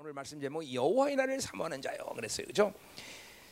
오늘 0.00 0.14
말씀 0.14 0.40
제목 0.40 0.72
여호와의 0.72 1.14
날을 1.14 1.42
사모하는 1.42 1.82
자요. 1.82 1.98
그랬어요. 2.14 2.46
그죠? 2.46 2.72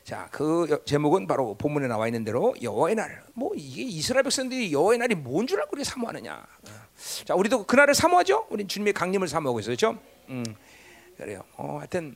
자, 0.02 0.30
그 0.32 0.82
제목은 0.86 1.26
바로 1.26 1.54
본문에 1.58 1.88
나와 1.88 2.06
있는 2.08 2.24
대로 2.24 2.54
여호와의 2.62 2.94
날. 2.94 3.22
뭐 3.34 3.52
이게 3.54 3.82
이스라엘 3.82 4.22
백성들이 4.22 4.72
여호와의 4.72 4.98
날이 4.98 5.14
뭔 5.14 5.46
줄 5.46 5.58
알고 5.60 5.72
그렇게 5.72 5.84
사모하느냐. 5.84 6.34
어. 6.36 6.70
자, 7.26 7.34
우리도 7.34 7.66
그 7.66 7.76
날을 7.76 7.92
사모하죠. 7.94 8.46
우리 8.48 8.66
주님의 8.66 8.94
강림을 8.94 9.28
사모하고 9.28 9.60
있어요. 9.60 9.76
그렇죠? 9.76 10.00
음. 10.30 10.42
그래요. 11.18 11.44
어, 11.58 11.76
하여튼 11.80 12.14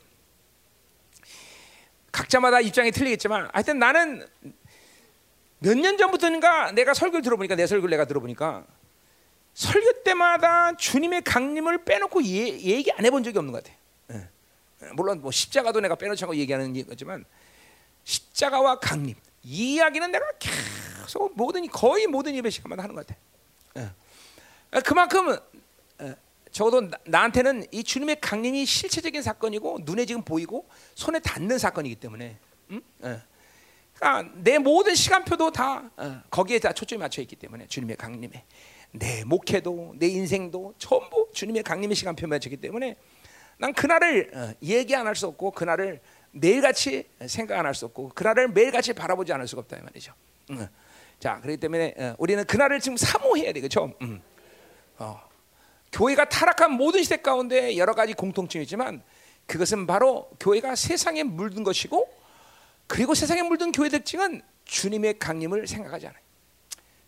각자마다 2.11 2.61
입장이 2.61 2.91
틀리겠지만 2.91 3.51
하여튼 3.53 3.79
나는 3.79 4.27
몇 5.59 5.77
년 5.77 5.99
전부터인가 5.99 6.73
내가 6.73 6.95
설교를 6.95 7.21
들어보니까 7.21 7.55
내 7.55 7.67
설교를 7.67 7.91
내가 7.91 8.07
들어보니까 8.07 8.65
설교 9.53 10.05
때마다 10.05 10.75
주님의 10.79 11.21
강림을 11.21 11.85
빼놓고 11.85 12.25
예, 12.25 12.49
얘기 12.61 12.91
안 12.93 13.05
해본 13.05 13.25
적이 13.25 13.37
없는 13.37 13.53
것 13.53 13.63
같아. 13.63 13.77
예. 13.77 13.82
물론 14.95 15.21
뭐 15.21 15.31
십자가도 15.31 15.81
내가 15.81 15.95
빼놓지 15.95 16.25
않고 16.25 16.37
얘기하는 16.37 16.87
거지만 16.87 17.25
십자가와 18.05 18.81
강림 18.81 19.15
이 19.45 19.75
이야기는 19.75 20.11
내가 20.11 20.25
계속 20.39 21.33
모든 21.37 21.67
거의 21.69 22.07
모든 22.07 22.35
예배 22.35 22.51
시간마다 22.51 22.83
하는 22.83 22.95
것 22.95 23.07
같아. 23.07 23.21
예. 23.77 24.81
그만큼 24.81 25.37
예, 26.01 26.15
적어도 26.51 26.89
나한테는 27.05 27.67
이 27.71 27.83
주님의 27.83 28.21
강림이 28.21 28.65
실체적인 28.65 29.23
사건이고 29.23 29.81
눈에 29.83 30.05
지금 30.07 30.23
보이고 30.23 30.67
손에 30.95 31.19
닿는 31.21 31.59
사건이기 31.59 31.97
때문에 31.97 32.37
음? 32.71 32.81
예. 33.05 33.21
그러니까 33.95 34.33
내 34.37 34.59
모든 34.59 34.95
시간표도 34.95 35.53
다 35.53 35.91
어, 35.97 36.23
거기에 36.31 36.59
다 36.59 36.73
초점이 36.73 37.01
맞춰 37.01 37.21
있기 37.23 37.37
때문에 37.37 37.67
주님의 37.69 37.97
강림에 37.97 38.45
내 38.93 39.25
목회도 39.25 39.95
내 39.97 40.09
인생도 40.09 40.75
전부 40.79 41.29
주님의 41.33 41.63
강림의 41.63 41.97
시간표에 41.97 42.27
맞췄기 42.27 42.59
때문에 42.59 42.97
난 43.63 43.73
그날을 43.73 44.31
어, 44.35 44.53
얘기 44.61 44.97
안 44.97 45.07
할 45.07 45.15
수 45.15 45.29
없고 45.29 45.53
그날을 45.53 46.01
매일같이 46.33 47.09
생각 47.29 47.61
안 47.61 47.65
할 47.67 47.75
수 47.77 47.85
없고 47.87 48.09
그날을 48.09 48.49
매일같이 48.49 48.93
바라보지 48.93 49.33
않을 49.35 49.47
수가 49.47 49.61
없다 49.61 49.77
이 49.77 49.83
말이죠. 49.83 50.13
음. 50.51 50.67
자, 51.21 51.39
그렇기 51.41 51.59
때문에 51.61 51.95
어, 51.97 52.15
우리는 52.19 52.45
그날을 52.45 52.81
지금 52.81 52.97
사모해야 52.97 53.53
되겠죠. 53.53 53.93
음. 54.03 54.21
어. 54.99 55.21
교회가 55.93 56.25
타락한 56.29 56.73
모든 56.73 57.05
시대 57.05 57.19
가운데 57.19 57.77
여러 57.77 57.95
가지 57.95 58.15
공통점이 58.15 58.65
있지만 58.65 59.01
그것은 59.47 59.87
바로 59.87 60.29
교회가 60.41 60.75
세상에 60.75 61.23
물든 61.23 61.63
것이고 61.63 62.09
그리고 62.89 63.15
세상에 63.15 63.43
물든 63.43 63.71
교회 63.71 63.89
특징은 63.91 64.43
주님의 64.65 65.21
강림을 65.21 65.69
생각하지 65.69 66.09
않아요. 66.09 66.21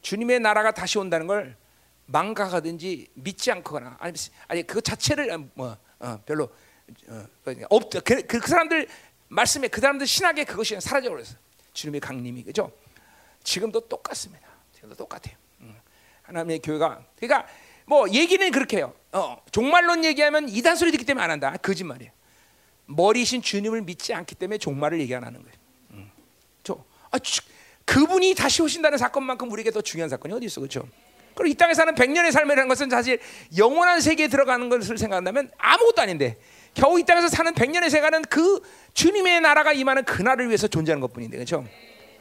주님의 0.03 0.39
나라가 0.39 0.71
다시 0.71 0.99
온다는 0.99 1.27
걸 1.27 1.57
망각하든지 2.07 3.09
믿지 3.15 3.51
않거나 3.51 3.97
아니 3.99 4.15
아니 4.47 4.63
그 4.65 4.81
자체를 4.83 5.37
뭐 5.55 5.77
어, 6.05 6.21
별로 6.27 6.45
어, 7.09 7.27
없 7.71 7.91
그, 7.91 8.01
그, 8.03 8.39
그 8.39 8.47
사람들 8.47 8.87
말씀에 9.29 9.69
그 9.69 9.81
사람들 9.81 10.07
신학에 10.07 10.45
그것이 10.45 10.79
사라져 10.81 11.09
버렸어. 11.09 11.35
주님의 11.73 12.01
강림이 12.01 12.45
그죠? 12.45 12.71
지금도 13.43 13.89
똑같습니다. 13.89 14.47
지금도 14.75 14.95
똑같아요. 14.95 15.35
음. 15.63 15.75
하나님의 16.23 16.61
교회가 16.61 17.05
그러니까 17.17 17.49
뭐 17.87 18.09
얘기는 18.11 18.51
그렇게 18.51 18.79
해요. 18.79 18.95
어, 19.13 19.43
종말론 19.51 20.05
얘기하면 20.05 20.49
이단 20.49 20.77
소리 20.77 20.91
듣기 20.93 21.05
때문에 21.05 21.25
안 21.25 21.31
한다. 21.31 21.57
거짓말이에요. 21.57 22.13
머리신 22.87 23.41
주님을 23.41 23.83
믿지 23.83 24.13
않기 24.13 24.35
때문에 24.35 24.59
종말을 24.59 25.01
얘기 25.01 25.15
안 25.15 25.25
하는 25.25 25.43
거예요. 25.43 25.57
음. 25.93 26.11
저, 26.63 26.85
아, 27.11 27.19
그분이 27.87 28.35
다시 28.35 28.63
오신다는 28.63 28.99
사건만큼 28.99 29.51
우리에게 29.51 29.71
더 29.71 29.81
중요한 29.81 30.11
사건이 30.11 30.35
어디 30.35 30.47
있어, 30.47 30.61
그렇죠? 30.61 30.87
그리고 31.35 31.53
이 31.53 31.55
땅에 31.55 31.75
사는 31.75 31.95
백년의 31.95 32.33
삶이라는 32.33 32.69
것은 32.69 32.91
사실 32.91 33.19
영원한 33.57 34.01
세계에 34.01 34.29
들어가는 34.29 34.69
것을 34.69 34.99
생각한다면 34.99 35.51
아무것도 35.59 36.03
아닌데 36.03 36.37
겨우 36.75 36.99
이 36.99 37.05
땅에서 37.05 37.29
사는 37.29 37.53
백년의 37.55 37.91
세가는 37.91 38.23
그 38.23 38.61
주님의 38.95 39.41
나라가 39.41 39.73
임하는 39.73 40.05
그날을 40.05 40.49
위해서 40.49 40.67
존재하는 40.67 41.01
것뿐인데 41.01 41.37
그렇죠? 41.37 41.65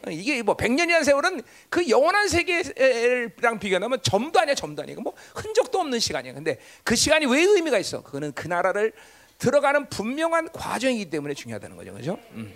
이게 0.10 0.42
뭐 0.42 0.56
백년이라는 0.56 1.04
세월은 1.06 1.42
그 1.70 1.88
영원한 1.88 2.28
세계랑 2.28 3.60
비교하면 3.60 4.00
점도 4.04 4.40
아니야 4.40 4.54
점도 4.54 4.84
아니고 4.84 5.02
뭐 5.02 5.14
흔적도 5.36 5.80
없는 5.80 6.00
시간이야. 6.00 6.34
근데 6.34 6.60
그 6.84 6.96
시간이 6.96 7.26
왜 7.26 7.42
의미가 7.42 7.78
있어? 7.80 8.04
그거는 8.04 8.34
그 8.34 8.48
나라를 8.48 8.92
들어가는 9.38 9.90
분명한 9.90 10.52
과정이기 10.52 11.10
때문에 11.10 11.34
중요하다는 11.34 11.78
거죠, 11.78 11.94
그렇죠? 11.94 12.20
음. 12.32 12.54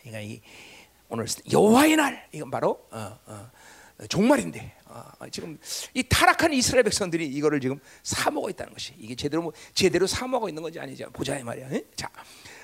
그러니까 0.00 0.20
이 0.20 0.40
오늘 1.08 1.26
여호와의 1.50 1.96
날 1.96 2.26
이건 2.32 2.50
바로 2.50 2.84
어, 2.90 3.18
어, 3.26 3.50
종말인데 4.08 4.72
아, 4.85 4.85
지금 5.30 5.58
이 5.94 6.02
타락한 6.02 6.52
이스라엘 6.52 6.84
백성들이 6.84 7.26
이거를 7.26 7.60
지금 7.60 7.78
사모하고 8.02 8.50
있다는 8.50 8.72
것이 8.72 8.94
이게 8.98 9.14
제대로 9.14 9.42
뭐 9.42 9.52
제대로 9.74 10.06
사모하고 10.06 10.48
있는 10.48 10.62
건지 10.62 10.78
아니지 10.80 11.04
보자 11.12 11.38
이 11.38 11.42
말이야. 11.42 11.68
에? 11.72 11.84
자, 11.94 12.10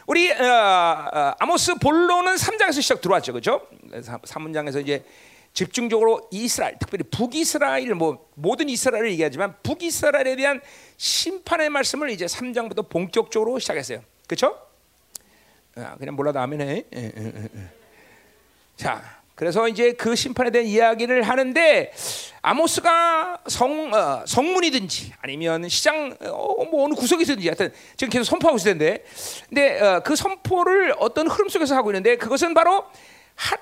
우리 0.06 0.31
어, 0.31 0.44
어, 0.44 1.34
아모스 1.38 1.76
본론은 1.76 2.34
3장에서 2.34 2.82
시작 2.82 3.00
들어왔죠, 3.00 3.32
그렇죠? 3.32 3.66
3문장에서 3.91 4.81
이제 4.82 5.04
집중적으로 5.54 6.28
이스라엘, 6.31 6.78
특별히 6.78 7.04
북이스라엘, 7.04 7.94
뭐 7.94 8.31
모든 8.34 8.69
이스라엘을 8.69 9.10
얘기하지만 9.12 9.54
북이스라엘에 9.62 10.37
대한 10.37 10.60
심판의 10.97 11.69
말씀을 11.69 12.10
이제 12.10 12.26
3장부터 12.26 12.88
본격적으로 12.88 13.59
시작했어요, 13.59 14.03
그렇죠? 14.26 14.59
아, 15.76 15.97
그냥 15.97 16.16
몰라도 16.16 16.38
아멘해. 16.41 16.84
자, 18.76 19.22
그래서 19.42 19.66
이제 19.66 19.91
그 19.91 20.14
심판에 20.14 20.53
대한 20.53 20.69
이야기를 20.69 21.25
하는데 21.25 21.92
아모스가 22.42 23.38
성 23.48 23.92
어, 23.92 24.22
성문이든지 24.25 25.14
아니면 25.20 25.69
시장 25.69 26.16
어, 26.20 26.64
뭐 26.64 26.84
어느 26.84 26.94
구석에서든지 26.94 27.48
하여튼 27.48 27.72
지금 27.97 28.12
계속 28.12 28.22
선포하고 28.22 28.56
있을 28.58 28.70
텐데, 28.70 29.04
근데 29.48 29.81
어, 29.81 30.00
그 30.04 30.14
선포를 30.14 30.94
어떤 31.00 31.26
흐름 31.26 31.48
속에서 31.48 31.75
하고 31.75 31.91
있는데 31.91 32.14
그것은 32.14 32.54
바로 32.54 32.84
하, 33.34 33.56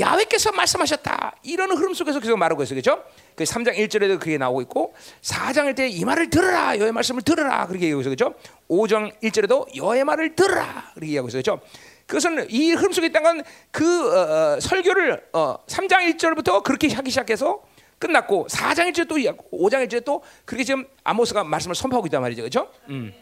야, 0.00 0.16
훼께서 0.16 0.50
말씀하셨다. 0.52 1.36
이런 1.42 1.72
흐름 1.72 1.92
속에서 1.92 2.20
계속 2.20 2.38
말하고 2.38 2.62
있어요, 2.62 2.80
그렇죠? 2.80 3.04
그 3.34 3.44
3장 3.44 3.76
1절에도 3.76 4.18
그게 4.18 4.38
나오고 4.38 4.62
있고 4.62 4.94
4장 5.20 5.74
1때 5.74 5.90
이 5.90 6.06
말을 6.06 6.30
들으라. 6.30 6.78
여호의 6.78 6.92
말씀을 6.92 7.20
들으라. 7.20 7.66
그렇게 7.66 7.84
얘기하고 7.84 8.00
있어요, 8.00 8.16
그렇죠? 8.16 8.34
5장 8.70 9.12
1절에도 9.20 9.76
여호의 9.76 10.04
말을 10.04 10.34
들으라. 10.34 10.92
그렇게 10.94 11.08
얘기하고 11.08 11.28
있어요, 11.28 11.42
그렇죠? 11.42 11.60
그것은 12.08 12.46
이 12.50 12.72
흐름 12.72 12.90
속에 12.90 13.08
있다는 13.08 13.42
그 13.70 13.84
어, 13.84 14.54
어, 14.56 14.60
설교를 14.60 15.28
어, 15.34 15.58
3장 15.66 16.16
1절부터 16.16 16.64
그렇게 16.64 16.88
하기 16.88 17.10
시작해서 17.10 17.62
끝났고 17.98 18.46
4장 18.48 18.90
1절 18.90 19.06
또 19.06 19.18
이야기하고 19.18 19.58
5장 19.58 19.86
1절 19.86 20.06
또 20.06 20.22
그렇게 20.46 20.64
지금 20.64 20.86
아모스가 21.04 21.44
말씀을 21.44 21.74
선포하고 21.74 22.06
있단 22.06 22.22
말이죠. 22.22 22.42
그렇죠? 22.42 22.72
음. 22.88 23.12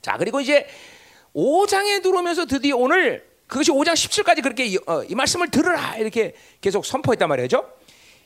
자, 0.00 0.16
그리고 0.16 0.40
이제 0.40 0.66
5장에 1.36 2.02
들어오면서 2.02 2.46
드디어 2.46 2.76
오늘 2.76 3.28
그것이 3.46 3.70
5장 3.70 3.92
17까지 3.92 4.42
그렇게 4.42 4.64
이, 4.64 4.78
어, 4.86 5.04
이 5.04 5.14
말씀을 5.14 5.50
들으라 5.50 5.96
이렇게 5.98 6.32
계속 6.62 6.86
선포했단 6.86 7.28
말이죠. 7.28 7.70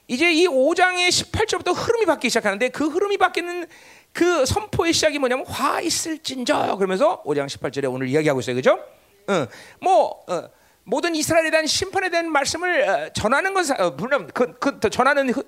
이제 0.06 0.32
이 0.32 0.46
5장의 0.46 1.08
18절부터 1.08 1.74
흐름이 1.74 2.06
바뀌기 2.06 2.30
시작하는데 2.30 2.68
그 2.68 2.86
흐름이 2.86 3.18
바뀌는 3.18 3.66
그 4.12 4.46
선포의 4.46 4.92
시작이 4.92 5.18
뭐냐면 5.18 5.44
화 5.46 5.80
있을진저 5.80 6.76
그러면서 6.76 7.24
5장 7.24 7.46
18절에 7.46 7.92
오늘 7.92 8.08
이야기하고 8.08 8.38
있어요. 8.38 8.54
그죠? 8.54 8.78
어, 9.28 9.46
뭐 9.80 10.24
어, 10.26 10.50
모든 10.84 11.14
이스라엘에 11.14 11.50
대한 11.50 11.66
심판에 11.66 12.08
대한 12.08 12.32
말씀을 12.32 12.88
어, 12.88 13.12
전하는 13.12 13.52
건 13.52 13.64
어, 13.78 13.90
물론 13.90 14.26
그, 14.32 14.58
그 14.58 14.80
전하는 14.90 15.28
흐, 15.30 15.44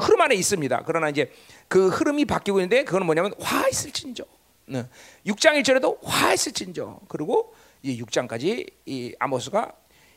흐름 0.00 0.20
안에 0.22 0.34
있습니다. 0.34 0.82
그러나 0.86 1.10
이제 1.10 1.30
그 1.68 1.88
흐름이 1.88 2.24
바뀌고 2.24 2.58
있는데 2.60 2.84
그건 2.84 3.04
뭐냐면 3.04 3.32
화 3.38 3.68
있을진저. 3.68 4.24
네. 4.66 4.86
6장 5.26 5.60
1절에도 5.60 5.98
화 6.02 6.32
있을진저. 6.32 7.00
그리고 7.08 7.54
이 7.82 8.02
6장까지 8.02 8.70
이 8.86 9.14
아모스가 9.18 9.72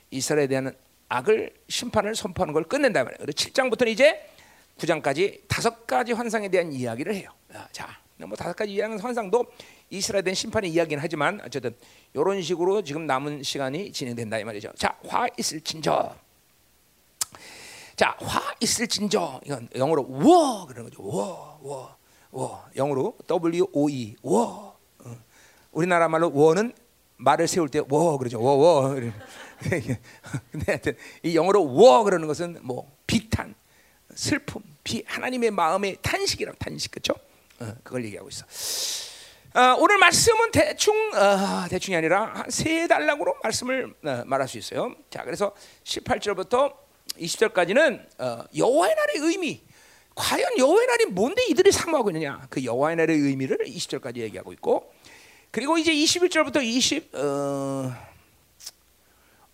이스라엘에 0.10 0.48
대한 0.48 0.74
악을 1.10 1.54
심판을 1.68 2.16
선포하는 2.16 2.54
걸 2.54 2.64
끝낸다 2.64 3.04
말이에요. 3.04 3.18
그리고 3.20 3.34
7장부터는 3.34 3.90
이제 3.90 4.26
9장까지 4.78 5.42
다섯 5.50 5.86
가지 5.86 6.14
환상에 6.14 6.48
대한 6.48 6.72
이야기를 6.72 7.14
해요. 7.14 7.30
자, 7.74 8.00
뭐 8.28 8.36
다섯 8.38 8.54
가지 8.56 8.74
이야기는 8.74 9.02
환상도 9.02 9.46
이스라엘에 9.90 10.22
대한 10.24 10.36
심판의 10.36 10.72
이야기는 10.72 11.02
하지만 11.04 11.40
어쨌든 11.46 11.76
이런 12.14 12.42
식으로 12.42 12.82
지금 12.84 13.06
남은 13.08 13.44
시간이 13.44 13.92
진행된다 13.92 14.40
이 14.40 14.44
말이죠. 14.44 14.72
자, 14.76 14.98
화 15.08 15.28
있을 15.38 15.62
진저. 15.62 16.16
자, 17.96 18.16
화 18.20 18.42
있을 18.60 18.88
진저. 18.88 19.42
이건 19.46 19.68
영어로 19.76 20.06
워 20.10 20.66
그러는 20.66 20.90
거죠. 20.90 21.04
워, 21.04 21.60
워, 21.62 21.96
워. 22.32 22.66
영어로 22.76 23.16
W 23.28 23.68
O 23.74 23.90
E 23.90 24.16
워. 24.24 24.78
어. 25.00 25.18
우리나라 25.72 26.08
말로 26.08 26.32
워는 26.34 26.74
말을 27.18 27.48
세울 27.48 27.70
때 27.70 27.80
워 27.90 28.18
그러죠. 28.18 28.42
워, 28.42 28.54
워. 28.56 28.90
근데 29.62 30.66
하여튼 30.66 30.96
이 31.22 31.36
영어로 31.36 31.64
워 31.64 32.04
그러는 32.04 32.28
것은 32.28 32.58
뭐 32.64 32.92
비탄, 33.06 33.54
슬픔, 34.16 34.64
비 34.84 35.04
하나님의 35.06 35.52
마음의 35.52 35.98
탄식이라고 36.02 36.58
탄식 36.58 36.92
그렇죠? 36.92 37.14
어, 37.62 37.76
그걸 37.84 38.04
얘기하고 38.06 38.30
있어. 38.30 38.46
어, 39.54 39.76
오늘 39.80 39.98
말씀은 39.98 40.52
대충 40.52 40.96
어, 41.14 41.68
대충이 41.70 41.96
아니라 41.96 42.32
한세 42.34 42.88
달락으로 42.88 43.36
말씀을 43.44 43.94
어, 44.04 44.24
말할 44.26 44.48
수 44.48 44.58
있어요. 44.58 44.96
자, 45.10 45.24
그래서 45.24 45.54
18절부터 45.84 46.74
20절까지는 47.20 48.06
어, 48.20 48.44
여호와의 48.56 48.96
날의 48.96 49.16
의미. 49.18 49.62
과연 50.16 50.58
여호와의 50.58 50.88
날이 50.88 51.06
뭔데 51.06 51.44
이들이 51.50 51.72
사모하고 51.72 52.10
있느냐? 52.10 52.46
그 52.50 52.64
여호와의 52.64 52.98
날의 52.98 53.18
의미를 53.18 53.58
20절까지 53.60 54.18
얘기하고 54.18 54.52
있고, 54.54 54.94
그리고 55.52 55.78
이제 55.78 55.94
21절부터 55.94 56.64
20 56.64 57.16
어, 57.16 57.94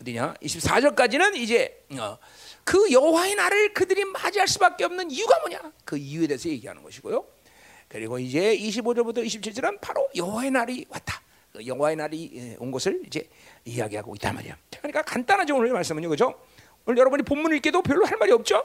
어디냐? 0.02 0.36
24절까지는 0.42 1.36
이제 1.36 1.86
어, 2.00 2.18
그 2.64 2.92
여호와의 2.92 3.36
날을 3.36 3.74
그들이 3.74 4.06
맞이할 4.06 4.48
수밖에 4.48 4.84
없는 4.84 5.10
이유가 5.12 5.40
뭐냐? 5.40 5.72
그 5.86 5.98
이유에 5.98 6.28
대해서 6.28 6.50
얘기하는 6.50 6.84
것이고요. 6.84 7.26
그리고 7.88 8.20
이제 8.20 8.58
25절부터 8.58 9.26
27절은 9.26 9.80
바로 9.82 10.08
여호와의 10.16 10.52
날이 10.52 10.86
왔다. 10.90 11.22
그 11.54 11.66
여호와의 11.66 11.96
날이 11.96 12.32
예, 12.34 12.56
온 12.60 12.72
것을 12.72 13.02
이제 13.06 13.28
이야기하고 13.66 14.16
있단 14.16 14.36
말이야. 14.36 14.58
그러니까 14.78 15.02
간단하죠 15.02 15.56
오늘 15.56 15.72
말씀은요, 15.72 16.10
그죠? 16.10 16.40
오늘 16.86 17.00
여러분이 17.00 17.24
본문 17.24 17.54
읽기도 17.56 17.82
별로 17.82 18.06
할 18.06 18.18
말이 18.18 18.32
없죠? 18.32 18.64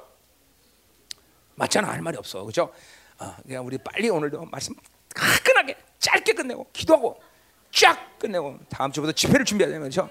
맞잖아, 1.54 1.88
할 1.88 2.02
말이 2.02 2.16
없어, 2.16 2.44
그죠? 2.44 2.72
어, 3.18 3.36
그냥 3.46 3.64
우리 3.66 3.78
빨리 3.78 4.08
오늘도 4.08 4.46
말씀 4.46 4.74
화끈하게 5.14 5.76
짧게 5.98 6.32
끝내고 6.32 6.66
기도하고 6.72 7.22
쫙 7.70 8.18
끝내고 8.18 8.58
다음 8.68 8.90
주부터 8.90 9.12
집회를 9.12 9.44
준비하자 9.44 9.78
그죠? 9.78 10.10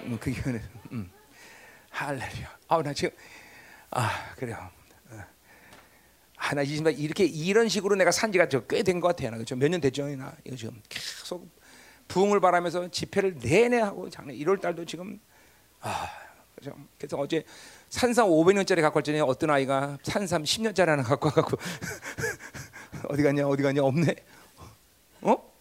음, 0.00 0.18
그게 0.20 0.40
음. 0.90 1.10
할렐루야. 1.90 2.58
아나 2.68 2.92
지금 2.92 3.16
아 3.90 4.34
그래요. 4.36 4.70
어. 6.42 6.48
아나 6.48 6.64
지금 6.64 6.90
이렇게 6.92 7.24
이런 7.24 7.68
식으로 7.68 7.94
내가 7.96 8.10
산지가 8.10 8.48
꽤 8.48 8.82
된 8.82 9.00
것 9.00 9.08
같아요. 9.08 9.30
그죠? 9.38 9.54
몇 9.56 9.68
년 9.70 9.80
됐죠, 9.80 10.06
나 10.16 10.34
이거 10.44 10.56
지금 10.56 10.80
계속 10.88 11.48
부흥을 12.08 12.40
바라면서 12.40 12.90
집회를 12.90 13.36
내내 13.38 13.78
하고 13.80 14.10
작년 14.10 14.36
1월 14.36 14.60
달도 14.60 14.84
지금 14.84 15.20
아 15.80 16.08
그죠? 16.56 16.76
그래서 16.98 17.16
어제 17.16 17.44
산삼 17.90 18.28
500년짜리 18.28 18.80
갖고 18.82 18.98
왔더니 18.98 19.20
어떤 19.20 19.50
아이가 19.50 19.98
산삼 20.02 20.42
10년짜리 20.44 20.86
하나 20.86 21.02
갖고 21.02 21.26
와갖고 21.28 21.56
어디 23.08 23.22
갔냐 23.22 23.46
어디 23.46 23.62
갔냐 23.62 23.82
없네. 23.82 24.14
어? 25.22 25.52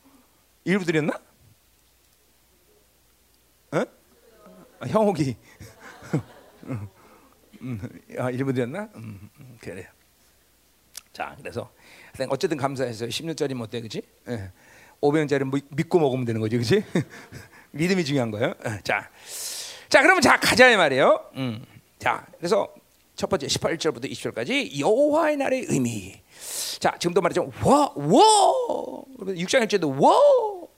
일부 0.66 0.84
드렸나? 0.86 1.14
어? 3.74 3.80
아, 4.80 4.88
형옥이 4.88 5.38
음, 7.62 7.80
아, 8.18 8.32
일부 8.32 8.52
드렸나? 8.54 8.90
음, 8.96 9.30
음, 9.40 9.58
그래요. 9.62 9.88
자, 11.14 11.36
그래서 11.40 11.70
어쨌든 12.30 12.58
감사해서 12.58 13.06
10년짜리 13.06 13.60
어때, 13.62 13.80
그렇지? 13.80 14.02
예. 14.30 14.52
500원짜리 15.02 15.64
믿고 15.70 16.00
먹으면 16.00 16.26
되는 16.26 16.40
거지, 16.40 16.58
그렇지? 16.58 16.84
믿음이 17.72 18.06
중요한 18.06 18.32
거예요. 18.32 18.54
예. 18.66 18.80
자, 18.84 19.10
자, 19.90 20.02
그러면 20.02 20.22
자 20.22 20.40
가자 20.40 20.70
이 20.70 20.78
말이에요. 20.78 21.32
음. 21.36 21.66
자, 22.00 22.26
그래서 22.38 22.74
첫 23.16 23.30
번째 23.30 23.48
18절부터 23.48 24.10
20절까지 24.10 24.80
여호와의 24.80 25.38
날의 25.38 25.66
의미. 25.70 26.22
자, 26.80 26.98
지금도 26.98 27.22
말했죠. 27.22 27.52
와, 27.64 27.92
와. 27.96 29.04
6장 29.20 29.68
1절도 29.68 30.02
와. 30.02 30.12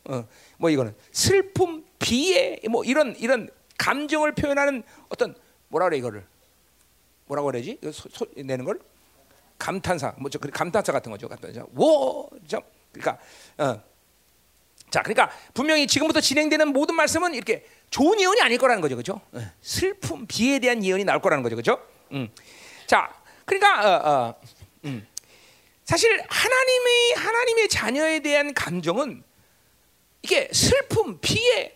어, 0.06 0.28
뭐 0.58 0.70
이거는 0.70 0.94
슬픔, 1.12 1.86
비애, 2.00 2.60
뭐 2.70 2.84
이런 2.84 3.16
이런 3.18 3.50
감정을 3.78 4.34
표현하는 4.36 4.84
어떤 5.10 5.36
뭐라 5.70 5.86
그래 5.86 5.98
이거를 5.98 6.26
뭐라고 7.26 7.48
그러지? 7.48 7.80
소, 7.94 8.10
소, 8.10 8.28
내는 8.36 8.66
걸 8.66 8.80
감탄사, 9.58 10.14
뭐저 10.18 10.40
감탄사 10.40 10.92
같은 10.92 11.12
거죠. 11.12 11.28
감탄사. 11.28 11.66
워, 11.76 12.30
저 12.48 12.62
그러니까 12.92 13.20
어. 13.58 13.82
자, 14.90 15.02
그러니까 15.02 15.32
분명히 15.56 15.88
지금부터 15.88 16.22
진행되는 16.22 16.68
모든 16.68 16.96
말씀은 16.96 17.34
이렇게 17.34 17.66
좋은 17.90 18.20
예언이 18.22 18.42
아닐 18.42 18.60
거라는 18.60 18.82
거죠, 18.82 18.96
그렇죠? 18.96 19.22
어. 19.32 19.40
슬픔, 19.62 20.28
비에 20.28 20.60
대한 20.60 20.84
예언이 20.84 21.04
나올 21.04 21.20
거라는 21.20 21.42
거죠, 21.42 21.56
그렇죠? 21.56 21.82
음. 22.12 22.30
자, 22.86 23.12
그러니까 23.46 23.82
어, 23.82 24.12
어, 24.12 24.36
음. 24.86 25.08
사실 25.84 26.24
하나님의 26.30 27.14
하나님의 27.16 27.70
자녀에 27.70 28.20
대한 28.20 28.54
감정은 28.54 29.24
이게 30.22 30.50
슬픔, 30.54 31.20
비애, 31.20 31.76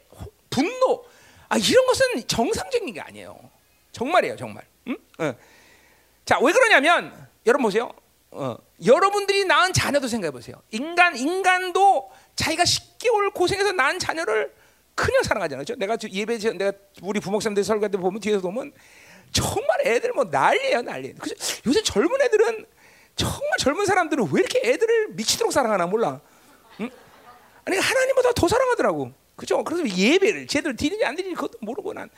분노 0.50 1.06
아, 1.50 1.58
이런 1.58 1.86
것은 1.86 2.28
정상적인 2.28 2.94
게 2.94 3.02
아니에요. 3.02 3.50
정말이에요, 3.92 4.36
정말. 4.36 4.66
응? 4.88 4.98
어. 5.20 5.34
자, 6.26 6.40
왜 6.40 6.52
그러냐면 6.52 7.27
여러분 7.48 7.64
보세요. 7.64 7.92
어, 8.32 8.58
여러분들이 8.86 9.46
낳은 9.46 9.74
자녀도 9.74 10.08
생각해 10.08 10.32
보세요. 10.32 10.62
인간 10.72 11.16
인간도 11.16 12.12
자기가 12.36 12.64
10개월 12.64 13.34
고생해서 13.34 13.72
낳은 13.72 14.00
자녀를 14.00 14.54
그냥 14.94 15.24
사랑하잖아요. 15.24 15.64
그렇죠? 15.64 15.80
내가 15.80 15.98
예배 16.12 16.38
내가 16.58 16.74
우리 17.02 17.20
부목사님들 17.20 17.64
설교할 17.64 17.90
때 17.90 17.98
보면 17.98 18.20
뒤에서 18.20 18.42
보면 18.42 18.74
정말 19.32 19.86
애들 19.86 20.12
뭐 20.14 20.26
난리예요, 20.26 20.82
난리. 20.82 21.14
그죠? 21.14 21.36
요새 21.66 21.82
젊은 21.84 22.22
애들은 22.22 22.66
정말 23.16 23.58
젊은 23.60 23.86
사람들은 23.86 24.28
왜 24.32 24.42
이렇게 24.42 24.62
애들을 24.64 25.10
미치도록 25.10 25.54
사랑하나 25.54 25.88
몰라. 25.88 26.20
응? 26.82 26.90
아니 27.66 27.78
하나님보다 27.78 28.34
더 28.34 28.48
사랑하더라고. 28.48 29.12
그죠? 29.36 29.64
그래서 29.64 29.88
예배를 29.88 30.48
제대로 30.48 30.76
드리지 30.76 31.06
안 31.06 31.16
드리지 31.16 31.36
그것도 31.36 31.60
모르고 31.62 31.94
난 31.94 32.10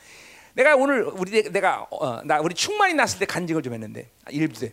내가 0.54 0.74
오늘 0.74 1.02
우리 1.04 1.42
내가 1.50 1.86
어, 1.90 2.22
나 2.24 2.40
우리 2.40 2.54
충만이 2.54 2.94
났을 2.94 3.18
때 3.18 3.26
간직을 3.26 3.62
좀 3.62 3.74
했는데 3.74 4.10
일부 4.30 4.58
때 4.58 4.72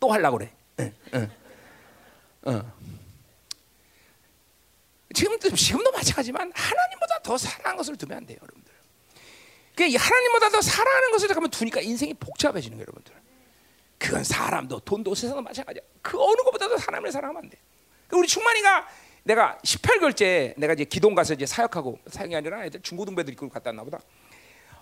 또 0.00 0.12
하려고 0.12 0.38
그래. 0.38 0.52
응, 0.80 0.94
응. 1.14 1.30
어. 2.42 2.72
지금도 5.14 5.50
지금도 5.50 5.90
마찬가지지만 5.90 6.52
하나님보다 6.54 7.18
더 7.22 7.36
사랑하는 7.36 7.76
것을 7.76 7.96
두면 7.96 8.18
안 8.18 8.26
돼요, 8.26 8.38
여러분들. 8.42 8.72
그 9.74 9.84
하나님보다 9.84 10.50
더 10.50 10.60
사랑하는 10.60 11.10
것을 11.12 11.28
잠깐만 11.28 11.50
두니까 11.50 11.80
인생이 11.80 12.14
복잡해지는 12.14 12.76
거예요, 12.76 12.82
여러분들. 12.82 13.14
그건 13.98 14.22
사람도 14.22 14.80
돈도 14.80 15.14
세상도 15.14 15.42
마찬가지야. 15.42 15.82
그 16.02 16.22
어느 16.22 16.36
것보다도 16.42 16.76
하나님을 16.76 17.10
사랑하면 17.10 17.44
안 17.44 17.50
돼. 17.50 17.58
우리 18.12 18.26
충만이가 18.26 18.88
내가 19.24 19.58
18개월째 19.64 20.54
내가 20.56 20.72
이제 20.72 20.84
기동 20.84 21.14
가서 21.14 21.34
이제 21.34 21.44
사역하고 21.44 21.98
사역이 22.06 22.34
아니라 22.34 22.64
애들 22.64 22.80
중고등배들 22.80 23.32
이끌고 23.34 23.52
갔다 23.52 23.70
왔나 23.70 23.82
보다. 23.82 23.98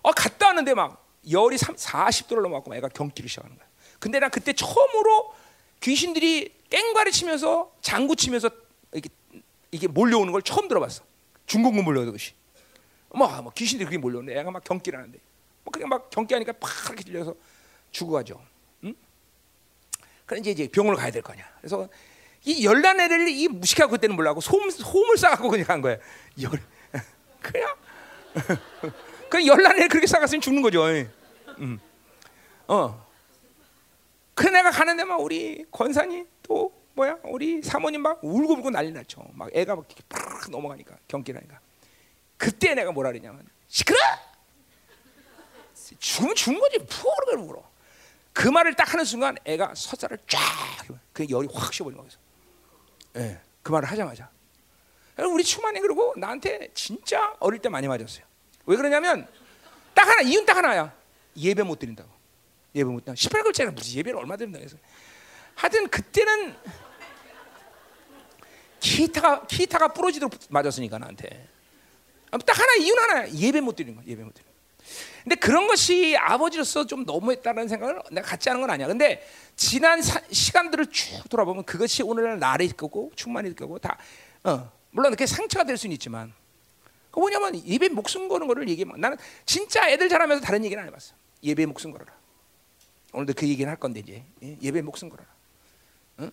어 0.02 0.12
갔다 0.12 0.46
왔는데 0.48 0.74
막 0.74 1.04
열이 1.28 1.58
3, 1.58 1.74
40도를 1.74 2.42
넘어갔고 2.42 2.74
애가 2.76 2.88
경기를 2.90 3.28
시작하는 3.28 3.56
거야. 3.56 3.65
근데 3.98 4.18
난 4.18 4.30
그때 4.30 4.52
처음으로 4.52 5.34
귀신들이 5.80 6.52
깽과를 6.70 7.12
치면서 7.12 7.72
장구 7.80 8.16
치면서 8.16 8.50
이게 8.94 9.08
이게 9.70 9.86
몰려오는 9.88 10.32
걸 10.32 10.42
처음 10.42 10.68
들어봤어. 10.68 11.04
중공군 11.46 11.84
몰려오듯이. 11.84 12.32
뭐, 13.10 13.28
뭐 13.42 13.52
귀신들이 13.52 13.86
그게 13.86 13.98
몰려오는데 13.98 14.38
애가 14.40 14.50
막 14.50 14.64
경기를 14.64 14.98
하는데 14.98 15.18
뭐 15.64 15.70
그냥 15.72 15.88
막 15.88 16.10
경기하니까 16.10 16.52
팍 16.54 16.70
이렇게 16.86 17.04
들려서 17.04 17.34
죽어가죠. 17.90 18.40
응? 18.84 18.94
그래 20.26 20.40
이제 20.40 20.50
이제 20.50 20.68
병원을 20.68 20.98
가야 20.98 21.10
될 21.10 21.22
거냐. 21.22 21.44
그래서 21.60 21.88
이 22.44 22.64
열난 22.64 23.00
애를 23.00 23.28
이 23.28 23.48
무식하고 23.48 23.92
그때는 23.92 24.16
몰라고 24.16 24.40
솜 24.40 24.70
솜을 24.70 25.16
싸갖고 25.16 25.48
그냥 25.48 25.66
간 25.66 25.80
거야. 25.80 25.96
열 26.42 26.50
그냥 27.40 27.74
그 29.30 29.44
열난 29.46 29.76
애를 29.76 29.88
그렇게 29.88 30.06
싸갔으면 30.06 30.40
죽는 30.40 30.62
거죠. 30.62 30.84
음. 31.58 31.78
어. 32.68 33.05
그 34.36 34.46
내가 34.48 34.70
가는데 34.70 35.02
막 35.04 35.16
우리 35.16 35.64
권사님 35.70 36.28
또 36.42 36.70
뭐야 36.92 37.18
우리 37.24 37.62
사모님 37.62 38.02
막 38.02 38.22
울고 38.22 38.58
울고 38.58 38.70
난리 38.70 38.92
났죠. 38.92 39.26
막 39.32 39.48
애가 39.52 39.74
막 39.74 39.86
이렇게 39.88 40.02
팍 40.10 40.50
넘어가니까 40.50 40.94
경기라니까. 41.08 41.58
그때 42.36 42.74
내가 42.74 42.92
뭐라 42.92 43.10
그랬냐면 43.10 43.48
시끄러. 43.66 43.98
죽으면 45.98 46.34
죽은 46.34 46.60
거지. 46.60 46.78
푸르르 46.78 47.42
울어. 47.42 47.64
그 48.34 48.48
말을 48.48 48.74
딱 48.74 48.92
하는 48.92 49.06
순간 49.06 49.34
애가 49.46 49.74
서자를 49.74 50.18
쫙, 50.28 50.38
그 51.14 51.26
열이 51.30 51.48
확 51.50 51.72
식어버린 51.72 51.96
거예요. 51.96 52.10
예, 53.16 53.40
그 53.62 53.72
말을 53.72 53.88
하자마자. 53.88 54.28
우리 55.30 55.42
충만이 55.42 55.80
그러고 55.80 56.12
나한테 56.18 56.68
진짜 56.74 57.34
어릴 57.40 57.60
때 57.60 57.70
많이 57.70 57.88
맞았어요. 57.88 58.26
왜 58.66 58.76
그러냐면 58.76 59.26
딱 59.94 60.06
하나 60.06 60.20
이유는 60.20 60.44
딱 60.44 60.58
하나야. 60.58 60.94
예배 61.38 61.62
못 61.62 61.78
드린다고. 61.78 62.15
예배 62.76 62.90
못 62.90 63.04
드린다. 63.04 63.14
18개월짜리 63.14 63.74
무슨 63.74 63.98
예배를 63.98 64.18
얼마 64.18 64.36
드린다고 64.36 64.62
해서. 64.62 64.76
하여튼 65.54 65.88
그때는 65.88 66.54
기타가 68.78 69.46
기타가 69.46 69.88
부러지도록 69.88 70.34
맞았으니까 70.50 70.98
나한테. 70.98 71.48
딱 72.30 72.58
하나 72.58 72.74
이유는 72.74 73.02
하나야. 73.02 73.28
예배 73.32 73.60
못 73.62 73.74
드리는 73.74 73.96
거야. 73.96 74.06
예배 74.06 74.22
못 74.22 74.34
드리는 74.34 74.52
근데 75.24 75.34
그런 75.36 75.66
것이 75.66 76.16
아버지로서 76.16 76.86
좀 76.86 77.04
너무했다는 77.04 77.66
생각을 77.66 78.00
내가 78.12 78.28
갖지 78.28 78.48
않은 78.50 78.60
건 78.60 78.70
아니야. 78.70 78.86
근데 78.86 79.26
지난 79.56 80.00
사, 80.02 80.20
시간들을 80.30 80.86
쭉 80.92 81.28
돌아보면 81.28 81.64
그것이 81.64 82.02
오늘날 82.02 82.38
나를 82.38 82.68
거고 82.68 83.10
충만이 83.16 83.56
거고 83.56 83.78
다 83.78 83.98
어, 84.44 84.70
물론 84.90 85.10
그렇게 85.10 85.26
상처가 85.26 85.64
될 85.64 85.76
수는 85.76 85.94
있지만 85.94 86.32
그 87.10 87.18
뭐냐면 87.18 87.60
예배 87.66 87.88
목숨 87.88 88.28
거는 88.28 88.46
거를 88.46 88.68
얘기하면 88.68 89.00
나는 89.00 89.16
진짜 89.46 89.88
애들 89.88 90.08
자라면서 90.08 90.44
다른 90.44 90.64
얘기는 90.64 90.80
안 90.80 90.86
해봤어. 90.86 91.14
예배 91.42 91.66
목숨 91.66 91.90
걸어라. 91.90 92.12
오늘도 93.16 93.32
그 93.34 93.48
얘기는 93.48 93.68
할 93.68 93.78
건데 93.78 94.00
이제 94.00 94.22
예? 94.42 94.58
예배 94.60 94.82
목숨 94.82 95.08
걸어라. 95.08 95.26
응? 96.20 96.30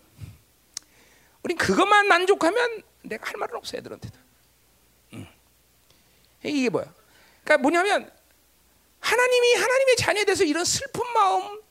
우린 1.41 1.57
그것만 1.57 2.07
만족하면 2.09 2.83
내가 3.03 3.25
할 3.29 3.37
말은 3.37 3.55
없어 3.55 3.77
애들한테도. 3.77 4.17
응. 5.13 5.27
이게 6.43 6.69
뭐야? 6.69 6.93
그러니까 7.45 7.61
뭐냐면 7.61 8.11
하나님이 8.99 9.53
하나님의 9.55 9.95
자녀에 9.95 10.25
대해서 10.25 10.43
이런 10.43 10.65
슬픈 10.65 11.05
마음, 11.13 11.61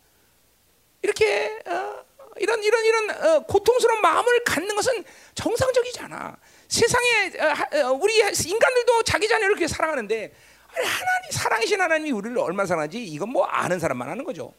이렇게 1.03 1.61
어, 1.67 2.05
이런 2.39 2.63
이런 2.63 2.85
이런 2.85 3.11
어, 3.11 3.41
고통스러운 3.41 4.01
마음을 4.01 4.45
갖는 4.45 4.75
것은 4.75 5.05
정상적이잖아. 5.35 6.39
세상에 6.69 7.33
어, 7.39 7.45
하- 7.49 7.87
어, 7.87 7.93
우리 7.93 8.17
인간들도 8.17 9.03
자기 9.03 9.29
자녀를 9.29 9.57
그렇게 9.57 9.69
사랑하는데 9.69 10.35
하나님 10.69 11.31
사랑이신 11.33 11.79
하나님이 11.83 12.13
우리를 12.13 12.39
얼마나 12.39 12.67
사랑하지 12.67 13.05
이건 13.05 13.29
뭐 13.29 13.45
아는 13.45 13.79
사람만 13.79 14.09
하는 14.09 14.25
거죠. 14.25 14.55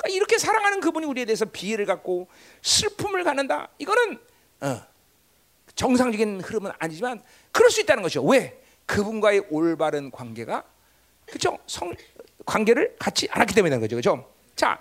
그러니까 0.00 0.08
이렇게 0.16 0.38
사랑하는 0.38 0.80
그분이 0.80 1.06
우리에 1.06 1.26
대해서 1.26 1.44
비애를 1.44 1.84
갖고 1.84 2.28
슬픔을 2.62 3.22
갖는다. 3.22 3.68
이거는 3.78 4.18
어, 4.62 4.82
정상적인 5.74 6.40
흐름은 6.40 6.72
아니지만 6.78 7.22
그럴 7.52 7.70
수 7.70 7.80
있다는 7.82 8.02
것이죠. 8.02 8.24
왜? 8.24 8.58
그분과의 8.86 9.46
올바른 9.50 10.10
관계가 10.10 10.64
그죠? 11.26 11.58
성 11.66 11.94
관계를 12.46 12.96
갖지 12.98 13.28
않았기 13.30 13.54
때문이라는 13.54 13.80
거죠. 13.80 13.96
그죠? 13.96 14.32
자, 14.56 14.80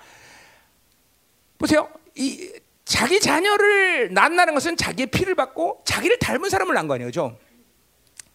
보세요. 1.58 1.90
이 2.16 2.52
자기 2.86 3.20
자녀를 3.20 4.14
낳는다는 4.14 4.54
것은 4.56 4.78
자기의 4.78 5.08
피를 5.08 5.36
받고 5.36 5.84
자기를 5.86 6.18
닮은 6.18 6.50
사람을 6.50 6.74
낳은 6.74 6.88
거 6.88 6.96
아니에요. 6.96 7.10
그죠? 7.10 7.38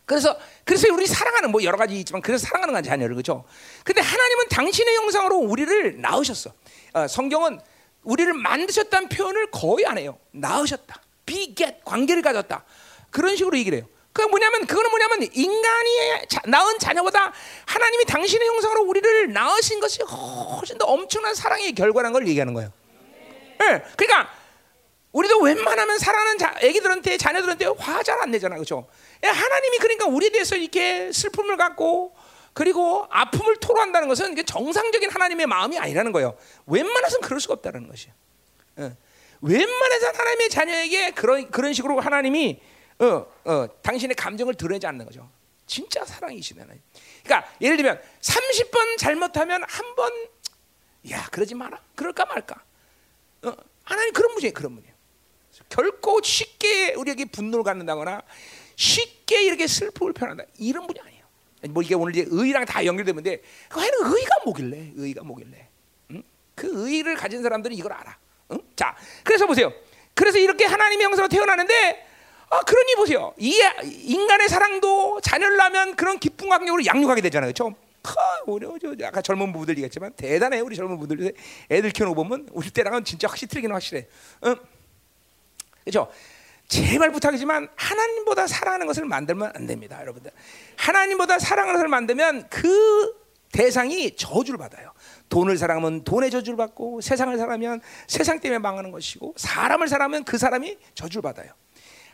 그래서 0.05 0.39
그래서 0.65 0.93
우리 0.93 1.07
사랑하는 1.07 1.51
뭐 1.51 1.65
여러 1.65 1.79
가지 1.79 1.99
있지만 1.99 2.21
그래서 2.21 2.47
사랑하는 2.47 2.75
건 2.75 2.83
자녀를 2.83 3.17
그죠. 3.17 3.45
근데 3.85 4.01
하나님은 4.03 4.49
당신의 4.51 4.97
형상으로 4.97 5.39
우리를 5.39 6.01
낳으셨어. 6.01 6.53
어, 6.95 7.09
성경은 7.09 7.61
우리를 8.05 8.33
만드셨다는 8.33 9.09
표현을 9.09 9.51
거의 9.51 9.85
안 9.87 9.99
해요. 9.99 10.19
낳으셨다. 10.31 11.01
비겟 11.27 11.81
관계를 11.85 12.23
가졌다. 12.23 12.65
그런 13.11 13.37
식으로 13.37 13.59
얘기를 13.59 13.79
해요. 13.79 13.87
그 14.13 14.23
뭐냐면 14.23 14.65
그거는 14.67 14.91
뭐냐면 14.91 15.29
인간이 15.33 16.27
자, 16.29 16.41
낳은 16.47 16.79
자녀보다 16.79 17.33
하나님이 17.67 18.05
당신의 18.05 18.47
형상으로 18.47 18.85
우리를 18.85 19.33
낳으신 19.33 19.81
것이 19.81 20.03
훨씬 20.03 20.79
더 20.79 20.85
엄청난 20.85 21.35
사랑의 21.35 21.73
결과라는 21.73 22.13
걸 22.13 22.29
얘기하는 22.29 22.55
거예요. 22.55 22.73
예. 23.63 23.83
그러니까 23.97 24.31
우리도 25.11 25.41
웬만하면 25.41 25.99
사랑하는 25.99 26.39
자, 26.39 26.55
애기들한테 26.61 27.17
자녀들한테 27.17 27.67
화잘 27.77 28.21
안 28.21 28.31
내잖아, 28.31 28.55
그렇죠? 28.55 28.87
하나님이 29.23 29.79
그러니까 29.79 30.07
우리에 30.07 30.31
대해서 30.31 30.55
이렇게 30.55 31.11
슬픔을 31.13 31.57
갖고 31.57 32.15
그리고 32.55 33.07
아픔을 33.11 33.57
토로한다는 33.57 34.09
것은 34.09 34.33
이게 34.33 34.45
정상적인 34.45 35.11
하나님의 35.11 35.47
마음이 35.47 35.79
아니라는 35.79 36.13
거예요. 36.13 36.37
웬만해서는 36.67 37.21
그럴 37.21 37.41
수가 37.41 37.55
없다는 37.55 37.89
것이에요. 37.89 38.15
예. 38.79 38.97
웬만해서 39.41 40.07
하나님의 40.15 40.49
자녀에게 40.49 41.11
그런 41.11 41.51
그런 41.51 41.73
식으로 41.73 42.01
하나님이 42.01 42.61
어, 43.01 43.27
어, 43.45 43.67
당신의 43.83 44.15
감정을 44.15 44.55
드러내지 44.55 44.87
않는 44.87 45.05
거죠. 45.05 45.29
진짜 45.67 46.05
사랑이시네 46.05 46.61
하나님. 46.61 46.81
그러니까 47.25 47.53
예를 47.61 47.77
들면 47.77 48.01
30번 48.21 48.99
잘못하면 48.99 49.63
한 49.67 49.95
번, 49.97 50.13
야 51.11 51.27
그러지 51.31 51.55
마라. 51.55 51.81
그럴까 51.97 52.25
말까. 52.27 52.63
어, 53.43 53.53
하나님 53.83 54.13
그런 54.13 54.33
분이에요. 54.35 54.53
그런 54.53 54.75
분이에요. 54.77 54.95
결코 55.69 56.21
쉽게 56.23 56.95
우리에게 56.95 57.27
분노를 57.27 57.65
갖는다거나 57.65 58.23
쉽게 58.77 59.43
이렇게 59.45 59.67
슬픔을 59.67 60.13
표현한다 60.13 60.45
이런 60.59 60.87
분이 60.87 61.01
아니에요. 61.01 61.14
뭐 61.71 61.83
이게 61.83 61.95
오늘 61.95 62.15
이제 62.15 62.27
의랑 62.29 62.65
다 62.65 62.85
연결되는데 62.85 63.43
과연 63.69 63.91
의가 64.03 64.35
뭐길래? 64.45 64.93
의가 64.97 65.23
뭐길래? 65.23 65.69
응? 66.13 66.23
그 66.55 66.89
의를 66.89 67.15
가진 67.15 67.43
사람들은 67.43 67.77
이걸 67.77 67.93
알아. 67.93 68.17
응? 68.53 68.59
자, 68.77 68.97
그래서 69.23 69.47
보세요. 69.47 69.73
그래서 70.15 70.39
이렇게 70.39 70.65
하나님의 70.65 71.07
형상으로 71.07 71.29
태어나는데 71.29 72.07
아, 72.51 72.61
그러니 72.61 72.95
보세요. 72.97 73.35
이 73.39 73.61
인간의 73.85 74.49
사랑도 74.49 75.21
자녀를 75.21 75.57
낳으면 75.57 75.97
그런 75.97 76.19
기쁨 76.19 76.49
강력으로 76.49 76.85
양육하게 76.85 77.21
되잖아요. 77.23 77.53
그렇죠? 77.53 77.75
저 78.81 79.07
아까 79.07 79.23
젊은 79.23 79.53
부부들 79.53 79.75
얘기했지만 79.77 80.13
대단해 80.13 80.61
우리 80.61 80.77
젊은 80.77 80.99
부부들 80.99 81.33
애들 81.71 81.91
거 81.93 82.15
보면 82.15 82.49
우리 82.53 82.71
때랑은 82.71 83.05
진짜 83.05 83.29
확실히 83.29 83.49
틀리긴 83.49 83.73
확실해. 83.73 84.07
응? 84.45 84.57
그렇죠? 85.85 86.11
제발 86.69 87.11
부탁이지만 87.13 87.69
하나님보다 87.77 88.47
사랑하는 88.47 88.87
것을 88.87 89.05
만들면 89.05 89.53
안 89.55 89.67
됩니다, 89.67 90.01
여러분들. 90.01 90.31
하나님보다 90.77 91.39
사랑하는 91.39 91.75
것을 91.75 91.89
만들면 91.89 92.49
그 92.49 93.25
대상이 93.53 94.17
저주를 94.17 94.59
받아요. 94.59 94.93
돈을 95.29 95.57
사랑하면 95.57 96.03
돈의 96.03 96.31
저주를 96.31 96.57
받고 96.57 97.01
세상을 97.01 97.37
사랑하면 97.37 97.81
세상 98.09 98.41
때문에 98.41 98.59
망하는 98.59 98.91
것이고 98.91 99.35
사람을 99.37 99.87
사랑하면 99.89 100.25
그 100.25 100.39
사람이 100.39 100.77
저주를 100.95 101.23
받아요. 101.23 101.53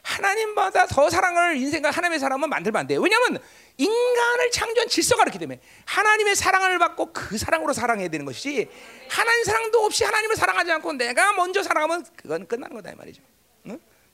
하나님보다 0.02 0.87
더 0.87 1.09
사랑을 1.09 1.57
인생과 1.57 1.90
하나님의 1.90 2.19
사랑은 2.19 2.49
만들면 2.49 2.80
안 2.80 2.87
돼요. 2.87 3.00
왜냐하면 3.00 3.38
인간을 3.76 4.50
창조한 4.50 4.88
질서가 4.88 5.25
그렇기 5.25 5.38
때문에 5.38 5.61
하나님의 5.87 6.37
사랑을 6.37 6.78
받고 6.78 7.12
그 7.12 7.38
사랑으로 7.38 7.73
사랑해야 7.73 8.09
되는 8.09 8.26
것이지 8.26 8.69
하나님 9.09 9.45
사랑도 9.45 9.85
없이 9.85 10.04
하나님을 10.04 10.37
사랑하지 10.37 10.73
않고 10.73 10.95
내가 10.95 11.33
먼저 11.35 11.62
사랑하면 11.62 12.04
그건 12.16 12.47
끝나는 12.47 12.76
거다 12.76 12.90
이 12.90 12.95
말이죠. 12.95 13.23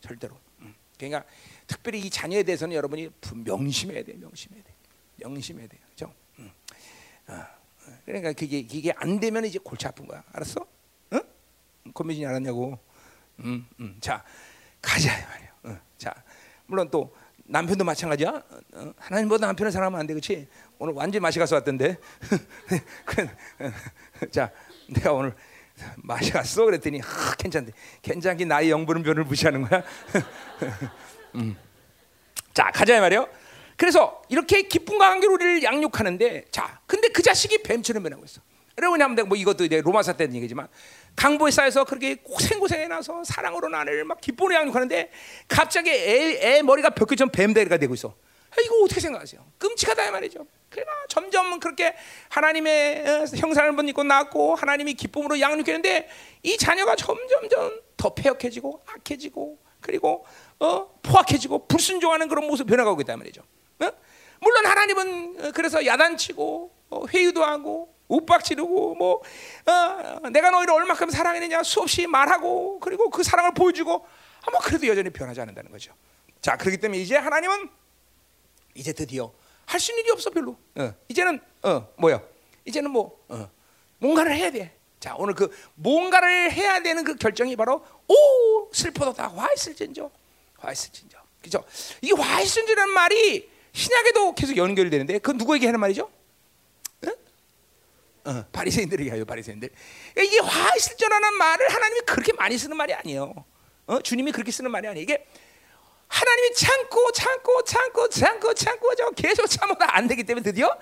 응? 0.07 0.09
절대로. 0.09 0.39
응. 0.63 0.75
그러니까 0.99 1.25
특별히 1.67 2.01
이 2.01 2.11
자녀에 2.11 2.43
대해서는 2.43 2.75
여러분이 2.75 3.11
명심해야 3.45 4.05
돼, 4.05 4.15
명심해야 4.15 4.63
돼, 4.63 4.75
명심해야 5.17 5.69
돼, 5.69 5.79
그렇죠? 5.85 6.15
그러니까 8.05 8.33
그게 8.33 8.59
이게 8.59 8.93
안 8.97 9.21
되면 9.21 9.45
이제 9.45 9.59
골치 9.59 9.87
아픈 9.87 10.07
거야, 10.07 10.23
알았어? 10.33 10.67
응? 11.13 11.21
고민이 11.93 12.25
알았냐고. 12.25 12.79
음, 13.41 13.67
음. 13.81 13.97
자, 14.01 14.25
가자 14.81 15.11
말이야. 15.11 15.49
어. 15.65 15.81
자, 15.99 16.15
물론 16.67 16.91
또 16.91 17.15
남편도 17.45 17.85
마찬가지야. 17.85 18.43
어, 18.73 18.93
하나님보다 18.97 19.47
남편을 19.47 19.71
사랑하면 19.71 20.01
안 20.01 20.07
돼, 20.07 20.15
그렇지? 20.15 20.49
오늘 20.79 20.95
완전 20.95 21.23
맛이 21.23 21.39
가서 21.39 21.57
왔던데. 21.57 21.99
자, 24.31 24.51
내가 24.89 25.13
오늘 25.13 25.35
맛이 25.97 26.31
갔어 26.33 26.65
그랬더니 26.65 27.01
아, 27.03 27.35
괜찮대. 27.39 27.73
괜찮긴 28.03 28.49
나의 28.49 28.71
영분은 28.71 29.03
변을 29.03 29.25
무시하는 29.25 29.63
거야. 29.63 29.83
음. 31.37 31.57
자, 32.55 32.71
가자 32.73 32.99
말이요. 33.01 33.29
그래서 33.77 34.23
이렇게 34.29 34.63
기쁨과 34.63 35.11
관계로 35.11 35.35
우리를 35.35 35.63
양육하는데, 35.63 36.47
자, 36.51 36.81
근데 36.87 37.09
그 37.09 37.23
자식이 37.23 37.63
뱀처럼 37.63 38.03
변하고 38.03 38.25
있어. 38.25 38.41
왜냐하면 38.79 39.29
뭐 39.29 39.37
이것도 39.37 39.65
이제 39.65 39.81
로마사 39.81 40.13
때 40.15 40.29
얘기지만 40.31 40.69
강보에 41.15 41.51
쌓여서 41.51 41.85
그렇게 41.85 42.17
고생고생해 42.17 42.89
나서 42.89 43.25
사랑으로 43.25 43.71
나를 43.71 44.05
막 44.05 44.21
기쁨으로 44.21 44.55
양육하는데 44.55 45.11
갑자기 45.49 45.91
애, 45.91 46.57
애 46.59 46.63
머리가 46.63 46.91
벽처럼 46.91 47.31
뱀대리가 47.31 47.79
되고 47.79 47.95
있어. 47.95 48.15
아, 48.51 48.57
이거 48.63 48.83
어떻게 48.85 49.01
생각하세요? 49.01 49.43
끔찍하다 49.59 50.09
이 50.09 50.11
말이죠. 50.11 50.47
그러나 50.69 50.91
점점 51.09 51.59
그렇게 51.61 51.95
하나님의 52.29 53.09
어, 53.09 53.25
형상을 53.37 53.73
못 53.73 53.83
입고 53.83 54.03
낳고 54.05 54.55
하나님이 54.55 54.95
기쁨으로 54.95 55.41
양육했는데 55.41 56.09
이 56.43 56.57
자녀가 56.59 56.97
점점점 56.97 57.81
더 57.97 58.15
폐역해지고 58.15 58.83
악해지고 58.87 59.59
그리고 59.81 60.27
어, 60.59 60.99
포악해지고 61.03 61.69
불순종하는 61.69 62.29
그런 62.29 62.47
모습 62.47 62.67
변화가고 62.67 63.01
있단 63.03 63.19
말이죠. 63.19 63.43
어? 63.81 63.91
물론 64.41 64.67
하나님은 64.67 65.37
어, 65.41 65.53
그래서 65.53 65.85
야단치고 65.85 66.75
어, 66.91 67.07
회유도 67.07 67.45
하고 67.45 67.95
욱박 68.09 68.45
지르고 68.45 68.95
뭐 68.95 69.23
어, 69.67 70.29
내가 70.31 70.51
너희를 70.51 70.75
얼마큼 70.75 71.11
사랑했느냐 71.11 71.63
수없이 71.63 72.07
말하고 72.07 72.81
그리고 72.81 73.11
그 73.11 73.23
사랑을 73.23 73.55
보여주고 73.55 74.07
아마 74.43 74.59
그래도 74.59 74.87
여전히 74.87 75.11
변하지 75.11 75.41
않는다는 75.41 75.71
거죠. 75.71 75.93
자 76.41 76.57
그렇기 76.57 76.79
때문에 76.79 77.01
이제 77.01 77.17
하나님은 77.17 77.69
이제 78.75 78.93
드디어 78.93 79.33
할 79.67 79.81
수 79.81 79.93
있는 79.93 80.05
일이 80.05 80.11
없어 80.13 80.31
별로. 80.31 80.57
어, 80.77 80.95
이제는 81.09 81.41
어 81.63 81.89
뭐야? 81.99 82.23
이제는 82.65 82.91
뭐 82.91 83.19
어, 83.29 83.51
뭔가를 83.99 84.35
해야 84.35 84.51
돼. 84.51 84.77
자 85.01 85.15
오늘 85.19 85.35
그 85.35 85.51
뭔가를 85.75 86.51
해야 86.53 86.81
되는 86.83 87.05
그 87.05 87.15
결정이 87.17 87.55
바로 87.57 87.85
오 88.09 88.71
슬퍼도 88.73 89.13
다 89.13 89.29
화 89.29 89.53
있을진저 89.53 90.11
화 90.59 90.73
있을진저 90.73 91.19
그죠? 91.43 91.63
이화 92.01 92.41
있을진저라는 92.41 92.93
말이 92.95 93.49
신약에도 93.73 94.35
계속 94.35 94.57
연결이 94.57 94.89
되는데 94.91 95.19
그 95.19 95.33
누구에게 95.33 95.67
하는 95.67 95.79
말이죠? 95.81 96.11
어, 98.25 98.45
바리새인들에게 98.51 99.11
하요 99.11 99.25
바리새인들. 99.25 99.71
이게 100.19 100.39
화 100.41 100.75
있을줄라는 100.77 101.35
말을 101.35 101.69
하나님이 101.73 102.01
그렇게 102.01 102.33
많이 102.33 102.59
쓰는 102.59 102.77
말이 102.77 102.93
아니에요. 102.93 103.33
어? 103.87 104.01
주님이 104.01 104.33
그렇게 104.33 104.51
쓰는 104.51 104.71
말이 104.73 104.89
아니에요. 104.89 105.03
이게 105.03 105.25
하나님이 106.09 106.55
참고 106.55 107.13
참고 107.13 107.63
참고 107.65 108.09
참고 108.09 108.55
참고 108.55 108.95
저 108.95 109.11
계속 109.11 109.47
참아도 109.47 109.85
안 109.85 110.07
되기 110.07 110.25
때문에 110.25 110.43
드디어 110.43 110.77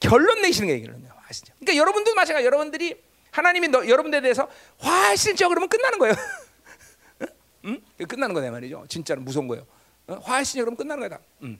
결론 0.00 0.42
내시는 0.42 0.68
거예요. 0.68 0.82
결론 0.82 1.08
아시죠? 1.28 1.52
그러니까 1.58 1.76
여러분도 1.80 2.14
마찬가지. 2.14 2.46
여러분들이 2.46 3.02
하나님이 3.30 3.68
너, 3.68 3.86
여러분들에 3.86 4.20
대해서 4.22 4.48
화 4.78 5.12
있을죠 5.12 5.48
그러면 5.48 5.68
끝나는 5.68 5.98
거예요. 5.98 6.14
응? 7.66 7.80
끝나는 8.06 8.34
거네 8.34 8.50
말이죠. 8.50 8.86
진짜로 8.88 9.20
무서운 9.20 9.48
거예요. 9.48 9.66
어? 10.06 10.18
화 10.22 10.40
있으냐 10.40 10.62
그러면 10.62 10.76
끝나는 10.76 11.08
거다. 11.08 11.22
음. 11.42 11.58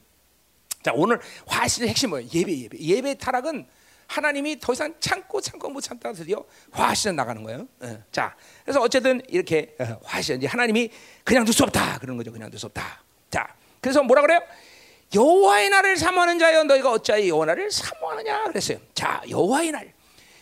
자 0.83 0.93
오늘 0.95 1.21
화 1.47 1.67
있을 1.67 1.89
핵심 1.89 2.11
뭐예요? 2.11 2.29
예배 2.33 2.57
예배 2.57 2.79
예배 2.79 3.15
타락은 3.19 3.67
하나님이 4.19 4.59
더 4.59 4.73
이상 4.73 4.95
참고 4.99 5.41
참고 5.41 5.69
못 5.69 5.81
참다 5.83 6.13
드디어 6.15 6.43
화하시는 6.73 7.15
나가는 7.15 7.43
거예요. 7.45 7.69
어. 7.81 7.99
자, 8.11 8.35
그래서 8.65 8.81
어쨌든 8.81 9.21
이렇게 9.29 9.77
어, 9.79 10.01
화하시 10.03 10.35
이제 10.35 10.47
하나님이 10.47 10.91
그냥 11.25 11.45
둘 11.45 11.53
수 11.55 11.63
없다 11.63 11.99
그러는 11.99 12.17
거죠. 12.17 12.33
그냥 12.33 12.51
둘 12.51 12.59
수 12.59 12.67
없다. 12.67 13.03
자, 13.31 13.47
그래서 13.81 14.03
뭐라 14.03 14.23
그래요? 14.23 14.41
여호와의 15.15 15.71
날을 15.71 15.97
사모하는 15.99 16.39
자여 16.39 16.65
너희가 16.65 16.91
어찌하여 16.91 17.29
여호와의 17.29 17.47
날을 17.47 17.71
사모하느냐 17.71 18.45
그랬어요. 18.45 18.79
자, 18.95 19.23
여호와의 19.29 19.71
날. 19.73 19.93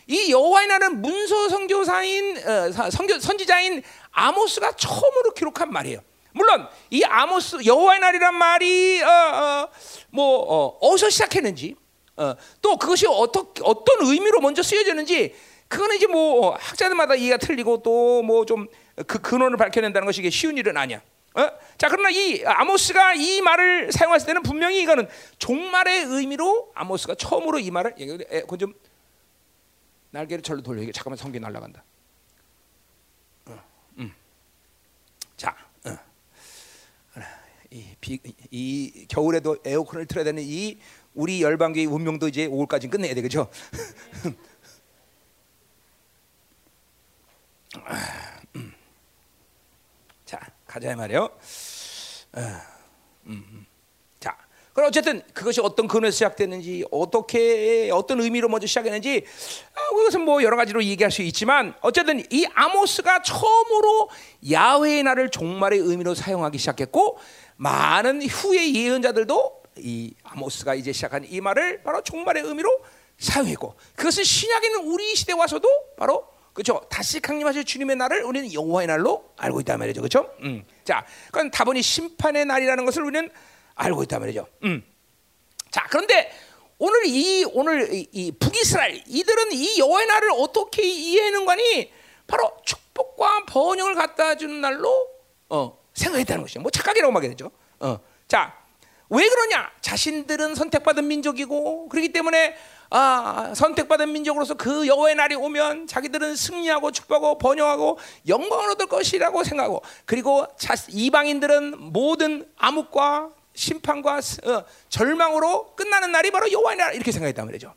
이 0.07 0.31
여호와의 0.31 0.67
날은 0.67 1.01
문서 1.01 1.49
선교사인 1.49 2.37
어, 2.37 2.89
선교 2.89 3.19
선지자인 3.19 3.83
아모스가 4.11 4.71
처음으로 4.77 5.33
기록한 5.33 5.71
말이에요. 5.73 5.99
물론 6.31 6.67
이 6.89 7.03
아모스 7.03 7.65
여호와의 7.65 7.99
날이란 7.99 8.33
말이 8.35 9.01
어, 9.03 9.09
어, 9.09 9.69
뭐 10.11 10.37
어, 10.39 10.77
어디서 10.81 11.09
시작했는지 11.09 11.75
어, 12.17 12.35
또 12.61 12.77
그것이 12.77 13.05
어떤 13.07 13.47
어떤 13.63 14.05
의미로 14.05 14.41
먼저 14.41 14.61
쓰여졌는지 14.63 15.35
그거는 15.67 15.95
이제 15.97 16.07
뭐 16.07 16.55
학자들마다 16.55 17.15
이해가 17.15 17.37
틀리고 17.37 17.81
또 17.83 18.21
뭐 18.23 18.45
좀 18.45 18.67
그 19.05 19.19
근원을 19.21 19.57
밝혀낸다는 19.57 20.07
것이 20.07 20.27
쉬운 20.31 20.57
일은 20.57 20.75
아니야. 20.75 21.01
어? 21.35 21.51
자 21.77 21.87
그러나 21.87 22.09
이 22.09 22.43
아모스가 22.43 23.13
이 23.13 23.41
말을 23.41 23.91
사용했을 23.91 24.25
때는 24.25 24.41
분명히 24.41 24.81
이거는 24.81 25.07
종말의 25.37 26.05
의미로 26.05 26.71
아모스가 26.73 27.13
처음으로 27.13 27.59
이 27.59 27.69
말을 27.69 27.93
예, 27.99 28.41
그건 28.41 28.57
좀 28.57 28.73
날개를 30.09 30.41
절로 30.41 30.63
돌려 30.63 30.81
이게 30.81 30.91
잠깐만 30.91 31.15
성기 31.17 31.39
날아간다. 31.39 31.83
어, 33.45 33.63
음. 33.99 34.11
자, 35.35 35.55
어. 35.85 35.95
이, 37.69 37.85
비, 38.01 38.19
이 38.49 39.05
겨울에도 39.07 39.57
에어컨을 39.63 40.07
틀어야 40.07 40.23
되는 40.23 40.41
이 40.43 40.79
우리 41.17 41.41
열방교의 41.41 41.87
운명도 41.87 42.27
이제 42.27 42.47
5월까지 42.47 42.89
끝내야 42.91 43.15
되겠죠. 43.15 43.49
자, 50.25 50.39
가자 50.67 50.95
말이요. 50.95 51.23
어, 51.23 52.39
음, 53.25 53.43
음. 53.49 53.65
자, 54.19 54.37
그럼 54.73 54.89
어쨌든 54.89 55.23
그것이 55.33 55.59
어떤 55.59 55.87
근원에서 55.87 56.13
시작됐는지 56.13 56.85
어떻게 56.91 57.89
어떤 57.91 58.21
의미로 58.21 58.47
먼저 58.47 58.67
시작했는지 58.67 59.25
아, 59.73 59.89
그것은 59.95 60.21
뭐 60.21 60.43
여러 60.43 60.55
가지로 60.55 60.83
얘기할 60.83 61.09
수 61.09 61.23
있지만 61.23 61.73
어쨌든 61.81 62.23
이 62.31 62.45
아모스가 62.53 63.23
처음으로 63.23 64.11
야훼의 64.51 65.01
날을 65.01 65.31
종말의 65.31 65.79
의미로 65.79 66.13
사용하기 66.13 66.59
시작했고 66.59 67.17
많은 67.55 68.21
후의 68.21 68.75
예언자들도 68.75 69.56
이 69.79 70.13
아모스가 70.23 70.75
이제 70.75 70.91
시작한 70.91 71.25
이 71.25 71.41
말을 71.41 71.83
바로 71.83 72.01
종말의 72.01 72.43
의미로 72.43 72.69
사용했고 73.17 73.75
그것은 73.95 74.23
신약에 74.23 74.67
있는 74.67 74.85
우리 74.85 75.15
시대 75.15 75.33
와서도 75.33 75.67
바로 75.97 76.27
그렇죠. 76.53 76.81
다시 76.89 77.19
강림하실 77.19 77.65
주님의 77.65 77.95
날을 77.97 78.23
우리는 78.23 78.51
여호와의 78.51 78.87
날로 78.87 79.31
알고 79.37 79.59
있단 79.59 79.77
말이죠. 79.77 80.01
그렇죠? 80.01 80.33
음. 80.41 80.65
자, 80.83 81.05
그건 81.27 81.51
다분히 81.51 81.83
심판의 81.83 82.45
날이라는 82.45 82.83
것을 82.83 83.03
우리는 83.03 83.29
알고 83.75 84.01
있단 84.03 84.19
말이죠. 84.19 84.47
음. 84.63 84.83
자, 85.69 85.85
그런데 85.87 86.31
오늘 86.79 87.05
이 87.05 87.45
오늘 87.53 87.93
이, 87.93 88.07
이 88.11 88.31
북이스라엘 88.31 89.03
이들은 89.05 89.51
이 89.51 89.77
여호와의 89.77 90.07
날을 90.07 90.31
어떻게 90.31 90.81
이해하는거니 90.83 91.91
바로 92.25 92.51
축복과 92.65 93.45
번영을 93.45 93.93
갖다 93.93 94.35
주는 94.35 94.59
날로 94.59 95.07
어, 95.49 95.77
생각했다는 95.93 96.41
것이죠. 96.41 96.59
뭐 96.61 96.71
착각이라고 96.71 97.11
말하게 97.11 97.29
되죠. 97.29 97.51
어. 97.79 97.99
자, 98.27 98.57
왜 99.09 99.27
그러냐? 99.29 99.71
자신들은 99.81 100.55
선택받은 100.55 101.07
민족이고 101.07 101.87
그렇기 101.89 102.11
때문에 102.11 102.55
아, 102.89 103.53
선택받은 103.55 104.11
민족으로서 104.13 104.53
그 104.53 104.87
여호와의 104.87 105.15
날이 105.15 105.35
오면 105.35 105.87
자기들은 105.87 106.35
승리하고 106.35 106.91
축복하고 106.91 107.37
번영하고 107.37 107.99
영광을 108.27 108.69
얻을 108.71 108.87
것이라고 108.87 109.43
생각하고 109.43 109.81
그리고 110.05 110.45
자, 110.57 110.73
이방인들은 110.89 111.91
모든 111.91 112.49
암흑과 112.57 113.31
심판과 113.55 114.17
어, 114.45 114.63
절망으로 114.89 115.75
끝나는 115.75 116.11
날이 116.11 116.31
바로 116.31 116.49
여호와의 116.51 116.77
날 116.77 116.95
이렇게 116.95 117.11
생각했단 117.11 117.45
말이죠. 117.45 117.73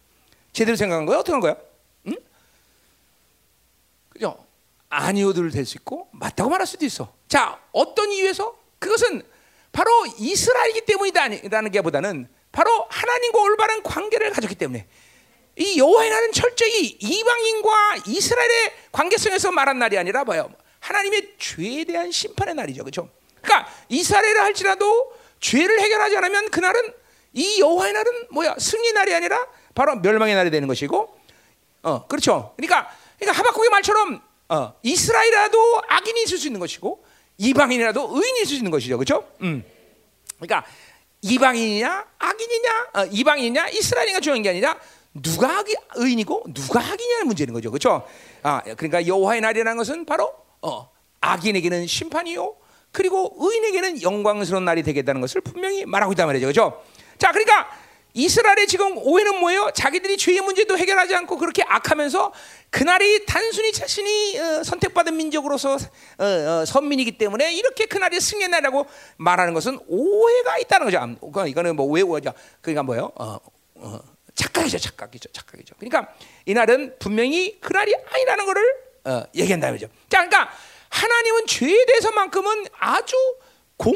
제대로 0.53 0.77
생각한 0.77 1.07
거예요? 1.07 1.21
어떻게 1.21 1.33
한 1.33 1.41
거야? 1.41 1.57
응? 2.09 2.17
그죠? 4.11 4.45
아니오들 4.89 5.51
될 5.51 5.65
수 5.65 5.77
있고 5.79 6.09
맞다고 6.13 6.51
말할 6.51 6.67
수도 6.67 6.85
있어. 6.85 7.13
자, 7.29 7.59
어떤 7.73 8.11
이유에서? 8.11 8.55
그것은 8.79 9.23
바로 9.73 9.91
이스라엘이기 10.19 10.83
때문이다라는 10.83 11.71
게 11.71 11.81
보다는 11.83 12.29
바로 12.53 12.87
하나님과 12.91 13.41
올바른 13.41 13.83
관계를 13.83 14.31
가졌기 14.31 14.57
때문에 14.57 14.87
이 15.57 15.79
여호와의 15.79 16.11
날은 16.11 16.33
철저히 16.33 16.97
이방인과 17.01 17.97
이스라엘의 18.07 18.73
관계성에서 18.93 19.53
말한 19.53 19.79
날이 19.79 19.99
아니라 19.99 20.25
뭐요? 20.25 20.53
하나님의 20.81 21.35
죄에 21.39 21.85
대한 21.85 22.11
심판의 22.11 22.55
날이죠, 22.55 22.83
그렇죠? 22.83 23.11
그러니까 23.43 23.71
이스라엘을 23.89 24.41
할지라도 24.41 25.13
죄를 25.39 25.81
해결하지 25.81 26.17
않으면 26.17 26.51
그날은 26.51 26.81
이 27.33 27.61
여호와의 27.61 27.93
날은 27.93 28.27
뭐야? 28.31 28.57
승리 28.59 28.93
날이 28.93 29.15
아니라 29.15 29.47
바로 29.75 29.97
멸망의 29.97 30.35
날이 30.35 30.51
되는 30.51 30.67
것이고, 30.67 31.21
어, 31.83 32.07
그렇죠? 32.07 32.55
그러니까, 32.57 32.91
그러니까 33.19 33.39
하박국의 33.39 33.71
말처럼 33.71 34.23
어, 34.49 34.75
이스라엘이라도 34.83 35.83
악인이 35.87 36.23
있을 36.25 36.39
수 36.39 36.49
있는 36.49 36.59
것이고 36.59 37.05
이방인이라도 37.41 38.11
의인이 38.13 38.43
있을 38.43 38.49
수 38.49 38.55
있는 38.57 38.71
것이죠, 38.71 38.99
그렇죠? 38.99 39.27
음, 39.41 39.65
그러니까 40.39 40.67
이방인이냐 41.23 42.07
악인이냐 42.19 42.89
어, 42.95 43.05
이방인이냐 43.11 43.69
이스라엘인가 43.71 44.21
중요한 44.21 44.43
게 44.43 44.51
아니라 44.51 44.79
누가 45.15 45.59
악이, 45.59 45.75
의인이고 45.97 46.45
누가 46.53 46.81
악인이냐는 46.81 47.27
문제는 47.27 47.55
거죠, 47.55 47.71
그렇죠? 47.71 48.07
아, 48.43 48.63
그러니까 48.63 49.07
여호와의 49.07 49.41
날이라는 49.41 49.77
것은 49.79 50.05
바로 50.05 50.33
어, 50.61 50.91
악인에게는 51.23 51.87
심판이요, 51.87 52.57
그리고 52.93 53.35
의인에게는 53.39 54.03
영광스러운 54.03 54.65
날이 54.67 54.83
되겠다는 54.83 55.23
것을 55.23 55.41
분명히 55.41 55.87
말하고 55.87 56.13
있단 56.13 56.27
말이죠, 56.27 56.47
그렇죠? 56.47 56.83
자, 57.19 57.33
그러니까 57.33 57.71
이스라엘의 58.13 58.67
지금 58.67 58.97
오해는 58.99 59.39
뭐예요? 59.41 59.71
자기들이 59.75 60.17
죄의 60.17 60.41
문제도 60.41 60.77
해결하지 60.77 61.15
않고 61.15 61.37
그렇게 61.37 61.63
악하면서 61.63 62.33
그날이 62.71 63.25
단순히 63.27 63.73
자신이 63.73 64.39
어, 64.39 64.63
선택받은 64.65 65.17
민족으로서 65.17 65.75
어, 65.75 66.25
어, 66.25 66.65
선민이기 66.65 67.19
때문에 67.19 67.53
이렇게 67.55 67.87
그날이 67.87 68.21
승리의 68.21 68.49
날이라고 68.49 68.87
말하는 69.17 69.55
것은 69.55 69.79
오해가 69.87 70.59
있다는 70.59 70.87
거죠. 70.87 70.99
그러니까 71.19 71.47
이거는 71.47 71.77
뭐왜 71.77 72.03
오해죠? 72.03 72.33
그러니까 72.61 72.83
뭐예요? 72.83 73.13
착각이죠, 74.35 74.79
착각이죠, 74.79 75.31
착각이죠. 75.33 75.75
그러니까 75.79 76.13
이 76.47 76.55
날은 76.55 76.97
분명히 76.99 77.61
그날이 77.61 77.95
아니라는 78.13 78.47
것을 78.47 78.91
어, 79.05 79.23
얘기한다는 79.35 79.79
거죠. 79.79 79.93
자, 80.09 80.27
그러니까 80.27 80.51
하나님은 80.89 81.47
죄에 81.47 81.85
대해서만큼은 81.87 82.67
아주 82.79 83.17
공 83.77 83.95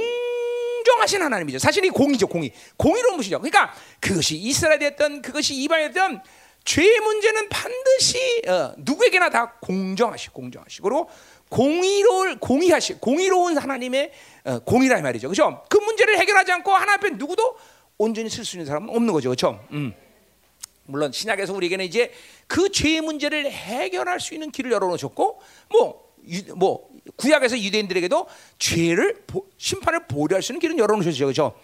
정하신 0.85 1.23
하나님이죠. 1.23 1.59
사실 1.59 1.85
이 1.85 1.91
공이죠, 1.91 2.27
공이. 2.27 2.53
공의로운 2.77 3.17
분이죠. 3.17 3.39
그러니까 3.41 3.75
그것이 4.01 4.37
이스라엘이 4.37 4.79
됐던 4.79 5.23
그것이 5.23 5.55
이방이 5.55 5.89
됐던 5.89 6.23
죄의 6.65 7.01
문제는 7.01 7.49
반드시 7.49 8.43
어, 8.49 8.75
누구에게나 8.79 9.31
다 9.31 9.55
공정하시, 9.61 10.31
공정하시고 10.31 10.89
그리고 10.89 11.11
공의로 11.51 12.39
공의하시, 12.41 12.95
공의로운 12.95 13.59
하나님의 13.59 14.13
어, 14.45 14.59
공이라 14.61 15.01
말이죠. 15.01 15.29
그렇죠? 15.29 15.63
그 15.69 15.79
문제를 15.79 16.19
해결하지 16.19 16.53
않고 16.53 16.73
하나 16.73 16.95
앞에 16.95 17.11
누구도 17.11 17.57
온전히 17.99 18.31
쓸 18.31 18.45
수 18.45 18.57
있는 18.57 18.67
사람은 18.67 18.89
없는 18.89 19.13
거죠. 19.13 19.29
그렇죠? 19.29 19.65
음. 19.73 19.95
물론 20.87 21.13
신약에서 21.13 21.53
우리에게는 21.55 21.85
이제 21.85 22.13
그 22.47 22.71
죄의 22.71 23.01
문제를 23.01 23.51
해결할 23.51 24.21
수 24.21 24.35
있는 24.35 24.51
길을 24.51 24.73
열어놓으셨고 24.73 25.41
뭐, 25.71 26.15
유, 26.29 26.55
뭐 26.55 26.89
구약에서 27.17 27.59
유대인들에게도 27.59 28.27
죄를 28.59 29.25
심판을 29.59 30.07
보류할 30.07 30.43
수 30.43 30.53
있는 30.53 30.61
길은 30.61 30.79
열어놓으셨죠, 30.79 31.25
그렇죠? 31.27 31.55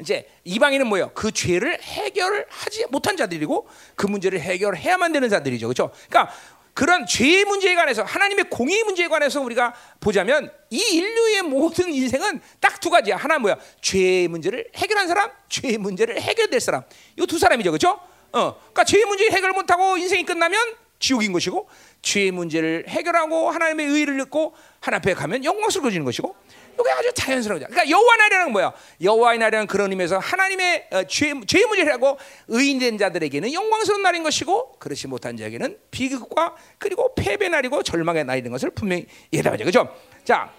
이제 0.00 0.28
이방인은 0.44 0.86
뭐예요? 0.86 1.10
그 1.14 1.32
죄를 1.32 1.80
해결하지 1.82 2.86
못한 2.90 3.16
자들이고 3.16 3.68
그 3.96 4.06
문제를 4.06 4.40
해결해야만 4.40 5.12
되는 5.12 5.28
자들이죠, 5.28 5.66
그렇죠? 5.66 5.90
그러니까 6.08 6.32
그런 6.72 7.04
죄의 7.06 7.44
문제에 7.44 7.74
관해서 7.74 8.04
하나님의 8.04 8.44
공의 8.50 8.84
문제에 8.84 9.08
관해서 9.08 9.40
우리가 9.40 9.74
보자면 9.98 10.52
이 10.70 10.78
인류의 10.78 11.42
모든 11.42 11.92
인생은 11.92 12.40
딱 12.60 12.78
두 12.80 12.90
가지야. 12.90 13.16
하나 13.16 13.40
뭐야? 13.40 13.56
죄의 13.80 14.28
문제를 14.28 14.68
해결한 14.76 15.08
사람, 15.08 15.32
죄의 15.48 15.78
문제를 15.78 16.20
해결될 16.20 16.60
사람. 16.60 16.84
이 17.18 17.26
두 17.26 17.36
사람이죠, 17.40 17.72
그렇죠? 17.72 17.98
어, 18.30 18.54
그러니까 18.54 18.84
죄의 18.84 19.04
문제 19.06 19.28
해결 19.30 19.50
못하고 19.50 19.96
인생이 19.96 20.24
끝나면 20.24 20.60
지옥인 21.00 21.32
것이고 21.32 21.68
죄의 22.02 22.30
문제를 22.30 22.84
해결하고 22.88 23.50
하나님의 23.50 23.86
의를 23.86 24.20
얻고 24.22 24.54
하나님 24.80 24.98
앞에 24.98 25.14
가면 25.14 25.44
영광스러워지는 25.44 26.04
것이고 26.04 26.34
이게 26.80 26.90
아주 26.90 27.12
자연스러워져. 27.12 27.66
그러니까 27.66 27.90
여호와 27.90 28.16
날이라는 28.16 28.52
뭐야? 28.52 28.72
여호와의 29.02 29.38
날이라는 29.38 29.66
그런 29.66 29.90
의미에서 29.90 30.18
하나님의 30.18 30.88
어, 30.92 31.04
죄, 31.04 31.34
죄의 31.46 31.66
문제를 31.66 31.92
하고 31.92 32.18
의인된 32.46 32.98
자들에게는 32.98 33.52
영광스러운 33.52 34.02
날인 34.02 34.22
것이고 34.22 34.78
그렇지 34.78 35.08
못한 35.08 35.36
자에게는 35.36 35.78
비극과 35.90 36.54
그리고 36.78 37.14
패배 37.14 37.48
날이고 37.48 37.82
절망의 37.82 38.24
날인 38.24 38.50
것을 38.50 38.70
분명히 38.70 39.06
얘기하죠. 39.32 39.64
그렇죠? 39.64 39.96
자, 40.24 40.52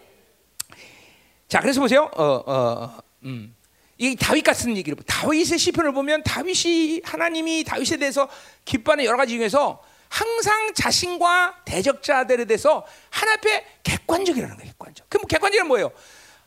자 1.48 1.62
그래서 1.62 1.80
보세요. 1.80 2.10
어, 2.16 2.44
어, 2.46 2.98
음. 3.24 3.56
이 3.98 4.16
다윗 4.16 4.44
같은 4.44 4.78
얘기를 4.78 4.98
다윗의 5.06 5.58
시편을 5.58 5.92
보면 5.92 6.24
다윗이 6.24 7.02
하나님이 7.04 7.66
다윗에 7.66 7.98
대해서 7.98 8.30
기뻐하는 8.64 9.04
여러 9.04 9.18
가지 9.18 9.36
중에서 9.36 9.84
항상 10.10 10.74
자신과 10.74 11.62
대적자들에 11.66 12.46
대해서 12.46 12.86
하나 13.10 13.34
앞에 13.34 13.66
객관적이라는 13.84 14.58
거예요. 14.58 14.72
객관적. 14.72 15.10
그럼 15.10 15.28
객관적은 15.28 15.68
뭐예요? 15.68 15.92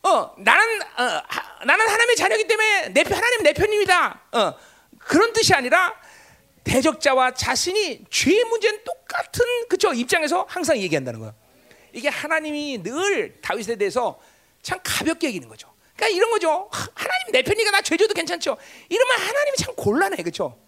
어, 0.03 0.35
나는 0.38 0.83
어, 0.83 1.22
하, 1.29 1.64
나는 1.64 1.87
하나님의 1.87 2.16
자녀이기 2.16 2.48
때문에 2.48 2.88
내 2.88 3.05
편, 3.05 3.14
하나님 3.14 3.42
내 3.44 3.53
편입니다. 3.53 4.20
어, 4.33 4.55
그런 4.98 5.33
뜻이 5.33 5.55
아니라 5.55 5.94
대적자와 6.64 7.35
자신이 7.35 8.05
죄의 8.11 8.44
문제는 8.44 8.85
똑같은 8.85 9.44
그쵸 9.68 9.92
입장에서 9.92 10.44
항상 10.48 10.77
얘기한다는 10.79 11.20
거예요. 11.20 11.35
이게 11.92 12.09
하나님이 12.09 12.83
늘 12.83 13.40
다윗에 13.40 13.77
대해서 13.77 14.20
참 14.62 14.79
가볍게 14.83 15.29
여기는 15.29 15.48
거죠. 15.48 15.72
그러니까 15.96 16.16
이런 16.16 16.31
거죠. 16.31 16.68
하나님 16.94 17.33
내 17.33 17.42
편이니까 17.42 17.70
나 17.70 17.81
죄져도 17.81 18.14
괜찮죠. 18.14 18.57
이러면 18.88 19.18
하나님이 19.20 19.57
참 19.57 19.75
곤란해, 19.77 20.16
그렇죠? 20.16 20.59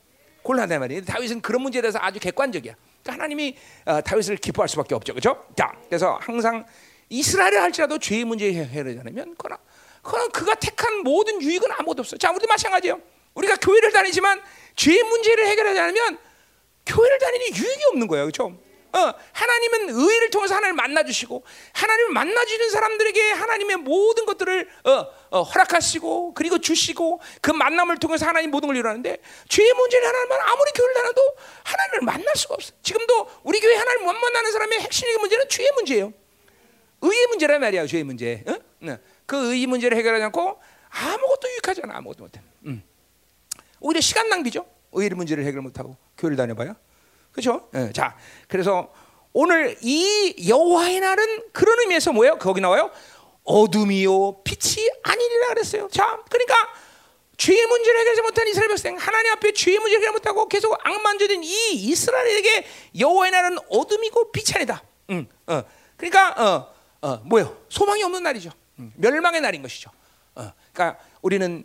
곤란해 0.43 0.79
말이에요. 0.79 1.05
다윗은 1.05 1.41
그런 1.41 1.63
문제에 1.63 1.81
대해서 1.81 1.99
아주 2.01 2.21
객관적이야. 2.21 2.75
하나님이 3.07 3.57
어, 3.85 4.01
다윗을 4.01 4.37
기뻐할 4.39 4.69
수밖에 4.69 4.95
없죠, 4.95 5.13
그렇죠? 5.13 5.45
자, 5.57 5.73
그래서 5.89 6.19
항상 6.21 6.65
이스라엘을 7.09 7.61
할지라도 7.61 7.99
죄의 7.99 8.25
문제 8.25 8.53
해결하지 8.53 8.99
않으면 9.01 9.35
그러나 9.39 9.61
그러나 10.03 10.29
그가 10.29 10.55
택한 10.55 11.03
모든 11.03 11.41
유익은 11.41 11.71
아무것도 11.73 12.01
없어. 12.01 12.17
자, 12.17 12.31
우리도 12.31 12.47
마찬가지예요. 12.47 13.01
우리가 13.35 13.57
교회를 13.57 13.91
다니지만 13.93 14.41
죄의 14.77 15.03
문제를 15.03 15.47
해결하지 15.49 15.81
않으면 15.81 16.19
교회를 16.87 17.19
다니는 17.19 17.47
유익이 17.57 17.85
없는 17.93 18.07
거예요, 18.07 18.25
그렇죠? 18.25 18.57
어, 18.95 19.13
하나님은 19.33 19.91
의를 19.91 20.31
통해서 20.31 20.55
하나님을 20.55 20.77
만나 20.77 21.03
주시고 21.03 21.43
하나님을 21.73 22.13
만나 22.13 22.45
주는 22.45 22.71
사람들에게 22.71 23.33
하나님의 23.33 23.77
모든 23.79 24.25
것들을 24.25 24.69
어, 24.85 25.07
어, 25.31 25.43
허락하시고 25.43 26.35
그리고 26.35 26.59
주시고 26.59 27.21
그 27.41 27.51
만남을 27.51 27.99
통해서 27.99 28.25
하나님 28.25 28.53
모든 28.53 28.69
걸 28.69 28.77
이루는데 28.77 29.19
죄의 29.49 29.73
문제를 29.73 30.07
하나님은 30.07 30.37
아무리 30.43 30.71
교회를 30.71 30.95
다녀도 30.95 31.23
하나님을 31.65 32.01
만날 32.03 32.37
수가 32.37 32.55
없어. 32.55 32.73
지금도 32.83 33.31
우리 33.43 33.59
교회 33.61 33.75
하나님 33.75 34.05
못 34.05 34.13
만나는 34.13 34.53
사람의 34.53 34.81
핵심적인 34.81 35.21
문제는 35.21 35.49
죄의 35.49 35.71
문제예요. 35.75 36.13
의의 37.01 37.27
문제란 37.27 37.61
말이야, 37.61 37.87
죄의 37.87 38.05
문제. 38.05 38.45
어? 38.47 38.57
네. 38.79 38.99
그 39.27 39.53
의의 39.53 39.67
문제를 39.67 39.99
해결하지 39.99 40.25
않고 40.27 40.61
아무것도 40.89 41.49
유익하지 41.49 41.81
않아, 41.85 41.97
아무것도 41.97 42.23
못해. 42.23 42.41
음. 42.67 42.83
오히려 43.81 44.01
시간 44.01 44.29
낭비죠. 44.29 44.65
의의 44.93 45.11
문제를 45.11 45.45
해결 45.45 45.63
못하고 45.63 45.97
교회를 46.17 46.37
다녀봐요. 46.37 46.77
그렇죠? 47.35 47.69
네. 47.73 47.93
자, 47.93 48.17
그래서 48.49 48.93
오늘 49.33 49.77
이 49.83 50.49
여호와의 50.49 51.01
날은 51.01 51.43
그런 51.53 51.81
의미에서 51.81 52.13
뭐예요? 52.13 52.39
거기 52.39 52.61
나와요. 52.61 52.91
어둠이요 53.43 54.43
빛이 54.45 54.89
아니리라 55.03 55.49
그랬어요. 55.49 55.89
자, 55.91 56.23
그러니까 56.31 56.55
죄의 57.37 57.67
문제를 57.67 58.01
해결하지 58.01 58.23
못한 58.23 58.47
이스라엘 58.47 58.69
백성 58.69 58.97
하나님 58.97 59.33
앞에 59.33 59.53
죄의 59.53 59.79
문제를 59.81 60.03
해결 60.03 60.13
못하고 60.13 60.49
계속 60.49 60.79
악만져진 60.87 61.43
이 61.43 61.73
이스라엘에게 61.73 62.65
여호와의 63.01 63.33
날은 63.33 63.59
어둠이고 63.69 64.31
빛이 64.31 64.55
아니다. 64.55 64.83
응, 65.11 65.27
어. 65.49 65.63
그러니까 65.97 66.31
어, 66.31 66.75
어, 67.03 67.17
뭐요? 67.25 67.57
소망이 67.69 68.05
없는 68.05 68.23
날이죠. 68.23 68.51
응, 68.79 68.93
멸망의 68.97 69.41
날인 69.41 69.63
것이죠. 69.63 69.91
어, 70.37 70.53
그러니까 70.73 71.03
우리는 71.23 71.65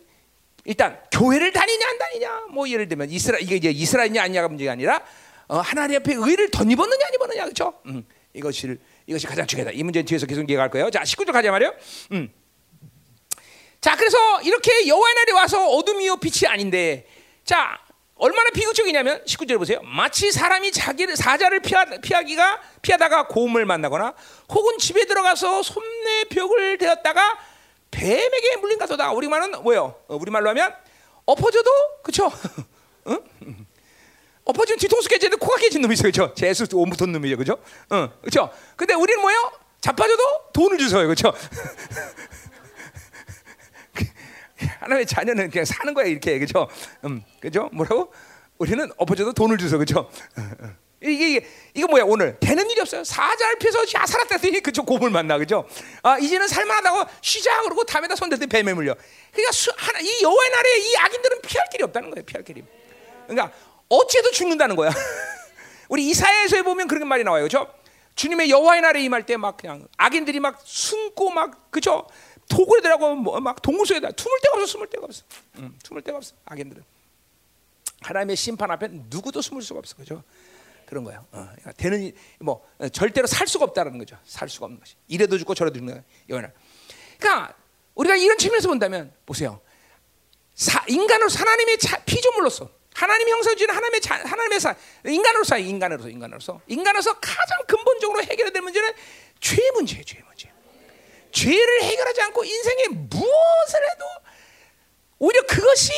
일단 0.64 1.00
교회를 1.12 1.52
다니냐 1.52 1.88
안 1.88 1.98
다니냐 1.98 2.40
뭐 2.50 2.68
예를 2.68 2.88
들면 2.88 3.10
이스라 3.10 3.38
이게 3.38 3.56
이제 3.56 3.70
이스라엘이냐 3.70 4.22
아니냐가 4.22 4.48
문제가 4.48 4.72
아니라 4.72 4.96
어, 4.96 5.02
하나님 5.58 5.96
앞에 5.96 6.14
의를 6.14 6.50
덧 6.50 6.70
입었느냐 6.70 7.06
안 7.06 7.14
입었느냐 7.14 7.42
그렇죠? 7.44 7.74
음, 7.86 8.06
이것이 8.34 8.76
이것이 9.06 9.26
가장 9.26 9.46
중요하다. 9.46 9.76
이 9.76 9.82
문제는 9.82 10.06
뒤에서 10.06 10.26
계속 10.26 10.42
얘기할 10.42 10.70
거예요. 10.70 10.90
자, 10.90 11.02
19절 11.02 11.32
가자 11.32 11.50
말이요. 11.50 11.74
음. 12.12 12.32
자, 13.80 13.96
그래서 13.96 14.18
이렇게 14.42 14.86
여호와의 14.86 15.14
날이 15.14 15.32
와서 15.32 15.66
어둠이요 15.68 16.18
빛이 16.18 16.48
아닌데, 16.48 17.06
자, 17.44 17.78
얼마나 18.14 18.50
비극적이냐면 18.50 19.24
19절 19.24 19.56
보세요. 19.58 19.80
마치 19.82 20.30
사람이 20.30 20.70
자기를 20.72 21.16
사자를 21.16 21.60
피하, 21.60 21.86
피하기가 21.86 22.60
피하다가 22.82 23.28
고음을 23.28 23.64
만나거나, 23.64 24.14
혹은 24.50 24.76
집에 24.78 25.06
들어가서 25.06 25.62
솜내 25.62 26.24
벽을 26.30 26.76
대었다가 26.76 27.38
뱀에게 27.90 28.56
물린 28.60 28.78
가도다. 28.78 29.12
우리 29.12 29.26
말은 29.26 29.62
뭐요? 29.62 29.96
어, 30.06 30.16
우리 30.20 30.30
말로 30.30 30.50
하면 30.50 30.74
엎어져도 31.24 31.70
그렇죠? 32.02 32.30
응? 33.08 33.20
엎어지면 34.44 34.78
뒤통수 34.78 35.08
깨지는데 35.08 35.36
코가 35.44 35.58
깨진 35.58 35.80
놈이 35.82 35.94
있어요, 35.94 36.10
그렇죠? 36.10 36.34
재수 36.34 36.66
온 36.72 36.90
붙은 36.90 37.12
놈이죠, 37.12 37.36
그렇죠? 37.36 37.58
응, 37.92 38.08
그렇죠? 38.20 38.50
근데 38.76 38.94
우리는 38.94 39.20
뭐요? 39.20 39.52
자빠져도 39.80 40.22
돈을 40.52 40.78
주세요, 40.78 41.02
그렇죠? 41.02 41.32
하나님의 44.80 45.06
자녀는 45.06 45.50
그냥 45.50 45.64
사는 45.64 45.94
거야 45.94 46.06
이렇게, 46.06 46.38
그렇죠? 46.38 46.68
음, 47.04 47.22
그렇죠? 47.40 47.70
뭐라고? 47.72 48.12
우리는 48.58 48.90
엎어져도 48.96 49.32
돈을 49.32 49.56
주세요, 49.58 49.78
그렇죠? 49.78 50.10
이게, 51.02 51.30
이게 51.30 51.46
이거 51.72 51.88
뭐야 51.88 52.04
오늘 52.04 52.38
되는 52.40 52.68
일이 52.68 52.78
없어요. 52.80 53.02
사자를 53.04 53.56
피해서 53.58 53.80
야 53.94 54.04
살았다더니 54.04 54.60
그쪽 54.60 54.84
곰을 54.84 55.08
만나 55.08 55.38
그죠? 55.38 55.66
아 56.02 56.18
이제는 56.18 56.46
살만하다고 56.46 57.10
쉬자 57.22 57.62
그러고 57.62 57.84
담에다 57.84 58.16
손대더니 58.16 58.48
뱀에 58.48 58.74
물려. 58.74 58.94
그러니까 59.32 59.52
수, 59.52 59.72
하나, 59.76 59.98
이 60.00 60.22
여호와의 60.22 60.50
날에 60.50 60.78
이 60.78 60.96
악인들은 60.96 61.40
피할 61.40 61.66
길이 61.70 61.84
없다는 61.84 62.10
거예요. 62.10 62.24
피할 62.26 62.44
길이. 62.44 62.62
그러니까 63.26 63.50
어찌해도 63.90 64.30
죽는다는 64.30 64.76
거야. 64.76 64.90
우리 65.90 66.08
이사야에서 66.08 66.62
보면 66.62 66.88
그런 66.88 67.06
말이 67.08 67.24
나와요. 67.24 67.42
그죠? 67.44 67.72
주님의 68.14 68.50
여호와의 68.50 68.80
날에 68.82 69.02
임할 69.02 69.26
때 69.26 69.36
막 69.36 69.56
그냥 69.56 69.86
악인들이 69.96 70.40
막 70.40 70.60
숨고 70.64 71.30
막 71.30 71.70
그죠? 71.70 72.06
도굴에 72.48 72.80
들어가고 72.80 73.14
뭐막 73.16 73.62
동굴속에다 73.62 74.10
숨을 74.16 74.38
데가 74.42 74.54
없어. 74.56 74.66
숨을 74.66 74.86
데가 74.90 75.04
없어. 75.06 75.22
음, 75.58 75.78
숨을 75.84 76.02
데가 76.02 76.16
없어. 76.18 76.34
악인들은 76.46 76.82
하나님의 78.02 78.36
심판 78.36 78.70
앞에 78.70 78.88
누구도 78.90 79.40
숨을 79.42 79.62
수가 79.62 79.78
없어. 79.78 79.96
그죠? 79.96 80.22
그런 80.86 81.04
거예요. 81.04 81.24
어, 81.30 81.44
그러니까 81.52 81.72
되는 81.72 82.12
뭐 82.40 82.66
절대로 82.92 83.26
살 83.26 83.46
수가 83.46 83.64
없다는 83.66 83.98
거죠. 83.98 84.16
살 84.24 84.48
수가 84.48 84.66
없는 84.66 84.80
것이. 84.80 84.94
이래도 85.06 85.38
죽고 85.38 85.54
저래도 85.54 85.78
죽는. 85.78 86.02
여호와 86.28 86.48
그러니까 87.18 87.54
우리가 87.94 88.16
이런 88.16 88.36
측면에서 88.38 88.68
본다면 88.68 89.12
보세요. 89.26 89.60
사, 90.54 90.84
인간으로 90.88 91.28
하나님의 91.30 91.78
피조물로서 92.06 92.68
하나님 93.00 93.30
형상 93.30 93.56
주는 93.56 93.74
하나님의 93.74 94.00
자, 94.02 94.16
하나님의 94.16 94.60
사 94.60 94.76
인간으로서 95.06 95.56
인간으로서 95.56 96.10
인간으로서 96.10 96.60
인간으로서 96.66 97.14
가장 97.18 97.64
근본적으로 97.66 98.20
해결해야 98.22 98.50
될 98.50 98.60
문제는 98.60 98.92
죄 99.40 99.56
문제예요. 99.72 100.04
죄 100.04 100.22
문제. 100.26 100.50
죄를 101.32 101.82
해결하지 101.82 102.20
않고 102.20 102.44
인생에 102.44 102.88
무엇을 102.88 103.80
해도 103.90 104.04
오히려 105.18 105.40
그것이 105.46 105.92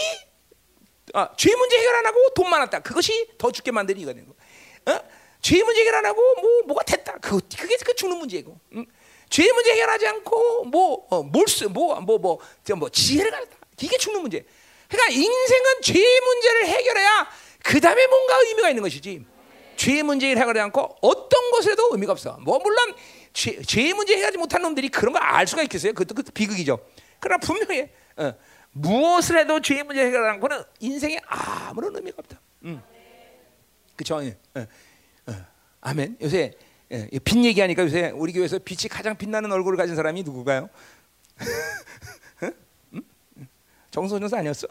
아, 1.14 1.34
죄 1.36 1.52
문제 1.56 1.76
해결 1.76 1.96
안 1.96 2.06
하고 2.06 2.18
돈 2.36 2.48
많았다. 2.48 2.78
그것이 2.80 3.32
더 3.36 3.50
죽게 3.50 3.72
만드는 3.72 4.00
이가 4.00 4.12
되는 4.12 4.28
거. 4.28 4.92
어? 4.92 5.00
죄 5.40 5.60
문제 5.64 5.80
해결 5.80 5.96
안 5.96 6.06
하고 6.06 6.22
뭐 6.40 6.62
뭐가 6.68 6.84
됐다. 6.84 7.18
그 7.18 7.40
그게 7.58 7.76
그 7.84 7.96
죽는 7.96 8.16
문제고. 8.16 8.60
응? 8.74 8.86
죄 9.28 9.50
문제 9.50 9.72
해결하지 9.72 10.06
않고 10.06 10.66
뭐 10.66 11.08
어, 11.10 11.24
몰수 11.24 11.68
뭐뭐 11.68 12.00
뭐뭐 12.02 12.38
뭐 12.76 12.88
지혜를 12.90 13.32
가졌다. 13.32 13.56
이게 13.80 13.98
죽는 13.98 14.22
문제. 14.22 14.44
그러니까 14.92 15.10
인생은 15.10 15.80
죄 15.82 15.94
문제를 16.20 16.66
해결해야 16.66 17.28
그 17.64 17.80
다음에 17.80 18.06
뭔가 18.06 18.38
의미가 18.40 18.68
있는 18.68 18.82
것이지. 18.82 19.24
죄 19.76 20.02
문제를 20.02 20.36
해결하지 20.36 20.60
않고 20.60 20.98
어떤 21.00 21.50
것에도 21.50 21.88
의미가 21.92 22.12
없어. 22.12 22.36
뭐 22.42 22.58
물론 22.58 22.94
죄, 23.32 23.60
죄 23.62 23.94
문제 23.94 24.14
해결하지 24.14 24.36
못한 24.36 24.60
놈들이 24.60 24.90
그런 24.90 25.14
걸알 25.14 25.46
수가 25.46 25.62
있겠어요. 25.62 25.94
그것도, 25.94 26.14
그것도 26.14 26.32
비극이죠. 26.32 26.78
그러나 27.18 27.38
분명히 27.38 27.88
어, 28.16 28.34
무엇을 28.72 29.38
해도 29.38 29.60
죄 29.60 29.82
문제 29.82 30.04
해결하지 30.04 30.34
않고는 30.34 30.62
인생에 30.80 31.18
아무런 31.26 31.96
의미가 31.96 32.16
없다. 32.18 32.40
음. 32.64 32.82
그렇죠? 33.96 34.22
예. 34.22 34.36
예. 34.58 34.66
예. 35.30 35.34
아멘. 35.80 36.18
요새 36.20 36.52
예. 36.90 37.08
빛 37.24 37.42
얘기하니까 37.42 37.82
요새 37.84 38.12
우리 38.14 38.34
교회에서 38.34 38.58
빛이 38.58 38.88
가장 38.90 39.16
빛나는 39.16 39.50
얼굴을 39.50 39.78
가진 39.78 39.96
사람이 39.96 40.22
누구가요? 40.24 40.68
응? 42.42 43.02
정소년 43.90 44.32
아니었어? 44.32 44.68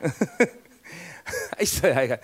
있어요. 1.60 1.94
그러니까 1.94 2.18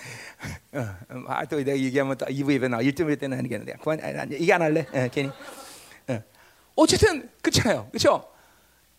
어, 0.73 0.97
아, 1.29 1.45
또 1.47 1.57
내가 1.57 1.77
얘기하면 1.77 2.17
또 2.17 2.27
2부 2.27 2.53
예배 2.53 2.69
나 2.69 2.79
1점 2.79 3.19
때는 3.19 3.49
게 3.49 3.55
있는데 3.57 3.75
그만 3.83 4.01
아니, 4.01 4.37
이게 4.37 4.53
안 4.53 4.63
할래? 4.63 4.87
예, 4.95 5.09
괜히. 5.13 5.31
어. 6.09 6.23
어쨌든 6.77 7.31
그렇잖아요. 7.41 7.89
그렇죠? 7.91 8.29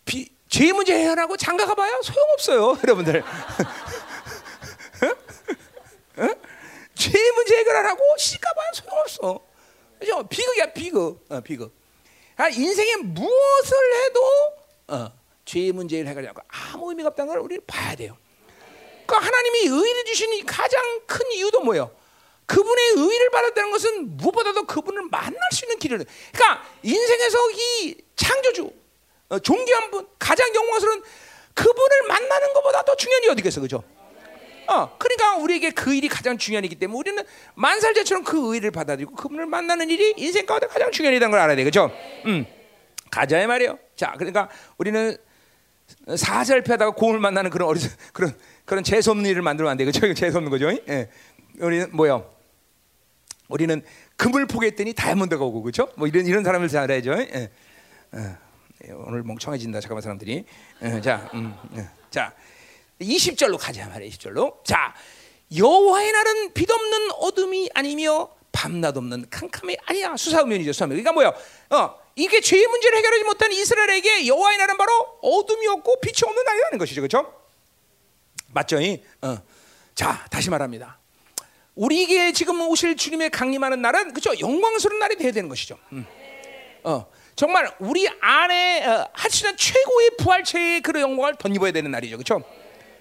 비, 0.04 0.28
죄 0.48 0.72
문제 0.72 0.94
해결하고 0.94 1.36
장가 1.36 1.66
가봐야 1.66 2.00
소용없어요, 2.02 2.78
여러분들. 2.84 3.22
어? 6.16 6.28
죄 6.94 7.30
문제 7.32 7.56
해결 7.58 7.76
안 7.76 7.86
하고 7.86 8.02
시가봐야 8.18 8.70
소용없어. 8.74 9.40
그죠? 9.98 10.22
비극이야, 10.28 10.72
비극. 10.72 11.24
어, 11.28 11.40
비극. 11.40 11.74
아, 12.36 12.48
인생에 12.48 12.96
무엇을 12.96 13.76
해도 14.04 14.20
어, 14.88 15.12
죄 15.44 15.72
문제를 15.72 16.08
해결하지 16.08 16.28
않고 16.28 16.42
아무 16.48 16.90
의미가 16.90 17.10
없다는 17.10 17.32
걸 17.32 17.42
우리는 17.42 17.62
봐야 17.66 17.94
돼요. 17.94 18.16
그러니까 19.06 19.26
하나님이 19.26 19.58
의를 19.66 20.04
주신 20.04 20.44
가장 20.46 21.00
큰 21.06 21.30
이유도 21.32 21.60
뭐예요? 21.60 21.94
그분의 22.46 22.84
의를 22.96 23.30
받았다는 23.30 23.70
것은 23.70 24.16
무엇보다도 24.16 24.64
그분을 24.64 25.08
만날 25.10 25.36
수 25.52 25.64
있는 25.64 25.78
길을. 25.78 26.04
그러니까 26.32 26.64
인생에서 26.82 27.38
이 27.52 27.96
창조주, 28.16 28.70
어, 29.30 29.38
존귀한 29.38 29.90
분, 29.90 30.06
가장 30.18 30.54
영광스러운 30.54 31.02
그분을 31.54 32.02
만나는 32.08 32.52
것보다 32.52 32.82
더 32.82 32.94
중요한 32.96 33.22
게 33.22 33.30
어디겠어, 33.30 33.60
그죠? 33.60 33.82
어, 34.66 34.96
그러니까 34.98 35.36
우리에게 35.36 35.70
그 35.70 35.94
일이 35.94 36.08
가장 36.08 36.36
중요한 36.38 36.64
일이기 36.64 36.78
때문에 36.78 36.98
우리는 36.98 37.24
만살제처럼 37.54 38.24
그 38.24 38.54
의를 38.54 38.70
받아들이고 38.70 39.14
그분을 39.14 39.46
만나는 39.46 39.90
일이 39.90 40.14
인생 40.16 40.46
가운데 40.46 40.66
가장 40.66 40.90
중요한 40.90 41.12
일이라는 41.12 41.30
걸 41.30 41.40
알아야 41.40 41.56
돼, 41.56 41.64
그죠? 41.64 41.90
음, 42.26 42.46
가자의 43.10 43.46
말이요. 43.46 43.78
자, 43.96 44.14
그러니까 44.18 44.48
우리는 44.78 45.16
사절 46.16 46.62
피하다가 46.62 46.92
고을 46.92 47.18
만나는 47.18 47.50
그런 47.50 47.68
어리 47.68 47.80
그런 48.12 48.36
그런 48.64 48.84
재수 48.84 49.10
없는 49.10 49.28
일을 49.30 49.42
만들면 49.42 49.70
안 49.70 49.76
돼, 49.76 49.84
그죠? 49.84 50.12
재수 50.14 50.36
없는 50.38 50.50
거죠. 50.50 50.70
예. 50.70 51.08
우리는 51.60 51.88
뭐요? 51.92 52.30
우리는 53.48 53.82
금을 54.16 54.46
포기했더니 54.46 54.92
다이아몬드가 54.94 55.44
오고 55.44 55.62
그렇죠? 55.62 55.88
뭐 55.96 56.08
이런 56.08 56.26
이런 56.26 56.44
사람을 56.44 56.68
잘 56.68 56.84
알아야죠. 56.84 57.12
예. 57.12 57.50
어. 58.12 58.44
오늘 59.06 59.22
멍청해진다 59.22 59.80
잠깐만 59.80 60.02
사람들이. 60.02 60.44
어, 60.82 61.00
자, 61.00 61.30
음, 61.34 61.54
어, 61.72 61.88
자, 62.10 62.34
20절로 63.00 63.58
가자 63.58 63.88
말이야 63.88 64.10
20절로. 64.10 64.62
자, 64.64 64.94
여호와의 65.56 66.12
날은 66.12 66.52
빛없는 66.52 67.12
어둠이 67.12 67.70
아니며 67.74 68.28
밤낮 68.52 68.96
없는 68.96 69.26
캄캄이 69.30 69.76
아니야 69.86 70.16
수사우면이죠 70.16 70.72
수사우면. 70.72 71.02
그러니까 71.02 71.12
뭐야? 71.12 71.28
어, 71.70 72.03
이게 72.16 72.40
죄의 72.40 72.66
문제를 72.66 72.98
해결하지 72.98 73.24
못한 73.24 73.52
이스라엘에게 73.52 74.26
여호와의 74.26 74.58
날은 74.58 74.76
바로 74.76 74.92
어둠이 75.22 75.66
없고 75.66 76.00
빛이 76.00 76.20
없는 76.24 76.44
날이라는 76.44 76.78
것이죠, 76.78 77.00
그렇죠? 77.00 77.34
맞죠? 78.52 78.78
어. 79.22 79.38
자, 79.94 80.24
다시 80.30 80.50
말합니다. 80.50 80.98
우리에게 81.74 82.32
지금 82.32 82.60
오실 82.60 82.96
주님의 82.96 83.30
강림하는 83.30 83.82
날은 83.82 84.12
그죠 84.12 84.32
영광스러운 84.38 85.00
날이 85.00 85.16
되어야 85.16 85.32
되는 85.32 85.48
것이죠. 85.48 85.76
음. 85.92 86.06
어, 86.84 87.06
정말 87.34 87.74
우리 87.80 88.08
안에 88.20 88.86
어, 88.86 89.10
있는 89.26 89.56
최고의 89.56 90.10
부활체의 90.18 90.80
그런 90.82 91.02
영광을 91.02 91.34
덧입어야 91.34 91.72
되는 91.72 91.90
날이죠, 91.90 92.16
그렇죠? 92.16 92.44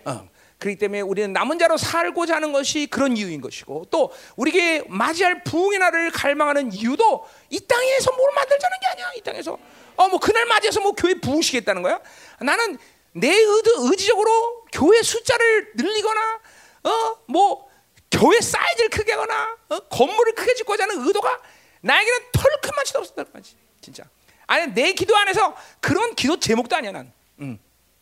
어, 0.05 0.27
그렇기 0.63 0.77
때문에 0.77 1.01
우리는 1.01 1.33
남은 1.33 1.59
자로 1.59 1.75
살고자 1.75 2.35
하는 2.37 2.53
것이 2.53 2.87
그런 2.87 3.17
이유인 3.17 3.41
것이고 3.41 3.87
또 3.91 4.13
우리에게 4.37 4.85
맞이할 4.87 5.43
부흥의 5.43 5.79
날을 5.79 6.11
갈망하는 6.11 6.71
이유도 6.71 7.27
이 7.49 7.59
땅에서 7.59 8.11
뭘 8.13 8.31
만들자는 8.33 8.77
게 8.79 8.87
아니야. 8.87 9.11
이 9.17 9.21
땅에서 9.21 9.57
어 9.97 10.07
뭐 10.07 10.19
그날 10.19 10.45
맞이해서 10.45 10.79
뭐 10.79 10.93
교회 10.93 11.13
부흥시겠다는 11.15 11.81
거야? 11.81 11.99
나는 12.39 12.77
내 13.11 13.29
의도, 13.31 13.87
의지적으로 13.89 14.65
교회 14.71 15.01
숫자를 15.01 15.73
늘리거나 15.75 16.39
어 16.83 17.17
뭐 17.27 17.67
교회 18.09 18.39
사이즈를 18.39 18.89
크게 18.89 19.11
하거나 19.13 19.57
어? 19.69 19.79
건물을 19.79 20.33
크게 20.35 20.53
짓고자 20.53 20.83
하는 20.83 21.05
의도가 21.05 21.41
나에게는 21.81 22.19
털큰만치도 22.31 22.99
없었단 22.99 23.25
말이지 23.33 23.55
진짜 23.81 24.03
아니 24.45 24.71
내 24.73 24.93
기도 24.93 25.17
안에서 25.17 25.55
그런 25.81 26.13
기도 26.15 26.39
제목도 26.39 26.75
아니야 26.75 26.91
난 26.91 27.11
응. 27.41 27.59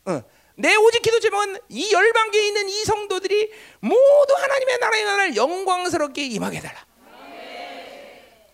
응. 0.08 0.22
내 0.62 0.76
오직 0.76 1.02
기도 1.02 1.18
제목은 1.18 1.58
이 1.70 1.92
열방계에 1.92 2.46
있는 2.46 2.68
이 2.68 2.84
성도들이 2.84 3.52
모두 3.80 4.34
하나님의 4.34 4.78
나라의 4.78 5.04
나라를 5.04 5.36
영광스럽게 5.36 6.24
임하게 6.24 6.58
해달라 6.58 6.86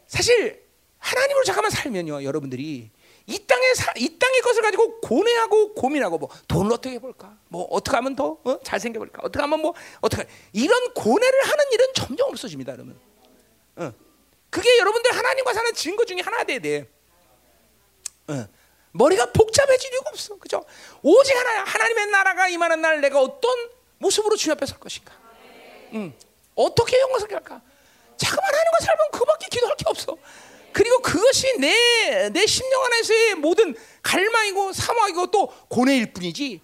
사실 0.07 0.66
하나님으로 0.97 1.44
잠깐만 1.44 1.71
살면요 1.71 2.25
여러분들이 2.25 2.90
이 3.27 3.47
땅의 3.47 3.75
사, 3.75 3.92
이 3.97 4.18
땅의 4.18 4.40
것을 4.40 4.62
가지고 4.62 5.03
고뇌하고 5.03 5.75
고민하고 5.75 6.16
뭐 6.16 6.31
돈을 6.49 6.73
어떻게 6.73 6.99
벌까? 6.99 7.37
뭐 7.49 7.64
어떻게 7.64 7.94
하면 7.99 8.16
더 8.16 8.38
어? 8.42 8.59
잘생겨 8.62 8.99
볼까? 8.99 9.21
어떻게 9.23 9.42
하면 9.42 9.61
뭐 9.61 9.75
어떻게 10.01 10.27
이런 10.55 10.94
고뇌를 10.94 11.42
하는 11.42 11.64
일은 11.73 11.87
점점 11.94 12.31
없어집니다, 12.31 12.73
여러분. 12.73 12.99
어. 13.77 13.92
그게 14.49 14.79
여러분들 14.79 15.14
하나님과 15.14 15.53
사는 15.53 15.75
증거 15.75 16.07
중에 16.07 16.21
하나 16.25 16.42
돼야 16.42 16.59
돼. 16.59 16.88
어. 18.29 18.49
머리가 18.92 19.33
복잡해질 19.33 19.92
이유가 19.92 20.11
없어, 20.11 20.37
그죠? 20.37 20.64
오직 21.03 21.37
하나야. 21.37 21.64
하나님의 21.64 22.07
나라가 22.07 22.48
임하는 22.48 22.81
날 22.81 23.01
내가 23.01 23.20
어떤 23.20 23.51
모습으로 23.98 24.37
주님 24.37 24.53
앞에 24.57 24.66
설 24.66 24.79
것인가? 24.79 25.12
응. 25.94 26.12
어떻게 26.55 26.98
영광스럽게 27.01 27.35
할까? 27.35 27.61
잠깐만 28.16 28.48
하나님과 28.53 28.79
살면 28.81 29.11
그밖에 29.12 29.46
기도할 29.51 29.77
게 29.77 29.85
없어. 29.87 30.16
그리고 30.72 30.98
그것이 31.01 31.59
내, 31.59 32.29
내 32.31 32.46
심령 32.46 32.83
안에서의 32.85 33.35
모든 33.37 33.74
갈망이고 34.03 34.72
사망이고 34.72 35.31
또 35.31 35.46
고뇌일 35.68 36.12
뿐이지. 36.12 36.61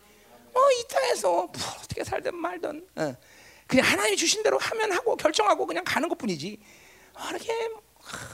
어, 0.54 0.70
이 0.70 0.84
땅에서 0.88 1.28
뭐 1.30 1.50
어떻게 1.82 2.04
살든 2.04 2.36
말든 2.36 2.86
어. 2.96 3.16
그냥 3.66 3.86
하나님이 3.86 4.16
주신 4.16 4.42
대로 4.42 4.58
하면 4.58 4.92
하고 4.92 5.16
결정하고 5.16 5.66
그냥 5.66 5.82
가는 5.84 6.08
것 6.08 6.16
뿐이지. 6.18 6.58
어, 7.14 7.20
이렇게 7.30 7.68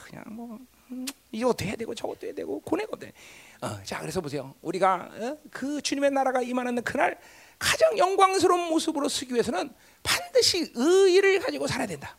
그냥 0.05 0.23
뭐 0.27 0.59
음, 0.91 1.05
이것도 1.31 1.65
해야 1.65 1.75
되고 1.75 1.95
저것도 1.95 2.27
해야 2.27 2.33
되고 2.33 2.59
고뇌가 2.61 2.97
돼. 2.97 3.13
어, 3.61 3.79
자, 3.83 3.99
그래서 3.99 4.19
보세요. 4.21 4.55
우리가 4.61 5.09
어? 5.11 5.37
그 5.51 5.81
주님의 5.81 6.11
나라가 6.11 6.41
임하는 6.41 6.81
그날 6.83 7.19
가장 7.59 7.95
영광스러운 7.95 8.59
모습으로 8.69 9.07
쓰기 9.07 9.33
위해서는 9.33 9.71
반드시 10.01 10.71
의의를 10.73 11.39
가지고 11.39 11.67
살아야 11.67 11.85
된다. 11.87 12.17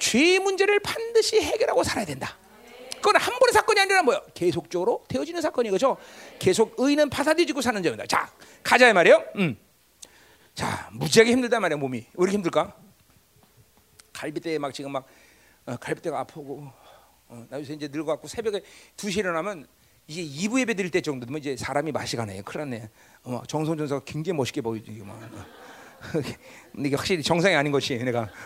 죄 0.00 0.40
문제를 0.40 0.80
반드시 0.80 1.40
해결하고 1.40 1.84
살아야 1.84 2.04
된다. 2.04 2.36
그건 2.96 3.16
한 3.16 3.38
번의 3.38 3.52
사건이 3.52 3.80
아니라 3.80 4.02
뭐요? 4.02 4.20
계속적으로 4.34 5.04
되어지는 5.08 5.40
사건이 5.40 5.70
그죠? 5.70 5.96
계속 6.40 6.74
의는 6.78 7.10
받아들이고 7.10 7.60
사는 7.60 7.80
점이다. 7.80 8.06
자, 8.06 8.28
가자 8.64 8.92
말이에요. 8.92 9.24
음. 9.36 9.56
자, 10.54 10.88
무지하게 10.92 11.30
힘들단 11.30 11.62
말이야 11.62 11.76
몸이. 11.76 11.98
왜 11.98 12.06
이렇게 12.18 12.32
힘들까? 12.32 12.74
갈비뼈에 14.12 14.58
막 14.58 14.74
지금 14.74 14.90
막 14.90 15.06
어, 15.66 15.76
갈비뼈가 15.76 16.18
아프고 16.20 16.66
어, 17.28 17.46
나 17.50 17.60
요새 17.60 17.74
이제 17.74 17.86
늙어갖고 17.88 18.26
새벽에 18.26 18.62
2시에 18.96 19.18
일어나면 19.18 19.68
이제 20.08 20.22
2부 20.22 20.60
예배 20.60 20.74
드릴 20.74 20.90
때 20.90 21.00
정도면 21.00 21.40
이제 21.40 21.56
사람이 21.56 21.90
맛이 21.92 22.16
가네. 22.16 22.42
큰일 22.42 22.70
났네. 22.70 22.90
어, 23.24 23.42
정선 23.48 23.76
전사가 23.76 24.02
굉장히 24.04 24.36
멋있게 24.36 24.60
보이지. 24.60 24.90
막. 25.04 25.20
어. 25.20 25.46
이게 26.78 26.94
확실히 26.94 27.22
정상이 27.22 27.56
아닌 27.56 27.72
것이 27.72 27.96
내가 27.96 28.28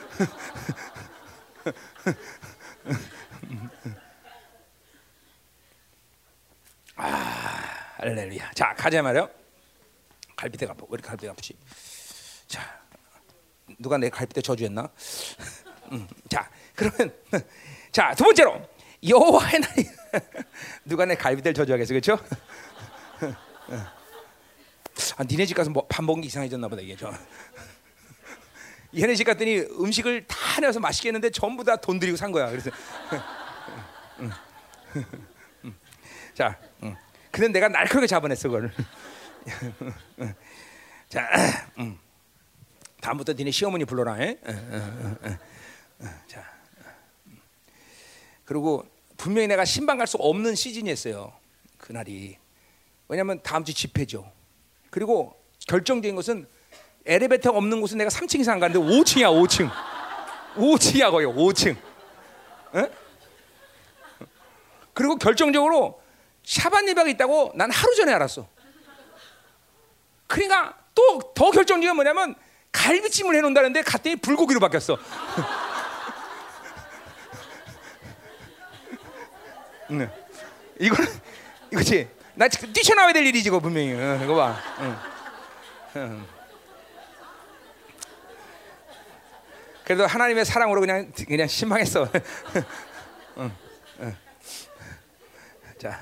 아, 6.96 7.94
할렐루야. 7.99 8.53
자, 8.53 8.75
가자 8.75 9.03
말이요. 9.03 9.29
갈비뼈가 10.37 10.73
아파. 10.73 10.83
왜 10.85 10.88
이렇게 10.94 11.09
갈비뼈가 11.09 11.33
아프지? 11.33 11.55
자, 12.46 12.81
누가 13.79 13.99
내 13.99 14.09
갈비뼈 14.09 14.40
저주했나? 14.40 14.88
음, 15.92 16.09
자, 16.31 16.51
그러면 16.75 17.12
자, 17.92 18.14
두 18.14 18.25
번째로 18.25 18.66
여호와의 19.07 19.61
날이 19.61 19.85
누가 20.85 21.05
내 21.05 21.14
갈비뼈를 21.14 21.55
저주하겠어, 21.55 21.94
그렇죠? 21.94 22.18
아, 25.16 25.25
니네 25.25 25.46
집 25.46 25.55
가서 25.55 25.70
뭐 25.70 25.87
밥 25.88 26.05
먹은 26.05 26.20
게 26.23 26.27
이상해졌나 26.27 26.68
보다 26.68 26.83
이게 26.83 26.96
저. 26.96 27.12
얘네 28.96 29.14
집 29.14 29.25
갔더니 29.25 29.59
음식을 29.61 30.27
다 30.27 30.61
내서 30.61 30.81
맛있게 30.81 31.09
했는데 31.11 31.31
전부 31.31 31.62
다 31.62 31.77
돈 31.77 31.99
들이고 32.01 32.16
산 32.16 32.33
거야. 32.33 32.51
그래서 32.51 32.70
자, 36.35 36.59
음. 36.83 36.96
근데 37.31 37.49
내가 37.49 37.68
날카롭게 37.68 38.07
잡아냈어 38.09 38.49
그걸. 38.49 38.73
자, 41.09 41.29
음. 41.79 41.99
다음부터 43.01 43.33
니네 43.35 43.51
시어머니 43.53 43.85
불러라. 43.85 44.16
자, 46.27 46.44
그리고 48.44 48.85
분명히 49.20 49.46
내가 49.48 49.66
신방 49.66 49.98
갈 49.98 50.06
수 50.06 50.16
없는 50.16 50.54
시즌이었어요. 50.54 51.30
그날이. 51.76 52.38
왜냐하면 53.06 53.38
다음 53.42 53.64
주 53.64 53.74
집회죠. 53.74 54.30
그리고 54.88 55.38
결정적인 55.68 56.16
것은 56.16 56.48
엘리베이터 57.04 57.50
없는 57.50 57.83
곳은 57.83 57.98
내가 57.98 58.09
3층 58.09 58.40
이상 58.40 58.59
가는데 58.59 58.78
5층이야 58.80 59.26
5층. 59.28 59.70
5층이야 60.56 61.11
거의 61.11 61.26
5층. 61.26 61.76
에? 62.76 62.90
그리고 64.94 65.16
결정적으로 65.16 66.00
샤반 66.42 66.88
예배가 66.88 67.09
있다고 67.11 67.52
난 67.54 67.70
하루 67.70 67.94
전에 67.96 68.12
알았어. 68.14 68.48
그러니까 70.26 70.78
또 70.94 71.35
더 71.35 71.50
결정적인 71.50 71.88
건 71.88 71.96
뭐냐면 71.96 72.35
갈비찜을 72.72 73.35
해놓는다는데 73.37 73.83
갔더니 73.83 74.16
불고기로 74.16 74.61
바뀌었어. 74.61 74.96
네. 79.90 80.09
이거는 80.79 81.11
이거지. 81.72 82.09
나 82.35 82.48
뛰쳐나와야 82.48 83.12
될 83.12 83.26
일이지, 83.26 83.48
이거 83.48 83.61
분명히. 83.61 83.92
어, 83.92 84.20
이거 84.22 84.35
봐. 84.35 84.57
응. 84.81 84.96
응. 85.96 86.26
그래도 89.85 90.07
하나님의 90.07 90.44
사랑으로 90.44 90.81
그냥 90.81 91.11
그냥 91.26 91.46
실망했어. 91.48 92.09
응. 93.38 93.53
응. 94.00 94.16
자. 95.79 95.98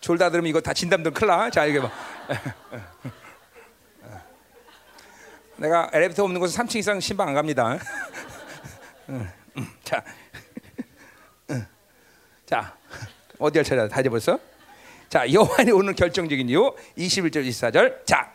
졸다 0.00 0.30
들으면 0.30 0.48
이거 0.48 0.60
다 0.60 0.72
진담들 0.72 1.12
클라. 1.12 1.50
자 1.50 1.64
이게 1.64 1.80
봐. 1.80 1.90
내가 5.56 5.90
엘리베이터 5.92 6.22
없는 6.22 6.38
곳은 6.38 6.64
3층 6.64 6.76
이상 6.76 7.00
신방 7.00 7.28
안 7.28 7.34
갑니다. 7.34 7.76
자, 9.82 10.04
자 12.44 12.76
어디 13.38 13.58
할 13.58 13.64
차례다? 13.64 13.88
다 13.88 14.00
잊어버렸어? 14.00 14.38
자, 15.08 15.30
여호와의 15.32 15.70
오늘 15.72 15.94
결정적인 15.94 16.48
이유 16.48 16.74
21절 16.98 17.46
24절. 17.48 18.04
자, 18.06 18.32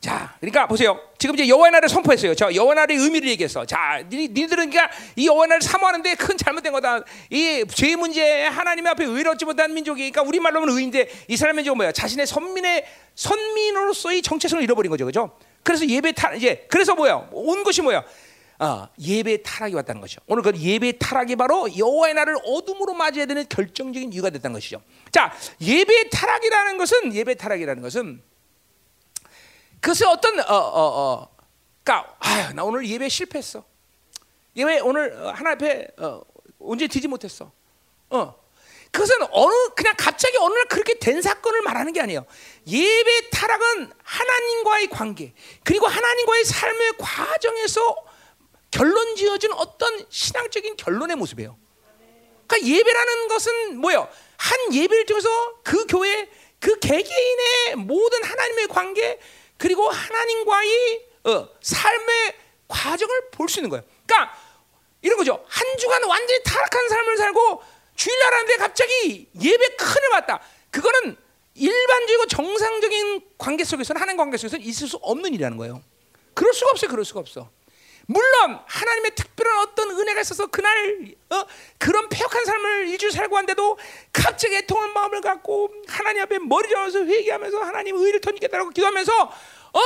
자, 0.00 0.34
그러니까 0.40 0.66
보세요. 0.68 1.00
지금 1.18 1.34
이제 1.34 1.48
여호와 1.48 1.70
나를 1.70 1.88
선포했어요. 1.88 2.34
저 2.34 2.52
여호와 2.54 2.74
나의 2.74 2.88
의미를 2.98 3.28
얘기했어. 3.30 3.64
자, 3.64 4.02
니, 4.08 4.28
니들은 4.28 4.70
그러니까 4.70 4.90
이 5.16 5.26
여호와의 5.26 5.46
날을 5.46 5.62
사모하는데 5.62 6.14
큰 6.14 6.36
잘못된 6.36 6.72
거다. 6.72 7.00
이 7.30 7.64
죄 7.68 7.96
문제 7.96 8.44
하나님 8.44 8.86
앞에 8.86 9.04
의롭지 9.04 9.44
못한 9.44 9.72
민족이니까 9.74 10.22
우리 10.22 10.38
말로 10.38 10.60
하면 10.60 10.76
의인데 10.76 11.08
이스라엘 11.28 11.54
민족은 11.56 11.76
뭐야? 11.78 11.92
자신의 11.92 12.26
선민의 12.26 12.84
선민으로서의 13.14 14.22
정체성을 14.22 14.62
잃어버린 14.62 14.90
거죠, 14.90 15.06
그죠? 15.06 15.36
그래서 15.62 15.84
예배 15.86 16.12
타 16.12 16.32
이제 16.34 16.66
그래서 16.68 16.94
뭐야? 16.94 17.28
온 17.32 17.64
것이 17.64 17.82
뭐야? 17.82 18.04
어, 18.58 18.88
예배 18.98 19.42
타락이 19.42 19.74
왔다는 19.74 20.00
것이죠. 20.00 20.22
오늘 20.26 20.42
그 20.42 20.56
예배 20.56 20.98
타락이 20.98 21.36
바로 21.36 21.68
여호와의 21.76 22.14
날을 22.14 22.36
어둠으로 22.44 22.94
맞이해야 22.94 23.26
되는 23.26 23.44
결정적인 23.48 24.12
이유가 24.12 24.30
됐다는 24.30 24.54
것이죠. 24.54 24.82
자, 25.10 25.32
예배 25.60 26.08
타락이라는 26.10 26.78
것은 26.78 27.14
예배 27.14 27.34
타락이라는 27.34 27.82
것은 27.82 28.22
그것을 29.80 30.06
어떤 30.06 30.40
어 30.40 30.42
어 30.42 30.56
어, 30.56 31.12
어, 31.22 31.36
그러니까 31.84 32.16
아유, 32.20 32.52
나 32.54 32.64
오늘 32.64 32.86
예배 32.86 33.08
실패했어. 33.08 33.62
예배 34.56 34.80
오늘 34.80 35.12
어, 35.12 35.30
하나 35.30 35.52
앞에 35.52 35.88
어, 35.98 36.22
언제 36.58 36.88
뒤지 36.88 37.08
못했어. 37.08 37.52
어. 38.10 38.46
그것은 38.90 39.16
어느 39.30 39.52
그냥 39.76 39.94
갑자기 39.98 40.38
어느 40.38 40.54
날 40.54 40.64
그렇게 40.68 40.98
된 40.98 41.20
사건을 41.20 41.60
말하는 41.62 41.92
게 41.92 42.00
아니에요. 42.00 42.24
예배 42.66 43.28
타락은 43.30 43.92
하나님과의 44.02 44.88
관계 44.88 45.34
그리고 45.62 45.86
하나님과의 45.86 46.44
삶의 46.44 46.92
과정에서 46.98 47.94
결론 48.76 49.16
지어진 49.16 49.52
어떤 49.52 50.04
신앙적인 50.10 50.76
결론의 50.76 51.16
모습이에요. 51.16 51.56
그러니까 52.46 52.68
예배라는 52.68 53.28
것은 53.28 53.76
뭐예요? 53.78 54.08
한 54.36 54.74
예배를 54.74 55.06
통해서 55.06 55.28
그 55.62 55.86
교회 55.86 56.28
그 56.60 56.78
개개인의 56.78 57.76
모든 57.76 58.22
하나님의 58.22 58.68
관계 58.68 59.18
그리고 59.56 59.88
하나님과의 59.88 61.06
어, 61.24 61.48
삶의 61.62 62.36
과정을 62.68 63.30
볼 63.30 63.48
수 63.48 63.60
있는 63.60 63.70
거예요. 63.70 63.82
그러니까 64.06 64.36
이런 65.00 65.16
거죠. 65.16 65.44
한 65.48 65.78
주간 65.78 66.04
완전히 66.04 66.42
타락한 66.44 66.88
삶을 66.88 67.16
살고 67.16 67.62
주일날 67.94 68.34
하는데 68.34 68.56
갑자기 68.56 69.28
예배 69.40 69.76
큰을 69.76 70.10
받다. 70.10 70.40
그거는 70.70 71.16
일반적이고 71.54 72.26
정상적인 72.26 73.22
관계 73.38 73.64
속에서는 73.64 74.00
하나님 74.00 74.18
관계 74.18 74.36
속에서는 74.36 74.62
있을 74.64 74.86
수 74.88 74.98
없는 74.98 75.32
일이라는 75.32 75.56
거예요. 75.56 75.82
그럴 76.34 76.52
수가 76.52 76.70
없어요. 76.72 76.90
그럴 76.90 77.04
수가 77.06 77.20
없어. 77.20 77.50
물론 78.06 78.58
하나님의 78.66 79.14
특별한 79.16 79.58
어떤 79.58 79.90
은혜가 79.90 80.20
있어서 80.20 80.46
그날 80.46 81.14
어, 81.30 81.44
그런 81.78 82.08
폐역한 82.08 82.44
삶을 82.44 82.88
일주 82.88 83.10
살고 83.10 83.36
한데도 83.36 83.78
갑자기 84.12 84.56
애통한 84.56 84.92
마음을 84.92 85.20
갖고 85.20 85.70
하나님 85.88 86.22
앞에 86.22 86.38
머리 86.38 86.68
저어서 86.70 87.04
회개하면서 87.04 87.58
하나님 87.58 87.96
의를 87.96 88.20
터지겠다고 88.20 88.70
기도하면서 88.70 89.22
어 89.22 89.80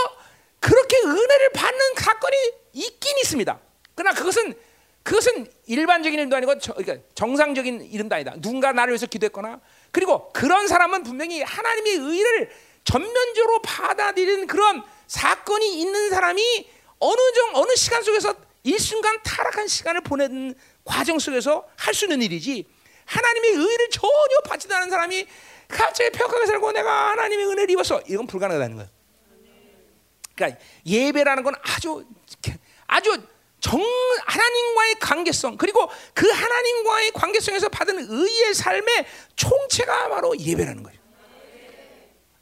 그렇게 0.61 0.99
은혜를 0.99 1.53
받는 1.55 1.81
사건이 1.97 2.37
있긴 2.75 3.19
있습니다. 3.19 3.59
그러나 3.95 4.15
그것은 4.15 4.55
그것은 5.03 5.47
일반적인 5.67 6.19
일도 6.21 6.37
아니고 6.37 6.59
저, 6.59 6.75
그러니까 6.75 7.07
정상적인 7.15 7.89
이름도 7.91 8.15
아니다. 8.15 8.35
누군가 8.37 8.73
나를 8.73 8.93
위해서 8.93 9.07
기도했거나 9.07 9.61
그리고 9.93 10.31
그런 10.33 10.69
사람은 10.69 11.03
분명히 11.05 11.43
하나님의 11.43 11.95
의를 11.95 12.51
전면적으로 12.85 13.63
받아들이는 13.63 14.47
그런 14.47 14.83
사건이 15.07 15.81
있는 15.81 16.11
사람이 16.11 16.71
어느 17.01 17.33
정 17.35 17.57
어느 17.57 17.75
시간 17.77 18.03
속에서 18.03 18.35
일순간 18.63 19.23
타락한 19.23 19.67
시간을 19.69 20.03
보내는 20.03 20.55
과정 20.85 21.19
속에서 21.19 21.67
할 21.77 21.95
수 21.95 22.05
있는 22.05 22.23
일이지 22.23 22.67
하나님의 23.07 23.51
의를 23.53 23.91
전혀 23.91 24.41
받지도 24.45 24.75
않은 24.77 24.91
사람이 24.91 25.27
갑자기 25.69 26.11
폐역하게 26.11 26.47
살고 26.47 26.73
내가 26.73 27.11
하나님의 27.11 27.47
은혜를 27.47 27.71
입었어 27.71 28.01
이건 28.07 28.27
불가능하다는 28.27 28.77
거예요. 28.77 28.91
그러니까 30.35 30.61
예배라는 30.87 31.43
건 31.43 31.55
아주 31.63 32.05
아주 32.87 33.23
정 33.61 33.81
하나님과의 34.27 34.95
관계성 35.01 35.57
그리고 35.57 35.89
그 36.15 36.29
하나님과의 36.29 37.13
관계성에서 37.13 37.69
받은 37.69 38.07
의의 38.09 38.55
삶의 38.55 39.07
총체가 39.37 40.09
바로 40.09 40.37
예배라는 40.39 40.83
거예요. 40.83 40.99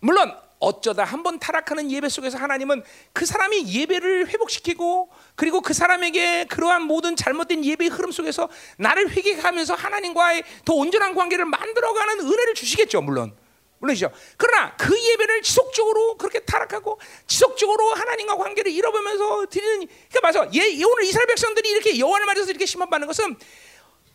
물론 0.01 0.37
어쩌다 0.61 1.05
한 1.05 1.23
번 1.23 1.39
타락하는 1.39 1.91
예배 1.91 2.09
속에서 2.09 2.39
하나님은 2.39 2.83
그 3.13 3.27
사람이 3.27 3.73
예배를 3.73 4.29
회복시키고 4.29 5.11
그리고 5.35 5.61
그 5.61 5.73
사람에게 5.73 6.47
그러한 6.47 6.83
모든 6.83 7.17
잘못된 7.17 7.65
예배의 7.65 7.91
흐름 7.91 8.11
속에서 8.13 8.49
나를 8.77 9.11
회개하면서 9.11 9.75
하나님과의 9.75 10.43
더 10.65 10.75
온전한 10.75 11.15
관계를 11.15 11.45
만들어가는 11.45 12.21
은혜를 12.21 12.55
주시겠죠, 12.55 13.01
물론. 13.03 13.37
물론이죠. 13.81 14.11
그러나 14.37 14.75
그 14.77 14.93
예배를 15.01 15.43
지속적으로 15.43 16.17
그렇게 16.17 16.41
타락하고 16.41 17.01
지속적으로 17.29 17.95
하나님과 17.95 18.37
관계를 18.37 18.73
잃어보면서 18.73 19.47
드리는 19.47 19.87
그러니까 20.11 20.21
맞아. 20.23 20.51
예, 20.55 20.83
오늘 20.85 21.05
이스라엘 21.05 21.29
백성들이 21.29 21.69
이렇게 21.71 21.99
여호와를 21.99 22.27
맞아서 22.27 22.51
이렇게 22.51 22.67
심판받는 22.67 23.07
것은 23.07 23.37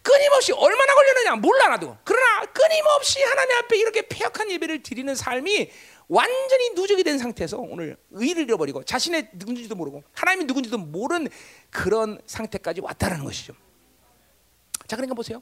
끊임없이 0.01 0.51
얼마나 0.51 0.93
걸렸느냐 0.93 1.35
몰라 1.37 1.69
나도. 1.69 1.97
그러나 2.03 2.41
끊임없이 2.47 3.23
하나님 3.23 3.55
앞에 3.59 3.77
이렇게 3.77 4.01
폐역한 4.01 4.51
예배를 4.51 4.83
드리는 4.83 5.15
삶이 5.15 5.71
완전히 6.07 6.69
누적이 6.75 7.03
된 7.03 7.17
상태에서 7.17 7.57
오늘 7.57 7.97
의를 8.11 8.43
잃어버리고 8.43 8.83
자신의 8.83 9.29
누군지도 9.33 9.75
모르고 9.75 10.03
하나님이 10.13 10.45
누군지도 10.45 10.77
모르는 10.77 11.27
그런 11.69 12.19
상태까지 12.25 12.81
왔다라는 12.81 13.25
것이죠. 13.25 13.53
자, 14.87 14.95
그러니까 14.95 15.15
보세요. 15.15 15.41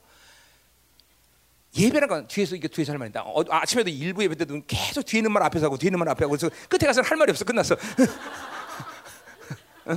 예배란 1.77 2.09
건 2.09 2.27
뒤에서 2.27 2.55
이게 2.55 2.67
뒤에서 2.67 2.91
할 2.91 2.99
말이다. 2.99 3.23
어, 3.23 3.43
아침에도 3.49 3.89
일부 3.89 4.23
예배 4.23 4.35
때도 4.35 4.61
계속 4.67 5.03
뒤에 5.03 5.19
있는 5.19 5.31
말 5.31 5.41
앞에서 5.43 5.67
하고 5.67 5.77
뒤에 5.77 5.87
있는 5.87 5.99
말 5.99 6.09
앞에 6.09 6.25
하고 6.25 6.35
그래서 6.35 6.49
끝에 6.67 6.85
가서는 6.85 7.09
할 7.09 7.17
말이 7.17 7.31
없어 7.31 7.45
끝났어. 7.45 7.75
어? 9.85 9.95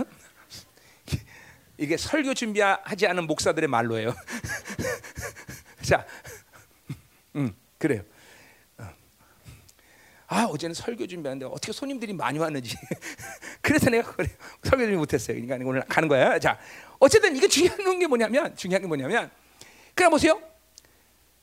이게 1.77 1.97
설교 1.97 2.35
준비하지 2.35 3.09
않은 3.09 3.27
목사들의 3.27 3.69
말로예요. 3.69 4.15
자, 5.83 6.07
음 7.35 7.53
그래요. 7.79 8.03
어. 10.35 10.37
아 10.37 10.45
어제는 10.47 10.75
설교 10.75 11.07
준비하는데 11.07 11.47
어떻게 11.47 11.73
손님들이 11.73 12.13
많이 12.13 12.39
왔는지 12.39 12.77
그래서 13.63 13.89
내가 13.89 14.11
그래, 14.13 14.29
설교 14.65 14.85
준비 14.85 14.97
못했어요. 14.97 15.41
그러니까 15.41 15.69
오늘 15.69 15.85
가는 15.85 16.09
거야. 16.09 16.39
자, 16.41 16.59
어쨌든 16.99 17.37
이게 17.37 17.47
중요한 17.47 17.99
게 17.99 18.07
뭐냐면 18.07 18.55
중요한 18.57 18.83
게 18.83 18.89
뭐냐면 18.89 19.31
그냥 19.95 20.11
보세요. 20.11 20.41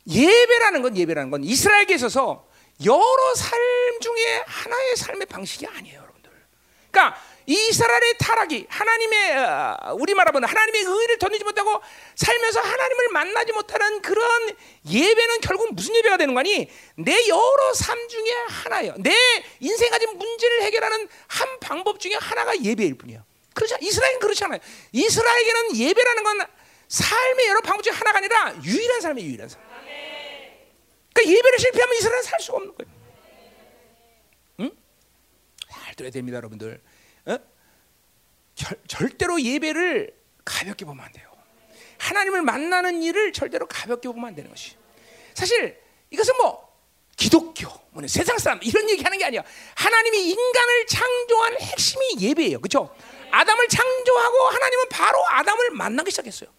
예배라는 0.07 0.81
건 0.81 0.97
예배라는 0.97 1.31
건 1.31 1.43
이스라엘에 1.43 1.93
있어서 1.95 2.45
여러 2.85 3.35
삶 3.35 3.59
중에 4.01 4.43
하나의 4.45 4.95
삶의 4.97 5.27
방식이 5.27 5.67
아니에요, 5.67 5.99
여러분들. 5.99 6.31
그러니까 6.89 7.21
이스라엘의 7.51 8.15
타락이 8.17 8.65
하나님의 8.69 9.37
어, 9.37 9.95
우리 9.99 10.13
말하면 10.13 10.45
하나님의 10.45 10.83
의를 10.83 11.17
던지지 11.17 11.43
못하고 11.43 11.81
살면서 12.15 12.61
하나님을 12.61 13.09
만나지 13.09 13.51
못하는 13.51 14.01
그런 14.01 14.55
예배는 14.89 15.41
결국 15.41 15.73
무슨 15.73 15.95
예배가 15.95 16.17
되는 16.17 16.33
거니? 16.33 16.69
내 16.95 17.27
여러 17.27 17.73
삶 17.73 18.07
중에 18.07 18.31
하나예요. 18.47 18.95
내 18.99 19.13
인생 19.59 19.89
가진 19.89 20.17
문제를 20.17 20.63
해결하는 20.63 21.09
한 21.27 21.59
방법 21.59 21.99
중에 21.99 22.13
하나가 22.13 22.57
예배일 22.61 22.95
뿐이에요. 22.97 23.23
그렇지 23.53 23.75
이스라엘은 23.81 24.19
그렇지 24.19 24.43
않아요. 24.45 24.59
이스라엘에게는 24.93 25.75
예배라는 25.75 26.23
건 26.23 26.39
삶의 26.87 27.47
여러 27.47 27.61
방법 27.61 27.83
중에 27.83 27.93
하나가 27.93 28.19
아니라 28.19 28.55
유일한 28.63 29.01
삶이에요, 29.01 29.29
유일한 29.29 29.49
삶. 29.49 29.61
그러니까 31.13 31.37
예배를 31.37 31.59
실패하면 31.59 31.97
이스라엘은 31.97 32.23
살 32.23 32.39
수가 32.39 32.57
없는 32.57 32.75
거예요. 32.75 32.91
응? 34.61 34.71
잘 35.69 35.95
들어야 35.95 36.11
됩니다, 36.11 36.37
여러분들. 36.37 36.81
어? 38.61 38.67
절, 38.67 38.77
절대로 38.87 39.41
예배를 39.41 40.13
가볍게 40.45 40.85
보면 40.85 41.03
안 41.03 41.11
돼요. 41.11 41.29
하나님을 41.97 42.41
만나는 42.41 43.01
일을 43.03 43.31
절대로 43.33 43.67
가볍게 43.67 44.07
보면 44.07 44.25
안 44.25 44.35
되는 44.35 44.49
것이. 44.49 44.75
사실 45.33 45.79
이것은 46.09 46.35
뭐 46.37 46.71
기독교, 47.15 47.69
뭐 47.91 48.05
세상 48.07 48.37
사람 48.37 48.59
이런 48.63 48.89
얘기하는 48.89 49.17
게 49.17 49.25
아니야. 49.25 49.43
하나님이 49.75 50.29
인간을 50.29 50.85
창조한 50.87 51.57
핵심이 51.61 52.15
예배예요, 52.19 52.59
그렇죠? 52.59 52.93
아담을 53.31 53.67
창조하고 53.67 54.37
하나님은 54.47 54.89
바로 54.89 55.23
아담을 55.29 55.71
만나기 55.71 56.11
시작했어요. 56.11 56.49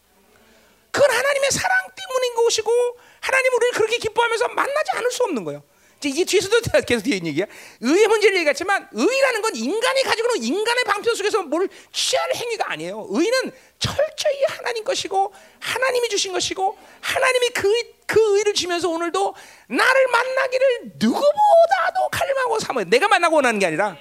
그건 0.91 1.11
하나님의 1.11 1.51
사랑 1.51 1.77
때문인 1.97 2.35
것이고 2.35 2.99
하나님 3.21 3.55
우리를 3.55 3.73
그렇게 3.75 3.99
기뻐하면서 3.99 4.49
만나지 4.49 4.91
않을 4.95 5.11
수 5.11 5.25
없는 5.25 5.45
거예요. 5.45 5.65
이게 6.09 6.25
뒤에서도 6.25 6.61
계속 6.87 7.05
뒤에 7.05 7.21
얘기야. 7.25 7.47
의의 7.81 8.07
문제를 8.07 8.37
얘기했지만 8.38 8.88
의라는 8.93 9.43
건 9.43 9.55
인간이 9.57 10.03
가지고 10.03 10.35
있는 10.37 10.59
인간의 10.59 10.85
방편 10.85 11.15
속에서 11.15 11.43
뭘 11.43 11.69
취할 11.93 12.35
행위가 12.35 12.71
아니에요. 12.71 13.07
의는 13.11 13.53
철저히 13.79 14.45
하나님 14.49 14.85
것이고 14.85 15.35
하나님이 15.61 16.09
주신 16.09 16.33
것이고 16.33 16.79
하나님이 17.01 17.51
그, 17.51 17.69
그 18.07 18.38
의를 18.38 18.55
주면서 18.55 18.88
오늘도 18.88 19.35
나를 19.68 20.07
만나기를 20.09 20.93
누구보다도 20.97 22.09
갈망하고 22.11 22.59
삼아요. 22.61 22.85
내가 22.87 23.09
만나고 23.09 23.37
원하는 23.37 23.59
게 23.59 23.66
아니라 23.66 23.97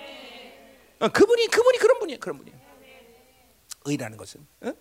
어, 1.00 1.08
그분이 1.08 1.48
그분이 1.48 1.78
그런 1.78 2.00
분이에요. 2.00 2.20
그런 2.20 2.38
분이에요. 2.38 2.60
의라는 3.86 4.18
것은 4.18 4.46
어? 4.62 4.74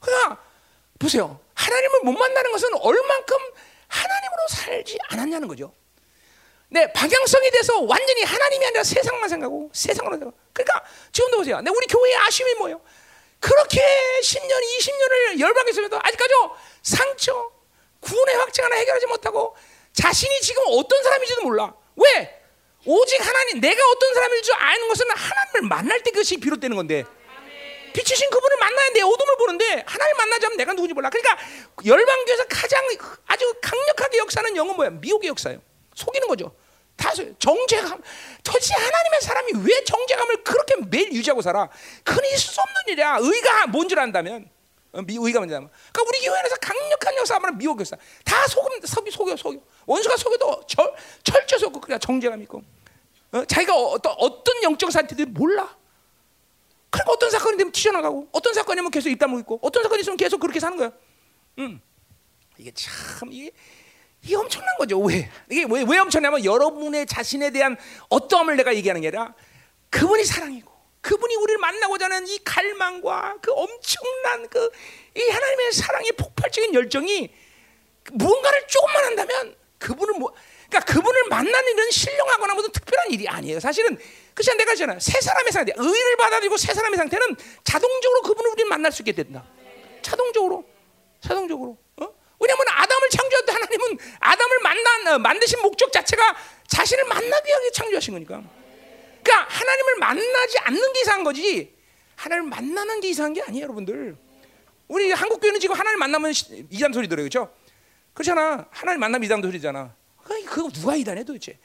그러니까 0.00 0.42
보세요. 0.98 1.40
하나님을 1.54 2.00
못 2.00 2.12
만나는 2.12 2.52
것은 2.52 2.74
얼만큼 2.74 3.36
하나님으로 3.88 4.48
살지 4.48 4.98
않았냐는 5.08 5.48
거죠. 5.48 5.72
네, 6.68 6.92
방향성이 6.92 7.50
돼서 7.50 7.80
완전히 7.80 8.22
하나님이 8.24 8.66
아니라 8.66 8.82
세상만 8.82 9.28
생각하고 9.28 9.70
세상으로 9.72 10.18
생각. 10.18 10.34
그러니까 10.52 10.84
지금도 11.12 11.38
보세요. 11.38 11.60
네, 11.60 11.70
우리 11.70 11.86
교회의 11.86 12.16
아쉬움이 12.16 12.54
뭐예요? 12.54 12.80
그렇게 13.38 13.80
10년, 14.22 14.50
20년을 14.50 15.40
열방했으면도 15.40 15.98
아직까지도 16.02 16.56
상처, 16.82 17.50
구원의 18.00 18.36
확증 18.36 18.64
하나 18.64 18.76
해결하지 18.76 19.06
못하고 19.06 19.56
자신이 19.92 20.40
지금 20.40 20.62
어떤 20.66 21.02
사람인지도 21.02 21.42
몰라. 21.42 21.72
왜? 21.96 22.42
오직 22.84 23.24
하나님, 23.24 23.60
내가 23.60 23.80
어떤 23.90 24.14
사람일 24.14 24.42
줄 24.42 24.54
아는 24.54 24.88
것은 24.88 25.06
하나님을 25.10 25.68
만날 25.68 26.02
때 26.02 26.10
그것이 26.10 26.38
비롯되는 26.38 26.76
건데 26.76 27.04
빛이신 27.92 28.28
그분을 28.30 28.56
만나야 28.58 28.90
내 28.90 29.00
어둠을 29.00 29.36
보는데 29.38 29.84
하나님 29.86 30.16
만나자면 30.18 30.56
내가 30.58 30.72
누군지 30.74 30.92
몰라. 30.92 31.08
그러니까 31.08 31.38
열방교에서 31.84 32.44
가장 32.48 32.84
아주 33.26 33.54
강력하게 33.62 34.18
역사는 34.18 34.56
영은 34.56 34.76
뭐야? 34.76 34.90
미혹의 34.90 35.28
역사예요. 35.28 35.60
속이는 35.96 36.28
거죠. 36.28 36.54
다 36.96 37.10
정죄감. 37.12 38.00
도대체 38.44 38.74
하나님의 38.74 39.20
사람이 39.20 39.52
왜 39.64 39.84
정죄감을 39.84 40.44
그렇게 40.44 40.76
매일 40.88 41.12
유지하고 41.12 41.42
살아? 41.42 41.68
그건 42.04 42.24
있을 42.26 42.38
수 42.38 42.60
없는 42.60 42.74
일이야. 42.88 43.18
의가 43.20 43.66
뭔 43.66 43.88
줄 43.88 43.98
안다면. 43.98 44.48
어, 44.92 45.02
미, 45.02 45.16
의가 45.18 45.40
뭔지 45.40 45.54
알면. 45.54 45.68
그러니까 45.92 46.02
우리 46.08 46.26
교회에서 46.26 46.56
강력한 46.56 47.16
역사 47.16 47.34
하면 47.34 47.58
미혹 47.58 47.78
역사. 47.80 47.96
다 48.24 48.46
속음, 48.46 48.80
속이 48.82 49.10
속여, 49.10 49.36
속여. 49.36 49.58
원수가 49.84 50.16
속여도 50.16 50.62
절, 50.66 50.94
철저 51.22 51.58
속고 51.58 51.80
그냥 51.80 51.98
정죄감 52.00 52.40
있고. 52.42 52.62
어? 53.32 53.44
자기가 53.44 53.74
어떤 53.74 54.14
어떤 54.16 54.62
영적 54.62 54.90
상태들 54.90 55.26
몰라. 55.26 55.76
그러니까 56.88 57.12
어떤 57.12 57.30
사건이 57.30 57.58
되면 57.58 57.72
튀어나가고, 57.72 58.28
어떤 58.32 58.54
사건이면 58.54 58.90
계속 58.90 59.10
입 59.10 59.18
다물고 59.18 59.40
있고, 59.56 59.58
어떤 59.66 59.82
사건이 59.82 60.00
있으면 60.00 60.16
계속 60.16 60.38
그렇게 60.38 60.60
사는 60.60 60.78
거야. 60.78 60.90
음. 61.58 61.80
이게 62.56 62.72
참 62.74 63.30
이게 63.30 63.50
이게 64.26 64.36
엄청난 64.36 64.76
거죠. 64.76 64.98
왜? 65.00 65.30
이게 65.50 65.64
왜, 65.68 65.84
왜 65.86 65.98
엄청나면 65.98 66.44
여러분의 66.44 67.06
자신에 67.06 67.50
대한 67.50 67.76
어떠함을 68.08 68.56
내가 68.56 68.74
얘기하는 68.74 69.00
게 69.00 69.08
아니라 69.08 69.34
그분이 69.90 70.24
사랑이고 70.24 70.74
그분이 71.00 71.36
우리를 71.36 71.58
만나고자 71.58 72.06
하는 72.06 72.26
이 72.26 72.38
갈망과 72.44 73.36
그 73.40 73.52
엄청난 73.52 74.48
그 74.48 74.70
이 75.16 75.30
하나님의 75.30 75.72
사랑의 75.72 76.12
폭발적인 76.12 76.74
열정이 76.74 77.30
무언가를 78.12 78.66
조금만 78.68 79.04
한다면 79.04 79.56
그분을 79.78 80.14
뭐 80.18 80.32
그러니까 80.68 80.92
그분을 80.92 81.24
만나는 81.28 81.72
일은 81.72 81.90
신령하거나 81.90 82.54
무슨 82.54 82.70
특별한 82.70 83.10
일이 83.12 83.26
아니에요. 83.26 83.58
사실은 83.60 83.98
그렇지 84.34 84.54
내가 84.58 84.72
하잖아. 84.72 84.98
세 85.00 85.18
사람의 85.20 85.52
상태, 85.52 85.72
의를 85.74 86.16
받아들이고 86.16 86.56
세 86.58 86.74
사람의 86.74 86.98
상태는 86.98 87.36
자동적으로 87.64 88.22
그분을 88.22 88.50
우리는 88.50 88.68
만날 88.68 88.92
수 88.92 89.02
있게 89.02 89.12
된다. 89.12 89.44
자동적으로, 90.02 90.64
자동적으로. 91.20 91.78
어? 92.36 92.44
왜냐하면 92.44 92.66
아담을 92.68 93.08
창조할 93.10 93.46
때 93.46 93.52
하나님은 93.52 93.98
아담을 94.20 94.58
만난 94.62 95.06
어, 95.08 95.18
만드신 95.18 95.60
목적 95.62 95.92
자체가 95.92 96.36
자신을 96.68 97.04
만나기 97.04 97.48
위해 97.48 97.70
창조하신 97.72 98.14
거니까. 98.14 98.42
그러니까 99.22 99.46
하나님을 99.48 99.96
만나지 99.98 100.58
않는 100.58 100.92
게 100.92 101.00
이상한 101.00 101.24
거지. 101.24 101.74
하나님을 102.16 102.50
만나는 102.50 103.00
게 103.00 103.08
이상한 103.08 103.32
게 103.32 103.42
아니에요, 103.42 103.64
여러분들. 103.64 104.16
우리 104.88 105.10
한국 105.12 105.40
교회는 105.40 105.58
지금 105.60 105.74
하나님 105.74 105.98
만나면 105.98 106.32
이단 106.70 106.92
소리 106.92 107.08
들어요, 107.08 107.28
그렇죠? 107.28 107.52
그렇잖아. 108.14 108.66
하나님 108.70 109.00
만나면 109.00 109.24
이단 109.24 109.42
소리잖아. 109.42 109.94
그거 110.46 110.68
누가 110.70 110.96
이단해 110.96 111.24
도대체? 111.24 111.58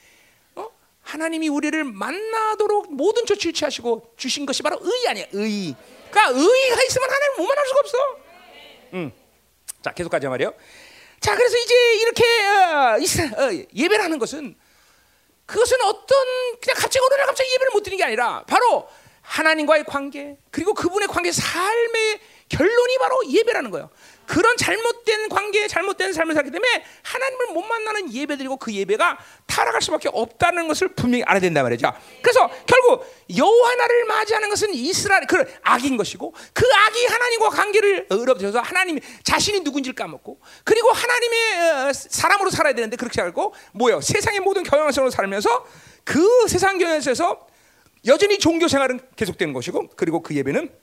어? 0.54 0.68
하나님이 1.02 1.48
우리를 1.48 1.84
만나도록 1.84 2.92
모든 2.92 3.24
조치를 3.26 3.52
취하시고 3.52 4.14
주신 4.16 4.44
것이 4.44 4.62
바로 4.62 4.78
의 4.82 5.08
아니야, 5.08 5.24
의. 5.32 5.74
그러니까 6.10 6.28
의가 6.28 6.82
있으면 6.82 7.10
하나님 7.10 7.36
못 7.38 7.46
만날 7.46 7.66
수가 7.66 7.80
없어. 7.80 7.98
응. 8.94 9.12
자, 9.82 9.92
계속 9.92 10.10
가자 10.10 10.28
말이요. 10.28 10.52
자, 11.20 11.36
그래서 11.36 11.56
이제 11.56 11.74
이렇게 12.02 12.24
어, 12.46 13.44
어, 13.44 13.66
예배를 13.74 14.04
하는 14.04 14.18
것은 14.18 14.56
그것은 15.46 15.82
어떤 15.82 16.26
그냥 16.60 16.76
갑자기 16.76 16.98
어느 17.04 17.14
날 17.14 17.26
갑자기 17.26 17.52
예배를 17.52 17.70
못 17.72 17.82
드리는 17.82 17.98
게 17.98 18.04
아니라 18.04 18.44
바로 18.46 18.88
하나님과의 19.22 19.84
관계 19.84 20.36
그리고 20.50 20.74
그분의 20.74 21.08
관계 21.08 21.30
삶의 21.30 22.20
결론이 22.48 22.98
바로 22.98 23.20
예배라는 23.28 23.70
거예요. 23.70 23.90
그런 24.26 24.56
잘못된 24.56 25.28
관계, 25.28 25.66
잘못된 25.68 26.12
삶을 26.12 26.34
살기 26.34 26.50
때문에 26.50 26.84
하나님을 27.02 27.46
못 27.48 27.62
만나는 27.62 28.12
예배드리고 28.12 28.56
그 28.56 28.72
예배가 28.72 29.18
타락할 29.46 29.82
수밖에 29.82 30.08
없다는 30.12 30.68
것을 30.68 30.88
분명히 30.88 31.24
알아야 31.24 31.40
된단 31.40 31.64
말이죠. 31.64 31.92
그래서 32.22 32.48
결국 32.66 33.06
여호와 33.36 33.74
나를 33.74 34.04
맞이하는 34.04 34.48
것은 34.48 34.74
이스라엘 34.74 35.26
그 35.26 35.44
악인 35.62 35.96
것이고 35.96 36.34
그 36.52 36.64
악이 36.86 37.06
하나님과 37.06 37.50
관계를 37.50 38.06
어렵져서 38.10 38.60
하나님 38.60 38.98
자신이 39.24 39.60
누군지를 39.60 39.94
까먹고 39.94 40.40
그리고 40.64 40.90
하나님의 40.90 41.88
어, 41.88 41.92
사람으로 41.92 42.50
살아야 42.50 42.74
되는데 42.74 42.96
그렇게 42.96 43.14
살고 43.14 43.54
뭐요? 43.72 44.00
세상의 44.00 44.40
모든 44.40 44.62
경향성으로 44.62 45.10
살면서 45.10 45.66
그 46.04 46.48
세상 46.48 46.78
경향에서 46.78 47.46
여전히 48.06 48.38
종교 48.38 48.66
생활은 48.68 49.00
계속되는 49.16 49.54
것이고 49.54 49.90
그리고 49.96 50.22
그 50.22 50.34
예배는 50.34 50.81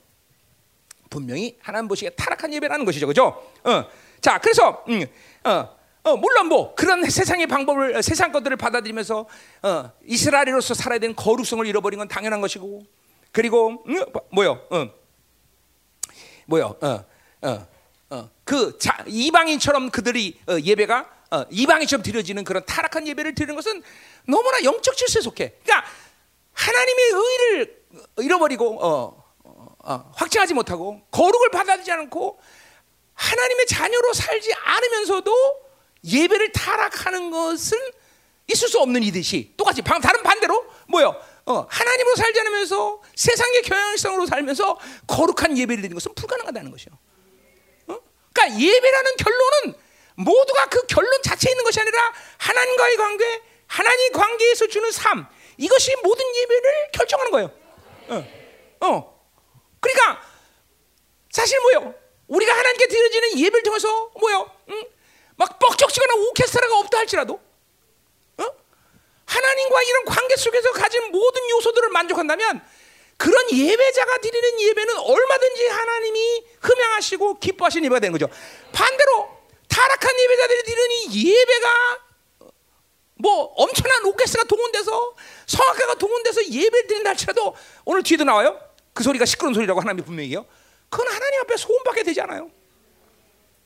분명히 1.10 1.58
하나님 1.60 1.88
보시기에 1.88 2.10
타락한 2.10 2.54
예배라는 2.54 2.84
것이죠, 2.84 3.06
그죠? 3.06 3.42
어, 3.64 3.84
자, 4.20 4.38
그래서 4.38 4.84
음, 4.88 5.04
어, 5.44 5.76
어, 6.04 6.16
물론 6.16 6.46
뭐 6.46 6.74
그런 6.74 7.04
세상의 7.04 7.48
방법을 7.48 7.96
어, 7.96 8.02
세상 8.02 8.32
것들을 8.32 8.56
받아들이면서 8.56 9.26
어, 9.62 9.90
이스라엘로서 10.06 10.74
살아야 10.74 10.98
되는 11.00 11.14
거룩성을 11.16 11.66
잃어버린 11.66 11.98
건 11.98 12.08
당연한 12.08 12.40
것이고, 12.40 12.82
그리고 13.32 13.82
음, 13.86 14.04
뭐, 14.12 14.22
뭐요? 14.32 14.66
어, 14.70 14.88
뭐요? 16.46 16.76
어, 16.80 17.04
어, 17.42 17.66
어, 18.10 18.30
그 18.44 18.78
자, 18.78 19.04
이방인처럼 19.06 19.90
그들이 19.90 20.40
어, 20.48 20.58
예배가 20.60 21.10
어, 21.32 21.44
이방인처럼 21.50 22.02
드려지는 22.02 22.44
그런 22.44 22.64
타락한 22.64 23.06
예배를 23.08 23.34
드리는 23.34 23.54
것은 23.56 23.82
너무나 24.26 24.62
영적 24.62 24.96
질서에 24.96 25.22
속해. 25.22 25.54
그러니까 25.62 25.88
하나님의 26.52 27.04
의를 27.04 27.84
잃어버리고 28.18 28.84
어, 28.84 29.19
어, 29.82 30.10
확증하지 30.14 30.54
못하고 30.54 31.00
거룩을 31.10 31.50
받아들이지 31.50 31.90
않고 31.92 32.40
하나님의 33.14 33.66
자녀로 33.66 34.12
살지 34.12 34.52
않으면서도 34.54 35.32
예배를 36.04 36.52
타락하는 36.52 37.30
것은 37.30 37.78
있을 38.48 38.68
수 38.68 38.80
없는 38.80 39.02
이듯이 39.02 39.52
똑같이 39.56 39.82
다른 39.82 40.22
반대로 40.22 40.64
뭐요? 40.88 41.14
어, 41.46 41.66
하나님으로 41.68 42.16
살지 42.16 42.40
않으면서 42.40 43.02
세상의 43.14 43.62
경향성으로 43.62 44.26
살면서 44.26 44.78
거룩한 45.06 45.56
예배를 45.56 45.82
드리는 45.82 45.94
것은 45.94 46.14
불가능하다는 46.14 46.70
것이요. 46.70 46.98
어? 47.88 47.98
그러니까 48.32 48.60
예배라는 48.60 49.16
결론은 49.16 49.74
모두가 50.16 50.66
그 50.66 50.86
결론 50.86 51.22
자체에 51.22 51.52
있는 51.52 51.64
것이 51.64 51.80
아니라 51.80 52.12
하나님과의 52.38 52.96
관계, 52.96 53.42
하나님 53.66 54.12
관계에서 54.12 54.66
주는 54.66 54.90
삶 54.90 55.26
이것이 55.56 55.94
모든 56.02 56.24
예배를 56.36 56.90
결정하는 56.92 57.30
거예요. 57.32 57.50
어, 58.08 58.86
어. 58.86 59.19
그러니까 59.80 60.22
사실 61.30 61.58
뭐요? 61.60 61.94
우리가 62.28 62.56
하나님께 62.56 62.86
드려지는 62.86 63.38
예배를 63.38 63.62
통해서 63.62 64.10
뭐요? 64.20 64.50
응? 64.70 64.84
막 65.36 65.58
뻑적지거나 65.58 66.14
오케스트라가 66.14 66.78
없다 66.78 66.98
할지라도 66.98 67.40
어? 68.38 68.44
하나님과 69.26 69.82
이런 69.82 70.04
관계 70.04 70.36
속에서 70.36 70.72
가진 70.72 71.10
모든 71.10 71.48
요소들을 71.50 71.88
만족한다면 71.88 72.62
그런 73.16 73.50
예배자가 73.50 74.18
드리는 74.18 74.60
예배는 74.60 74.98
얼마든지 74.98 75.66
하나님이 75.66 76.44
흠양하시고 76.60 77.38
기뻐하시는 77.38 77.84
예배가 77.84 78.00
되는 78.00 78.12
거죠. 78.12 78.28
반대로 78.72 79.28
타락한 79.68 80.20
예배자들이 80.20 80.62
드리는 80.62 81.14
예배가 81.14 81.98
뭐 83.16 83.52
엄청난 83.56 84.04
오케스트라가 84.06 84.48
동원돼서 84.48 85.14
성악가가 85.46 85.94
동원돼서 85.94 86.46
예배를 86.46 86.86
드린다 86.86 87.10
할지라도 87.10 87.54
오늘 87.84 88.02
뒤에도 88.02 88.24
나와요. 88.24 88.58
그 88.92 89.02
소리가 89.02 89.24
시끄러운 89.24 89.54
소리라고 89.54 89.80
하나님이 89.80 90.04
분명히요. 90.04 90.46
그건 90.88 91.06
하나님 91.06 91.40
앞에 91.40 91.56
소원받게 91.56 92.02
되지 92.02 92.20
않아요. 92.22 92.50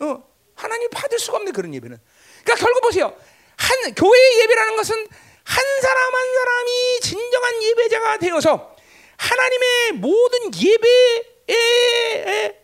어, 0.01 0.23
하나님 0.55 0.91
받을 0.91 1.19
수가 1.19 1.39
없네 1.39 1.53
그런 1.53 1.75
예배는. 1.75 1.99
그러니까 2.45 2.65
결국 2.65 2.83
보세요. 2.83 3.17
한 3.57 3.95
교회의 3.95 4.41
예배라는 4.41 4.77
것은 4.77 4.97
한 5.45 5.65
사람 5.81 6.15
한 6.15 6.35
사람이 6.35 7.01
진정한 7.01 7.63
예배자가 7.63 8.19
되어서 8.19 8.77
하나님의 9.17 9.93
모든 9.93 10.51
예배에 10.55 11.55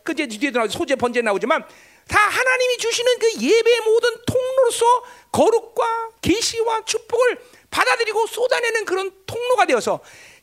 그제 0.02 0.26
뒤에 0.26 0.50
나 0.50 0.66
소재 0.68 0.96
번제 0.96 1.22
나오지만 1.22 1.64
다 2.08 2.18
하나님이 2.18 2.78
주시는 2.78 3.18
그 3.18 3.32
예배의 3.40 3.80
모든 3.82 4.10
통로로서 4.26 5.04
거룩과 5.30 6.10
계시와 6.20 6.84
축복을 6.84 7.38
받아들이고 7.70 8.26
쏟아내는 8.26 8.84
그런 8.84 9.12
통로가 9.26 9.66
되어서 9.66 10.00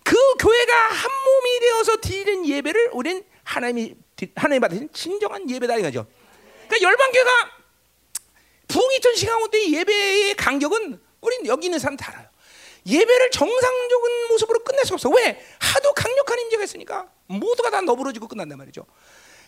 그 0.07 0.15
교회가 0.39 0.73
한 0.73 1.11
몸이 1.25 1.59
되어서 1.59 1.97
드리는 1.97 2.47
예배를 2.47 2.91
우리는 2.93 3.25
하나님이 3.43 3.93
하나님 4.35 4.61
받으신 4.61 4.89
진정한 4.93 5.49
예배다 5.49 5.75
이거죠. 5.79 6.07
그러니까 6.67 6.81
열방 6.81 7.11
교회가 7.11 7.31
부흥이 8.69 9.01
전 9.01 9.15
시간 9.15 9.37
가운데 9.37 9.69
예배의 9.69 10.35
간격은 10.35 11.01
우린 11.19 11.45
여기 11.47 11.65
있는 11.65 11.77
사람 11.77 11.97
다 11.97 12.13
알아요. 12.13 12.29
예배를 12.85 13.31
정상적인 13.31 14.27
모습으로 14.29 14.63
끝낼 14.63 14.85
수 14.85 14.93
없어. 14.93 15.09
왜? 15.09 15.45
하도 15.59 15.91
강력한 15.93 16.39
임재가 16.39 16.63
있으니까 16.63 17.11
모두가 17.25 17.69
다 17.69 17.81
너부러지고 17.81 18.29
끝난단 18.29 18.57
말이죠. 18.57 18.85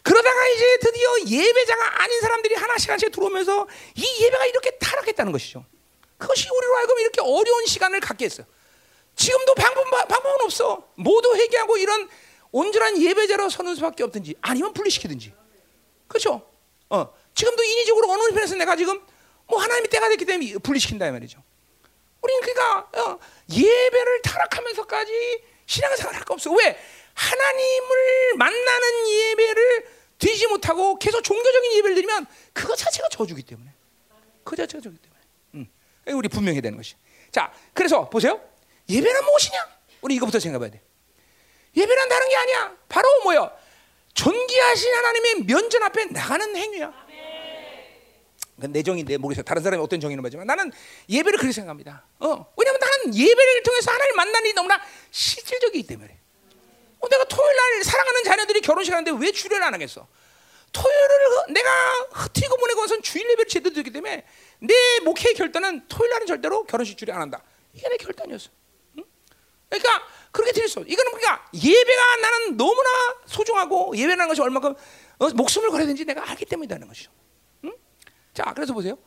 그러다가 0.04 0.48
이제 0.50 0.78
드디어 0.80 1.20
예배자가 1.22 2.04
아닌 2.04 2.20
사람들이 2.20 2.56
하나씩 2.56 2.90
하나씩 2.90 3.14
들어오면서 3.14 3.66
이 3.96 4.24
예배가 4.26 4.46
이렇게 4.48 4.72
타락했다는 4.72 5.32
것이죠. 5.32 5.64
그것이 6.18 6.50
우리로 6.50 6.76
하여금 6.76 7.00
이렇게 7.00 7.22
어려운 7.22 7.66
시간을 7.66 8.02
갖게 8.02 8.26
했어요. 8.26 8.46
지금도 9.20 9.54
방법, 9.56 10.08
방법은 10.08 10.46
없어. 10.46 10.88
모두 10.96 11.36
회개하고 11.36 11.78
이런 11.78 12.10
온전한 12.52 13.00
예배자로 13.00 13.50
서는 13.50 13.76
수밖에 13.76 14.04
없든지 14.04 14.36
아니면 14.40 14.74
분리시키든지. 14.74 15.34
그렇죠? 16.08 16.50
어. 16.90 17.14
지금도 17.36 17.62
인위적으로 17.64 18.12
어느 18.12 18.34
편에서 18.34 18.56
내가 18.56 18.78
지금 18.78 19.00
뭐 19.46 19.62
하나님이 19.62 19.90
때가 19.90 20.08
됐기 20.08 20.24
때문에 20.24 20.54
분리시킨다 20.60 21.12
말이죠. 21.12 21.44
우리는 22.22 22.42
그러니까 22.42 22.90
어, 22.98 23.20
예배를 23.52 24.22
타락하면서까지 24.22 25.12
신앙생활 25.66 26.16
할거 26.16 26.36
없어. 26.36 26.52
왜? 26.54 26.80
하나님을 27.14 28.36
만나는 28.38 29.10
예배를 29.10 29.88
드리지 30.18 30.48
못하고 30.48 30.98
계속 30.98 31.22
종교적인 31.22 31.74
예배를 31.74 31.96
드리면 31.96 32.26
그거 32.54 32.74
자체가 32.74 33.10
저주기 33.10 33.44
때문에 33.44 33.70
그 34.46 34.56
자체가 34.56 34.82
저주기 34.82 35.02
때문에 35.02 35.22
음. 35.56 36.18
우리 36.18 36.30
분명해야 36.30 36.62
되는 36.62 36.78
것이. 36.78 36.96
자, 37.32 37.54
그래서 37.74 38.10
보세요. 38.10 38.42
예배는 38.90 39.26
무엇이냐? 39.26 39.68
우리 40.02 40.16
이거부터 40.16 40.40
생각해봐야 40.40 40.72
돼. 40.72 40.82
예배는 41.76 42.10
다른 42.10 42.30
게 42.30 42.36
아니야. 42.36 42.76
바로 42.88 43.08
뭐요? 43.24 43.52
존귀하신 44.14 44.94
하나님의 44.94 45.44
면전 45.46 45.84
앞에 45.84 46.06
나가는 46.06 46.56
행위야. 46.56 47.10
내 48.58 48.84
정인데 48.84 49.18
모르겠어요. 49.18 49.44
다른 49.44 49.64
사람이 49.64 49.82
어떤 49.82 50.02
정의는 50.02 50.22
모지만 50.22 50.46
나는 50.46 50.72
예배를 51.08 51.38
그렇게 51.38 51.54
생각합니다. 51.54 52.04
어, 52.20 52.54
왜냐하면 52.58 52.80
나는 52.82 53.16
예배를 53.16 53.64
통해서 53.64 53.92
하나님 53.92 54.16
만나는 54.18 54.46
일이 54.48 54.54
너무나 54.54 54.82
실질적이기 55.12 55.88
때문에. 55.88 56.20
어, 57.00 57.08
내가 57.08 57.24
토요일 57.26 57.56
날 57.56 57.84
사랑하는 57.86 58.24
자녀들이 58.26 58.60
결혼식 58.60 58.92
하는데 58.92 59.12
왜 59.26 59.32
주례를 59.32 59.64
안 59.64 59.74
하겠어? 59.74 60.06
토요일을 60.74 61.54
내가 61.54 61.70
흩튀고 62.12 62.58
보내고 62.58 62.82
와서 62.82 63.00
주일 63.02 63.26
예배를 63.32 63.48
제대로 63.48 63.74
드기 63.74 63.92
때문에 63.92 64.26
내 64.60 65.00
목회의 65.06 65.36
결단은 65.36 65.88
토요일 65.88 66.12
날은 66.12 66.28
절대로 66.28 66.66
결혼식 66.66 66.98
주례 66.98 67.14
안 67.14 67.22
한다. 67.22 67.42
이게 67.74 67.88
내 67.88 67.96
결단이었어. 67.96 68.50
응? 69.74 69.80
그러니까 69.80 70.08
그렇게 70.32 70.52
드릴 70.52 70.68
수. 70.68 70.80
이거는 70.80 71.12
그러니까 71.12 71.50
예배가 71.54 72.18
나는 72.18 72.58
너무나 72.58 72.90
소중하고 73.26 73.96
예배라는 73.96 74.28
것이 74.28 74.42
얼마큼 74.42 74.76
어, 75.20 75.30
목숨을 75.30 75.70
걸어야 75.70 75.86
되는지 75.86 76.06
내가 76.06 76.30
알기 76.30 76.46
때문이라는 76.46 76.88
것이죠. 76.88 77.12
응? 77.66 77.74
자, 78.34 78.54
그래서 78.54 78.74
보세요. 78.74 78.98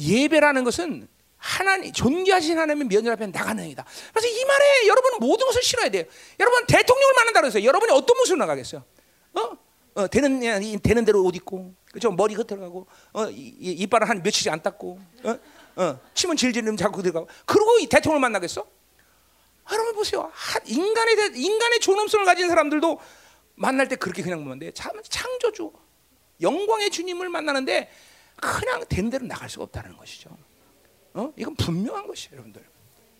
예배라는 0.00 0.64
것은 0.64 1.08
하나님 1.36 1.92
존귀하신 1.92 2.58
하나님의 2.58 2.88
면전 2.88 3.12
앞에 3.12 3.26
나가는 3.28 3.62
행위다. 3.62 3.84
그래서 4.12 4.28
이 4.28 4.44
말에 4.44 4.86
여러분 4.88 5.12
모든 5.20 5.46
것을 5.46 5.62
실어야 5.62 5.88
돼요. 5.88 6.04
여러분 6.40 6.66
대통령을 6.66 7.14
만난다 7.16 7.40
그랬어요. 7.40 7.64
여러분이 7.64 7.92
어떤 7.92 8.16
모습으로 8.16 8.38
나가겠어요? 8.40 8.84
어? 9.34 9.58
어, 9.94 10.06
되는 10.08 10.40
되는 10.80 11.04
대로 11.04 11.24
옷 11.24 11.34
입고 11.34 11.74
그죠 11.92 12.10
머리 12.12 12.34
흩어가고 12.34 12.86
어, 13.12 13.26
이빨을 13.30 14.08
한 14.08 14.22
며칠씩 14.22 14.52
안 14.52 14.62
닦고 14.62 14.98
어? 15.24 15.38
어, 15.76 16.00
침은 16.14 16.36
질질 16.36 16.64
자꾸 16.76 17.02
들어가고 17.02 17.28
그러고 17.46 17.78
이 17.78 17.86
대통령을 17.86 18.20
만나겠어? 18.20 18.66
여러분 19.70 19.94
보세요. 19.94 20.32
인간의 20.66 21.32
인간의 21.34 21.80
존엄성을 21.80 22.24
가진 22.24 22.48
사람들도 22.48 23.00
만날 23.54 23.88
때 23.88 23.96
그렇게 23.96 24.22
그냥 24.22 24.44
보는데 24.44 24.70
참 24.72 24.92
창조주 25.02 25.72
영광의 26.40 26.90
주님을 26.90 27.28
만나는데 27.28 27.90
그냥 28.40 28.84
된 28.88 29.10
대로 29.10 29.26
나갈 29.26 29.50
수가 29.50 29.64
없다는 29.64 29.96
것이죠. 29.96 30.30
어? 31.14 31.32
이건 31.36 31.56
분명한 31.56 32.06
것이에요, 32.06 32.34
여러분들. 32.34 32.64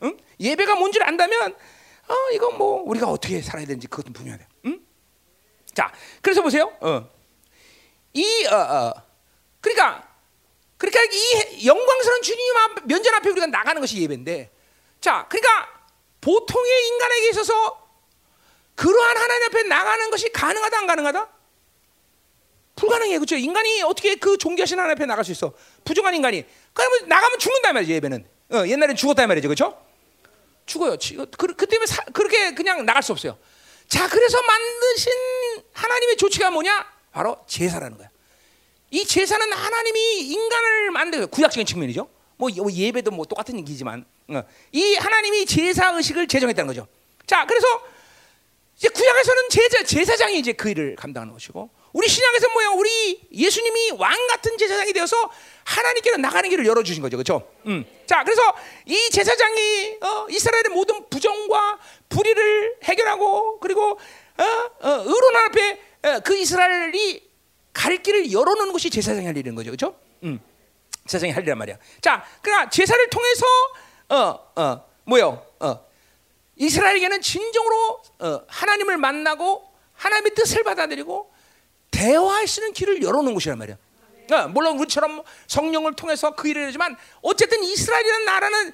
응? 0.05 0.16
예배가 0.38 0.76
뭔지를 0.76 1.07
안다면 1.07 1.53
어, 1.53 2.14
이건 2.32 2.57
뭐 2.57 2.82
우리가 2.82 3.09
어떻게 3.09 3.42
살아야 3.42 3.66
되는지 3.66 3.88
그것도 3.88 4.12
분명해요. 4.12 4.46
응? 4.66 4.80
자, 5.74 5.92
그래서 6.22 6.42
보세요. 6.42 6.72
어. 6.80 7.09
이 8.14 8.46
어, 8.46 8.57
어. 8.57 8.92
그러니까 9.61 10.09
그러니까 10.76 11.03
이 11.12 11.66
영광스러운 11.66 12.22
주님 12.22 12.57
앞, 12.57 12.86
면전 12.86 13.14
앞에 13.14 13.30
우리가 13.30 13.46
나가는 13.49 13.80
것이 13.80 14.01
예배인데, 14.01 14.51
자, 15.01 15.26
그러니까 15.28 15.78
보통의 16.29 16.89
인간에게 16.89 17.29
있어서 17.31 17.89
그러한 18.74 19.16
하나님 19.16 19.45
앞에 19.47 19.62
나가는 19.62 20.11
것이 20.11 20.31
가능하다 20.31 20.79
안 20.79 20.87
가능하다? 20.87 21.29
불가능해 22.76 23.16
그렇죠? 23.16 23.37
인간이 23.37 23.81
어떻게 23.83 24.14
그 24.16 24.37
존귀하신 24.37 24.79
하나님 24.79 24.93
앞에 24.93 25.07
나갈 25.07 25.24
수 25.24 25.33
있어? 25.33 25.55
부정한 25.85 26.14
인간이 26.14 26.45
그러면 26.74 27.09
나가면 27.09 27.39
죽는다 27.39 27.72
말이지 27.72 27.93
예배는. 27.95 28.29
어, 28.53 28.66
옛날엔 28.66 28.95
죽었다 28.95 29.26
말이죠, 29.26 29.49
그렇죠? 29.49 29.83
죽어요. 30.66 30.97
그, 31.39 31.55
그 31.55 31.66
때문에 31.66 31.87
사, 31.87 32.05
그렇게 32.12 32.53
그냥 32.53 32.85
나갈 32.85 33.03
수 33.03 33.12
없어요. 33.12 33.39
자, 33.89 34.07
그래서 34.07 34.39
만드신 34.43 35.12
하나님의 35.72 36.16
조치가 36.18 36.51
뭐냐? 36.51 36.87
바로 37.11 37.39
제사라는 37.47 37.97
거야. 37.97 38.11
이 38.91 39.07
제사는 39.07 39.51
하나님이 39.51 40.29
인간을 40.29 40.91
만든 40.91 41.26
구약적인 41.29 41.64
측면이죠. 41.64 42.09
뭐 42.37 42.51
예배도 42.51 43.12
뭐 43.12 43.24
똑같은 43.24 43.59
얘기지만 43.59 44.01
어. 44.01 44.18
이 44.72 44.95
하나님이 44.97 45.47
제사 45.47 45.91
의식을 45.91 46.29
제정했다는 46.29 46.66
거죠. 46.68 46.87
자, 47.26 47.47
그래서 47.47 47.66
이제 48.76 48.89
구약에서는 48.89 49.49
제사 49.51 49.83
제사장이 49.83 50.39
이제 50.39 50.53
그 50.53 50.68
일을 50.68 50.97
감당하는 50.97 51.33
것이고 51.33 51.70
우리 51.93 52.07
신약에서 52.07 52.51
뭐야? 52.51 52.68
우리 52.70 53.26
예수님이 53.33 53.93
왕 53.93 54.14
같은 54.29 54.57
제사장이 54.59 54.93
되어서 54.93 55.16
하나님께로 55.64 56.18
나가는 56.18 56.49
길을 56.49 56.66
열어 56.66 56.83
주신 56.83 57.03
거죠. 57.03 57.16
그렇죠? 57.16 57.51
음. 57.66 57.85
자, 58.07 58.22
그래서 58.22 58.43
이 58.85 59.11
제사장이 59.11 59.97
어, 60.03 60.26
이스라엘의 60.31 60.64
모든 60.72 61.09
부정과 61.09 61.79
불의를 62.09 62.76
해결하고 62.85 63.59
그리고 63.61 63.93
어, 63.93 64.43
어, 64.81 64.91
의로운 65.05 65.37
앞에 65.37 65.83
어, 66.03 66.20
그 66.20 66.37
이스라엘이 66.37 67.26
갈 67.72 67.97
길을 68.03 68.31
열어놓는 68.31 68.72
것이 68.72 68.91
제사장이 68.91 69.26
할 69.26 69.37
일인 69.37 69.55
거죠. 69.55 69.70
그렇죠? 69.70 69.99
음. 70.22 70.39
제사장이 71.07 71.33
할 71.33 71.43
일이란 71.43 71.59
말이야. 71.59 71.79
자, 72.03 72.24
그러나 72.43 72.68
제사를 72.68 73.09
통해서 73.11 73.47
어, 74.09 74.53
어, 74.57 74.85
뭐요? 75.05 75.45
어, 75.61 75.85
이스라엘에게는 76.57 77.21
진정으로 77.21 78.03
어, 78.21 78.41
하나님을 78.47 78.97
만나고 78.97 79.69
하나님의 79.95 80.35
뜻을 80.35 80.65
받아들이고 80.65 81.31
대화할 81.91 82.47
수 82.47 82.61
있는 82.61 82.73
길을 82.73 83.03
열어놓은 83.03 83.35
곳이란 83.35 83.59
말이야. 83.59 83.77
어, 84.33 84.49
물론 84.49 84.79
우리처럼 84.79 85.23
성령을 85.47 85.95
통해서 85.95 86.35
그 86.35 86.49
일을 86.49 86.67
하지만 86.67 86.97
어쨌든 87.23 87.63
이스라엘이라는 87.63 88.25
나라는 88.25 88.73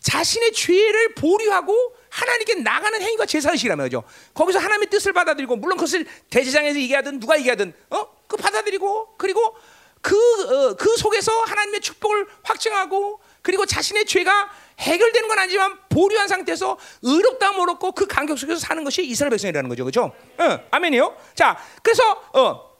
자신의 0.00 0.52
죄를 0.52 1.14
보류하고 1.14 1.96
하나님께 2.10 2.56
나가는 2.56 3.00
행위가 3.00 3.26
제사의식이란 3.26 3.76
말이죠. 3.78 4.04
거기서 4.34 4.58
하나님의 4.58 4.88
뜻을 4.88 5.12
받아들이고 5.12 5.56
물론 5.56 5.76
그것을 5.76 6.06
대제장에서 6.30 6.78
얘기하든 6.78 7.18
누가 7.18 7.38
얘기하든 7.38 7.74
어? 7.90 8.06
그 8.26 8.36
받아들이고 8.36 9.14
그리고 9.16 9.56
그, 10.00 10.14
어, 10.14 10.74
그 10.76 10.96
속에서 10.96 11.32
하나님의 11.42 11.80
축복을 11.80 12.26
확증하고 12.44 13.20
그리고 13.42 13.66
자신의 13.66 14.06
죄가 14.06 14.50
해결되는 14.78 15.28
건 15.28 15.38
아니지만 15.38 15.78
보류한 15.88 16.28
상태에서 16.28 16.76
의롭다 17.02 17.52
모르고 17.52 17.92
그 17.92 18.06
간격 18.06 18.38
속에서 18.38 18.60
사는 18.60 18.82
것이 18.84 19.04
이스라엘 19.06 19.30
백성이라는 19.30 19.68
거죠. 19.68 19.84
그렇죠? 19.84 20.12
어, 20.38 20.58
아멘이요. 20.70 21.16
자, 21.34 21.56
그래서 21.82 22.02
어, 22.34 22.76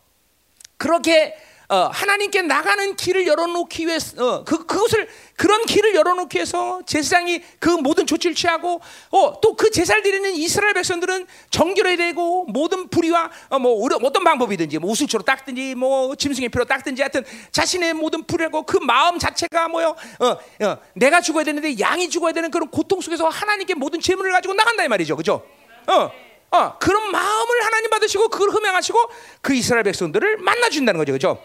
그렇게 0.76 1.34
어, 1.69 1.91
하나님께 1.93 2.43
나가는 2.43 2.95
길을 2.95 3.27
열어놓기 3.27 3.87
위해서 3.87 4.25
어, 4.25 4.45
그 4.45 4.67
그것을 4.67 5.09
그런 5.37 5.67
길을 5.67 5.95
열어놓기 5.95 6.37
위해서 6.37 6.81
제사장이 6.87 7.43
그 7.59 7.69
모든 7.69 8.07
조치를 8.07 8.37
취하고 8.37 8.81
어, 9.11 9.41
또 9.41 9.57
그 9.57 9.71
제사를 9.71 10.03
드리는 10.03 10.35
이스라엘 10.35 10.75
백성들은 10.75 11.27
정결해야 11.51 11.97
되고 11.97 12.45
모든 12.45 12.89
불의와 12.89 13.31
어, 13.49 13.59
뭐 13.59 13.89
어떤 14.03 14.23
방법이든지 14.23 14.79
뭐 14.79 14.91
우슬초로 14.91 15.25
닦든지 15.25 15.75
뭐 15.75 16.14
짐승의 16.14 16.51
피로 16.51 16.64
닦든지 16.64 17.03
하여튼 17.03 17.25
자신의 17.51 17.95
모든 17.95 18.25
불의고 18.25 18.62
그 18.64 18.77
마음 18.77 19.19
자체가 19.19 19.69
뭐요 19.69 19.97
어, 20.21 20.27
어, 20.64 20.79
내가 20.95 21.21
죽어야 21.21 21.45
되는데 21.45 21.79
양이 21.81 22.09
죽어야 22.11 22.33
되는 22.33 22.51
그런 22.51 22.69
고통 22.69 23.01
속에서 23.01 23.29
하나님께 23.29 23.75
모든 23.75 23.99
죄물을 24.01 24.31
가지고 24.31 24.55
나간다 24.55 24.85
이 24.85 24.89
말이죠, 24.89 25.17
그죠? 25.17 25.43
어. 25.87 26.11
어, 26.49 26.79
그런 26.79 27.11
마음을 27.11 27.64
하나님 27.64 27.91
받으시고 27.91 28.29
그걸 28.29 28.51
흠양하시고 28.51 28.99
그 29.41 29.53
이스라엘 29.53 29.83
백성들을 29.83 30.39
만나 30.39 30.69
준다는 30.69 30.99
거죠. 30.99 31.12
그죠? 31.12 31.43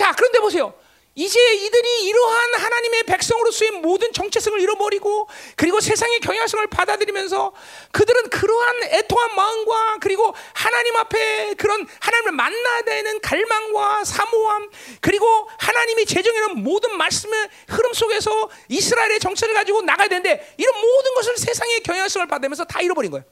자, 0.00 0.14
그런데 0.16 0.38
보세요. 0.40 0.72
이제 1.14 1.38
이들이 1.38 2.04
이러한 2.04 2.54
하나님의 2.54 3.02
백성으로서의 3.02 3.72
모든 3.82 4.10
정체성을 4.14 4.58
잃어버리고 4.58 5.28
그리고 5.56 5.78
세상의 5.78 6.20
경향성을 6.20 6.66
받아들이면서 6.68 7.52
그들은 7.92 8.30
그러한 8.30 8.84
애통한 8.84 9.36
마음과 9.36 9.98
그리고 10.00 10.34
하나님 10.54 10.96
앞에 10.96 11.52
그런 11.58 11.86
하나님을 12.00 12.32
만나야 12.32 12.80
되는 12.80 13.20
갈망과 13.20 14.04
사모함 14.04 14.70
그리고 15.02 15.26
하나님이 15.58 16.06
제정해놓은 16.06 16.62
모든 16.62 16.96
말씀의 16.96 17.50
흐름 17.68 17.92
속에서 17.92 18.48
이스라엘의 18.70 19.20
정체를 19.20 19.52
가지고 19.52 19.82
나가야 19.82 20.08
되는데 20.08 20.54
이런 20.56 20.80
모든 20.80 21.14
것을 21.16 21.36
세상의 21.36 21.82
경향성을 21.82 22.26
받으면서 22.26 22.64
다 22.64 22.80
잃어버린 22.80 23.10
거예요. 23.10 23.26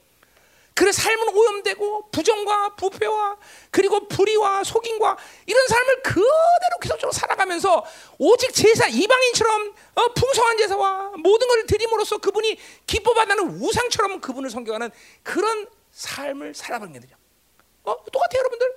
그래 0.79 0.93
삶은 0.93 1.35
오염되고 1.35 2.09
부정과 2.09 2.75
부패와 2.77 3.35
그리고 3.69 4.07
불의와 4.07 4.63
속임과 4.63 5.17
이런 5.45 5.67
삶을 5.67 6.01
그대로 6.03 6.77
계속적으로 6.81 7.11
살아가면서 7.11 7.83
오직 8.17 8.53
제사 8.53 8.87
이방인처럼 8.87 9.73
어, 9.95 10.13
풍성한 10.13 10.57
제사와 10.57 11.11
모든 11.17 11.49
것을 11.49 11.65
드림으로써 11.65 12.19
그분이 12.19 12.57
기뻐받는 12.87 13.61
우상처럼 13.61 14.21
그분을 14.21 14.49
섬겨가는 14.49 14.89
그런 15.21 15.67
삶을 15.91 16.55
살아버린 16.55 16.93
거죠. 16.93 17.13
어 17.83 17.97
똑같아요, 18.05 18.39
여러분들. 18.39 18.73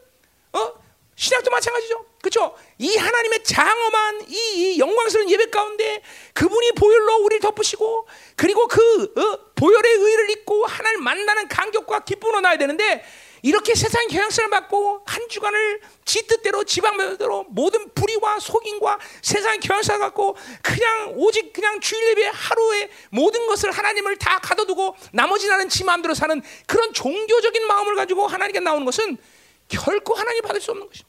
어 0.55 0.81
신약도 1.22 1.52
마찬가지죠. 1.52 2.04
그렇죠? 2.20 2.56
이 2.78 2.96
하나님의 2.96 3.44
장엄한 3.44 4.28
이, 4.28 4.34
이, 4.34 4.78
영광스러운 4.80 5.30
예배 5.30 5.50
가운데 5.50 6.02
그분이 6.34 6.72
보혈로 6.72 7.22
우리를 7.22 7.40
덮으시고 7.40 8.08
그리고 8.34 8.66
그 8.66 9.04
어, 9.16 9.52
보혈의 9.54 9.92
의를 9.92 10.30
입고 10.30 10.66
하나님 10.66 11.04
만나는 11.04 11.46
감격과 11.46 12.00
기쁨으로 12.00 12.40
나야 12.40 12.58
되는데 12.58 13.04
이렇게 13.42 13.76
세상 13.76 14.08
경향성을 14.08 14.50
받고 14.50 15.02
한 15.06 15.28
주간을 15.28 15.80
지 16.04 16.26
뜻대로 16.26 16.64
지방대로 16.64 17.44
모든 17.50 17.88
불의와 17.94 18.40
속임과 18.40 18.98
세상 19.20 19.60
경향성을 19.60 20.00
갖고 20.00 20.36
그냥 20.60 21.12
오직 21.14 21.52
그냥 21.52 21.78
주일 21.78 22.10
예배 22.10 22.30
하루에 22.34 22.90
모든 23.10 23.46
것을 23.46 23.70
하나님을 23.70 24.16
다 24.16 24.40
가둬두고 24.40 24.96
나머지 25.12 25.46
나는 25.46 25.68
지 25.68 25.84
마음대로 25.84 26.14
사는 26.14 26.42
그런 26.66 26.92
종교적인 26.92 27.64
마음을 27.68 27.94
가지고 27.94 28.26
하나님께 28.26 28.58
나오는 28.58 28.84
것은 28.84 29.18
결코 29.68 30.14
하나님 30.14 30.42
받을 30.42 30.60
수 30.60 30.72
없는 30.72 30.88
것이. 30.88 31.04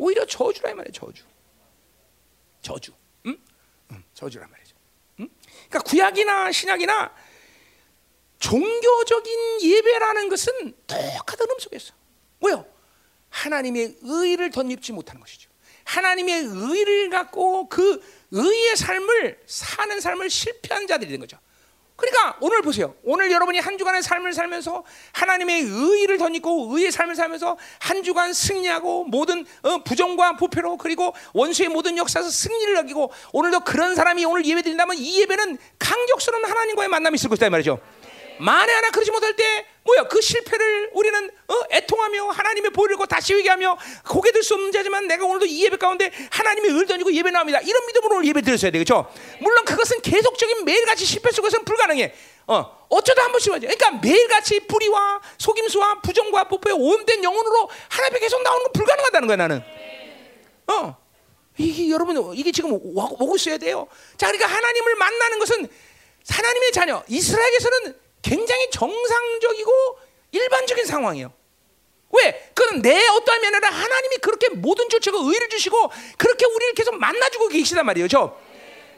오히려 0.00 0.24
저주라 0.24 0.70
이 0.70 0.74
말이에요. 0.74 0.92
저주. 0.92 1.24
저주. 2.62 2.92
응? 3.26 3.38
응, 3.92 4.04
저주란 4.14 4.50
말이죠. 4.50 4.74
응? 5.20 5.28
그러니까 5.68 5.80
구약이나 5.80 6.50
신약이나 6.50 7.14
종교적인 8.38 9.60
예배라는 9.62 10.30
것은 10.30 10.74
똑같은 10.86 11.44
흐름 11.44 11.58
속에서 11.58 11.92
뭐요? 12.38 12.64
하나님의 13.28 13.98
의를 14.00 14.50
덧입지 14.50 14.92
못하는 14.92 15.20
것이죠. 15.20 15.50
하나님의 15.84 16.44
의를 16.44 17.10
갖고 17.10 17.68
그 17.68 18.02
의의 18.30 18.76
삶을 18.76 19.42
사는 19.44 20.00
삶을 20.00 20.30
실패한 20.30 20.86
자들이 20.86 21.10
된 21.10 21.20
거죠. 21.20 21.38
그러니까 22.00 22.36
오늘 22.40 22.62
보세요. 22.62 22.94
오늘 23.04 23.30
여러분이 23.30 23.58
한 23.58 23.76
주간의 23.76 24.02
삶을 24.02 24.32
살면서 24.32 24.82
하나님의 25.12 25.62
의를 25.62 26.16
덧입고 26.16 26.76
의의 26.76 26.90
삶을 26.90 27.14
살면서 27.14 27.58
한 27.78 28.02
주간 28.02 28.32
승리하고 28.32 29.04
모든 29.04 29.44
어, 29.62 29.78
부정과 29.84 30.36
부패로 30.36 30.78
그리고 30.78 31.14
원수의 31.34 31.68
모든 31.68 31.98
역사에서 31.98 32.30
승리를 32.30 32.74
얻기고 32.78 33.12
오늘도 33.32 33.60
그런 33.60 33.94
사람이 33.94 34.24
오늘 34.24 34.46
예배 34.46 34.62
드린다면 34.62 34.96
이 34.96 35.20
예배는 35.20 35.58
강격스러운 35.78 36.44
하나님과의 36.44 36.88
만남이 36.88 37.16
있을 37.16 37.28
것이다 37.28 37.50
말이죠. 37.50 37.78
만에 38.40 38.72
하나 38.72 38.90
그러지 38.90 39.10
못할 39.10 39.36
때 39.36 39.66
뭐야 39.90 40.04
그 40.04 40.20
실패를 40.20 40.90
우리는 40.94 41.30
어? 41.48 41.54
애통하며 41.70 42.28
하나님의 42.28 42.70
보이고 42.70 43.06
다시 43.06 43.34
회개하며 43.34 43.78
고개 44.08 44.30
들 44.32 44.40
수 44.40 44.54
없는 44.54 44.72
자지만 44.72 45.06
내가 45.06 45.26
오늘도 45.26 45.44
이 45.46 45.64
예배 45.64 45.76
가운데 45.76 46.10
하나님의 46.30 46.70
을 46.70 46.86
던지고 46.86 47.12
예배 47.12 47.30
나옵니다. 47.30 47.60
이런 47.60 47.86
믿음으로 47.86 48.16
오늘 48.16 48.28
예배 48.28 48.40
드렸어야 48.40 48.70
되겠죠 48.70 49.06
물론 49.40 49.64
그것은 49.64 50.00
계속적인 50.00 50.64
매일같이 50.64 51.04
실패 51.04 51.30
속에서는 51.30 51.64
불가능해. 51.64 52.14
어, 52.46 52.86
어쩌다 52.88 53.24
한 53.24 53.30
번씩 53.32 53.52
하죠 53.52 53.68
그러니까 53.68 53.90
매일같이 54.02 54.60
불의와 54.60 55.20
속임수와 55.38 56.00
부정과 56.00 56.44
뽀뽀에 56.44 56.72
오염된 56.72 57.22
영혼으로 57.22 57.68
하나님께 57.88 58.20
계속 58.20 58.42
나오는 58.42 58.62
건 58.62 58.72
불가능하다는 58.72 59.26
거야 59.26 59.36
나는. 59.36 59.62
어. 60.68 60.96
이게 61.58 61.90
여러분 61.90 62.32
이게 62.34 62.52
지금 62.52 62.72
오고 62.72 63.36
있어야 63.36 63.58
돼요. 63.58 63.86
자 64.16 64.26
그러니까 64.28 64.48
하나님을 64.48 64.94
만나는 64.94 65.38
것은 65.38 65.68
하나님의 66.28 66.72
자녀 66.72 67.02
이스라엘에서는 67.08 68.09
굉장히 68.22 68.70
정상적이고 68.70 69.98
일반적인 70.32 70.84
상황이에요. 70.86 71.32
왜? 72.12 72.50
그건 72.54 72.82
내 72.82 73.06
어떠한 73.06 73.40
면에는 73.40 73.68
하나님이 73.72 74.16
그렇게 74.18 74.48
모든 74.48 74.88
조치고 74.88 75.30
의를 75.30 75.48
주시고 75.48 75.90
그렇게 76.18 76.44
우리를 76.44 76.74
계속 76.74 76.96
만나주고 76.96 77.48
계시단 77.48 77.86
말이에요. 77.86 78.08
저. 78.08 78.36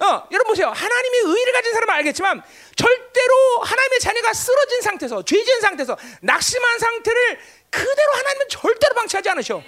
어, 0.01 0.29
여러분 0.33 0.49
보세요. 0.49 0.69
하나님의 0.69 1.21
의를 1.21 1.53
가진 1.53 1.73
사람은 1.73 1.95
알겠지만 1.95 2.43
절대로 2.75 3.61
하나님의 3.63 4.01
자녀가 4.01 4.33
쓰러진 4.33 4.81
상태에서 4.81 5.23
죄진 5.25 5.61
상태에서 5.61 5.97
낙심한 6.23 6.79
상태를 6.79 7.39
그대로 7.71 8.13
하나님은 8.13 8.49
절대로 8.49 8.95
방치하지 8.95 9.29
않으셔. 9.31 9.63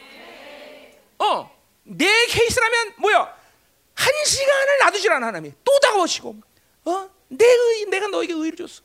어, 1.18 1.60
내 1.84 2.26
케이스라면 2.26 2.94
뭐야? 2.98 3.44
한 3.94 4.12
시간을 4.24 4.78
놔두질 4.78 5.12
않아 5.12 5.28
하나님이 5.28 5.54
또 5.62 5.78
다가오시고, 5.78 6.34
어, 6.86 7.10
내 7.28 7.46
의, 7.46 7.84
내가 7.86 8.08
너에게 8.08 8.32
의를 8.32 8.56
줬어. 8.56 8.82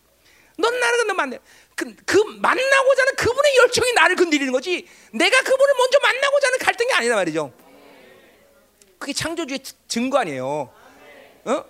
넌 0.60 0.80
나를 0.80 0.97
건너 0.99 1.14
만나. 1.14 1.38
그, 1.76 1.95
그 2.05 2.18
만나고자 2.18 3.01
하는 3.03 3.16
그분의 3.16 3.55
열정이 3.57 3.93
나를 3.93 4.16
건드리는 4.16 4.51
거지. 4.51 4.88
내가 5.14 5.41
그분을 5.41 5.74
먼저 5.78 5.99
만나고자 6.01 6.47
하는 6.47 6.60
갈등이 6.60 6.91
아니다 6.93 7.16
말이죠. 7.16 7.53
그게 8.97 9.14
창조주의 9.14 9.60
증거 9.88 10.18
아니에요. 10.20 10.70
어? 11.45 11.66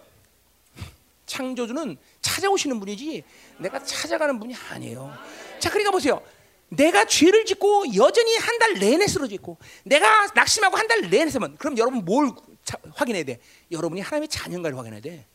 창조주는 1.27 1.97
찾아오시는 2.21 2.79
분이지 2.79 3.23
내가 3.59 3.83
찾아가는 3.83 4.39
분이 4.39 4.55
아니에요. 4.71 5.13
자, 5.59 5.69
그러니까 5.69 5.91
보세요. 5.91 6.21
내가 6.69 7.05
죄를 7.05 7.45
짓고 7.45 7.95
여전히 7.95 8.35
한 8.37 8.59
달 8.59 8.73
내내 8.73 9.07
쓰러져 9.07 9.33
있고 9.35 9.57
내가 9.83 10.27
낙심하고 10.35 10.75
한 10.77 10.87
달 10.87 11.01
내내 11.09 11.29
쓰면 11.29 11.57
그럼 11.57 11.77
여러분 11.77 12.03
뭘 12.03 12.31
자, 12.65 12.77
확인해야 12.95 13.23
돼? 13.23 13.39
여러분이 13.71 14.01
하나님의 14.01 14.27
자녀인가를 14.27 14.77
확인해야 14.77 15.01
돼. 15.01 15.25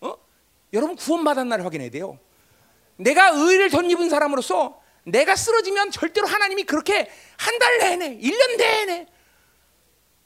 어? 0.00 0.14
여러분 0.72 0.96
구원받은 0.96 1.48
날을 1.48 1.64
확인해야 1.64 1.90
돼요. 1.90 2.18
내가 2.96 3.28
의를 3.30 3.70
덧입은 3.70 4.08
사람으로서 4.10 4.80
내가 5.04 5.36
쓰러지면 5.36 5.90
절대로 5.90 6.26
하나님이 6.26 6.64
그렇게 6.64 7.10
한 7.36 7.58
달 7.58 7.78
내내, 7.78 8.18
1년 8.18 8.56
내내 8.56 9.06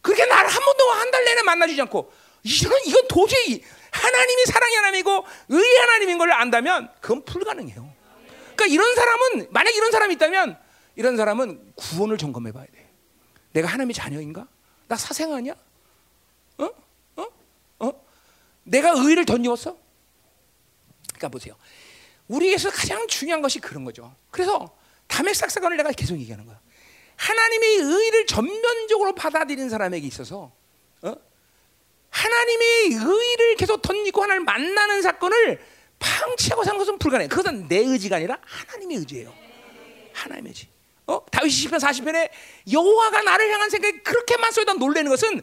그렇게 0.00 0.24
나를 0.26 0.48
한 0.48 0.64
번도 0.64 0.90
한 0.90 1.10
달 1.10 1.24
내내 1.24 1.42
만나주지 1.42 1.80
않고 1.82 2.12
이건 2.44 2.80
이건 2.86 3.08
도저히 3.08 3.62
하나님이 3.90 4.44
사랑의 4.46 4.76
하나님이고 4.76 5.26
의의 5.48 5.76
하나님인 5.80 6.18
걸 6.18 6.32
안다면 6.32 6.90
그건 7.00 7.24
불가능해요. 7.24 7.92
그러니까 8.54 8.66
이런 8.66 8.94
사람은 8.94 9.48
만약 9.50 9.74
이런 9.74 9.90
사람이 9.90 10.14
있다면 10.14 10.58
이런 10.96 11.16
사람은 11.16 11.72
구원을 11.76 12.16
점검해 12.18 12.52
봐야 12.52 12.66
돼. 12.66 12.88
내가 13.52 13.68
하나님의 13.68 13.94
자녀인가? 13.94 14.46
나 14.86 14.96
사생아냐? 14.96 15.54
어? 16.58 16.68
어? 17.16 17.26
어? 17.80 18.06
내가 18.62 18.90
의를 18.92 19.24
던졌어? 19.24 19.76
그러니까 21.08 21.28
보세요. 21.28 21.54
우리에서 22.30 22.70
가장 22.70 23.06
중요한 23.08 23.42
것이 23.42 23.58
그런 23.58 23.84
거죠. 23.84 24.14
그래서 24.30 24.70
담액삭 25.08 25.50
사건을 25.50 25.76
내가 25.76 25.90
계속 25.90 26.14
얘기하는 26.14 26.46
거야. 26.46 26.60
하나님의 27.16 27.76
의를 27.76 28.26
전면적으로 28.26 29.14
받아들인 29.14 29.68
사람에게 29.68 30.06
있어서 30.06 30.52
어? 31.02 31.14
하나님의 32.10 32.68
의를 32.92 33.56
계속 33.56 33.82
던지고 33.82 34.22
하나님을 34.22 34.44
만나는 34.44 35.02
사건을 35.02 35.60
방치하고 35.98 36.64
산 36.64 36.78
것은 36.78 36.98
불가능해. 36.98 37.28
그것은 37.28 37.68
내 37.68 37.78
의지가 37.78 38.16
아니라 38.16 38.38
하나님의 38.42 38.98
의지예요. 38.98 39.34
하나님의 40.12 40.50
의지. 40.50 40.68
어? 41.08 41.24
다윗 41.32 41.50
시편 41.50 41.80
40편에 41.80 42.30
여호와가 42.72 43.22
나를 43.22 43.52
향한 43.52 43.68
생각이 43.68 44.02
그렇게 44.04 44.36
많소이다 44.36 44.74
놀라는 44.74 45.10
것은 45.10 45.42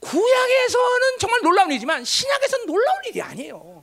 구약에서는 0.00 1.18
정말 1.18 1.40
놀라운 1.42 1.70
일이지만 1.70 2.04
신약에서는 2.04 2.66
놀라운 2.66 3.04
일이 3.06 3.22
아니에요. 3.22 3.82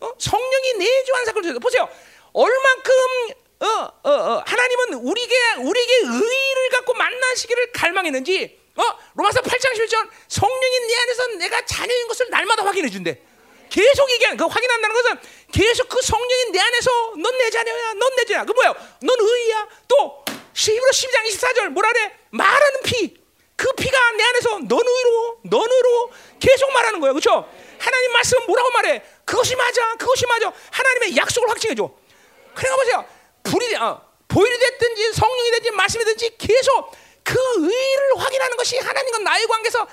어? 0.00 0.12
성령이 0.18 0.74
내주한 0.78 1.24
사건을 1.26 1.58
보세요. 1.60 1.88
얼만큼 2.32 2.94
어, 3.60 3.66
어, 3.66 4.10
어, 4.10 4.42
하나님은 4.46 4.94
우리에게 4.94 5.34
우리에게 5.58 5.94
의를 6.04 6.68
갖고 6.72 6.94
만나시기를 6.94 7.72
갈망했는지 7.72 8.58
어? 8.76 8.82
로마서 9.14 9.40
8장 9.40 9.74
11절 9.76 10.08
성령이 10.28 10.80
내 10.86 10.96
안에서 10.96 11.26
내가 11.38 11.64
자녀인 11.66 12.08
것을 12.08 12.30
날마다 12.30 12.64
확인해 12.64 12.88
준대. 12.88 13.20
계속 13.68 14.10
얘기하는 14.10 14.36
그 14.36 14.46
확인한다는 14.46 14.94
것은 14.96 15.18
계속 15.52 15.88
그 15.88 16.00
성령이 16.02 16.50
내 16.52 16.58
안에서 16.60 17.12
넌 17.18 17.38
내 17.38 17.50
자녀야, 17.50 17.92
넌 17.94 18.16
내 18.16 18.24
자녀야. 18.24 18.44
그 18.44 18.52
뭐야? 18.52 18.74
넌 19.02 19.16
의야. 19.20 19.68
또 19.86 20.24
히브리 20.54 20.90
12장 20.90 21.26
24절 21.28 21.68
뭐라 21.68 21.92
그래? 21.92 22.16
말하는 22.30 22.80
피. 22.84 23.20
그 23.56 23.70
피가 23.74 24.10
내 24.12 24.24
안에서 24.24 24.58
넌 24.66 24.80
의로, 24.80 25.40
넌 25.44 25.70
의로 25.70 26.10
계속 26.40 26.72
말하는 26.72 26.98
거야. 27.00 27.12
그렇죠? 27.12 27.46
하나님 27.78 28.12
말씀은 28.12 28.46
뭐라고 28.46 28.70
말해? 28.70 29.02
그것이 29.30 29.54
맞아, 29.54 29.94
그것이 29.94 30.26
맞아. 30.26 30.52
하나님의 30.72 31.16
약속을 31.16 31.48
확증해 31.50 31.76
줘. 31.76 31.88
그러니까 32.52 32.76
보세요. 32.82 33.04
불이 33.44 33.76
어, 33.76 34.02
보일이 34.26 34.58
됐든지 34.58 35.12
성령이 35.12 35.50
됐든지 35.52 35.70
말씀이 35.70 36.04
됐든지 36.04 36.36
계속 36.36 36.90
그 37.22 37.38
의를 37.58 38.16
확인하는 38.16 38.56
것이 38.56 38.76
하나님과 38.78 39.18
나의 39.18 39.46
관계에서 39.46 39.86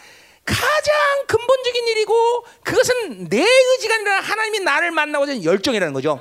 가장 0.43 1.25
근본적인 1.27 1.87
일이고 1.87 2.45
그것은 2.63 3.29
내 3.29 3.45
의지가 3.45 3.93
아니라 3.93 4.21
하나님이 4.21 4.59
나를 4.61 4.89
만나고자 4.89 5.33
하는 5.33 5.43
열정이라는 5.43 5.93
거죠. 5.93 6.19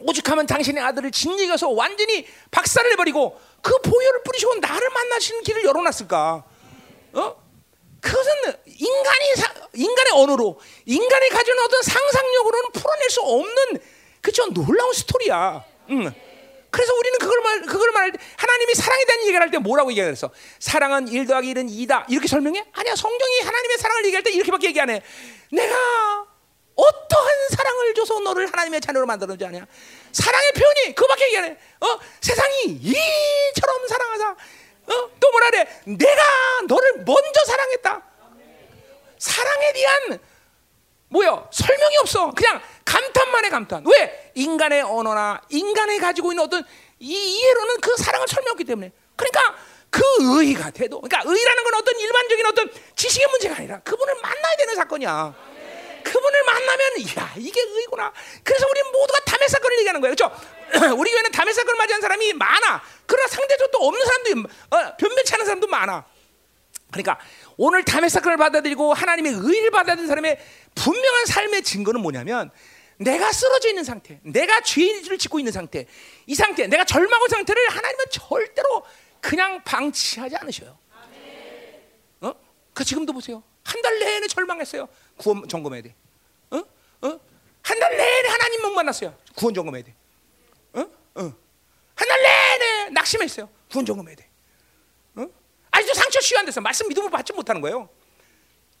오죽하면 0.00 0.46
당신의 0.46 0.82
아들을 0.82 1.12
진리겨서 1.12 1.68
완전히 1.68 2.26
박살을 2.50 2.90
내버리고 2.90 3.40
그 3.60 3.78
보혈을 3.78 4.24
뿌리시고 4.24 4.56
나를 4.56 4.90
만나시는 4.90 5.44
길을 5.44 5.62
열어놨을까? 5.62 6.44
어? 7.12 7.42
그것은 8.00 8.32
인간이 8.82 9.36
사, 9.36 9.52
인간의 9.74 10.12
언어로 10.12 10.60
인간이 10.86 11.28
가진 11.28 11.58
어떤 11.58 11.82
상상력으로는 11.82 12.72
풀어낼 12.72 13.10
수 13.10 13.20
없는 13.20 13.80
그죠 14.20 14.46
놀라운 14.52 14.92
스토리야. 14.92 15.64
응. 15.90 16.12
그래서 16.70 16.94
우리는 16.94 17.18
그걸 17.18 17.40
말 17.42 17.60
그걸 17.62 17.90
말할 17.92 18.12
때 18.12 18.18
하나님이 18.36 18.74
사랑에 18.74 19.04
대한 19.04 19.20
얘기를 19.22 19.40
할 19.40 19.50
때 19.50 19.58
뭐라고 19.58 19.90
얘기했어? 19.92 20.30
사랑은 20.58 21.06
1 21.08 21.26
더하기 21.26 21.52
1은 21.54 21.68
2다. 21.68 22.04
이렇게 22.08 22.26
설명해? 22.26 22.64
아니야. 22.72 22.96
성경이 22.96 23.40
하나님의 23.40 23.78
사랑을 23.78 24.04
얘기할 24.06 24.22
때 24.22 24.30
이렇게밖에 24.30 24.68
얘기 24.68 24.80
안 24.80 24.88
해. 24.90 25.02
내가 25.52 26.26
어떠한 26.74 27.48
사랑을 27.50 27.94
줘서 27.94 28.18
너를 28.20 28.46
하나님의 28.46 28.80
자녀로 28.80 29.04
만들었는지 29.06 29.44
아냐? 29.44 29.66
사랑의 30.12 30.52
표현이 30.52 30.94
그밖에 30.94 31.26
얘기 31.26 31.36
안 31.38 31.44
해. 31.44 31.50
어? 31.80 31.98
세상이 32.22 32.80
이처럼 32.80 33.86
사랑하자. 33.86 34.30
어? 34.30 35.10
또 35.20 35.30
뭐라 35.30 35.50
그래? 35.50 35.66
내가 35.84 36.22
너를 36.68 37.04
먼저 37.04 37.44
사랑했다. 37.46 38.11
사랑에 39.22 39.72
대한 39.72 40.18
뭐요? 41.08 41.48
설명이 41.52 41.96
없어. 41.98 42.32
그냥 42.32 42.60
감탄만 42.84 43.44
해 43.44 43.50
감탄. 43.50 43.84
왜? 43.86 44.32
인간의 44.34 44.82
언어나 44.82 45.40
인간이 45.48 45.98
가지고 45.98 46.32
있는 46.32 46.42
어떤 46.42 46.64
이 46.98 47.12
이해로는 47.12 47.80
그 47.80 47.96
사랑을 47.98 48.26
설명했기 48.26 48.64
때문에. 48.64 48.90
그러니까 49.14 49.56
그 49.90 50.02
의가 50.18 50.70
태도. 50.70 51.00
그러니까 51.00 51.30
의라는 51.30 51.64
건 51.64 51.74
어떤 51.74 52.00
일반적인 52.00 52.46
어떤 52.46 52.72
지식의 52.96 53.28
문제가 53.28 53.56
아니라 53.58 53.78
그분을 53.80 54.14
만나야 54.20 54.56
되는 54.58 54.74
사건이야. 54.74 55.34
그분을 56.02 56.42
만나면 56.42 56.80
야 57.18 57.34
이게 57.36 57.60
의구나. 57.60 58.12
그래서 58.42 58.66
우리 58.68 58.82
모두가 58.90 59.20
담의 59.26 59.48
사건을 59.48 59.78
얘기하는 59.78 60.00
거예요, 60.00 60.16
그렇죠? 60.16 60.34
우리 60.98 61.10
교회는 61.12 61.30
담의 61.30 61.54
사건을 61.54 61.76
맞이한 61.76 62.00
사람이 62.00 62.32
많아. 62.32 62.82
그러나 63.06 63.28
상대적으로 63.28 63.70
또 63.70 63.86
없는 63.86 64.04
사람도 64.04 64.48
어, 64.70 64.96
변변치 64.96 65.34
않은 65.34 65.44
사람도 65.44 65.68
많아. 65.68 66.06
그러니까 66.90 67.18
오늘 67.64 67.84
담의 67.84 68.10
사건을 68.10 68.38
받아들이고 68.38 68.92
하나님의 68.92 69.34
의를 69.34 69.70
받아들인 69.70 70.08
사람의 70.08 70.36
분명한 70.74 71.26
삶의 71.26 71.62
증거는 71.62 72.00
뭐냐면 72.00 72.50
내가 72.96 73.30
쓰러져 73.30 73.68
있는 73.68 73.84
상태, 73.84 74.18
내가 74.24 74.60
죄를 74.62 75.16
짓고 75.16 75.38
있는 75.38 75.52
상태, 75.52 75.86
이 76.26 76.34
상태, 76.34 76.66
내가 76.66 76.84
절망한 76.84 77.28
상태를 77.28 77.68
하나님은 77.68 78.04
절대로 78.10 78.84
그냥 79.20 79.62
방치하지 79.62 80.34
않으셔요. 80.38 80.76
어? 82.22 82.34
그 82.74 82.82
지금도 82.84 83.12
보세요. 83.12 83.44
한 83.62 83.80
달 83.80 83.96
내내 84.00 84.26
절망했어요. 84.26 84.88
구원 85.16 85.46
점검해야 85.48 85.82
돼. 85.82 85.94
어? 86.50 86.56
어? 86.58 87.20
한 87.62 87.78
달 87.78 87.96
내내 87.96 88.28
하나님 88.28 88.62
못 88.62 88.70
만났어요. 88.72 89.16
구원 89.36 89.54
점검해야 89.54 89.84
돼. 89.84 89.94
어? 90.72 90.80
어. 90.80 91.32
한 91.94 92.08
달 92.08 92.22
내내 92.22 92.90
낙심했어요. 92.90 93.48
구원 93.70 93.86
점검해야 93.86 94.16
돼. 94.16 94.28
어? 95.92 95.94
아직도 95.94 95.94
상처 95.94 96.20
치유 96.20 96.38
안 96.38 96.46
돼서 96.46 96.60
말씀 96.60 96.88
믿음을 96.88 97.10
받지 97.10 97.32
못하는 97.32 97.60
거예요. 97.60 97.88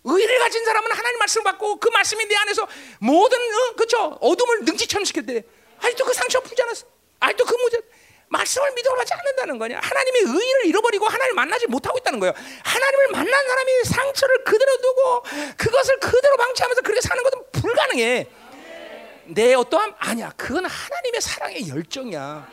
의를 0.04 0.38
가진 0.40 0.64
사람은 0.64 0.90
하나님 0.90 1.18
말씀을 1.18 1.44
받고 1.44 1.76
그 1.76 1.88
말씀이 1.90 2.24
내 2.26 2.34
안에서 2.34 2.66
모든 2.98 3.38
어, 3.38 3.74
그죠 3.76 4.18
어둠을 4.20 4.64
능지처럼 4.64 5.04
시킬 5.04 5.26
때 5.26 5.44
아직도 5.80 6.04
그 6.04 6.12
상처 6.12 6.40
풀지 6.40 6.60
않았어. 6.62 6.86
아직도 7.20 7.44
그 7.44 7.54
문제 7.54 7.78
말씀을 8.28 8.72
믿어 8.72 8.94
받지 8.96 9.12
않는다는 9.14 9.58
거냐. 9.58 9.78
하나님의 9.80 10.22
의를 10.22 10.66
잃어버리고 10.66 11.06
하나님을 11.06 11.34
만나지 11.34 11.66
못하고 11.66 11.98
있다는 11.98 12.18
거예요. 12.18 12.34
하나님을 12.64 13.08
만난 13.12 13.46
사람이 13.46 13.84
상처를 13.84 14.44
그대로 14.44 14.76
두고 14.78 15.22
그것을 15.56 16.00
그대로 16.00 16.36
방치하면서 16.36 16.82
그렇게 16.82 17.00
사는 17.00 17.22
것은 17.22 17.38
불가능해. 17.52 18.26
내 19.26 19.54
어떠함 19.54 19.94
아니야. 19.98 20.32
그건 20.36 20.64
하나님의 20.66 21.20
사랑의 21.20 21.68
열정이야. 21.68 22.50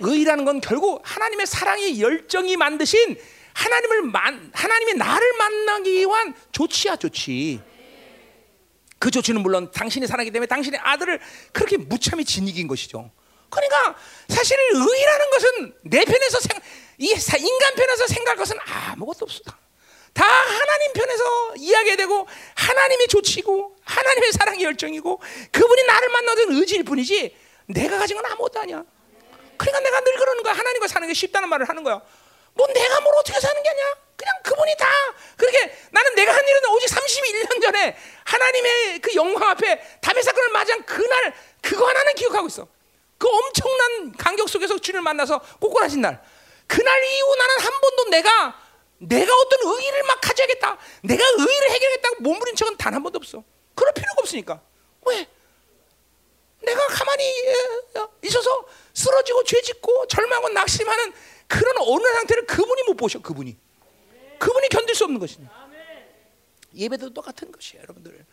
의라는 0.00 0.44
건 0.44 0.60
결국 0.60 1.00
하나님의 1.04 1.46
사랑의 1.46 2.00
열정이 2.00 2.56
만드신 2.56 3.16
하나님을 3.54 4.02
만 4.02 4.50
하나님의 4.54 4.94
나를 4.94 5.32
만나기 5.34 6.00
위한 6.00 6.34
조치야 6.52 6.96
조치. 6.96 7.60
그 8.98 9.10
조치는 9.10 9.42
물론 9.42 9.70
당신이 9.72 10.06
사랑하기 10.06 10.30
때문에 10.30 10.46
당신의 10.46 10.78
아들을 10.82 11.20
그렇게 11.52 11.76
무참히 11.76 12.24
진이긴 12.24 12.68
것이죠. 12.68 13.10
그러니까 13.50 13.96
사실 14.28 14.56
의라는 14.72 15.30
것은 15.30 15.74
내 15.82 16.04
편에서 16.04 16.38
생, 16.40 16.60
이 16.98 17.08
인간 17.08 17.74
편에서 17.74 18.06
생각할 18.06 18.36
것은 18.36 18.56
아무것도 18.64 19.26
없다. 19.26 19.58
다 20.14 20.24
하나님 20.24 20.92
편에서 20.92 21.56
이야기되고 21.56 22.28
하나님의 22.54 23.08
조치고 23.08 23.76
하나님의 23.84 24.32
사랑의 24.32 24.62
열정이고 24.62 25.20
그분이 25.50 25.82
나를 25.84 26.08
만나던 26.08 26.52
의지일 26.52 26.84
뿐이지 26.84 27.36
내가 27.66 27.98
가진 27.98 28.16
건 28.16 28.26
아무것도 28.26 28.60
아니야. 28.60 28.84
그러니까 29.56 29.80
내가 29.80 30.00
늘 30.00 30.16
그러는 30.16 30.42
거야. 30.42 30.54
하나님과 30.54 30.88
사는 30.88 31.06
게 31.08 31.14
쉽다는 31.14 31.48
말을 31.48 31.68
하는 31.68 31.82
거야. 31.82 32.00
뭐 32.54 32.66
내가 32.68 33.00
뭘 33.00 33.14
어떻게 33.16 33.38
사는 33.40 33.62
게 33.62 33.68
아니야? 33.68 33.84
그냥 34.16 34.34
그분이 34.44 34.76
다 34.76 34.86
그렇게 35.36 35.76
나는 35.90 36.14
내가 36.14 36.32
한 36.34 36.46
일은 36.46 36.60
오직 36.70 36.86
31년 36.88 37.62
전에 37.62 37.96
하나님의 38.24 39.00
그 39.00 39.14
영광 39.14 39.50
앞에 39.50 39.98
담의 40.00 40.22
사건을 40.22 40.50
맞이한 40.50 40.84
그날 40.84 41.34
그거 41.60 41.88
하나는 41.88 42.14
기억하고 42.14 42.46
있어. 42.48 42.66
그 43.18 43.28
엄청난 43.28 44.12
간격 44.16 44.48
속에서 44.48 44.78
주님을 44.78 45.02
만나서 45.02 45.40
꼬꾸라진 45.60 46.00
날. 46.00 46.22
그날 46.66 47.04
이후 47.04 47.36
나는 47.36 47.58
한 47.60 47.80
번도 47.80 48.04
내가 48.10 48.60
내가 48.98 49.34
어떤 49.34 49.58
의의를 49.64 50.02
막 50.04 50.20
가져야겠다. 50.20 50.78
내가 51.02 51.24
의의를 51.38 51.70
해결하겠다고 51.70 52.16
몸부림 52.22 52.54
척은 52.54 52.76
단 52.76 52.94
한 52.94 53.02
번도 53.02 53.16
없어. 53.16 53.42
그럴 53.74 53.92
필요가 53.92 54.14
없으니까. 54.18 54.60
왜? 55.06 55.26
내가 56.60 56.86
가만히 56.86 57.24
있어서 58.22 58.64
쓰러지고 58.94 59.42
죄짓고 59.44 60.06
절망하고 60.06 60.50
낙심하는 60.50 61.12
그런 61.52 61.74
어느 61.80 62.02
상태를 62.14 62.46
그분이 62.46 62.84
못 62.84 62.96
보셔. 62.96 63.20
그분이. 63.20 63.58
그분이 64.38 64.68
견딜 64.70 64.94
수 64.94 65.04
없는 65.04 65.20
것이냐. 65.20 65.50
예배도 66.74 67.12
똑같은 67.12 67.52
것이에요, 67.52 67.82
여러분들. 67.82 68.24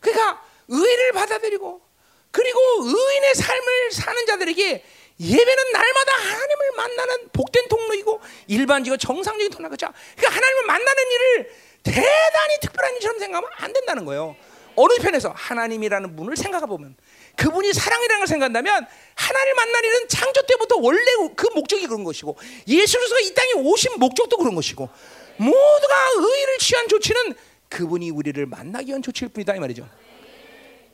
그러니까 0.00 0.42
의를 0.68 1.12
받아들이고 1.12 1.82
그리고 2.30 2.58
의인의 2.80 3.34
삶을 3.34 3.90
사는 3.92 4.26
자들에게 4.26 4.84
예배는 5.20 5.72
날마다 5.72 6.12
하나님을 6.14 6.72
만나는 6.76 7.28
복된 7.34 7.68
통로이고 7.68 8.20
일반적이고 8.46 8.96
정상적인 8.96 9.50
통로가 9.50 9.72
그죠? 9.76 9.92
그러니까 10.16 10.34
하나님을 10.34 10.64
만나는 10.64 11.02
일을 11.12 11.52
대단히 11.82 12.60
특별한 12.62 12.94
일처럼 12.94 13.18
생각하면 13.18 13.50
안 13.56 13.72
된다는 13.74 14.06
거예요. 14.06 14.34
어느 14.76 14.94
편에서 14.94 15.30
하나님이라는 15.36 16.16
분을 16.16 16.36
생각해 16.38 16.64
보면 16.64 16.96
그분이 17.36 17.72
사랑이라는 17.72 18.20
걸 18.20 18.26
생각한다면 18.26 18.86
하나님을 19.14 19.54
만나는 19.54 19.88
일은 19.88 20.08
창조 20.08 20.42
때부터 20.46 20.76
원래 20.78 21.00
그 21.34 21.48
목적이 21.54 21.86
그런 21.86 22.04
것이고 22.04 22.36
예수 22.68 22.98
그리스도가 22.98 23.20
이 23.20 23.34
땅에 23.34 23.52
오신 23.54 23.98
목적도 23.98 24.36
그런 24.36 24.54
것이고 24.54 24.88
모두가 25.36 25.94
의를 26.16 26.58
취한 26.58 26.88
조치는 26.88 27.34
그분이 27.68 28.10
우리를 28.10 28.44
만나기 28.46 28.88
위한 28.88 29.02
조치일 29.02 29.30
뿐이다 29.30 29.56
이 29.56 29.58
말이죠. 29.60 29.88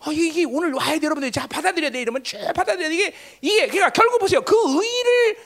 어, 0.01 0.12
이게 0.12 0.45
오늘 0.45 0.72
와야 0.72 0.99
돼 0.99 1.07
여러분들. 1.07 1.32
자 1.32 1.47
받아들여야 1.49 1.91
돼. 1.91 2.01
이러면 2.01 2.22
쭉 2.22 2.39
받아들여야 2.55 2.89
돼. 2.89 2.95
이게 2.95 3.14
이게 3.41 3.66
그러니까 3.66 3.91
결국 3.91 4.20
보세요. 4.20 4.41
그 4.43 4.55
의를 4.57 5.36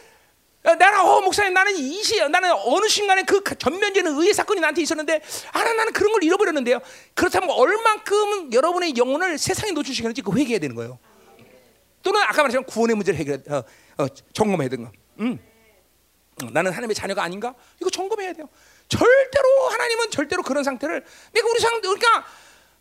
어, 0.64 0.74
나는 0.76 1.00
어 1.00 1.20
목사님 1.20 1.52
나는 1.52 1.76
이시 1.76 2.20
나는 2.28 2.52
어느 2.52 2.86
순간에 2.86 3.22
그 3.24 3.42
전면제는 3.42 4.16
의의 4.16 4.32
사건이 4.32 4.60
나한테 4.60 4.82
있었는데 4.82 5.20
아 5.52 5.64
나는 5.64 5.92
그런 5.92 6.12
걸 6.12 6.22
잃어버렸는데요. 6.22 6.80
그렇다면 7.14 7.50
얼만큼 7.50 8.52
여러분의 8.52 8.96
영혼을 8.96 9.38
세상에 9.38 9.72
노출시켰는지 9.72 10.22
그 10.22 10.32
회개해야 10.32 10.60
되는 10.60 10.76
거예요. 10.76 10.98
또는 12.02 12.20
아까 12.22 12.42
말했지만 12.42 12.64
구원의 12.64 12.96
문제를 12.96 13.18
해결 13.18 13.42
어, 13.48 13.64
어, 14.02 14.08
점검해야 14.32 14.68
되는 14.68 14.84
거. 14.84 14.92
음. 15.20 15.38
나는 16.52 16.72
하나님의 16.72 16.94
자녀가 16.94 17.22
아닌가? 17.22 17.54
이거 17.80 17.90
점검해야 17.90 18.32
돼요. 18.32 18.48
절대로 18.88 19.68
하나님은 19.70 20.10
절대로 20.10 20.42
그런 20.42 20.64
상태를 20.64 21.04
내가 21.32 21.48
우리 21.48 21.60
상 21.60 21.80
그러니까 21.80 22.24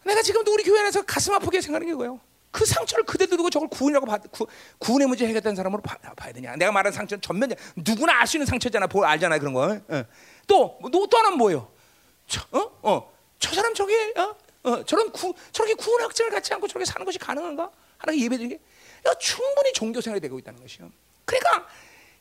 내가 0.04 0.22
지금도 0.22 0.54
우리 0.54 0.64
교회 0.64 0.80
안에서 0.82 1.02
가슴 1.04 1.34
아프게 1.34 1.62
생각하는 1.62 1.88
게 1.88 1.94
뭐예요? 1.94 2.20
그 2.52 2.66
상처를 2.66 3.06
그대로 3.06 3.38
두고 3.38 3.50
저걸 3.50 3.70
구원이라고 3.70 4.06
받, 4.06 4.22
구, 4.32 4.46
구원의 4.78 5.08
문제 5.08 5.26
해결된 5.26 5.56
사람으로 5.56 5.82
봐, 5.82 5.98
봐야 6.16 6.34
되냐? 6.34 6.56
내가 6.58 6.72
말한 6.72 6.92
상처는 6.92 7.22
전면 7.22 7.52
누구나 7.76 8.20
알 8.20 8.28
수 8.28 8.38
있는 8.38 8.46
상처잖아. 8.46 8.88
보 8.88 9.04
알잖아 9.06 9.38
그런 9.40 9.54
거. 9.54 9.80
어. 9.88 10.04
또, 10.48 10.80
또, 10.92 11.08
또 11.08 11.18
하나는 11.18 11.38
뭐예요? 11.38 11.72
저, 12.28 12.42
어, 12.52 12.72
어, 12.82 13.12
저 13.40 13.54
사람 13.56 13.74
저게, 13.74 14.14
어, 14.18 14.36
어, 14.64 14.84
저런 14.84 15.12
구, 15.12 15.34
저렇게 15.52 15.74
구원 15.76 16.02
확증을 16.02 16.30
갖지 16.32 16.54
않고 16.54 16.68
저렇게 16.68 16.86
사는 16.86 17.06
것이 17.06 17.18
가능한가? 17.18 17.72
하나님 17.98 18.24
예배드리는 18.26 18.58
게 18.58 18.64
충분히 19.20 19.74
종교 19.74 20.02
생활이 20.02 20.20
되고 20.20 20.38
있다는 20.38 20.60
것이요. 20.62 20.92
그러니까 21.26 21.68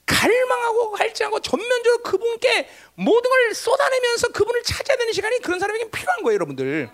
갈망하고 0.06 0.92
갈증하고 0.92 1.40
전면적으로 1.40 2.02
그분께 2.02 2.68
모든 2.94 3.30
걸 3.30 3.54
쏟아내면서 3.54 4.28
그분을 4.28 4.62
찾아야 4.62 4.96
되는 4.96 5.12
시간이 5.12 5.38
그런 5.40 5.58
사람에게 5.60 5.90
필요한 5.90 6.22
거예요, 6.22 6.34
여러분들. 6.34 6.90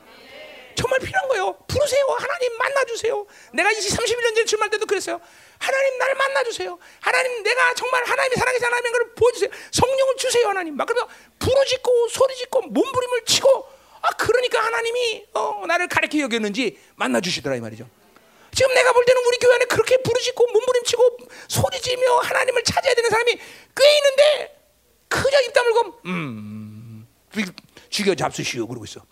정말 0.76 1.00
필요한 1.00 1.28
거예요. 1.28 1.56
부르세요. 1.66 2.06
하나님 2.18 2.56
만나주세요. 2.58 3.26
내가 3.52 3.70
20, 3.72 3.98
31년 3.98 4.34
전에 4.34 4.44
출마할 4.44 4.70
때도 4.70 4.86
그랬어요. 4.86 5.20
하나님 5.58 5.98
나를 5.98 6.14
만나주세요. 6.14 6.78
하나님 7.00 7.42
내가 7.42 7.74
정말 7.74 8.04
하나님이 8.04 8.36
사랑하지 8.36 8.64
하나님인 8.64 8.92
걸 8.92 9.14
보여주세요. 9.14 9.50
성령을 9.72 10.16
주세요 10.16 10.48
하나님. 10.48 10.76
막 10.76 10.86
그러면 10.86 11.08
부르짖고 11.38 12.08
소리짓고 12.08 12.60
몸부림을 12.62 13.24
치고 13.24 13.68
아 14.02 14.10
그러니까 14.10 14.62
하나님이 14.64 15.26
어, 15.34 15.64
나를 15.66 15.88
가르쳐 15.88 16.18
여겼는지 16.18 16.78
만나주시더라 16.96 17.56
이 17.56 17.60
말이죠. 17.60 17.88
지금 18.54 18.72
내가 18.74 18.92
볼 18.92 19.04
때는 19.04 19.22
우리 19.26 19.36
교회 19.38 19.54
안에 19.54 19.64
그렇게 19.66 19.96
부르짖고 19.98 20.46
몸부림치고 20.52 21.18
소리지며 21.48 22.18
하나님을 22.18 22.62
찾아야 22.64 22.94
되는 22.94 23.10
사람이 23.10 23.32
꽤 23.32 23.96
있는데 23.98 24.60
그저 25.08 25.40
입 25.42 25.52
다물고 25.52 26.00
음 26.06 27.06
죽여 27.90 28.14
잡수시오 28.14 28.66
그러고 28.66 28.84
있어. 28.84 29.02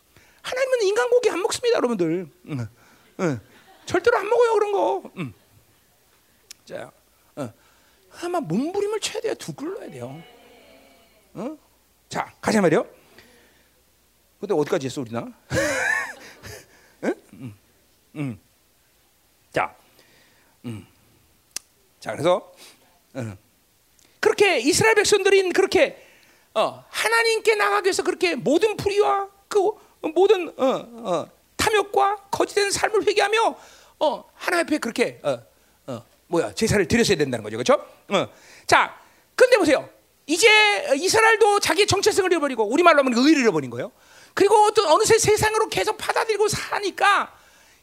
인간 0.85 1.11
고기 1.11 1.31
안 1.31 1.41
먹습니다, 1.41 1.77
여러분들. 1.77 2.29
응. 2.49 2.69
응. 3.21 3.41
절대로 3.87 4.19
안 4.19 4.29
먹어요 4.29 4.55
그런 4.55 4.73
거. 4.73 5.11
응. 5.19 5.33
자, 6.65 6.91
어. 7.37 7.53
아마 8.23 8.41
몸부림을 8.41 9.01
쳐야 9.01 9.21
돼요. 9.21 9.35
두 9.35 9.53
글러야 9.53 9.91
돼요. 9.91 10.23
어? 11.35 11.57
자, 12.09 12.33
가자 12.41 12.61
말이요. 12.61 12.87
근데 14.41 14.55
어디까지 14.55 14.87
했어 14.87 15.01
우리나? 15.01 15.27
응? 17.05 17.15
응. 17.35 17.55
응. 18.17 18.39
자, 19.53 19.75
음. 20.65 20.87
자 22.01 22.13
그래서 22.13 22.53
어. 23.15 23.37
그렇게 24.21 24.59
이스라엘 24.59 24.95
백성들이 24.95 25.51
그렇게 25.53 26.03
어, 26.55 26.85
하나님께 26.89 27.55
나가기 27.57 27.87
위해서 27.87 28.03
그렇게 28.03 28.35
모든 28.35 28.77
불의와 28.77 29.29
그 29.49 29.71
모든 30.13 30.49
어, 30.57 30.65
어, 30.67 31.31
탐욕과 31.57 32.29
거짓된 32.31 32.71
삶을 32.71 33.07
회개하며 33.07 33.57
어, 34.01 34.25
하나님 34.35 34.67
앞에 34.67 34.79
그렇게 34.79 35.21
어, 35.23 35.39
어, 35.87 36.05
뭐야 36.27 36.55
제사를 36.55 36.87
드렸어야 36.87 37.17
된다는 37.17 37.43
거죠, 37.43 37.57
그렇죠? 37.57 37.87
자, 38.67 38.99
근데 39.35 39.57
보세요. 39.57 39.89
이제 40.27 40.49
이스라엘도 40.97 41.61
자기 41.61 41.87
정체성을 41.87 42.31
잃어버리고 42.33 42.65
우리 42.65 42.83
말로 42.83 43.01
하면 43.01 43.13
의를 43.15 43.43
잃어버린 43.43 43.71
거예요. 43.71 43.93
그리고 44.33 44.71
또 44.73 44.89
어느새 44.89 45.19
세상으로 45.19 45.69
계속 45.69 45.97
받아들이고 45.97 46.49
사니까 46.49 47.37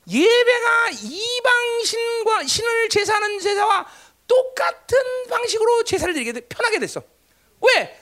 예배가 0.09 0.89
이방 0.89 1.83
신과 1.85 2.43
신을 2.45 2.89
제사하는 2.89 3.39
제사와 3.39 3.85
똑같은 4.27 4.97
방식으로 5.29 5.83
제사를 5.83 6.13
드리게 6.13 6.33
돼, 6.33 6.41
편하게 6.41 6.79
됐어. 6.79 7.01
왜? 7.61 7.99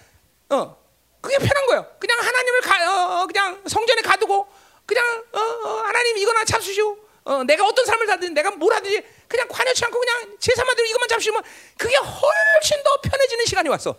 어, 0.50 0.78
그게 1.22 1.38
편한 1.38 1.66
거예요. 1.68 1.86
그냥 2.00 2.20
하나님을 2.20 2.62
가, 2.62 2.76
어, 2.78 3.22
어, 3.22 3.28
그냥 3.28 3.62
성전에 3.68 4.02
가두고 4.02 4.48
그냥 4.86 5.24
어, 5.34 5.40
어, 5.40 5.70
하나님 5.82 6.18
이거나 6.18 6.46
잡수시오. 6.46 6.98
어, 7.26 7.44
내가 7.44 7.66
어떤 7.66 7.86
삶을 7.86 8.08
살든 8.08 8.34
내가 8.34 8.52
뭘 8.52 8.74
하든지 8.74 9.04
그냥 9.28 9.48
관여치 9.48 9.86
않고 9.86 10.00
그냥 10.00 10.38
제사만 10.40 10.76
드리고 10.76 10.90
이것만 10.92 11.10
잡수면 11.10 11.44
그게 11.78 11.96
훨씬 11.96 12.84
더 12.84 13.02
편해지는 13.02 13.46
시간이 13.46 13.70
왔어. 13.70 13.96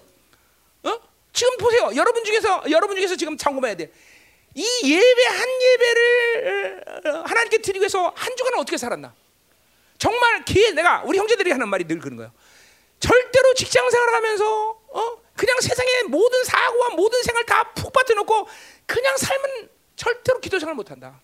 어? 0.83 1.01
지금 1.33 1.57
보세요. 1.59 1.91
여러분 1.95 2.25
중에서 2.25 2.65
여러분 2.71 2.97
중에서 2.97 3.17
지금 3.17 3.37
점검해야 3.37 3.77
돼. 3.77 3.93
이 4.55 4.67
예배 4.83 5.27
한 5.27 5.49
예배를 5.63 6.85
어, 7.07 7.11
하나님께 7.25 7.59
드리기 7.59 7.81
위해서 7.81 8.13
한 8.17 8.37
주간은 8.37 8.59
어떻게 8.59 8.77
살았나? 8.77 9.15
정말 9.99 10.45
기회 10.45 10.73
내가 10.73 11.03
우리 11.05 11.19
형제들이 11.19 11.53
하는 11.53 11.69
말이 11.69 11.85
늘 11.85 12.01
그런 12.01 12.17
거예요. 12.17 12.33
절대로 12.99 13.55
직장 13.55 13.89
생활하면서 13.91 14.80
어 14.93 15.17
그냥 15.37 15.59
세상의 15.61 16.05
모든 16.05 16.45
사고와 16.45 16.91
모든 16.91 17.23
생활 17.23 17.45
다 17.47 17.73
푹 17.75 17.93
빠뜨놓고 17.93 18.49
그냥 18.87 19.17
삶은 19.17 19.69
절대로 19.97 20.41
기도 20.41 20.59
생활 20.59 20.75
못한다. 20.75 21.21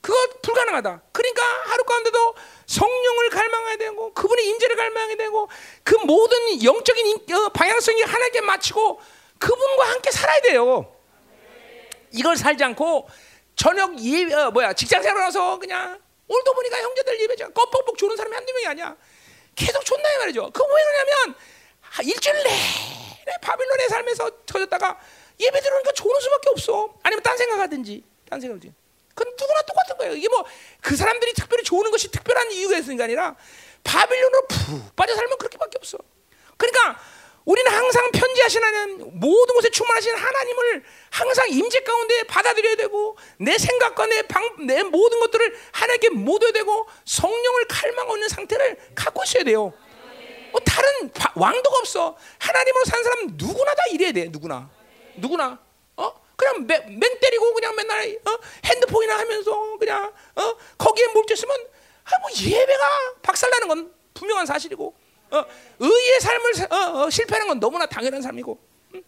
그거 0.00 0.16
불가능하다. 0.42 1.02
그러니까 1.12 1.42
하루 1.64 1.82
가운데도 1.84 2.34
성령을 2.66 3.30
갈망해야 3.30 3.76
되고 3.78 4.12
그분의 4.12 4.46
임재를 4.48 4.76
갈망해야 4.76 5.16
되고 5.16 5.48
그 5.82 5.94
모든 6.04 6.62
영적인 6.62 7.06
인- 7.06 7.34
어, 7.34 7.48
방향성이 7.48 8.02
하나님께 8.02 8.40
맞추고 8.42 9.00
그분과 9.38 9.90
함께 9.90 10.10
살아야 10.10 10.40
돼요. 10.42 10.94
이걸 12.12 12.36
살지 12.36 12.62
않고 12.64 13.08
저녁 13.56 13.98
예 14.04 14.32
어, 14.34 14.50
뭐야 14.50 14.72
직장 14.74 15.02
생활하서 15.02 15.58
그냥 15.58 16.00
오늘도 16.28 16.52
보니까 16.54 16.78
형제들 16.82 17.20
예배자 17.22 17.48
껌뻑뻑 17.48 17.96
조는 17.96 18.16
사람이 18.16 18.34
한두 18.34 18.52
명이 18.52 18.66
아니야. 18.66 18.96
계속 19.56 19.84
존나 19.84 20.12
이 20.14 20.18
말이죠. 20.18 20.50
그거 20.52 20.66
왜 20.66 20.82
그러냐면 20.82 21.14
하- 21.30 21.53
일주일 22.02 22.34
내내 22.36 23.36
바빌론에 23.40 23.88
살면서 23.88 24.30
터졌다가 24.46 24.98
예배 25.38 25.60
들어오니까 25.60 25.92
조는 25.92 26.20
수밖에 26.20 26.48
없어. 26.50 26.94
아니면 27.02 27.22
딴 27.22 27.36
생각하든지 27.36 28.02
딴 28.28 28.40
생각하든지. 28.40 28.74
그건 29.14 29.32
누구나 29.38 29.62
똑같은 29.62 29.96
거예요. 29.98 30.14
이게 30.14 30.28
뭐 30.28 30.44
그 30.84 30.96
사람들이 30.96 31.32
특별히 31.32 31.64
좋은 31.64 31.90
것이 31.90 32.10
특별한 32.10 32.52
이유가 32.52 32.76
있으니까 32.76 33.04
아니라 33.04 33.34
바빌론으로 33.84 34.46
푹 34.46 34.94
빠져 34.96 35.14
살면 35.14 35.38
그렇게밖에 35.38 35.78
없어. 35.78 35.96
그러니까 36.58 37.00
우리는 37.46 37.72
항상 37.72 38.10
편지하시는 38.12 39.18
모든 39.18 39.54
곳에 39.54 39.70
충만하신 39.70 40.14
하나님을 40.14 40.84
항상 41.10 41.48
임재 41.48 41.80
가운데 41.80 42.22
받아들여야 42.24 42.76
되고 42.76 43.16
내 43.38 43.56
생각과 43.56 44.06
내, 44.06 44.22
방, 44.22 44.66
내 44.66 44.82
모든 44.82 45.20
것들을 45.20 45.58
하나님께 45.72 46.10
모여야 46.10 46.52
되고 46.52 46.86
성령을 47.06 47.66
갈망하고 47.68 48.16
있는 48.16 48.28
상태를 48.28 48.78
갖고 48.94 49.22
있어야 49.24 49.44
돼요. 49.44 49.72
뭐 50.54 50.60
다른 50.64 51.10
바- 51.12 51.32
왕도가 51.34 51.78
없어. 51.80 52.16
하나님으로 52.38 52.84
산 52.84 53.02
사람 53.02 53.26
누구나 53.32 53.74
다 53.74 53.82
이래야 53.90 54.12
돼. 54.12 54.28
누구나. 54.28 54.70
누구나. 55.16 55.58
어? 55.96 56.12
그냥 56.36 56.64
맹, 56.64 56.96
맹 57.00 57.18
때리고 57.20 57.52
그냥 57.54 57.74
맨날 57.74 58.16
어? 58.24 58.38
핸드폰이나 58.64 59.18
하면서 59.18 59.76
그냥 59.78 60.12
어? 60.36 60.56
거기에 60.78 61.08
몰두있으면 61.08 61.56
아, 62.04 62.10
뭐 62.20 62.30
예배가 62.40 63.14
박살나는 63.22 63.66
건 63.66 63.92
분명한 64.14 64.46
사실이고 64.46 64.94
어? 65.32 65.44
의의 65.80 66.20
삶을 66.20 66.54
사- 66.54 66.68
어, 66.70 67.02
어, 67.02 67.10
실패하는 67.10 67.48
건 67.48 67.58
너무나 67.58 67.86
당연한 67.86 68.22
삶이고 68.22 68.56
음? 68.94 69.02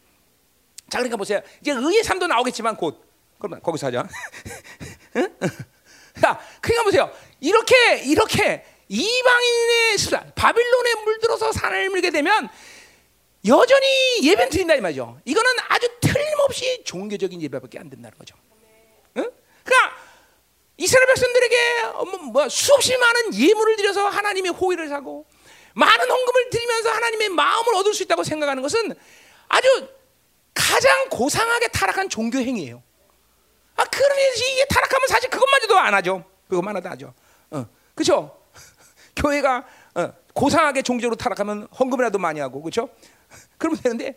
자 0.90 0.99
그러니까 0.99 1.16
보세요 1.16 1.40
이제 1.61 1.70
의의 1.70 2.03
삶도 2.03 2.26
나오겠지만 2.26 2.76
곧 2.76 3.05
그러면 3.38 3.62
거기서 3.62 3.86
하자 3.88 4.09
응? 5.16 5.36
자 6.20 6.40
그러니까 6.61 6.82
보세요 6.84 7.12
이렇게 7.38 7.99
이렇게 8.05 8.64
이방인의 8.89 9.99
습관 9.99 10.32
바빌론에 10.34 10.95
물들어서 11.05 11.53
산을 11.53 11.91
물게 11.91 12.11
되면 12.11 12.49
여전히 13.47 13.87
예배는 14.22 14.51
드린다 14.51 14.74
이 14.74 14.80
말이죠. 14.80 15.20
이거는 15.24 15.51
아주 15.68 15.89
틀림없이 16.01 16.82
종교적인 16.84 17.41
예배밖에 17.43 17.78
안 17.78 17.89
된다는 17.91 18.16
거죠. 18.18 18.37
응? 19.16 19.30
그러니까 19.64 19.97
이스라엘 20.76 21.07
백성들에게 21.07 21.57
뭐, 21.93 22.05
뭐 22.18 22.49
수없이 22.49 22.97
많은 22.97 23.34
예물을 23.34 23.76
드려서 23.76 24.09
하나님의 24.09 24.53
호의를 24.53 24.89
사고 24.89 25.26
많은 25.74 26.11
헌금을 26.11 26.51
드리면서 26.51 26.91
하나님의 26.91 27.28
마음을 27.30 27.74
얻을 27.76 27.95
수 27.95 28.03
있다고 28.03 28.24
생각하는 28.24 28.62
것은 28.62 28.95
아주 29.49 29.89
가장 30.55 31.09
고상하게 31.11 31.68
타락한 31.68 32.09
종교 32.09 32.39
행위예요. 32.39 32.82
아, 33.76 33.84
그러면서 33.84 34.45
이게 34.51 34.64
타락하면 34.64 35.07
사실 35.09 35.28
그것마저도 35.28 35.78
안 35.78 35.95
하죠. 35.95 36.24
그것만 36.49 36.76
안 36.76 36.87
하죠. 36.87 37.14
어, 37.51 37.66
그렇죠? 37.95 38.36
교회가 39.16 39.64
어, 39.94 40.12
고상하게 40.34 40.82
종교로 40.82 41.16
타락하면 41.16 41.68
헌금이라도 41.78 42.18
많이 42.18 42.40
하고 42.40 42.62
그렇죠? 42.62 42.88
그러면 43.58 43.80
되는데 43.82 44.14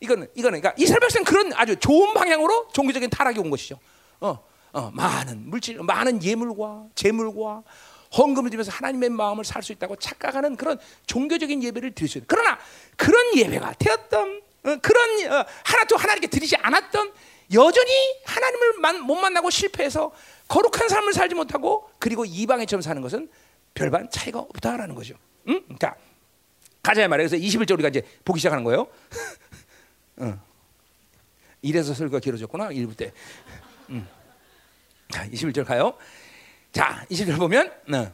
이거는 0.00 0.28
이거는 0.34 0.60
그러니까 0.60 0.74
이스라엘 0.82 1.00
백성 1.00 1.24
그런 1.24 1.52
아주 1.54 1.76
좋은 1.76 2.12
방향으로 2.14 2.68
종교적인 2.72 3.10
타락이 3.10 3.38
온 3.38 3.50
것이죠. 3.50 3.78
어, 4.20 4.38
어, 4.72 4.90
많은 4.92 5.48
물질, 5.48 5.78
많은 5.82 6.22
예물과 6.22 6.86
재물과 6.94 7.62
헌금을 8.16 8.50
드리면서 8.50 8.70
하나님의 8.72 9.10
마음을 9.10 9.44
살 9.44 9.62
수 9.62 9.72
있다고 9.72 9.96
착각하는 9.96 10.56
그런 10.56 10.78
종교적인 11.06 11.62
예배를 11.62 11.92
드릴 11.94 12.08
수 12.08 12.18
있는. 12.18 12.26
그러나 12.28 12.58
그런 12.96 13.36
예배가 13.36 13.74
되었던 13.78 14.42
어, 14.64 14.76
그런 14.82 15.32
어, 15.32 15.46
하나도 15.64 15.96
하나님께 15.96 16.26
드리지 16.26 16.56
않았던 16.56 17.12
여전히 17.54 17.90
하나님을 18.24 18.74
만, 18.80 19.00
못 19.02 19.14
만나고 19.14 19.50
실패해서 19.50 20.12
거룩한 20.48 20.88
삶을 20.88 21.12
살지 21.12 21.34
못하고 21.34 21.88
그리고 21.98 22.24
이방인처럼 22.24 22.82
사는 22.82 23.00
것은 23.00 23.30
별반 23.74 24.08
차이가 24.10 24.40
없다라는 24.40 24.94
거죠. 24.94 25.14
응? 25.48 25.62
자, 25.78 25.94
가자 26.82 27.06
말이에요. 27.08 27.28
그래서 27.28 27.42
21절 27.44 27.72
우리가 27.74 27.88
이제 27.88 28.02
보기 28.24 28.40
시작하는 28.40 28.64
거예요. 28.64 28.88
어. 30.18 30.38
이래서 31.62 31.94
설교가 31.94 32.20
길어졌구나. 32.20 32.68
1부 32.70 32.96
때. 32.96 33.12
음. 33.90 34.06
자, 35.10 35.28
21절 35.28 35.64
가요. 35.64 35.94
자, 36.72 37.04
20절 37.10 37.38
보면 37.38 37.68
어. 37.68 38.04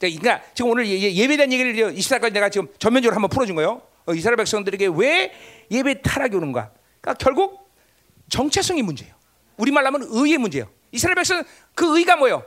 자, 0.00 0.08
그러니까 0.08 0.42
지금 0.54 0.70
오늘 0.70 0.86
예, 0.86 1.12
예배에 1.12 1.36
대한 1.36 1.52
얘기를 1.52 1.74
24까지 1.94 2.32
내가 2.32 2.48
지금 2.48 2.68
전면적으로 2.78 3.14
한번 3.14 3.30
풀어준 3.30 3.54
거예요. 3.56 3.82
어, 4.06 4.14
이스라엘 4.14 4.36
백성들에게 4.36 4.88
왜 4.94 5.32
예배 5.70 6.02
타락이 6.02 6.36
오는가? 6.36 6.72
그러니까 7.00 7.22
결국 7.22 7.70
정체성이 8.28 8.82
문제예요. 8.82 9.14
우리말로 9.56 9.86
하면 9.88 10.06
의의 10.10 10.38
문제예요. 10.38 10.70
이스라엘 10.92 11.14
백성 11.14 11.44
그 11.74 11.98
의가 11.98 12.16
뭐예요? 12.16 12.44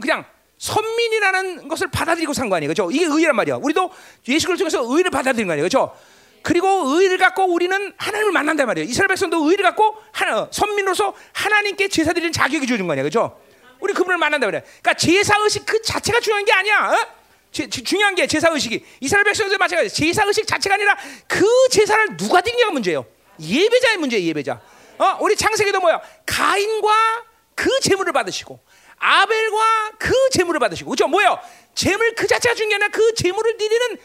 그냥 0.00 0.24
선민이라는 0.58 1.68
것을 1.68 1.88
받아들이고 1.90 2.32
산 2.32 2.48
거 2.48 2.56
아니에요. 2.56 2.72
그렇죠? 2.72 2.90
이게 2.90 3.04
의란 3.06 3.36
말이야. 3.36 3.56
우리도 3.56 3.90
예수 4.28 4.46
그리스도 4.46 4.68
통해서 4.68 4.94
의를 4.94 5.10
받아들인 5.10 5.46
거 5.46 5.52
아니에요. 5.52 5.68
그렇죠? 5.68 5.96
그리고 6.42 6.68
의를 6.98 7.16
갖고 7.18 7.44
우리는 7.44 7.92
하나님을 7.96 8.32
만난단 8.32 8.66
말이에요. 8.66 8.88
이스라엘 8.88 9.08
백성도 9.08 9.48
의를 9.50 9.62
갖고 9.64 9.96
하나, 10.12 10.46
선민으로서 10.50 11.14
하나님께 11.32 11.88
제사 11.88 12.12
드리는 12.12 12.32
자격이 12.32 12.66
주어진 12.66 12.86
거 12.86 12.92
아니에요. 12.92 13.08
그렇죠? 13.08 13.40
우리 13.80 13.92
그분을 13.94 14.18
만난다 14.18 14.46
그래. 14.46 14.60
그러니까 14.62 14.94
제사 14.94 15.36
의식 15.38 15.64
그 15.66 15.80
자체가 15.82 16.20
중요한 16.20 16.44
게 16.44 16.52
아니야. 16.52 16.90
어? 16.92 17.06
제, 17.50 17.68
제, 17.68 17.82
중요한 17.82 18.14
게 18.14 18.26
제사 18.26 18.50
의식이 18.50 18.84
이스라엘 19.00 19.24
백성들 19.24 19.56
마찬가지. 19.58 19.94
제사 19.94 20.24
의식 20.24 20.46
자체가 20.46 20.74
아니라 20.74 20.96
그 21.26 21.44
제사를 21.70 22.16
누가 22.16 22.40
드리냐가 22.40 22.72
문제예요. 22.72 23.06
예배자의 23.40 23.96
문제예요. 23.98 24.26
예배자. 24.28 24.60
어? 24.98 25.18
우리 25.20 25.36
창세기도 25.36 25.80
뭐야? 25.80 26.00
가인과 26.26 27.24
그 27.54 27.70
제물을 27.80 28.12
받으시고 28.12 28.60
아벨과 29.04 29.92
그 29.98 30.12
제물을 30.32 30.58
받으시고 30.60 30.90
그죠? 30.90 31.06
뭐요? 31.08 31.38
제물 31.74 32.14
그 32.14 32.26
자체가 32.26 32.54
중요한 32.54 32.68
게 32.70 32.74
아니라 32.76 32.88
그 32.88 33.14
제물을 33.14 33.56
드리는 33.58 33.98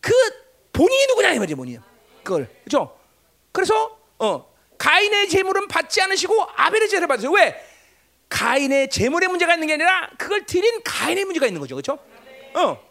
그 0.00 0.12
본인이 0.72 1.06
누구냐 1.08 1.32
이 1.32 1.38
말이죠, 1.38 1.56
본인. 1.56 1.82
그걸 2.24 2.48
그죠? 2.64 2.98
그래서 3.52 3.98
어 4.18 4.50
가인의 4.78 5.28
제물은 5.28 5.68
받지 5.68 6.00
않으시고 6.00 6.48
아벨의 6.56 6.88
제물을 6.88 7.06
받으세요. 7.08 7.30
왜? 7.32 7.62
가인의 8.30 8.88
제물의 8.88 9.28
문제가 9.28 9.54
있는 9.54 9.66
게 9.66 9.74
아니라 9.74 10.10
그걸 10.16 10.46
드린 10.46 10.82
가인의 10.82 11.24
문제가 11.26 11.46
있는 11.46 11.60
거죠, 11.60 11.74
그렇죠? 11.74 11.98
어 12.54 12.82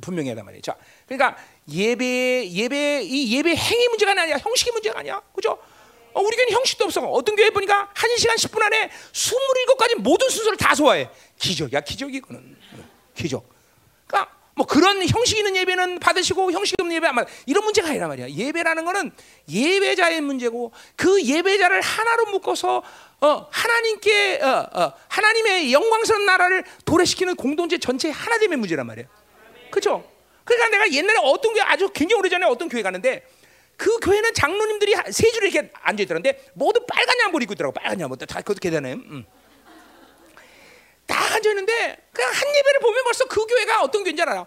분명히 0.00 0.28
하단 0.28 0.44
말이에요. 0.44 0.62
자, 0.62 0.76
그러니까 1.06 1.36
예배 1.68 2.50
예배 2.50 3.02
이 3.02 3.36
예배 3.36 3.54
행위 3.54 3.88
문제가 3.88 4.12
아니야, 4.12 4.36
형식의 4.36 4.72
문제가 4.72 5.00
아니야, 5.00 5.20
그죠? 5.34 5.58
어, 6.18 6.20
우리 6.20 6.36
교회는 6.36 6.52
형식도 6.52 6.84
없어. 6.86 7.00
어떤 7.02 7.36
교회 7.36 7.48
보니까 7.50 7.88
한 7.94 8.16
시간 8.16 8.36
10분 8.36 8.60
안에 8.60 8.90
27가지 9.12 9.94
모든 9.98 10.28
순서를 10.28 10.58
다 10.58 10.74
소화해. 10.74 11.08
기적이야, 11.38 11.80
기적이 11.82 12.20
거는. 12.20 12.56
기적. 13.14 13.48
그러니까 14.04 14.34
뭐 14.56 14.66
그런 14.66 15.06
형식 15.06 15.38
있는 15.38 15.54
예배는 15.54 16.00
받으시고 16.00 16.50
형식 16.50 16.74
없는 16.80 16.96
예배 16.96 17.06
안 17.06 17.14
받. 17.14 17.28
이런 17.46 17.62
문제가 17.62 17.90
아니란 17.90 18.08
말이야. 18.08 18.30
예배라는 18.30 18.84
거는 18.84 19.12
예배자의 19.48 20.20
문제고 20.22 20.72
그 20.96 21.22
예배자를 21.22 21.80
하나로 21.80 22.26
묶어서 22.32 22.82
어, 23.20 23.46
하나님께 23.52 24.40
어, 24.42 24.66
어, 24.72 24.92
하나님의 25.06 25.72
영광스러운 25.72 26.26
나라를 26.26 26.64
도래시키는 26.84 27.36
공동체 27.36 27.78
전체의 27.78 28.12
하나됨의 28.12 28.58
문제란 28.58 28.84
말이야. 28.88 29.06
그렇죠? 29.70 30.04
그러니까 30.42 30.68
내가 30.70 30.92
옛날에 30.92 31.18
어떤 31.22 31.52
교회 31.52 31.62
아주 31.62 31.88
굉장히 31.90 32.18
오래전에 32.18 32.44
어떤 32.46 32.68
교회 32.68 32.82
가는데 32.82 33.24
그 33.78 33.98
교회는 34.00 34.34
장로님들이 34.34 34.92
한- 34.92 35.10
세 35.12 35.30
줄에 35.30 35.48
이렇게 35.48 35.70
앉아 35.82 36.02
있더라는데 36.02 36.50
모두 36.54 36.84
빨간 36.84 37.18
양복 37.20 37.40
입고 37.42 37.54
있더라고. 37.54 37.72
빨간 37.72 37.98
양복. 38.00 38.18
다 38.26 38.40
그것도 38.40 38.58
계단에. 38.58 38.94
음. 38.94 39.24
딱 41.06 41.32
앉아 41.36 41.48
있는데 41.50 41.96
그냥 42.12 42.30
한 42.32 42.56
예배를 42.56 42.80
보면 42.80 43.04
벌써 43.04 43.24
그 43.26 43.46
교회가 43.46 43.82
어떤 43.82 44.02
교회인지 44.02 44.20
알아요. 44.22 44.46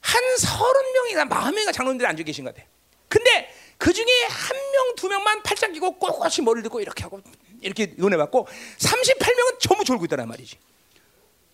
한 0.00 0.36
서른 0.38 0.92
명이나 0.92 1.24
마흔 1.24 1.54
명이나 1.54 1.70
장로님들이 1.72 2.06
앉아 2.08 2.22
계신 2.24 2.44
것 2.44 2.54
같아. 2.54 2.66
근데 3.08 3.48
그 3.78 3.92
중에 3.92 4.04
한 4.28 4.56
명, 4.72 4.94
두 4.96 5.08
명만 5.08 5.40
팔짱 5.44 5.72
끼고 5.72 5.98
꼿꼿이 6.00 6.44
머리를 6.44 6.64
듣고 6.64 6.80
이렇게 6.80 7.04
하고 7.04 7.20
이렇게 7.60 7.94
은혜 8.00 8.16
받고 8.16 8.48
38명은 8.78 9.60
전부 9.60 9.84
졸고 9.84 10.04
있다란 10.06 10.26
말이지. 10.28 10.58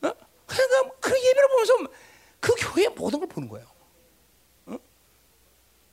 어? 0.03 0.13
그러니까 0.47 0.91
그 1.01 1.11
예배를 1.23 1.49
보면서 1.49 1.75
그 2.41 2.55
교회의 2.59 2.89
모든 2.97 3.19
걸 3.21 3.29
보는 3.29 3.49
거예요. 3.51 3.67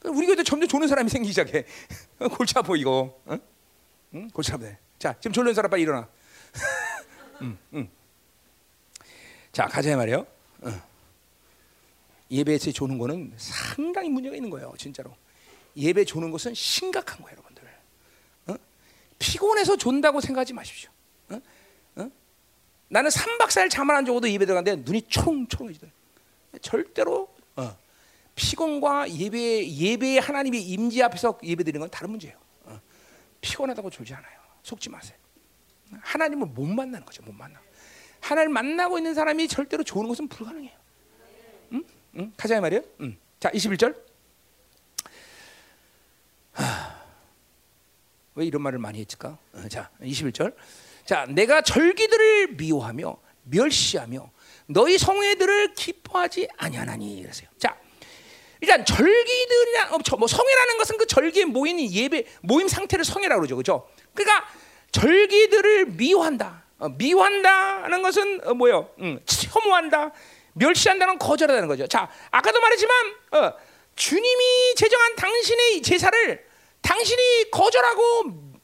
어? 0.06 0.10
우리 0.10 0.26
교회도 0.26 0.44
점점 0.44 0.68
조는 0.68 0.88
사람이 0.88 1.10
생기기 1.10 1.32
시작해. 1.32 1.66
골치 2.38 2.54
아파 2.58 2.76
이거. 2.76 3.20
어? 3.26 3.38
응? 4.14 4.30
골치 4.30 4.52
아파. 4.54 4.66
자, 5.00 5.16
지금 5.20 5.34
졸는 5.34 5.54
사람 5.54 5.70
빨리 5.70 5.84
일어나. 5.84 6.08
응, 7.42 7.58
응. 7.74 7.90
자, 9.52 9.68
가자 9.68 9.96
말이요. 9.96 10.26
어. 10.62 10.92
예배에서 12.30 12.72
조는 12.72 12.98
거는 12.98 13.34
상당히 13.38 14.10
문제가 14.10 14.36
있는 14.36 14.50
거예요, 14.50 14.74
진짜로. 14.78 15.14
예배 15.76 16.06
조는 16.06 16.32
것은 16.32 16.54
심각한 16.54 17.22
거예요, 17.22 17.34
여러분들. 17.38 17.64
어? 18.48 18.56
피곤해서 19.20 19.76
존다고 19.76 20.22
생각하지 20.22 20.54
마십시오. 20.54 20.90
어? 21.30 21.42
어? 21.96 22.12
나는 22.88 23.10
3박 23.10 23.48
4일 23.48 23.70
잠을 23.70 23.96
안 23.96 24.06
자고도 24.06 24.30
예배 24.30 24.46
들어갔는데 24.46 24.84
눈이 24.84 25.04
초롱초롱해지더라고요. 25.04 26.02
절대로 26.62 27.24
어, 27.24 27.41
피곤과 28.42 29.12
예배 29.12 29.70
예배의 29.70 30.20
하나님의 30.20 30.64
임재 30.64 31.04
앞에서 31.04 31.38
예배 31.44 31.64
드리는 31.64 31.80
건 31.80 31.92
다른 31.92 32.10
문제예요. 32.10 32.36
어, 32.64 32.82
피곤하다고 33.40 33.92
졸지 33.92 34.16
않아요. 34.16 34.40
속지 34.64 34.90
마세요. 34.90 35.16
하나님을 36.02 36.48
못 36.48 36.66
만나는 36.66 37.06
거죠. 37.06 37.22
못 37.22 37.34
만나. 37.34 37.62
하나님 38.20 38.52
만나고 38.54 38.98
있는 38.98 39.14
사람이 39.14 39.48
절대로 39.48 39.84
좋은 39.84 40.08
것은 40.08 40.28
불가능해요. 40.28 40.76
응? 41.74 41.84
응? 42.18 42.34
가자 42.36 42.58
이 42.58 42.62
말이에요. 42.62 42.84
응. 43.02 43.16
자, 43.40 43.52
21절. 43.52 43.96
왜 48.34 48.46
이런 48.46 48.64
말을 48.64 48.80
많이 48.80 49.00
했을까? 49.02 49.38
어, 49.54 49.68
자, 49.70 49.92
21절. 50.02 50.56
자, 51.06 51.28
내가 51.28 51.62
절기들을 51.62 52.56
미워하며 52.56 53.18
멸시하며 53.44 54.32
너희 54.66 54.98
성회들을 54.98 55.76
기뻐하지 55.76 56.48
아니하나니 56.58 57.22
그러세요. 57.22 57.48
자, 57.60 57.78
일단 58.62 58.86
절기들이란 58.86 59.94
어, 59.94 59.98
저, 60.04 60.16
뭐 60.16 60.28
성회라는 60.28 60.78
것은 60.78 60.98
그 60.98 61.08
절기에 61.08 61.46
모인 61.46 61.80
예배 61.80 62.26
모임 62.42 62.68
상태를 62.68 63.04
성회라고 63.04 63.42
그러죠, 63.42 63.56
그렇죠? 63.56 63.88
그러니까 64.14 64.48
절기들을 64.92 65.88
미워한다. 65.88 66.64
어, 66.78 66.90
미워한다는 66.90 68.02
것은 68.02 68.42
어, 68.48 68.54
뭐요? 68.54 68.90
음, 69.00 69.20
혐오한다, 69.28 70.12
멸시한다는 70.54 71.18
거절하다는 71.18 71.68
거죠. 71.68 71.88
자, 71.88 72.10
아까도 72.30 72.60
말했지만 72.60 73.16
어, 73.32 73.54
주님이 73.96 74.76
제정한 74.76 75.16
당신의 75.16 75.82
제사를 75.82 76.46
당신이 76.82 77.52
거절하고 77.52 78.02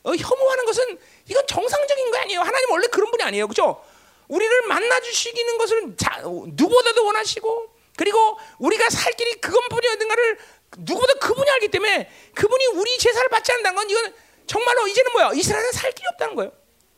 어, 0.04 0.16
혐오하는 0.16 0.66
것은 0.66 1.00
이건 1.28 1.46
정상적인 1.48 2.12
거 2.12 2.18
아니에요. 2.20 2.42
하나님 2.42 2.72
원래 2.72 2.88
그런 2.88 3.10
분이 3.10 3.24
아니에요, 3.24 3.48
그렇죠? 3.48 3.84
우리를 4.28 4.62
만나 4.68 5.00
주시기는 5.00 5.58
것을 5.58 5.96
자, 5.98 6.22
누구보다도 6.24 7.06
원하시고 7.06 7.77
그리고 7.98 8.40
우리가 8.60 8.90
살 8.90 9.12
길이 9.14 9.34
그것뿐이 9.42 9.88
어딘가를 9.90 10.38
누구보다 10.78 11.14
그분이 11.16 11.50
알기 11.50 11.68
때문에 11.70 12.10
그분이 12.36 12.66
우리 12.76 12.98
제사를 12.98 13.28
받지 13.30 13.52
않는다는 13.52 13.76
건 13.76 13.90
이건 13.90 14.14
정말로 14.46 14.88
이제는 14.88 15.12
뭐야? 15.12 15.32
이스라엘은 15.34 15.72
살 15.74 15.92
길이 15.92 16.08
없다는 16.14 16.36
거예요. 16.36 16.52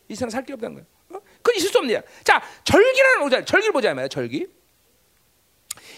이스라엘은 0.08 0.30
살 0.30 0.44
길이 0.44 0.54
없다는 0.54 0.74
거예요. 0.76 0.86
어? 1.10 1.20
그건 1.42 1.56
있을 1.56 1.70
수일 1.70 2.02
자, 2.22 2.42
절기라는 2.64 3.20
보자. 3.20 3.44
절기를 3.44 3.72
보자 3.72 3.92
말이야. 3.94 4.08
절기. 4.08 4.46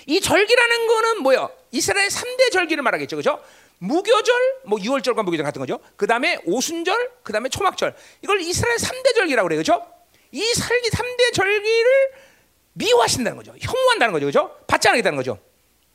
이 0.07 0.21
절기라는 0.21 0.87
거는 0.87 1.23
뭐요? 1.23 1.51
이스라엘 1.71 2.09
3대 2.09 2.51
절기를 2.53 2.83
말하겠죠. 2.83 3.17
그죠? 3.17 3.43
무교절, 3.79 4.61
뭐 4.65 4.79
6월절과 4.79 5.25
무교절 5.25 5.45
같은 5.45 5.59
거죠. 5.59 5.81
그다음에 5.97 6.39
오순절, 6.45 7.11
그다음에 7.25 7.49
초막절. 7.49 7.95
이걸 8.23 8.41
이스라엘 8.41 8.77
3대 8.77 9.15
절기라고 9.15 9.49
그래요. 9.49 9.59
그죠? 9.61 9.85
이 10.31 10.43
살기 10.55 10.91
3대 10.91 11.35
절기를 11.35 12.13
미워하신다는 12.75 13.37
거죠. 13.37 13.55
혐오한다는 13.61 14.13
거죠. 14.13 14.27
그죠? 14.27 14.57
받지 14.67 14.89
않겠다는 14.89 15.17
거죠. 15.17 15.39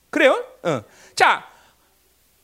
그래요? 0.09 0.43
어. 0.63 0.81
자, 1.15 1.47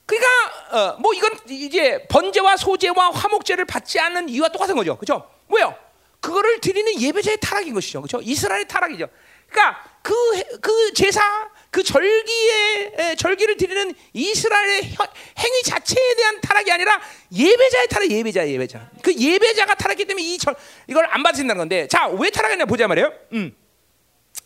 그러니까 0.05 0.29
어, 0.71 0.97
뭐 0.99 1.13
이건 1.13 1.31
이제 1.49 2.05
번제와 2.09 2.57
소제와 2.57 3.11
화목제를 3.11 3.65
받지 3.65 3.99
않는 3.99 4.29
이유와 4.29 4.49
똑같은 4.49 4.75
거죠. 4.75 4.97
그죠? 4.97 5.29
뭐요? 5.47 5.75
그거를 6.19 6.59
드리는 6.61 6.99
예배자의 7.01 7.37
타락인 7.41 7.73
것이죠. 7.73 8.01
그죠? 8.01 8.19
이스라엘의 8.21 8.67
타락이죠. 8.67 9.07
그러니까 9.49 9.83
그, 10.01 10.13
그 10.59 10.93
제사, 10.93 11.21
그 11.69 11.83
절기의 11.83 12.91
에, 12.97 13.15
절기를 13.15 13.55
드리는 13.57 13.93
이스라엘의 14.13 14.93
혀- 14.95 15.07
행위 15.39 15.61
자체에 15.63 16.15
대한 16.15 16.41
타락이 16.41 16.71
아니라 16.71 16.99
예배자의 17.31 17.87
타락, 17.87 18.09
예배자, 18.09 18.47
예배자. 18.49 18.89
그 19.01 19.13
예배자가 19.13 19.75
타락했기 19.75 20.05
때문에 20.05 20.25
이 20.25 20.37
절, 20.37 20.55
이걸 20.87 21.05
안 21.09 21.23
받으신다는 21.23 21.59
건데, 21.59 21.87
자, 21.87 22.07
왜 22.07 22.29
타락했냐 22.29 22.65
보자 22.65 22.87
말이에요. 22.87 23.13
음. 23.33 23.55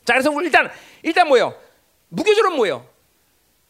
자, 0.08 0.14
그래서 0.14 0.32
우리 0.32 0.45
일단 0.45 0.72
일단 1.03 1.28
뭐요? 1.28 1.53
무교절은 2.08 2.53
뭐요? 2.53 2.86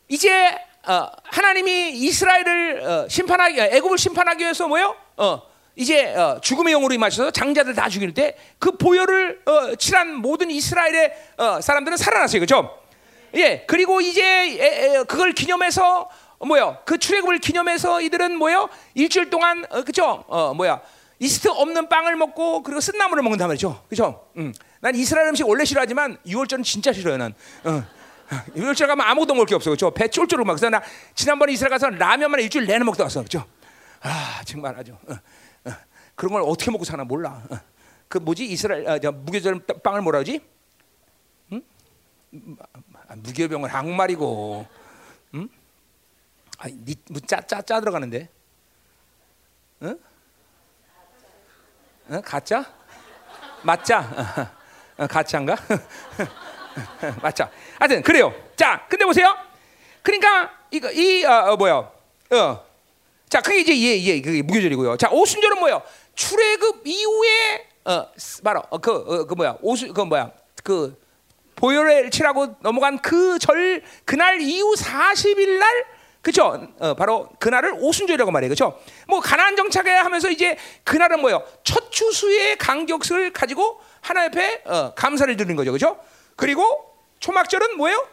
이제 0.08 0.56
어, 0.88 1.10
하나님이 1.24 1.90
이스라엘을 1.94 2.82
어, 2.88 3.08
심판하기, 3.10 3.60
애굽을 3.60 3.98
심판하기 3.98 4.44
위해서 4.44 4.68
뭐요? 4.68 4.96
어, 5.18 5.42
이제 5.76 6.14
어, 6.14 6.40
죽음의 6.40 6.74
영으로 6.74 6.94
임하셔서 6.94 7.32
장자들 7.32 7.74
다 7.74 7.90
죽일 7.90 8.14
때 8.14 8.38
그 8.60 8.78
보혈을 8.78 9.42
어, 9.46 9.76
칠한 9.76 10.14
모든 10.18 10.52
이스라엘의 10.52 11.14
어, 11.38 11.60
사람들은 11.60 11.98
살아났어요, 11.98 12.40
그렇죠? 12.40 12.78
예, 13.34 13.64
그리고 13.66 14.00
이제 14.00 14.24
에, 14.24 14.96
에, 15.00 15.04
그걸 15.06 15.34
기념해서 15.34 16.08
어, 16.38 16.46
뭐요? 16.46 16.78
그 16.86 17.00
출애굽을 17.00 17.40
기념해서 17.40 18.00
이들은 18.02 18.38
뭐요? 18.38 18.70
일주일 18.94 19.32
동안 19.32 19.66
어, 19.72 19.82
그죠? 19.82 20.24
어, 20.28 20.54
뭐야? 20.54 20.82
이스트 21.18 21.48
없는 21.48 21.90
빵을 21.90 22.16
먹고 22.16 22.62
그리고 22.62 22.80
쓴나물을 22.80 23.24
먹는단 23.24 23.48
말이죠, 23.48 23.82
그렇죠? 23.90 24.28
음. 24.38 24.54
난 24.80 24.96
이스라엘 24.96 25.28
음식 25.30 25.48
원래 25.48 25.66
싫어하지만 25.66 26.18
6월절은 26.26 26.64
진짜 26.64 26.94
싫어요, 26.94 27.18
난. 27.18 27.34
어. 27.64 27.84
6월절 28.56 28.88
가면 28.88 29.06
아무것도 29.06 29.34
먹을 29.34 29.46
게 29.48 29.56
없어, 29.56 29.70
그렇죠? 29.70 29.92
배 29.92 30.08
쫄쫄 30.08 30.40
막. 30.44 30.54
그래서 30.54 30.70
나 30.70 30.82
지난번에 31.16 31.54
이스라엘 31.54 31.70
가서 31.72 31.90
라면만 31.90 32.42
일주일 32.42 32.66
내내 32.66 32.84
먹다 32.84 33.04
왔어, 33.04 33.22
그렇죠? 33.22 33.46
아 34.02 34.42
정말 34.46 34.78
아주 34.78 34.94
어, 35.08 35.14
어. 35.66 35.72
그런 36.16 36.34
걸 36.34 36.42
어떻게 36.44 36.70
먹고 36.72 36.84
사나 36.84 37.04
몰라. 37.04 37.44
어. 37.50 37.58
그 38.08 38.18
뭐지 38.18 38.46
이스라엘 38.46 38.88
아, 38.88 39.00
저 39.00 39.12
무교절 39.12 39.66
빵을 39.84 40.02
뭐라 40.02 40.20
그러지? 40.20 40.42
응? 41.54 41.62
아, 43.08 43.16
무교병은 43.16 43.70
한국말이고, 43.70 44.68
응? 45.36 45.50
아니, 46.58 46.96
짜짜 47.26 47.62
짜 47.62 47.80
들어가는데, 47.80 48.30
응? 49.84 50.00
응? 52.12 52.22
가짜? 52.22 52.66
맞자? 53.64 54.54
어, 54.98 55.04
어, 55.04 55.08
가짜인가? 55.08 55.56
맞자. 57.22 57.50
하여튼 57.80 58.02
그래요. 58.02 58.34
자, 58.56 58.86
근데 58.90 59.06
보세요. 59.06 59.36
그러니까 60.02 60.52
이거 60.72 60.92
이 60.92 61.24
어, 61.26 61.54
어, 61.54 61.58
뭐야? 61.58 61.74
어. 61.76 62.66
자, 63.30 63.42
그게 63.42 63.60
이제 63.60 63.78
예, 63.78 64.02
예, 64.04 64.22
그게 64.22 64.42
무교절이고요. 64.42 64.98
자, 64.98 65.10
오순절은 65.12 65.60
뭐예요? 65.60 65.82
출애굽 66.16 66.82
이후에 66.86 67.68
어, 67.86 68.08
바로 68.44 68.64
어, 68.70 68.78
그, 68.78 68.92
어, 68.92 69.26
그 69.26 69.34
뭐야? 69.34 69.58
오순 69.62 69.94
그 69.94 70.02
뭐야? 70.02 70.32
그 70.64 71.00
보혈을 71.56 72.12
칠하고 72.12 72.56
넘어간 72.62 73.00
그 73.00 73.38
절 73.40 73.84
그날 74.06 74.42
이후 74.42 74.74
40일 74.76 75.58
날 75.60 75.86
그죠? 76.22 76.68
어, 76.80 76.94
바로 76.96 77.30
그날을 77.40 77.76
오순절이라고 77.80 78.32
말해요. 78.32 78.50
그죠? 78.50 78.80
뭐 79.08 79.20
가나안 79.22 79.56
정착에 79.56 79.90
하면서 79.92 80.30
이제 80.30 80.58
그날은 80.84 81.22
뭐예요? 81.22 81.44
첫 81.64 81.92
추수의 81.92 82.58
간격을 82.58 83.32
가지고 83.32 83.80
하나님 84.08 84.30
앞에 84.32 84.62
어, 84.66 84.94
감사를 84.96 85.36
드리는 85.36 85.56
거죠. 85.56 85.72
그죠? 85.72 86.00
그리고 86.36 86.96
초막절은 87.20 87.76
뭐예요? 87.78 88.08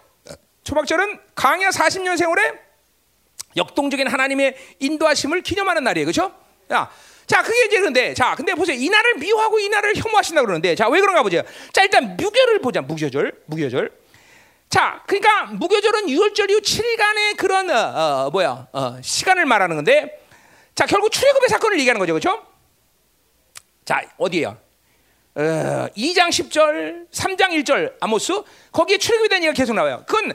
초막절은 0.65 1.21
광야 1.35 1.69
40년 1.71 2.17
세월에 2.17 2.53
역동적인 3.57 4.09
하나님의 4.09 4.57
인도하심을 4.81 5.43
기념하는 5.43 5.85
날이에요. 5.85 6.07
그렇죠? 6.07 6.35
자, 6.69 6.91
자, 7.27 7.43
그게 7.43 7.67
이제 7.67 7.79
그런데 7.79 8.13
자, 8.15 8.35
근데 8.35 8.55
보세요. 8.55 8.77
이 8.77 8.89
날을 8.89 9.15
미워하고 9.15 9.61
이 9.61 9.69
날을 9.69 9.95
혐오하신다 9.97 10.41
그러는데 10.41 10.75
자, 10.75 10.89
왜 10.89 11.01
그런가 11.01 11.23
보죠. 11.23 11.43
자, 11.73 11.83
일단 11.83 12.17
무교를 12.17 12.61
보자. 12.61 12.81
무교절. 12.81 13.33
무교절. 13.47 13.93
자, 14.71 15.03
그러니까 15.07 15.45
무교절은 15.53 16.07
6월절 16.07 16.51
이후 16.51 16.61
7일간의 16.61 17.37
그런 17.37 17.71
어, 17.71 18.27
어, 18.27 18.31
뭐야? 18.31 18.67
어, 18.73 18.99
시간을 19.01 19.47
말하는 19.47 19.77
건데 19.77 20.21
자, 20.75 20.87
결국 20.87 21.13
출애굽의 21.13 21.49
사건을 21.49 21.79
얘기하는 21.79 22.01
거죠. 22.01 22.15
그렇죠? 22.15 22.45
자, 23.85 24.03
어디에요? 24.17 24.64
어, 25.37 25.89
2장 25.97 26.29
10절, 26.29 27.11
3장 27.11 27.51
1절 27.51 27.95
아모스 28.01 28.43
거기에 28.71 28.99
출애굽에 28.99 29.29
대한 29.29 29.43
얘기가 29.43 29.55
계속 29.55 29.75
나와요. 29.75 30.05
그건 30.07 30.33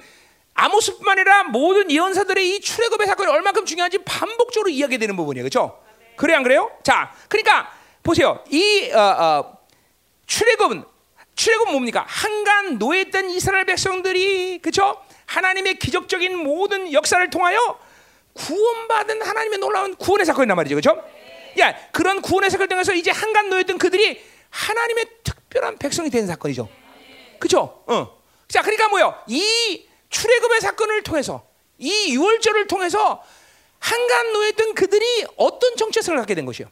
아모스뿐만 0.54 1.20
아니라 1.20 1.44
모든 1.44 1.90
예언사들의 1.90 2.56
이 2.56 2.60
출애굽의 2.60 3.08
사건이 3.08 3.32
얼마큼 3.32 3.66
중요한지 3.66 4.00
반복적으로 4.00 4.70
이야기되는 4.70 5.16
부분이에요. 5.16 5.44
그렇죠? 5.44 5.80
그래 6.18 6.34
안 6.34 6.44
그래요? 6.44 6.70
자, 6.84 7.14
그러니까 7.30 7.72
보세요. 8.04 8.44
이 8.50 8.92
어, 8.92 9.00
어, 9.00 9.58
출애굽은 10.26 10.84
출애굽 11.36 11.72
뭡니까? 11.72 12.04
한간 12.06 12.78
노예했던 12.78 13.30
이스라엘 13.30 13.66
백성들이 13.66 14.60
그렇죠? 14.62 14.98
하나님의 15.28 15.80
기적적인 15.80 16.38
모든 16.38 16.92
역사를 16.92 17.30
통하여 17.30 17.80
구원받은 18.34 19.22
하나님의 19.22 19.60
놀라운 19.60 19.96
구원의 19.96 20.26
사건이란 20.26 20.58
말이죠. 20.58 20.76
그렇죠? 20.76 21.02
야, 21.60 21.74
그런 21.92 22.22
구원의 22.22 22.50
사건을 22.50 22.68
통해서 22.68 22.94
이제 22.94 23.12
한간 23.12 23.50
노예했던 23.50 23.78
그들이 23.78 24.22
하나님의 24.50 25.06
특별한 25.24 25.78
백성이 25.78 26.10
된 26.10 26.28
사건이죠. 26.28 26.68
그렇죠? 27.40 27.84
어. 27.88 28.20
자, 28.48 28.62
그러니까 28.62 28.88
뭐요? 28.90 29.16
이 29.28 29.88
출애굽의 30.10 30.62
사건을 30.62 31.04
통해서 31.04 31.46
이 31.78 32.14
유월절을 32.14 32.68
통해서 32.68 33.24
한간 33.80 34.34
노예했던 34.34 34.76
그들이 34.76 35.26
어떤 35.38 35.76
정체성을 35.78 36.18
갖게 36.20 36.36
된 36.36 36.46
것이요? 36.46 36.68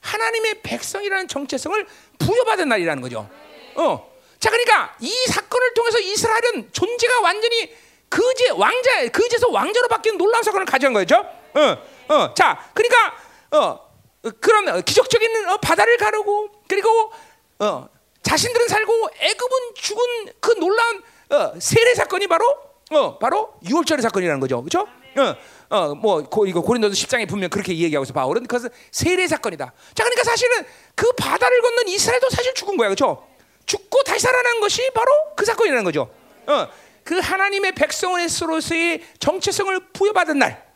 하나님의 0.00 0.62
백성이라는 0.62 1.28
정체성을 1.28 1.86
부여받은 2.18 2.68
날이라는 2.68 3.02
거죠. 3.02 3.28
어. 3.76 4.12
자, 4.40 4.50
그러니까 4.50 4.96
이 5.00 5.12
사건을 5.28 5.74
통해서 5.74 6.00
이스라엘은 6.00 6.72
존재가 6.72 7.20
완전히 7.20 7.74
그제 8.08 8.50
왕자, 8.50 9.08
그제서 9.08 9.48
왕자로 9.50 9.88
바뀐 9.88 10.18
놀라운 10.18 10.42
사건을 10.42 10.66
가져간 10.66 10.92
거죠. 10.92 11.16
어, 11.54 12.14
어. 12.14 12.34
자, 12.34 12.70
그러니까 12.74 13.14
어, 13.52 13.92
그런 14.40 14.82
기적적인 14.82 15.48
어, 15.48 15.56
바다를 15.58 15.96
가르고 15.96 16.50
그리고 16.72 17.12
어, 17.58 17.86
자신들은 18.22 18.66
살고 18.66 19.10
애굽은 19.20 19.74
죽은 19.74 20.04
그 20.40 20.52
놀라운 20.52 21.02
어, 21.28 21.52
세례 21.60 21.94
사건이 21.94 22.28
바로 22.28 22.46
어, 22.90 23.18
바로 23.18 23.52
유월절의 23.68 24.00
사건이라는 24.00 24.40
거죠. 24.40 24.62
그렇죠? 24.62 24.88
어, 25.18 25.36
어, 25.68 25.94
뭐 25.94 26.22
고, 26.22 26.46
이거 26.46 26.62
고린도서 26.62 26.94
10장에 26.94 27.28
분명 27.28 27.50
그렇게 27.50 27.76
얘기하고 27.76 28.04
있어 28.04 28.14
바울은 28.14 28.46
그것은 28.46 28.70
세례 28.90 29.28
사건이다. 29.28 29.66
자, 29.94 30.04
그러니까 30.04 30.24
사실은 30.24 30.64
그 30.94 31.12
바다를 31.12 31.60
건넌 31.60 31.88
이스라엘도 31.88 32.30
사실 32.30 32.54
죽은 32.54 32.78
거야. 32.78 32.88
그렇죠? 32.88 33.26
죽고 33.66 34.02
다시 34.04 34.20
살아난 34.20 34.60
것이 34.60 34.90
바로 34.94 35.10
그 35.36 35.44
사건이라는 35.44 35.84
거죠. 35.84 36.10
어, 36.46 36.68
그 37.04 37.18
하나님의 37.18 37.74
백성으로서의 37.74 39.02
정체성을 39.18 39.78
부여받은 39.92 40.38
날. 40.38 40.72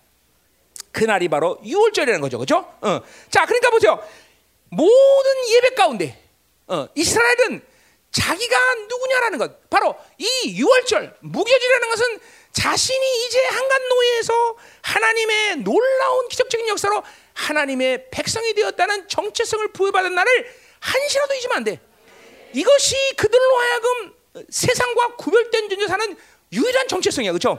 그 0.93 1.05
날이 1.05 1.29
바로 1.29 1.59
유월절이라는 1.65 2.21
거죠. 2.21 2.39
그렇죠? 2.39 2.71
어. 2.83 3.01
자, 3.31 3.47
그러니까 3.47 3.71
보세요. 3.71 4.03
모든 4.71 5.49
예배 5.49 5.71
가운데 5.71 6.23
어, 6.67 6.89
이스라엘은 6.95 7.65
자기가 8.11 8.75
누구냐라는 8.89 9.39
것, 9.39 9.69
바로 9.69 9.95
이 10.17 10.57
유월절 10.57 11.19
무교절이라는 11.21 11.89
것은 11.91 12.21
자신이 12.53 13.27
이제 13.27 13.45
한간 13.45 13.89
노예에서 13.89 14.57
하나님의 14.83 15.57
놀라운 15.57 16.29
기적적인 16.29 16.67
역사로 16.69 17.03
하나님의 17.35 18.11
백성이 18.11 18.55
되었다는 18.55 19.09
정체성을 19.09 19.73
부여받은 19.73 20.15
날을 20.15 20.55
한시라도 20.81 21.35
잊으면 21.35 21.57
안 21.59 21.65
돼. 21.65 21.81
이것이 22.55 22.97
그들로 23.17 23.59
하여금 23.59 24.15
세상과 24.49 25.17
구별된 25.17 25.69
존재 25.69 25.87
사는 25.87 26.17
유일한 26.53 26.89
정체성이야, 26.89 27.33
그렇죠? 27.33 27.59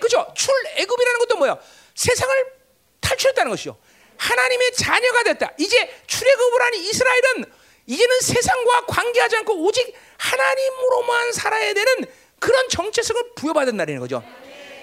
그죠? 0.00 0.32
출애굽이라는 0.36 1.18
것도 1.20 1.36
뭐야? 1.36 1.58
세상을 1.94 2.52
탈출했다는 3.00 3.50
것이요. 3.50 3.76
하나님의 4.20 4.72
자녀가 4.72 5.22
됐다. 5.22 5.52
이제 5.58 5.90
출애굽을 6.06 6.62
한 6.62 6.74
이스라엘은 6.74 7.44
이제는 7.86 8.20
세상과 8.20 8.86
관계하지 8.86 9.36
않고 9.36 9.64
오직 9.64 9.94
하나님으로만 10.18 11.32
살아야 11.32 11.72
되는 11.72 12.04
그런 12.38 12.68
정체성을 12.68 13.32
부여받은 13.36 13.76
날이는 13.76 14.00
거죠. 14.00 14.22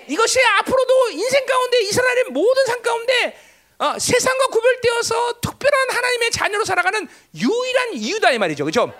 이것이 0.07 0.39
앞으로도 0.41 1.11
인생 1.11 1.45
가운데 1.45 1.81
이스라엘의 1.81 2.23
모든 2.29 2.65
삶 2.65 2.81
가운데 2.81 3.37
어, 3.79 3.99
세상과 3.99 4.47
구별되어서 4.47 5.39
특별한 5.41 5.89
하나님의 5.91 6.31
자녀로 6.31 6.65
살아가는 6.65 7.07
유일한 7.35 7.93
이유다 7.93 8.31
이 8.31 8.39
말이죠. 8.39 8.63
그렇죠? 8.65 8.91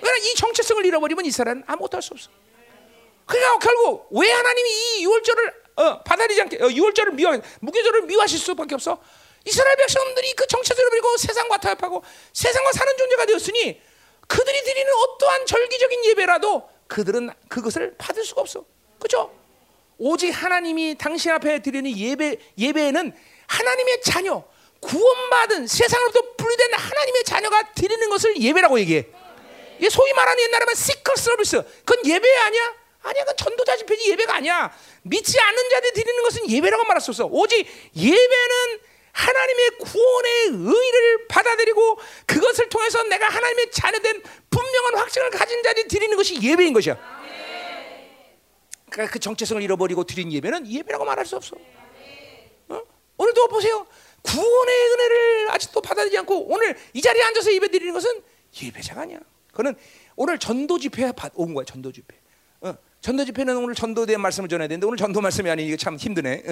그러니까 0.00 0.28
이 0.28 0.34
정체성을 0.36 0.86
잃어버리면 0.86 1.26
이스라엘은 1.26 1.64
아무것도 1.66 1.96
할 1.96 2.02
수 2.02 2.14
없어. 2.14 2.30
그러니까 3.26 3.58
결국 3.58 4.06
왜 4.12 4.30
하나님이 4.30 4.70
이 4.70 5.04
유월절을 5.04 5.54
어, 5.76 6.02
받아들이지 6.02 6.42
않게 6.42 6.62
어, 6.62 6.70
유월절을 6.70 7.12
미워 7.12 7.36
무교절을 7.60 8.02
미워하실 8.02 8.38
수밖에 8.38 8.74
없어? 8.76 9.02
이스라엘 9.44 9.76
백성들이 9.76 10.34
그 10.34 10.46
정체성을 10.46 10.90
버리고 10.90 11.16
세상과 11.16 11.56
타협하고 11.58 12.02
세상과 12.32 12.72
사는 12.72 12.96
존재가 12.96 13.26
되었으니 13.26 13.80
그들이 14.26 14.62
드리는 14.62 14.92
어떠한 14.92 15.46
절기적인 15.46 16.04
예배라도 16.06 16.68
그들은 16.86 17.30
그것을 17.48 17.94
받을 17.98 18.24
수가 18.24 18.42
없어. 18.42 18.64
그렇죠? 18.98 19.34
오직 19.98 20.30
하나님이 20.30 20.96
당신 20.98 21.30
앞에 21.32 21.60
드리는 21.62 21.96
예배 21.96 22.36
예배에는 22.58 23.12
하나님의 23.46 24.02
자녀 24.02 24.44
구원받은 24.80 25.66
세상으로부터 25.66 26.36
분리된 26.36 26.72
하나님의 26.74 27.24
자녀가 27.24 27.72
드리는 27.74 28.08
것을 28.08 28.40
예배라고 28.40 28.78
얘기해. 28.80 29.06
이게 29.78 29.90
소위 29.90 30.12
말하는 30.12 30.42
옛날에 30.44 30.64
말 30.64 30.74
시컬 30.74 31.16
서비스. 31.16 31.62
그건 31.84 32.04
예배 32.06 32.36
아니야? 32.36 32.74
아니야, 33.02 33.24
그 33.24 33.36
전도자 33.36 33.76
집회지 33.76 34.10
예배가 34.10 34.36
아니야. 34.36 34.70
믿지 35.02 35.38
않는 35.38 35.70
자들 35.70 35.92
드리는 35.92 36.22
것은 36.22 36.50
예배라고 36.50 36.84
말할 36.84 37.00
수 37.00 37.10
없어. 37.10 37.26
오직 37.26 37.66
예배는 37.96 38.80
하나님의 39.12 39.70
구원의 39.78 40.32
의를 40.48 41.26
받아들이고 41.28 41.98
그것을 42.26 42.68
통해서 42.68 43.02
내가 43.04 43.28
하나님의 43.28 43.70
자녀된 43.70 44.22
분명한 44.50 44.96
확증을 44.96 45.30
가진 45.30 45.62
자들이 45.62 45.88
드리는 45.88 46.16
것이 46.16 46.40
예배인 46.40 46.72
것이야. 46.72 46.96
그러니까 48.90 49.12
그 49.12 49.18
정체성을 49.18 49.62
잃어버리고 49.62 50.04
드린 50.04 50.32
예배는 50.32 50.66
예배라고 50.66 51.04
말할 51.04 51.24
수 51.24 51.36
없어. 51.36 51.56
어? 52.68 52.82
오늘도 53.16 53.48
보세요. 53.48 53.86
구원의 54.22 54.92
은혜를 54.92 55.50
아직도 55.52 55.80
받아들이지 55.80 56.18
않고 56.18 56.52
오늘 56.52 56.76
이 56.92 57.00
자리에 57.00 57.22
앉아서 57.22 57.52
예배 57.52 57.68
드리는 57.68 57.92
것은 57.92 58.22
예배자가 58.60 59.02
아니야. 59.02 59.18
그는 59.52 59.74
오늘 60.16 60.38
전도 60.38 60.78
집회에 60.78 61.12
온 61.34 61.54
거야. 61.54 61.64
전도 61.64 61.92
집회. 61.92 62.16
어? 62.60 62.74
전도 63.00 63.24
집회는 63.24 63.56
오늘 63.56 63.74
대한 64.06 64.20
말씀을 64.20 64.48
전해야 64.48 64.68
되는데 64.68 64.86
오늘 64.86 64.98
전도 64.98 65.20
말씀이 65.20 65.48
아니 65.48 65.66
이게 65.66 65.76
참 65.76 65.96
힘드네. 65.96 66.42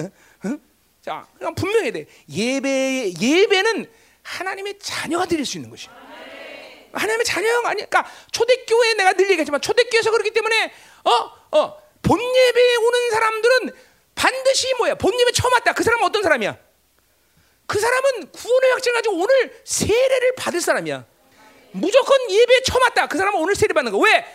어? 0.45 0.57
어? 0.99 1.01
자, 1.01 1.27
그냥 1.37 1.55
분명해야 1.55 1.91
돼. 1.91 2.05
예배 2.29 3.13
예배는 3.19 3.89
하나님의 4.23 4.79
자녀가 4.79 5.25
드릴 5.25 5.45
수 5.45 5.57
있는 5.57 5.69
것이야. 5.69 5.91
하나님의 6.91 7.23
자녀가 7.25 7.69
아니, 7.69 7.85
그러니까 7.85 8.11
초대교회 8.31 8.93
내가 8.95 9.13
늘 9.13 9.29
얘기했지만 9.31 9.61
초대교회에서 9.61 10.11
그렇기 10.11 10.31
때문에 10.31 10.73
어, 11.03 11.57
어, 11.57 11.81
본 12.01 12.19
예배에 12.19 12.75
오는 12.75 13.11
사람들은 13.11 13.71
반드시 14.15 14.73
뭐야? 14.75 14.95
본 14.95 15.17
예배 15.19 15.31
처음 15.31 15.53
왔다. 15.53 15.73
그 15.73 15.83
사람은 15.83 16.05
어떤 16.05 16.23
사람이야? 16.23 16.57
그 17.65 17.79
사람은 17.79 18.31
구원의 18.31 18.71
확증 18.71 18.93
가지고 18.93 19.15
오늘 19.21 19.61
세례를 19.63 20.35
받을 20.35 20.59
사람이야. 20.59 21.05
무조건 21.71 22.31
예배 22.31 22.63
처음 22.63 22.81
왔다. 22.81 23.07
그 23.07 23.17
사람은 23.17 23.39
오늘 23.39 23.55
세례 23.55 23.73
받는 23.73 23.91
거. 23.91 23.99
왜? 23.99 24.25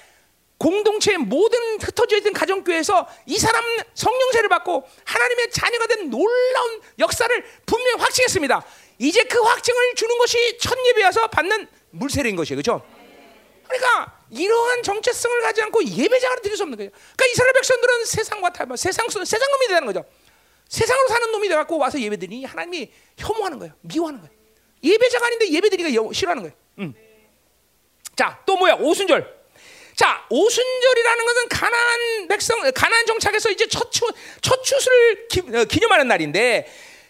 공동체의 0.59 1.19
모든 1.19 1.59
흩어져 1.81 2.17
있던 2.19 2.33
가정교회에서 2.33 3.07
이 3.27 3.39
사람 3.39 3.65
성령세를 3.95 4.49
받고 4.49 4.89
하나님의 5.05 5.51
자녀가 5.51 5.87
된 5.87 6.11
놀라운 6.11 6.81
역사를 6.99 7.45
분명히 7.67 8.01
확증했습니다. 8.01 8.65
이제 8.99 9.25
그 9.25 9.41
확증을 9.41 9.95
주는 9.97 10.17
것이 10.19 10.59
첫 10.59 10.79
예배여서 10.87 11.27
받는 11.29 11.67
물세례인 11.91 12.37
것이에요. 12.37 12.63
그렇죠? 12.63 12.87
그러니까 13.67 14.21
이러한 14.31 14.83
정체성을 14.83 15.43
가지 15.43 15.63
않고 15.63 15.85
예배자가 15.85 16.37
드릴 16.37 16.57
수 16.57 16.63
없는 16.63 16.77
거예요. 16.77 16.91
그러니까 16.91 17.27
이스라엘 17.27 17.53
백성들은 17.55 18.05
세상과 18.05 18.53
타협, 18.53 18.77
세상 18.77 19.09
세상 19.09 19.51
놈이 19.51 19.69
되는 19.69 19.87
거죠. 19.87 20.05
세상으로 20.69 21.09
사는 21.09 21.31
놈이 21.33 21.49
돼 21.49 21.55
갖고 21.55 21.79
와서 21.79 22.01
예배드리니 22.01 22.45
하나님이 22.45 22.91
혐오하는 23.19 23.59
거예요. 23.59 23.75
미워하는 23.81 24.21
거예요. 24.21 24.35
예배자가 24.83 25.27
아닌데 25.27 25.51
예배드리가 25.51 26.13
싫어하는 26.13 26.43
거예요. 26.43 26.57
음. 26.79 26.95
자, 28.17 28.41
또 28.47 28.57
뭐야? 28.57 28.75
오순절. 28.75 29.44
자, 29.97 30.27
오순절이라는 30.29 31.27
것은 31.27 31.49
가나안 31.49 32.29
백성, 32.29 32.59
가나안 32.73 33.07
정착에서 33.07 33.51
이제 33.51 33.67
첫 33.69 33.93
추, 33.93 34.07
첫 34.43 34.63
추수를 34.63 35.29
기, 35.29 35.41
어, 35.41 35.65
기념하는 35.65 36.09
날인데, 36.09 36.67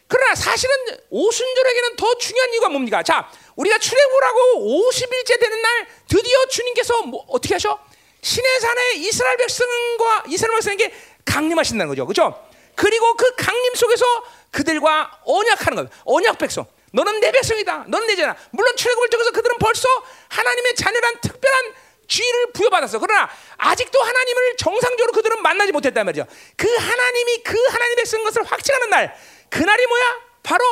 그러나 0.06 0.34
사실은 0.34 0.74
오순절에게는 1.08 1.96
더 1.96 2.14
중요한 2.18 2.52
이유가 2.52 2.68
뭡니까? 2.68 3.02
자, 3.02 3.30
우리가 3.56 3.78
출애굽하고 3.78 4.90
50일째 4.90 5.40
되는 5.40 5.62
날 5.62 5.86
드디어 6.08 6.46
주님께서 6.46 7.02
뭐, 7.02 7.24
어떻게 7.28 7.54
하셔? 7.54 7.78
신의 8.20 8.60
산에 8.60 8.92
이스라엘 8.96 9.36
백성과 9.38 10.24
이스라엘 10.28 10.56
백성에게 10.56 10.92
강림하신다는 11.24 11.88
거죠, 11.88 12.06
그렇죠? 12.06 12.48
그리고 12.74 13.14
그 13.16 13.34
강림 13.36 13.74
속에서 13.74 14.04
그들과 14.50 15.20
언약하는 15.24 15.76
거예요. 15.76 15.88
언약 16.04 16.38
백성. 16.38 16.66
너는 16.92 17.20
내 17.20 17.32
백성이다. 17.32 17.86
너는 17.88 18.06
내 18.06 18.14
자나. 18.14 18.36
물론 18.50 18.76
출애굽을 18.76 19.08
통해서 19.10 19.30
그들은 19.32 19.56
벌써 19.58 19.88
하나님의 20.28 20.74
자녀란 20.76 21.20
특별한 21.20 21.74
지위를 22.08 22.52
부여받았어. 22.52 22.98
그러나 22.98 23.28
아직도 23.56 24.00
하나님을 24.00 24.56
정상적으로 24.56 25.12
그들은 25.12 25.42
만나지 25.42 25.72
못했단 25.72 26.04
말이죠. 26.06 26.26
그 26.56 26.68
하나님이 26.76 27.42
그 27.42 27.56
하나님의 27.68 27.96
백성 27.96 28.22
것을 28.24 28.42
확증하는 28.44 28.90
날, 28.90 29.16
그날이 29.50 29.86
뭐야? 29.86 30.20
바로 30.42 30.64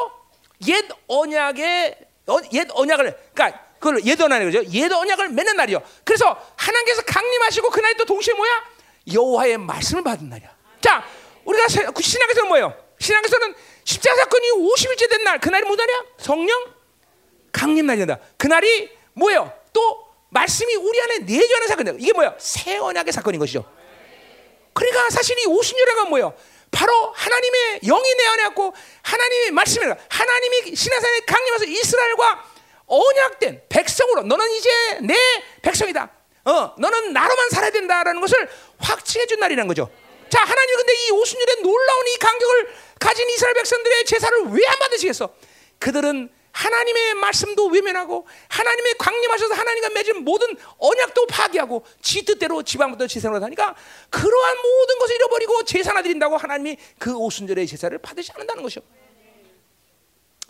옛 0.68 0.84
언약의 1.09 1.96
어, 2.28 2.38
옛 2.52 2.68
언약을 2.70 3.30
그러니까 3.34 3.60
그걸 3.78 4.04
옛 4.04 4.20
언약이죠. 4.20 4.64
옛 4.72 4.92
언약을 4.92 5.30
맺는 5.30 5.56
날이요. 5.56 5.82
그래서 6.04 6.36
하나님께서 6.56 7.02
강림하시고 7.02 7.70
그날이 7.70 7.96
또 7.96 8.04
동시에 8.04 8.34
뭐야? 8.34 8.64
여호와의 9.12 9.59
말씀을 9.59 10.04
받은 10.04 10.28
날이야. 10.28 10.48
자, 10.80 11.04
우리가 11.44 11.66
세- 11.68 11.84
그 11.92 12.00
신학에서는 12.02 12.48
뭐예요? 12.48 12.76
신학에서는 13.00 13.54
십자가 13.84 14.16
사건이 14.22 14.50
50일째 14.52 15.10
된 15.10 15.24
날, 15.24 15.40
그날이 15.40 15.64
날이야? 15.64 16.04
성령 16.18 16.72
강림 17.50 17.86
날이다. 17.86 18.18
그날이 18.38 18.90
뭐예요? 19.14 19.52
또 19.72 20.11
말씀이 20.32 20.74
우리 20.76 21.00
안에 21.02 21.18
내주하는 21.20 21.68
사건이다. 21.68 21.96
이게 21.98 22.12
뭐야? 22.12 22.34
새 22.38 22.78
언약의 22.78 23.12
사건인 23.12 23.38
것이죠. 23.38 23.64
그러니까 24.72 25.10
사실 25.10 25.38
이 25.38 25.44
50년회가 25.44 26.09
뭐예요? 26.09 26.34
바로 26.70 27.12
하나님의 27.14 27.80
영이 27.84 28.14
내 28.14 28.24
안에 28.26 28.42
왔고 28.44 28.72
하나님의 29.02 29.50
말씀이 29.50 29.84
하나님이 30.09 30.74
시나산에 30.74 31.20
강림해서 31.26 31.64
이스라엘과 31.66 32.44
언약된 32.86 33.62
백성으로 33.68 34.22
너는 34.22 34.50
이제 34.52 34.70
내 35.02 35.14
백성이다. 35.60 36.10
어, 36.46 36.74
너는 36.78 37.12
나로만 37.12 37.50
살아야 37.50 37.70
된다라는 37.70 38.20
것을 38.22 38.48
확증해 38.78 39.26
준 39.26 39.38
날이라는 39.40 39.68
거죠. 39.68 39.90
자, 40.30 40.40
하나님 40.42 40.76
근데 40.76 40.94
이 40.94 41.10
50년의 41.10 41.60
놀라운 41.62 42.09
이 42.09 42.16
간격을 42.16 42.74
가진 42.98 43.28
이스라엘 43.28 43.54
백성들의 43.54 44.04
제사를 44.06 44.44
왜 44.46 44.66
안 44.66 44.78
받으시겠어? 44.78 45.28
그들은 45.78 46.30
하나님의 46.52 47.14
말씀도 47.14 47.66
외면하고 47.66 48.26
하나님의 48.48 48.94
강림하셔서 48.98 49.54
하나님과 49.54 49.88
맺은 49.90 50.24
모든 50.24 50.54
언약도 50.78 51.26
파기하고 51.26 51.84
지 52.02 52.24
뜻대로 52.24 52.62
지방부터 52.62 53.06
제사로 53.06 53.42
하니까 53.42 53.74
그러한 54.10 54.56
모든 54.58 54.98
것을 54.98 55.16
잃어버리고 55.16 55.64
제사나 55.64 56.02
드린다고 56.02 56.36
하나님이 56.36 56.76
그 56.98 57.16
오순절의 57.16 57.66
제사를 57.66 57.96
받으시 57.98 58.32
않는다는 58.32 58.62
것이요. 58.62 58.82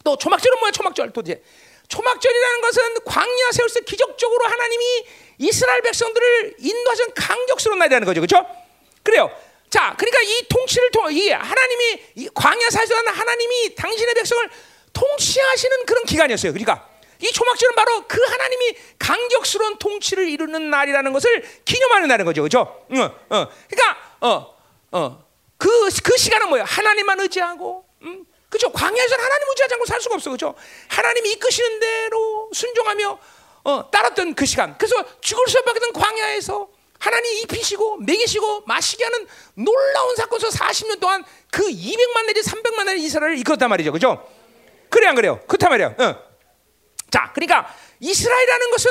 또 0.05 0.17
초막절은 0.19 0.59
뭐야? 0.59 0.73
초막절 0.73 1.13
도대체 1.13 1.43
초막절이라는 1.89 2.61
것은 2.61 2.95
광야 3.05 3.53
세울 3.53 3.69
때 3.69 3.81
기적적으로 3.83 4.47
하나님이 4.47 5.07
이스라엘 5.39 5.83
백성들을 5.83 6.57
인도하신 6.59 7.15
강격스러운 7.15 7.79
날이라는 7.79 8.07
거죠, 8.07 8.21
그렇죠? 8.21 8.47
그래요. 9.03 9.31
자, 9.71 9.95
그러니까 9.97 10.21
이 10.23 10.47
통치를 10.49 10.91
통해 10.91 11.15
이 11.15 11.31
하나님이 11.31 12.03
이 12.17 12.29
광야 12.35 12.71
사실은 12.71 13.07
하나님이 13.09 13.75
당신의 13.75 14.15
백성을 14.15 14.51
통치하시는 14.93 15.87
그런 15.87 16.05
기간이었어요. 16.05 16.53
그러니까 16.53 16.89
이 17.21 17.27
초막절은 17.33 17.75
바로 17.77 18.05
그 18.09 18.21
하나님이 18.21 18.77
강격스러운 18.99 19.79
통치를 19.79 20.29
이루는 20.29 20.71
날이라는 20.71 21.13
것을 21.13 21.45
기념하는 21.65 22.09
날인 22.09 22.27
거죠, 22.27 22.43
그렇죠? 22.43 22.85
응, 22.93 23.03
어, 23.03 23.49
그러니까 23.69 23.99
어, 24.21 24.57
어, 24.91 25.25
그, 25.57 25.69
그 26.03 26.17
시간은 26.17 26.49
뭐야? 26.49 26.65
하나님만 26.65 27.21
의지하고, 27.21 27.85
음? 28.03 28.27
그죠? 28.49 28.71
광야에서는 28.71 29.25
하나님 29.25 29.49
의지하지 29.49 29.75
않고 29.75 29.87
살 29.87 30.01
수가 30.01 30.17
없어, 30.17 30.31
그죠? 30.31 30.55
하나님이 30.89 31.33
이끄시는 31.33 31.81
대로 31.81 32.51
순종하며 32.53 33.19
어, 33.65 33.91
따랐던 33.91 34.35
그 34.35 34.45
시간. 34.45 34.77
그래서 34.77 34.97
죽을 35.21 35.47
수밖에 35.47 35.79
없는 35.79 35.93
광야에서 35.93 36.69
하나님 36.99 37.33
입히시고 37.39 37.99
먹이시고 37.99 38.63
마시게 38.67 39.05
하는 39.05 39.27
놀라운 39.55 40.17
사건 40.17 40.39
서 40.39 40.49
40년 40.49 41.01
동안 41.01 41.25
그 41.51 41.65
200만 41.65 42.27
내지 42.27 42.43
300만 42.43 42.85
내지 42.85 43.05
이스라엘을 43.05 43.39
이끌었단 43.39 43.69
말이죠, 43.71 43.93
그죠? 43.93 44.29
그래 44.93 45.09
안 45.09 45.15
그래요? 45.17 45.41
그렇단 45.49 45.71
말이야. 45.71 45.95
어. 45.99 46.23
자, 47.11 47.31
그러니까 47.35 47.75
이스라엘이라는 48.01 48.71
것은 48.71 48.91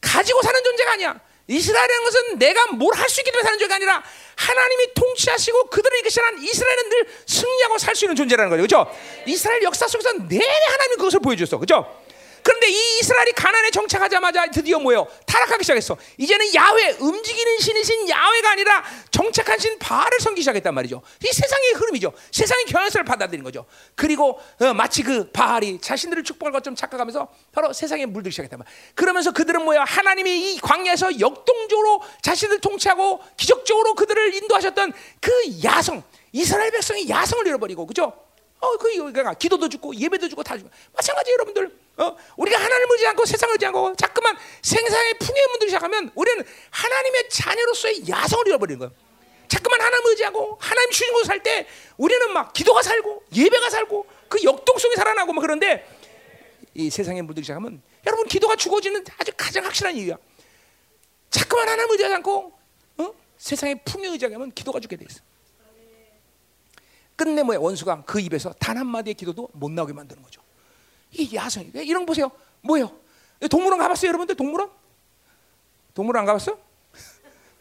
가지고 0.00 0.42
사는 0.42 0.62
존재가 0.62 0.92
아니야. 0.92 1.20
이스라엘이라는 1.48 2.04
것은 2.04 2.38
내가 2.38 2.66
뭘 2.72 2.94
할 2.94 3.08
수 3.08 3.20
있기 3.20 3.30
때문에 3.30 3.42
사는 3.44 3.58
존재가 3.58 3.74
아니라 3.76 4.02
하나님이 4.36 4.94
통치하시고 4.94 5.70
그들을 5.70 5.98
이끄시는 5.98 6.42
이스라엘은 6.42 6.88
늘 6.90 7.06
승리하고 7.26 7.78
살 7.78 7.94
수 7.96 8.04
있는 8.04 8.16
존재라는 8.16 8.48
거죠. 8.50 8.62
그렇죠? 8.86 8.98
이스라엘 9.26 9.62
역사 9.62 9.86
속에서 9.88 10.12
내내 10.12 10.44
하나님이 10.44 10.96
그것을 10.96 11.20
보여줬어. 11.20 11.58
그렇죠? 11.58 12.01
그런데 12.42 12.68
이 12.68 12.98
이스라엘이 13.00 13.32
가난에 13.32 13.70
정착하자마자 13.70 14.46
드디어 14.46 14.78
뭐예요? 14.78 15.06
타락하기 15.26 15.64
시작했어. 15.64 15.96
이제는 16.18 16.54
야훼 16.54 16.96
움직이는 16.98 17.58
신이신 17.58 18.08
야훼가 18.08 18.50
아니라 18.50 18.84
정착한 19.10 19.58
신 19.58 19.78
바알을 19.78 20.20
섬기기 20.20 20.42
시작했단 20.42 20.74
말이죠. 20.74 21.02
이 21.24 21.26
세상의 21.32 21.72
흐름이죠. 21.72 22.12
세상의 22.30 22.64
경향성을 22.66 23.04
받아들인 23.04 23.44
거죠. 23.44 23.66
그리고 23.94 24.40
어, 24.60 24.74
마치 24.74 25.02
그 25.02 25.30
바알이 25.30 25.80
자신들을 25.80 26.24
축복할 26.24 26.52
것처럼 26.52 26.76
착각하면서 26.76 27.28
바로 27.52 27.72
세상에 27.72 28.06
물들기 28.06 28.32
시작했단 28.32 28.58
말이야. 28.58 28.74
그러면서 28.94 29.32
그들은 29.32 29.64
뭐야? 29.64 29.84
하나님이 29.84 30.54
이 30.54 30.60
광야에서 30.60 31.20
역동적으로 31.20 32.02
자신을 32.22 32.60
통치하고 32.60 33.20
기적적으로 33.36 33.94
그들을 33.94 34.34
인도하셨던 34.34 34.92
그 35.20 35.30
야성, 35.64 36.02
이스라엘 36.32 36.70
백성의 36.70 37.08
야성을 37.08 37.46
잃어버리고 37.46 37.86
그죠? 37.86 38.12
어, 38.62 38.76
그, 38.76 38.94
그러니까 38.96 39.34
기도도 39.34 39.68
죽고 39.68 39.94
예배도 39.96 40.28
주고 40.28 40.42
다 40.44 40.56
주고 40.56 40.70
마찬가지 40.94 41.32
여러분들. 41.32 41.76
어, 41.96 42.16
우리가 42.36 42.58
하나님을 42.58 42.92
의지 42.92 43.06
않고 43.08 43.26
세상을 43.26 43.52
의지 43.54 43.66
않고 43.66 43.96
자꾸만 43.96 44.36
생사의 44.62 45.14
풍요의 45.18 45.46
문들이 45.50 45.68
시작하면 45.70 46.10
우리는 46.14 46.44
하나님의 46.70 47.28
자녀로서의 47.28 48.08
야성을 48.08 48.46
잃어버리는 48.46 48.78
거예요. 48.78 48.92
자꾸만 49.48 49.80
하나님 49.80 50.06
의지하고 50.06 50.56
하나님 50.60 50.90
주신 50.92 51.12
곳 51.12 51.26
살 51.26 51.42
때 51.42 51.66
우리는 51.98 52.32
막 52.32 52.52
기도가 52.52 52.82
살고 52.82 53.24
예배가 53.34 53.68
살고 53.68 54.06
그 54.28 54.42
역동성이 54.44 54.94
살아나고 54.94 55.32
막 55.32 55.40
그런데 55.42 55.84
이 56.72 56.88
세상에 56.88 57.20
물들기 57.20 57.44
시작하면 57.44 57.82
여러분 58.06 58.26
기도가 58.28 58.54
죽어지는 58.56 59.04
아주 59.18 59.32
가장 59.36 59.64
확실한 59.64 59.94
이유야. 59.96 60.16
자꾸만 61.30 61.68
하나님 61.68 61.90
의지하지 61.90 62.14
않고 62.14 62.52
어? 62.98 63.14
세상의 63.38 63.80
풍요 63.84 64.12
의지하면 64.12 64.52
기도가 64.52 64.78
죽게 64.80 64.96
돼 64.96 65.04
있어. 65.10 65.20
끝내 67.16 67.42
뭐야 67.42 67.58
원수가 67.58 68.04
그 68.04 68.20
입에서 68.20 68.52
단 68.54 68.76
한마디의 68.76 69.14
기도도 69.14 69.48
못 69.52 69.70
나오게 69.70 69.92
만드는 69.92 70.22
거죠. 70.22 70.42
이 71.12 71.34
야성이 71.34 71.70
이런 71.74 72.02
거 72.02 72.06
보세요. 72.06 72.30
뭐예요? 72.62 72.90
동물원 73.50 73.78
가봤어요, 73.78 74.08
여러분들? 74.08 74.34
동물원? 74.36 74.70
동물원 75.94 76.20
안 76.20 76.26
가봤어? 76.26 76.58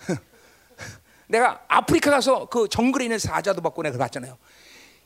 내가 1.28 1.64
아프리카 1.68 2.12
가서 2.12 2.46
그 2.46 2.68
정글에 2.70 3.06
있는 3.06 3.20
사자도 3.20 3.62
받고 3.62 3.84
내가 3.84 3.98
봤잖아요. 3.98 4.38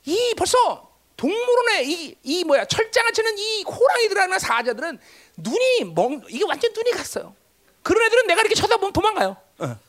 이 0.05 0.33
벌써 0.37 0.91
동물원에 1.17 1.83
이, 1.83 2.17
이 2.23 2.43
뭐야 2.43 2.65
철장을 2.65 3.11
치는 3.13 3.37
이 3.37 3.63
호랑이들이나 3.63 4.37
사자들은 4.37 4.99
눈이 5.37 5.93
멍 5.95 6.21
이게 6.29 6.43
완전 6.45 6.71
눈이 6.73 6.91
갔어요. 6.91 7.35
그런 7.81 8.05
애들은 8.05 8.27
내가 8.27 8.41
이렇게 8.41 8.55
쳐다보면 8.55 8.93
도망가요. 8.93 9.37
어. 9.59 9.79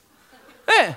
예. 0.72 0.96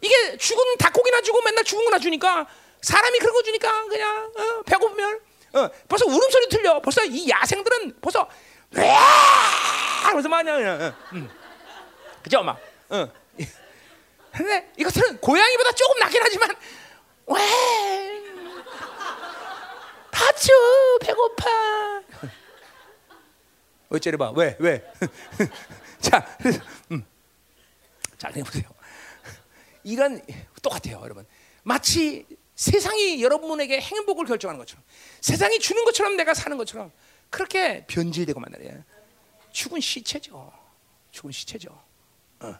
이게 0.00 0.36
죽은 0.36 0.76
닭고기나 0.78 1.22
주고 1.22 1.40
맨날 1.42 1.64
죽은 1.64 1.84
거나 1.84 1.98
주니까 1.98 2.46
사람이 2.84 3.18
그런 3.18 3.32
거 3.32 3.42
주니까 3.42 3.84
그냥 3.86 4.30
어, 4.36 4.62
배고프면 4.62 5.20
어, 5.54 5.70
벌써 5.88 6.04
울음소리 6.06 6.48
들려. 6.50 6.80
벌써 6.80 7.02
이 7.04 7.28
야생들은 7.28 8.00
벌써 8.00 8.28
왜 8.72 8.82
그래서 10.10 10.28
막 10.28 10.42
그냥 10.42 10.80
어, 10.82 10.94
음. 11.14 11.30
그죠 12.22 12.42
막. 12.42 12.60
어. 12.90 13.08
근데 14.32 14.70
이것들은 14.76 15.18
고양이보다 15.18 15.72
조금 15.72 15.98
낫긴 16.00 16.20
하지만 16.22 16.50
왜 17.26 18.22
파츠 20.10 20.50
배고파. 21.00 22.02
어째래 23.90 24.16
봐. 24.16 24.30
왜 24.32 24.56
왜? 24.58 24.92
자, 26.00 26.26
음. 26.90 27.04
자, 28.18 28.28
그냥 28.28 28.44
보세요. 28.44 28.64
이건 29.84 30.20
똑같아요, 30.62 31.00
여러분. 31.02 31.26
마치 31.62 32.26
세상이 32.54 33.22
여러분에게 33.22 33.80
행복을 33.80 34.26
결정하는 34.26 34.58
것처럼, 34.58 34.84
세상이 35.20 35.58
주는 35.58 35.84
것처럼 35.84 36.16
내가 36.16 36.34
사는 36.34 36.56
것처럼 36.56 36.92
그렇게 37.30 37.84
변질되고 37.86 38.38
만나요. 38.38 38.84
죽은 39.52 39.80
시체죠. 39.80 40.52
죽은 41.10 41.32
시체죠. 41.32 41.70
어. 42.40 42.54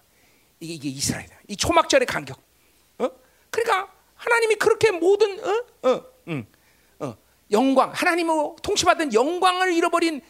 이게, 0.61 0.75
이게 0.75 0.89
이스라엘이다. 0.89 1.37
이 1.49 1.57
초막절의 1.57 2.07
간격. 2.07 2.41
어? 2.99 3.11
그러니까 3.51 3.93
하나님이 4.15 4.57
그렇게 4.57 4.91
모든 4.91 5.39
어? 5.45 5.65
어, 5.83 6.05
음, 6.29 6.47
어, 7.01 7.17
영광, 7.51 7.91
하나님으로 7.91 8.57
통치받은 8.63 9.13
영광을 9.13 9.73
잃어버린 9.73 10.23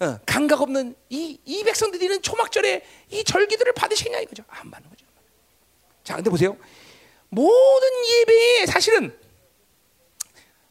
어, 0.00 0.18
감각 0.24 0.62
없는 0.62 0.94
이, 1.10 1.38
이 1.44 1.64
백성들이 1.64 2.08
는 2.08 2.22
초막절에 2.22 2.84
이 3.10 3.24
절기들을 3.24 3.72
받으시냐 3.74 4.20
이거죠. 4.20 4.44
안 4.48 4.70
받는 4.70 4.88
거죠. 4.88 5.04
자, 6.04 6.16
근데 6.16 6.30
보세요. 6.30 6.56
모든 7.30 7.88
예배에 8.08 8.66
사실은 8.66 9.16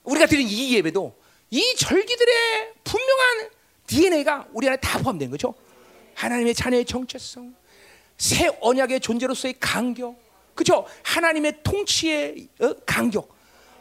우리가 0.03 0.25
드린 0.25 0.47
이 0.47 0.75
예배도 0.75 1.17
이 1.51 1.75
절기들의 1.75 2.73
분명한 2.83 3.49
DNA가 3.87 4.47
우리 4.53 4.67
안에 4.67 4.77
다 4.77 4.99
포함된 4.99 5.31
거죠. 5.31 5.55
하나님의 6.15 6.53
자녀의 6.53 6.85
정체성, 6.85 7.55
새 8.17 8.49
언약의 8.59 8.99
존재로서의 8.99 9.55
간격, 9.59 10.15
그죠? 10.53 10.85
하나님의 11.03 11.63
통치의 11.63 12.49
어, 12.59 12.73
간격. 12.85 13.33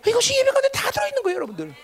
이것이 0.06 0.34
예배 0.38 0.50
가운데 0.50 0.68
다 0.72 0.90
들어있는 0.90 1.22
거예요, 1.24 1.36
여러분들. 1.36 1.74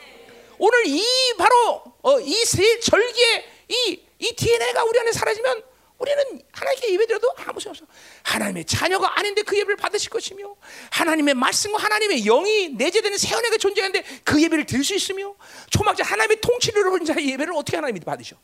오늘 0.58 0.86
이 0.86 1.02
바로 1.36 1.82
어, 2.02 2.20
이세 2.20 2.78
절기의 2.80 3.44
이, 3.68 4.00
이 4.20 4.36
DNA가 4.36 4.84
우리 4.84 5.00
안에 5.00 5.10
사라지면 5.12 5.62
우리는 6.04 6.42
하나님께 6.52 6.92
예배드려도 6.92 7.32
아무 7.46 7.58
소용 7.58 7.72
없어. 7.72 7.86
하나님의 8.22 8.66
자녀가 8.66 9.18
아닌데 9.18 9.42
그 9.42 9.56
예배를 9.56 9.76
받으실 9.76 10.10
것이며 10.10 10.54
하나님의 10.90 11.34
말씀과 11.34 11.82
하나님의 11.82 12.22
영이 12.24 12.68
내재되는 12.70 13.16
새 13.16 13.34
언약의 13.34 13.58
존재인데 13.58 14.04
그 14.22 14.42
예배를 14.42 14.66
드릴 14.66 14.84
수 14.84 14.94
있으며 14.94 15.34
초막절 15.70 16.04
하나님의 16.04 16.40
통치를 16.42 16.80
이루는 16.82 17.06
자의 17.06 17.30
예배를 17.30 17.54
어떻게 17.54 17.78
하나님이 17.78 18.00
받으셔? 18.00 18.36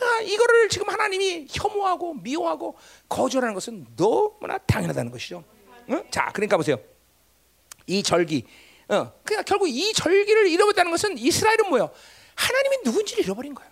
아, 0.00 0.20
이거를 0.22 0.68
지금 0.70 0.88
하나님이 0.88 1.48
혐오하고 1.50 2.14
미워하고 2.14 2.76
거절하는 3.08 3.54
것은 3.54 3.86
너무나 3.94 4.56
당연하다는 4.58 5.12
것이죠. 5.12 5.44
응? 5.90 6.02
자, 6.10 6.30
그러니까 6.32 6.56
보세요. 6.56 6.78
이 7.86 8.02
절기. 8.02 8.46
어, 8.88 9.12
그러니까 9.22 9.42
결국 9.42 9.68
이 9.68 9.92
절기를 9.92 10.48
잃어버렸다는 10.48 10.90
것은 10.90 11.18
이스라엘은 11.18 11.68
뭐요? 11.68 11.90
하나님이 12.34 12.78
누군지를 12.84 13.24
잃어버린 13.24 13.54
거예요. 13.54 13.70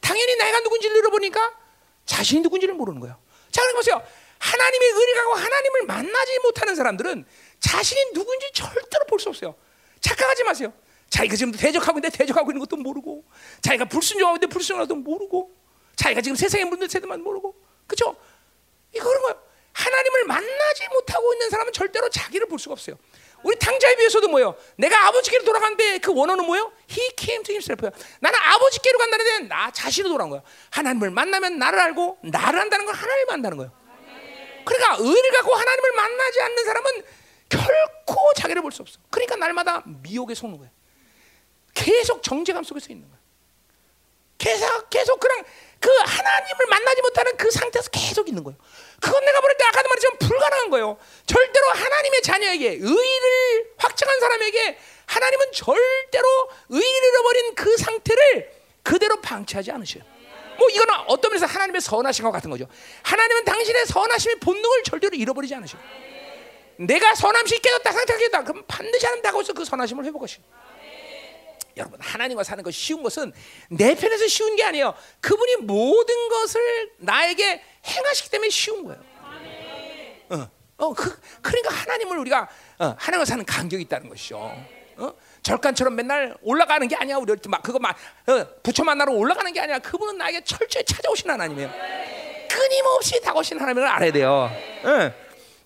당연히 0.00 0.36
내가 0.36 0.60
누군지를 0.60 0.96
잃어보니까 0.98 1.60
자신이 2.06 2.40
누군지를 2.40 2.74
모르는 2.74 3.00
거예요. 3.00 3.16
자, 3.50 3.62
그럼 3.62 3.76
보세요. 3.76 4.02
하나님의 4.38 4.88
의를 4.88 5.14
가고 5.14 5.34
하나님을 5.34 5.82
만나지 5.86 6.38
못하는 6.42 6.74
사람들은 6.74 7.26
자신이 7.60 8.12
누군지 8.14 8.50
절대로 8.52 9.04
볼 9.06 9.20
수 9.20 9.28
없어요. 9.28 9.54
착각하지 10.00 10.44
마세요. 10.44 10.72
자기가 11.10 11.36
지금 11.36 11.52
대적하고 11.52 11.98
있는데 11.98 12.16
대적하고 12.16 12.50
있는 12.50 12.60
것도 12.60 12.76
모르고, 12.76 13.24
자기가 13.60 13.84
불순종하고 13.86 14.36
있는데 14.36 14.46
불순종하고 14.52 14.88
것도 14.88 15.00
모르고, 15.00 15.54
자기가 15.96 16.22
지금 16.22 16.36
세상에 16.36 16.64
물든 16.64 16.88
세대만 16.88 17.20
모르고, 17.22 17.54
그죠? 17.86 18.16
이거 18.94 19.04
그런 19.04 19.22
거예요. 19.22 19.42
하나님을 19.72 20.24
만나지 20.24 20.88
못하고 20.92 21.32
있는 21.34 21.50
사람은 21.50 21.72
절대로 21.72 22.08
자기를 22.08 22.48
볼 22.48 22.58
수가 22.58 22.72
없어요. 22.72 22.96
우리 23.42 23.58
탕자에 23.58 23.96
비해서도 23.96 24.28
뭐요? 24.28 24.54
내가 24.76 25.06
아버지께로 25.08 25.44
돌아간데 25.44 25.98
그 25.98 26.12
원어는 26.14 26.44
뭐요? 26.44 26.72
He 26.90 27.10
came 27.18 27.42
to 27.42 27.52
himself. 27.52 27.88
나는 28.20 28.38
아버지께로 28.38 28.98
간다는데 28.98 29.48
나 29.48 29.70
자신으로 29.70 30.12
돌아온 30.12 30.30
거야. 30.30 30.42
하나님을 30.70 31.10
만나면 31.10 31.58
나를 31.58 31.78
알고 31.80 32.18
나를 32.22 32.60
안다는 32.60 32.84
건 32.86 32.94
하나님을 32.94 33.26
만나는 33.26 33.56
거예요. 33.56 33.72
그러니까 34.64 34.96
의를 35.00 35.30
갖고 35.32 35.54
하나님을 35.54 35.92
만나지 35.92 36.40
않는 36.42 36.64
사람은 36.64 37.02
결코 37.48 38.32
자기를 38.36 38.62
볼 38.62 38.70
수 38.72 38.82
없어. 38.82 38.98
그러니까 39.10 39.36
날마다 39.36 39.82
미혹에 39.86 40.34
속는 40.34 40.58
거야. 40.58 40.68
계속 41.74 42.22
정죄감 42.22 42.62
속에서 42.62 42.92
있는 42.92 43.08
거야. 43.08 43.18
계속 44.38 44.90
계속 44.90 45.18
그냥 45.20 45.44
그 45.80 45.88
하나님을 45.90 46.66
만나지 46.68 47.02
못하는 47.02 47.36
그 47.36 47.50
상태에서 47.50 47.90
계속 47.90 48.28
있는 48.28 48.44
거예요. 48.44 48.58
그건 49.00 49.24
내가 49.24 49.40
볼때 49.40 49.64
아까도 49.64 49.88
말했지만 49.88 50.18
불가능한 50.18 50.70
거예요. 50.70 50.98
절대로 51.26 51.68
하나님의 51.70 52.22
자녀에게 52.22 52.68
의를 52.80 53.72
확증한 53.78 54.20
사람에게 54.20 54.78
하나님은 55.06 55.52
절대로 55.52 56.48
의를 56.68 57.08
잃어버린 57.08 57.54
그 57.54 57.76
상태를 57.78 58.52
그대로 58.82 59.20
방치하지 59.20 59.72
않으셔요. 59.72 60.04
뭐 60.58 60.68
이거는 60.68 60.94
어떤 61.06 61.30
면에서 61.30 61.46
하나님의 61.46 61.80
선하신 61.80 62.22
것 62.24 62.30
같은 62.30 62.50
거죠. 62.50 62.66
하나님은 63.02 63.44
당신의 63.44 63.86
선하심의 63.86 64.36
본능을 64.40 64.82
절대로 64.84 65.16
잃어버리지 65.16 65.54
않으셔요. 65.54 65.80
내가 66.76 67.14
선함시 67.14 67.58
깨졌다 67.60 67.92
상태가 67.92 68.44
그럼 68.44 68.64
반드시 68.68 69.04
하나님 69.06 69.22
다가오서 69.22 69.54
그 69.54 69.64
선하심을 69.64 70.04
회복하시고. 70.04 70.42
여러분 71.76 72.00
하나님과 72.00 72.42
사는 72.44 72.62
것이 72.62 72.78
쉬운 72.78 73.02
것은 73.02 73.32
내 73.70 73.94
편에서 73.94 74.26
쉬운 74.28 74.56
게 74.56 74.64
아니에요. 74.64 74.94
그분이 75.20 75.56
모든 75.56 76.28
것을 76.28 76.90
나에게 76.98 77.62
행하시기 77.86 78.30
때문에 78.30 78.50
쉬운 78.50 78.84
거예요. 78.84 79.00
어, 80.30 80.50
어, 80.78 80.94
그, 80.94 81.18
그러니까 81.42 81.74
하나님을 81.74 82.18
우리가 82.18 82.48
어, 82.78 82.94
하나님과 82.98 83.24
사는 83.24 83.44
간격이 83.44 83.82
있다는 83.84 84.08
것이죠. 84.08 84.38
어? 84.96 85.14
절간처럼 85.42 85.94
맨날 85.94 86.36
올라가는 86.42 86.86
게 86.86 86.94
아니야. 86.96 87.16
우리 87.16 87.34
막 87.48 87.62
그거 87.62 87.78
막 87.78 87.96
어, 88.26 88.46
부처 88.62 88.84
만나러 88.84 89.12
올라가는 89.12 89.52
게 89.52 89.60
아니라 89.60 89.78
그분은 89.78 90.18
나에게 90.18 90.44
철저히 90.44 90.84
찾아오신 90.84 91.30
하나님이에요. 91.30 91.70
끊임없이 92.50 93.20
다가오신 93.20 93.58
하나님을 93.58 93.86
알아야 93.86 94.12
돼요. 94.12 94.30
어. 94.30 95.12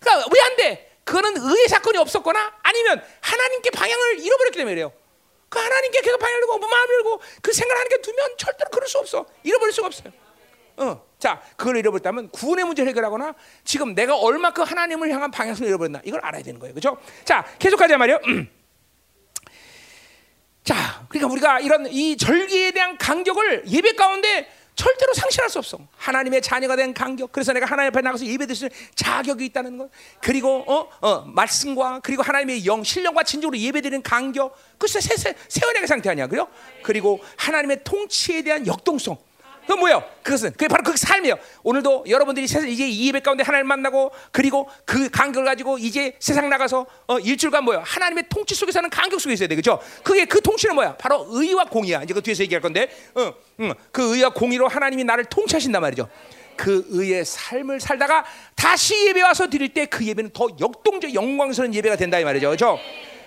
그러니까 0.00 0.28
왜 0.32 0.40
안 0.44 0.56
돼? 0.56 0.90
그거는 1.04 1.36
의의 1.36 1.68
사건이 1.68 1.98
없었거나 1.98 2.54
아니면 2.62 3.04
하나님께 3.20 3.70
방향을 3.70 4.20
잃어버렸기 4.20 4.56
때문에 4.56 4.74
그래요. 4.74 4.92
그 5.54 5.60
하나님께 5.60 6.00
계속 6.00 6.18
방향을 6.18 6.40
열고 6.42 6.58
뭐 6.58 6.68
마음을 6.68 6.94
열고 6.96 7.20
그 7.40 7.52
생각을 7.52 7.76
하나님께 7.76 8.02
두면 8.02 8.30
절대로 8.36 8.70
그럴 8.70 8.88
수 8.88 8.98
없어. 8.98 9.24
잃어버릴 9.44 9.72
수가 9.72 9.86
없어요. 9.86 10.12
어, 10.76 11.06
자, 11.20 11.40
그걸 11.56 11.76
잃어버렸다면 11.76 12.30
구원의 12.30 12.64
문제를 12.64 12.88
해결하거나 12.90 13.34
지금 13.62 13.94
내가 13.94 14.16
얼마큼 14.16 14.64
하나님을 14.64 15.12
향한 15.12 15.30
방향을 15.30 15.62
잃어버렸나 15.62 16.00
이걸 16.04 16.20
알아야 16.24 16.42
되는 16.42 16.58
거예요. 16.58 16.74
그렇죠? 16.74 16.98
자, 17.24 17.46
계속하자 17.60 17.96
말이요. 17.96 18.18
음. 18.26 18.50
자, 20.64 21.06
그러니까 21.08 21.32
우리가 21.32 21.60
이런 21.60 21.86
이 21.86 22.16
절기에 22.16 22.72
대한 22.72 22.98
간격을 22.98 23.68
예배 23.68 23.92
가운데 23.92 24.50
절대로 24.74 25.14
상실할 25.14 25.48
수 25.48 25.58
없어. 25.58 25.78
하나님의 25.96 26.42
자녀가 26.42 26.74
된 26.76 26.92
간격. 26.92 27.30
그래서 27.30 27.52
내가 27.52 27.66
하나님 27.66 27.88
앞에 27.90 28.00
나가서 28.00 28.26
예배드릴 28.26 28.56
수 28.56 28.64
있는 28.66 28.76
자격이 28.94 29.44
있다는 29.46 29.78
것. 29.78 29.90
그리고 30.20 30.64
어, 30.66 30.88
어, 31.00 31.20
말씀과 31.26 32.00
그리고 32.00 32.22
하나님의 32.22 32.66
영, 32.66 32.82
신령과 32.82 33.22
진정으로 33.22 33.56
예배드리는 33.56 34.02
간격. 34.02 34.56
그것이 34.72 35.00
새, 35.00 35.16
새, 35.16 35.34
세원의 35.48 35.86
상태 35.86 36.10
아니야, 36.10 36.26
그요? 36.26 36.48
그리고 36.82 37.20
하나님의 37.36 37.84
통치에 37.84 38.42
대한 38.42 38.66
역동성. 38.66 39.16
그 39.66 39.72
뭐예요? 39.72 40.02
그것은 40.22 40.52
그게 40.52 40.68
바로 40.68 40.82
그 40.82 40.96
삶이에요. 40.96 41.36
오늘도 41.62 42.04
여러분들이 42.08 42.46
세상 42.46 42.68
이제 42.68 42.86
이 42.86 43.08
예배 43.08 43.20
가운데 43.20 43.42
하나님 43.42 43.66
만나고 43.66 44.10
그리고 44.30 44.68
그 44.84 45.08
간격을 45.08 45.44
가지고 45.46 45.78
이제 45.78 46.16
세상 46.18 46.48
나가서 46.48 46.86
어, 47.06 47.18
일주일간 47.18 47.64
뭐예요? 47.64 47.82
하나님의 47.84 48.24
통치 48.28 48.54
속에 48.54 48.72
사는 48.72 48.88
간격 48.90 49.20
속에 49.20 49.34
있어야 49.34 49.48
돼, 49.48 49.56
그죠? 49.56 49.80
그게 50.02 50.24
그 50.26 50.40
통치는 50.40 50.74
뭐야? 50.74 50.96
바로 50.96 51.26
의와 51.30 51.64
공이야. 51.64 52.02
이제 52.02 52.14
그 52.14 52.22
뒤에서 52.22 52.42
얘기할 52.42 52.60
건데, 52.60 52.90
어, 53.14 53.32
응, 53.60 53.74
그 53.90 54.14
의와 54.16 54.30
공의로 54.30 54.68
하나님이 54.68 55.04
나를 55.04 55.24
통치하신단 55.24 55.80
말이죠. 55.80 56.08
그 56.56 56.86
의의 56.90 57.24
삶을 57.24 57.80
살다가 57.80 58.24
다시 58.54 59.08
예배 59.08 59.22
와서 59.22 59.48
드릴 59.50 59.74
때 59.74 59.86
그 59.86 60.04
예배는 60.06 60.30
더 60.32 60.46
역동적 60.60 61.12
영광스러운 61.14 61.74
예배가 61.74 61.96
된다 61.96 62.18
이 62.18 62.24
말이죠, 62.24 62.50
그죠? 62.50 62.78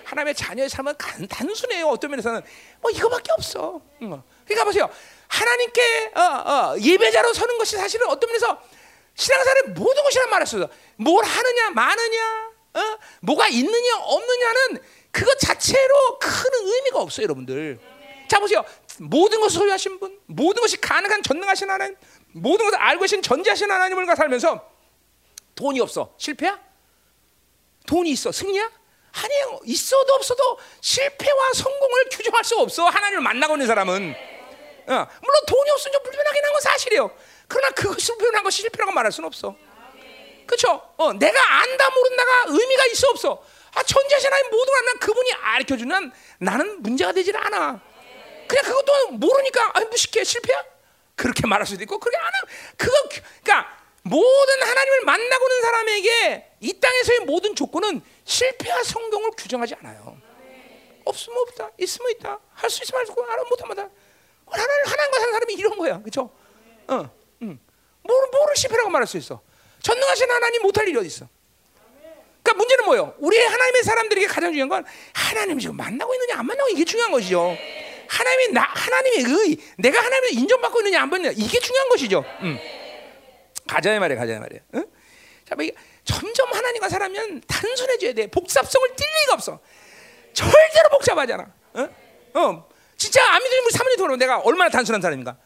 하나님의 0.05 0.35
자녀의 0.35 0.69
삶은 0.69 0.93
단순해요. 1.29 1.87
어떤 1.87 2.11
면에서는 2.11 2.41
뭐 2.81 2.89
이거밖에 2.91 3.31
없어. 3.33 3.81
응. 4.03 4.21
그러니까 4.45 4.63
보세요. 4.63 4.89
하나님께 5.27 6.11
어, 6.15 6.21
어, 6.21 6.75
예배자로 6.79 7.33
서는 7.33 7.57
것이 7.57 7.75
사실은 7.75 8.07
어떤 8.07 8.29
면에서 8.29 8.61
신앙생활의 9.15 9.63
모든 9.73 10.03
것이란 10.03 10.29
말했어요. 10.29 10.69
뭘 10.95 11.25
하느냐, 11.25 11.69
많으냐, 11.71 12.51
어? 12.75 12.97
뭐가 13.21 13.47
있느냐, 13.47 13.97
없느냐는 13.97 14.83
그것 15.11 15.39
자체로 15.39 16.19
큰 16.19 16.31
의미가 16.61 16.99
없어요, 16.99 17.23
여러분들. 17.23 17.79
자 18.27 18.39
보세요. 18.39 18.63
모든 18.99 19.39
것을 19.39 19.59
소유하신 19.59 19.99
분, 19.99 20.19
모든 20.25 20.61
것이 20.61 20.79
가능한 20.79 21.23
전능하신 21.23 21.69
하나님, 21.69 21.95
모든 22.33 22.65
것을 22.65 22.79
알고 22.79 23.01
계신 23.01 23.21
전지하신 23.21 23.71
하나님을 23.71 24.15
살면서 24.15 24.69
돈이 25.55 25.79
없어. 25.79 26.13
실패야? 26.17 26.59
돈이 27.87 28.11
있어. 28.11 28.31
승리야? 28.31 28.69
아니에요. 29.11 29.59
있어도 29.65 30.13
없어도 30.13 30.59
실패와 30.81 31.53
성공을 31.55 32.05
규정할 32.11 32.43
수 32.43 32.59
없어. 32.59 32.85
하나님을 32.85 33.21
만나고 33.21 33.55
있는 33.55 33.65
사람은. 33.65 34.15
어, 34.87 35.07
물론 35.21 35.41
돈이 35.47 35.69
없으면 35.71 35.93
좀 35.93 36.03
불편하긴 36.03 36.43
한 36.45 36.51
건 36.53 36.61
사실이에요. 36.61 37.11
그러나 37.47 37.71
그것을 37.71 38.17
불편한 38.17 38.43
것이 38.43 38.61
실패라고 38.61 38.91
말할 38.91 39.11
수는 39.11 39.27
없어. 39.27 39.55
그렇죠? 40.45 40.81
어, 40.97 41.13
내가 41.13 41.39
안다 41.61 41.89
모른다가 41.89 42.45
의미가 42.47 42.85
있어 42.87 43.09
없어. 43.09 43.43
아, 43.75 43.83
천지하신 43.83 44.27
하나님 44.31 44.49
모든 44.49 44.73
걸난 44.73 44.99
그분이 44.99 45.33
알려주면 45.33 46.11
나는 46.39 46.81
문제가 46.81 47.11
되질 47.11 47.35
않아. 47.35 47.81
그냥 48.47 48.63
그것도 48.63 49.09
모르니까 49.11 49.71
아, 49.75 49.79
무식해 49.81 50.23
실패야? 50.23 50.63
그렇게 51.15 51.45
말할 51.47 51.65
수도 51.67 51.83
있고 51.83 51.99
그렇게 51.99 52.17
안 52.17 52.25
해. 52.25 52.31
그거 52.77 52.93
그러니까 53.43 53.77
모든 54.03 54.63
하나님을 54.63 55.01
만나고 55.01 55.45
있는 55.47 55.61
사람에게 55.61 56.51
이 56.61 56.79
땅에서의 56.79 57.19
모든 57.21 57.53
조건은 57.55 58.01
실패와 58.23 58.83
성공을 58.83 59.31
규정하지 59.37 59.75
않아요. 59.81 60.17
없으면 61.03 61.37
없다, 61.39 61.71
있으면 61.77 62.11
있다, 62.11 62.39
할 62.53 62.69
수 62.69 62.83
있으면 62.83 62.99
할수 62.99 63.11
있고, 63.11 63.25
안 63.25 63.39
못하면 63.49 63.91
하나님 64.49 64.85
하나님과 64.85 65.19
사는 65.19 65.33
사람이 65.33 65.53
이런 65.53 65.77
거야, 65.77 65.99
그렇죠? 65.99 66.29
어, 66.87 67.09
음. 67.41 67.59
뭐를 68.03 68.55
실패라고 68.55 68.89
말할 68.89 69.07
수 69.07 69.17
있어? 69.17 69.41
전능하신 69.81 70.29
하나님 70.29 70.61
못할 70.61 70.87
일이 70.87 70.97
어디 70.97 71.07
있어? 71.07 71.27
그러니까 72.43 72.53
문제는 72.53 72.85
뭐예요? 72.85 73.13
우리 73.19 73.37
하나님의 73.37 73.83
사람들에게 73.83 74.27
가장 74.27 74.51
중요한 74.51 74.69
건 74.69 74.85
하나님 75.13 75.59
지금 75.59 75.75
만나고 75.75 76.13
있느냐 76.13 76.39
안 76.39 76.45
만나고 76.45 76.69
이게 76.69 76.85
중요한 76.85 77.11
것이죠. 77.11 77.57
하나님이 78.07 78.53
나 78.53 78.61
하나님의 78.61 79.25
의, 79.25 79.57
내가 79.77 79.99
하나님을 79.99 80.33
인정받고 80.33 80.79
있느냐 80.79 81.01
안 81.01 81.09
받느냐 81.09 81.33
이게 81.35 81.59
중요한 81.59 81.89
것이죠. 81.89 82.23
음. 82.41 82.57
가자 83.67 83.99
말이야, 83.99 84.17
가자 84.17 84.39
말이야. 84.39 84.59
응? 84.75 84.85
자, 85.45 85.55
뭐 85.55 85.65
점점 86.05 86.51
하나님과 86.53 86.87
살면 86.87 87.41
단순해져야 87.47 88.13
돼. 88.13 88.27
복잡성을 88.27 88.87
띌 88.89 88.95
리가 88.95 89.33
없어. 89.33 89.59
절대로 90.33 90.89
복잡하잖아. 90.91 91.53
어? 91.73 91.89
어. 92.35 92.69
진짜 92.97 93.23
안 93.33 93.41
믿으면 93.43 93.63
우리 93.65 93.71
사모님 93.71 93.97
돌아 93.97 94.15
내가 94.15 94.39
얼마나 94.39 94.69
단순한 94.69 95.01
사람인가? 95.01 95.37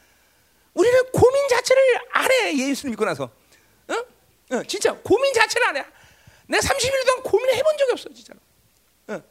우리는 0.73 1.11
고민 1.11 1.47
자체를 1.49 1.81
안 2.13 2.31
해. 2.31 2.57
예수님 2.57 2.91
믿고 2.91 3.03
나서. 3.03 3.25
어? 3.89 4.55
어, 4.55 4.63
진짜 4.63 4.93
고민 5.03 5.33
자체를 5.33 5.67
안 5.67 5.77
해. 5.77 5.85
내가 6.47 6.61
30일 6.61 7.05
동안 7.05 7.23
고민을 7.23 7.55
해본 7.55 7.77
적이 7.77 7.91
없어, 7.91 8.09
진짜. 8.13 8.33
어. 9.07 9.21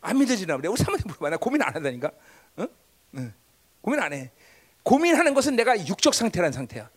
안 0.00 0.18
믿어지나 0.18 0.56
그래. 0.56 0.68
우리 0.68 0.76
사모님 0.76 1.04
물어봐. 1.06 1.30
나 1.30 1.36
고민 1.36 1.62
안 1.62 1.74
한다니까. 1.74 2.10
어? 2.56 2.62
어. 2.64 3.32
고민 3.80 4.00
안 4.00 4.12
해. 4.12 4.32
고민하는 4.82 5.34
것은 5.34 5.54
내가 5.56 5.78
육적 5.86 6.14
상태라는 6.14 6.52
상태야. 6.52 6.90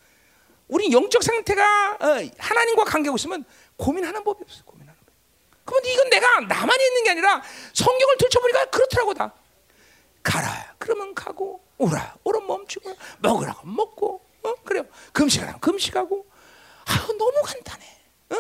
우리 0.67 0.91
영적 0.91 1.23
상태가 1.23 1.97
어, 2.01 2.29
하나님과 2.37 2.83
관계하고 2.85 3.15
있으면 3.17 3.45
고민하는 3.77 4.23
법이 4.23 4.43
없어. 4.43 4.63
고민하는 4.65 4.99
법. 5.05 5.13
그런데 5.63 5.93
이건 5.93 6.09
내가 6.09 6.39
나만 6.41 6.79
있는 6.79 7.03
게 7.03 7.11
아니라 7.11 7.41
성경을 7.73 8.17
들춰보니까 8.17 8.65
그렇더라고 8.65 9.13
다. 9.13 9.33
가라. 10.27 10.75
그러면 10.77 11.15
가고 11.15 11.63
오라. 11.77 12.17
오라 12.25 12.41
멈추고 12.41 12.93
먹으라고 13.19 13.65
먹고 13.65 14.21
어? 14.43 14.53
그래요. 14.65 14.85
금식하라. 15.13 15.59
금식하고. 15.59 16.27
아 16.85 17.07
너무 17.17 17.41
간단해. 17.43 17.85
어? 18.31 18.35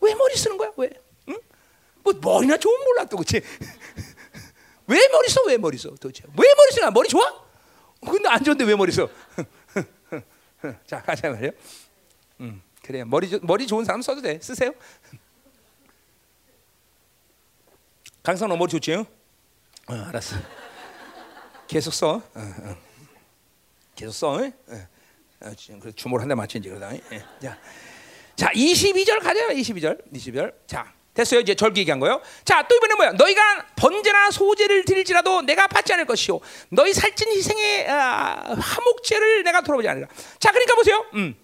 왜 0.00 0.14
머리 0.14 0.34
쓰는 0.34 0.56
거야? 0.56 0.72
왜? 0.78 0.90
응? 1.28 1.38
뭐 2.02 2.14
머리나 2.14 2.56
좋은 2.56 2.82
몰라 2.84 3.04
또 3.04 3.18
그치? 3.18 3.40
왜 4.88 5.08
머리 5.08 5.28
써? 5.28 5.42
왜 5.46 5.58
머리 5.58 5.76
써? 5.76 5.90
도대체 5.90 6.24
왜 6.26 6.54
머리 6.56 6.72
써? 6.72 6.90
머리 6.90 7.08
좋아? 7.08 7.44
근데 8.00 8.28
안 8.28 8.42
좋은데 8.42 8.64
왜 8.64 8.74
머리 8.74 8.90
써? 8.92 9.06
자 10.86 11.02
가자 11.02 11.30
말이요. 11.30 11.50
음 12.40 12.62
그래 12.82 13.04
머리 13.04 13.28
조, 13.28 13.38
머리 13.42 13.66
좋은 13.66 13.84
사람 13.84 14.00
써도 14.00 14.22
돼 14.22 14.40
쓰세요. 14.40 14.72
너 18.22 18.56
머리 18.56 18.70
좋지? 18.70 18.94
어, 18.94 19.06
알았어. 19.92 20.36
계속 21.68 21.92
써. 21.92 22.10
어, 22.10 22.22
어. 22.34 22.76
계속 23.94 24.12
써. 24.12 24.28
어? 24.32 24.52
어, 25.40 25.52
주먹 25.94 26.20
한대 26.20 26.34
이제 26.58 26.68
그러다. 26.68 26.94
예. 26.94 27.24
자, 27.40 27.58
자 28.36 28.48
22절 28.52 29.22
가자. 29.22 29.48
22절, 29.48 30.12
22절. 30.12 30.54
자. 30.66 30.92
됐어요. 31.16 31.40
이제 31.40 31.54
절기 31.54 31.80
얘기한 31.80 31.98
거요. 31.98 32.20
자, 32.44 32.62
또 32.68 32.76
이번에 32.76 32.94
뭐야? 32.94 33.12
너희가 33.12 33.66
번제나 33.76 34.30
소제를 34.30 34.84
드릴지라도 34.84 35.40
내가 35.42 35.66
받지 35.66 35.94
않을 35.94 36.04
것이요. 36.04 36.38
너희 36.68 36.92
살찐 36.92 37.32
희생의 37.32 37.88
아, 37.88 38.54
화목제를 38.58 39.42
내가 39.42 39.62
돌아보지 39.62 39.88
않으라. 39.88 40.08
자, 40.38 40.52
그러니까 40.52 40.74
보세요. 40.74 41.06
음. 41.14 41.34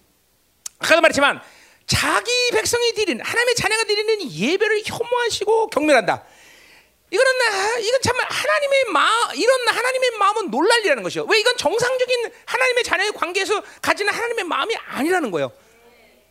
아까도 0.77 1.01
말했지만 1.01 1.41
자기 1.87 2.31
백성이 2.51 2.93
드리는 2.93 3.23
하나님의 3.25 3.55
자녀가 3.55 3.83
드리는 3.83 4.31
예배를 4.31 4.83
혐오하시고 4.85 5.67
경멸한다. 5.67 6.23
이거는 7.13 7.31
아, 7.43 7.77
이건 7.77 8.01
참 8.01 8.15
하나님의 8.19 8.85
마 8.91 9.07
이런 9.35 9.67
하나님의 9.67 10.11
마음은 10.17 10.49
놀랄 10.49 10.79
일이라는 10.79 11.03
것이요. 11.03 11.25
왜 11.25 11.39
이건 11.39 11.55
정상적인 11.57 12.31
하나님의 12.45 12.83
자녀의 12.83 13.11
관계에서 13.11 13.61
가지는 13.83 14.11
하나님의 14.11 14.45
마음이 14.45 14.75
아니라는 14.75 15.29
거예요. 15.29 15.51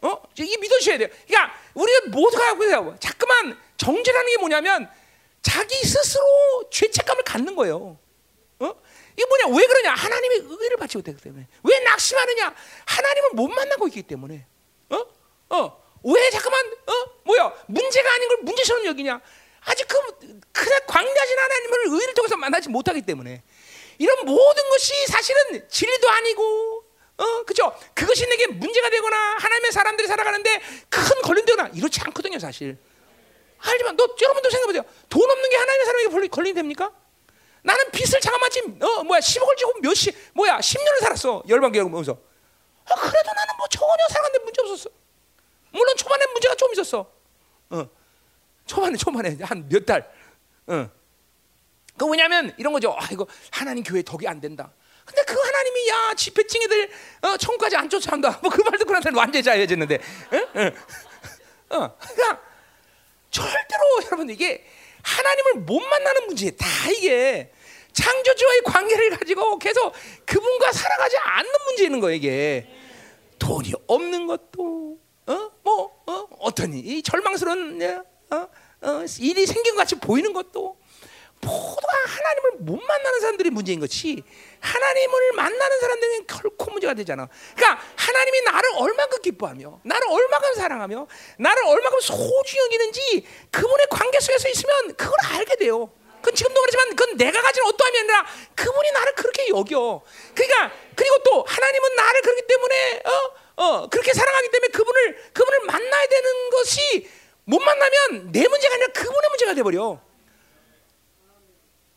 어? 0.01 0.23
이게 0.37 0.57
믿으셔야 0.57 0.99
돼요. 0.99 1.09
그러니까 1.29 1.55
우리가 1.75 2.01
모두가 2.09 2.57
그래요. 2.57 2.97
자꾸만 2.99 3.57
정죄라는 3.77 4.29
게 4.29 4.39
뭐냐면 4.39 4.91
자기 5.41 5.77
스스로 5.77 6.69
죄책감을 6.73 7.23
갖는 7.23 7.55
거예요. 7.55 7.97
어? 8.59 8.75
이게 9.17 9.25
뭐냐? 9.27 9.57
왜 9.57 9.65
그러냐? 9.65 9.95
하나님의 9.95 10.39
의를 10.49 10.77
받지 10.79 10.97
못했기 10.97 11.23
때문에. 11.23 11.47
왜 11.63 11.79
낙심하느냐? 11.79 12.57
하나님을 12.87 13.31
못 13.35 13.47
만나고 13.47 13.87
있기 13.87 14.03
때문에. 14.03 14.47
어? 14.91 15.07
어? 15.51 15.83
왜 16.03 16.31
자꾸만 16.31 16.73
어? 16.87 16.93
뭐야? 17.23 17.55
문제가 17.69 18.13
아닌 18.13 18.29
걸 18.29 18.39
문제처럼 18.39 18.87
여기냐? 18.87 19.21
아직 19.65 19.87
그 19.89 19.99
그냥 20.53 20.81
광대하신 20.87 21.39
하나님을 21.39 21.79
의를 22.01 22.15
통해서 22.15 22.37
만나지 22.37 22.69
못하기 22.69 23.03
때문에 23.03 23.43
이런 23.99 24.25
모든 24.25 24.71
것이 24.71 25.07
사실은 25.07 25.69
진리도 25.69 26.09
아니고 26.09 26.85
어, 27.19 27.43
그죠? 27.45 27.73
그것이 27.95 28.27
내게 28.27 28.47
문제가 28.49 28.91
되거나 28.91 29.37
하나님의 29.39 29.71
사람들이 29.73 30.09
살아가는데 30.09 30.61
큰 30.89 31.23
걸림되거나 31.23 31.71
이렇지 31.75 32.01
않거든요, 32.07 32.39
사실. 32.39 32.79
알지만 33.59 33.97
너 33.97 34.09
여러분도 34.21 34.51
생각해보세요. 34.51 34.83
돈 35.09 35.31
없는 35.31 35.51
게 35.51 35.57
하나님의 35.57 35.87
사람에게 35.87 36.29
걸림 36.29 36.55
됩니까? 36.55 36.91
나는 37.63 37.91
빚을 37.93 38.21
잠깐만지 38.21 38.61
어 38.81 39.05
뭐야 39.05 39.21
10억을 39.21 39.57
지고 39.57 39.73
몇시 39.81 40.13
뭐야 40.35 40.59
10년을 40.59 40.99
살았어 41.01 41.45
열방교 41.49 41.85
보면서 41.85 42.19
아, 42.87 42.95
그래도 42.97 43.33
나는 43.33 43.57
뭐 43.57 43.69
전혀 43.69 44.09
살아갔는데 44.09 44.45
문제 44.45 44.63
없었어. 44.63 44.91
물론 45.71 45.97
초반에 45.97 46.27
문제가 46.33 46.57
좀 46.57 46.73
있었어. 46.73 47.13
어. 47.71 47.89
초반에 48.67 48.97
초반에 48.97 49.37
한 49.43 49.69
몇 49.69 49.85
달. 49.87 50.11
어. 50.67 50.89
그 51.97 52.07
왜냐면 52.07 52.55
이런 52.57 52.73
거죠. 52.73 52.95
아 52.99 53.09
이거 53.13 53.27
하나님 53.51 53.83
교회 53.85 54.03
덕이 54.03 54.27
안 54.27 54.41
된다. 54.41 54.73
근데 55.05 55.23
그 55.25 55.35
하나님이 55.39 55.89
야 55.89 56.15
집회증이들 56.15 56.91
어, 57.23 57.37
천까지 57.37 57.77
안 57.77 57.89
쫓아온다. 57.89 58.39
뭐 58.43 58.51
그 58.51 58.63
말 58.63 58.79
듣고 58.79 58.93
나서는 58.93 59.17
완전히 59.19 59.43
자유해졌는데. 59.43 59.99
응? 60.33 60.47
응. 60.57 60.75
어, 61.71 61.97
그러니까 61.99 62.41
절대로 63.31 63.83
여러분 64.07 64.31
이게 64.31 64.65
하나님을 65.03 65.55
못 65.63 65.81
만나는 65.81 66.27
문제 66.27 66.51
다 66.53 66.67
이게 66.97 67.53
창조주와의 67.93 68.63
관계를 68.65 69.11
가지고 69.19 69.59
계속 69.59 69.93
그분과 70.27 70.73
살아가지 70.73 71.17
않는 71.19 71.51
문제는 71.67 72.01
거예요 72.01 72.17
이게 72.17 72.69
돈이 73.39 73.73
없는 73.87 74.27
것도 74.27 74.99
어뭐 75.27 76.03
어? 76.07 76.29
어떤 76.41 76.73
이 76.75 77.03
절망스러운 77.03 77.79
어? 78.33 78.49
어? 78.83 79.05
일이 79.21 79.47
생긴 79.47 79.75
것 79.75 79.81
같이 79.81 79.95
보이는 79.97 80.33
것도 80.33 80.77
모두가 81.41 81.93
하나님을 82.07 82.51
못 82.61 82.81
만나는 82.81 83.21
사람들이 83.21 83.51
문제인 83.51 83.81
것이 83.81 84.23
하나님을 84.61 85.33
만나는 85.33 85.81
사람들은 85.81 86.27
결코 86.29 86.71
문제가 86.71 86.95
되잖아. 86.95 87.29
그러니까 87.57 87.85
하나님이 87.97 88.43
나를 88.43 88.71
얼마큼 88.77 89.23
기뻐하며 89.23 89.81
나를 89.83 90.09
얼마큼 90.09 90.55
사랑하며 90.55 91.07
나를 91.39 91.65
얼마큼 91.65 92.01
소중히 92.01 92.65
여기는지 92.65 93.27
그분의 93.51 93.87
관계 93.91 94.21
속에서 94.21 94.49
있으면 94.49 94.95
그걸 94.95 95.15
알게 95.33 95.57
돼요. 95.57 95.91
그건 96.21 96.37
지금도 96.37 96.61
그렇지만 96.61 96.95
그건 96.95 97.17
내가 97.17 97.43
가진 97.43 97.65
어떠함이 97.65 97.99
아니라 97.99 98.27
그분이 98.55 98.93
나를 98.93 99.15
그렇게 99.17 99.49
여겨. 99.49 100.03
그러니까 100.37 100.73
그리고 100.95 101.19
또 101.25 101.45
하나님은 101.47 101.95
나를 101.97 102.23
그렇기 102.23 102.43
때문에 102.47 103.03
어, 103.05 103.65
어 103.65 103.89
그렇게 103.89 104.13
사랑하기 104.15 104.49
때문에 104.49 104.69
그분을 104.69 105.33
그분을 105.33 105.61
만나야 105.67 106.07
되는 106.07 106.51
것이 106.51 107.11
못 107.45 107.59
만나면 107.59 108.33
내 108.33 108.47
문제가 108.47 108.75
아니라 108.75 108.93
그분의 108.93 109.31
문제가 109.31 109.55
돼 109.55 109.63
버려. 109.63 110.01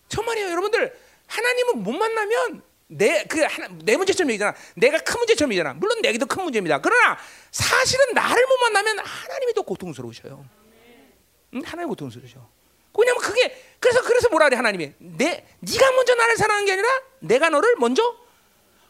정말이에요, 0.10 0.50
여러분들. 0.50 1.00
하나님을 1.28 1.74
못 1.76 1.92
만나면 1.92 2.64
내그내 2.88 3.98
문제점 3.98 4.30
이잖아. 4.32 4.56
내가 4.76 5.00
큰 5.00 5.18
문제점이잖아. 5.20 5.74
물론 5.74 6.02
내게도 6.02 6.26
큰 6.28 6.44
문제입니다. 6.44 6.80
그러나 6.82 7.18
사실은 7.52 8.14
나를 8.14 8.46
못 8.46 8.58
만나면 8.58 9.00
하나님이 9.00 9.54
더 9.54 9.64
고통스러우셔요. 9.64 10.46
응? 11.56 11.62
하나님 11.66 11.90
고통스러우셔. 11.90 12.48
왜냐면 12.98 13.22
그게 13.22 13.62
그래서 13.80 14.02
그래서 14.04 14.30
뭐라 14.30 14.46
그래 14.46 14.56
하나님이 14.56 14.94
내 15.00 15.46
네가 15.60 15.92
먼저 15.92 16.16
나를 16.16 16.38
사랑하는 16.38 16.66
게 16.66 16.74
아니라 16.74 16.88
내가 17.20 17.50
너를 17.50 17.76
먼저 17.78 18.16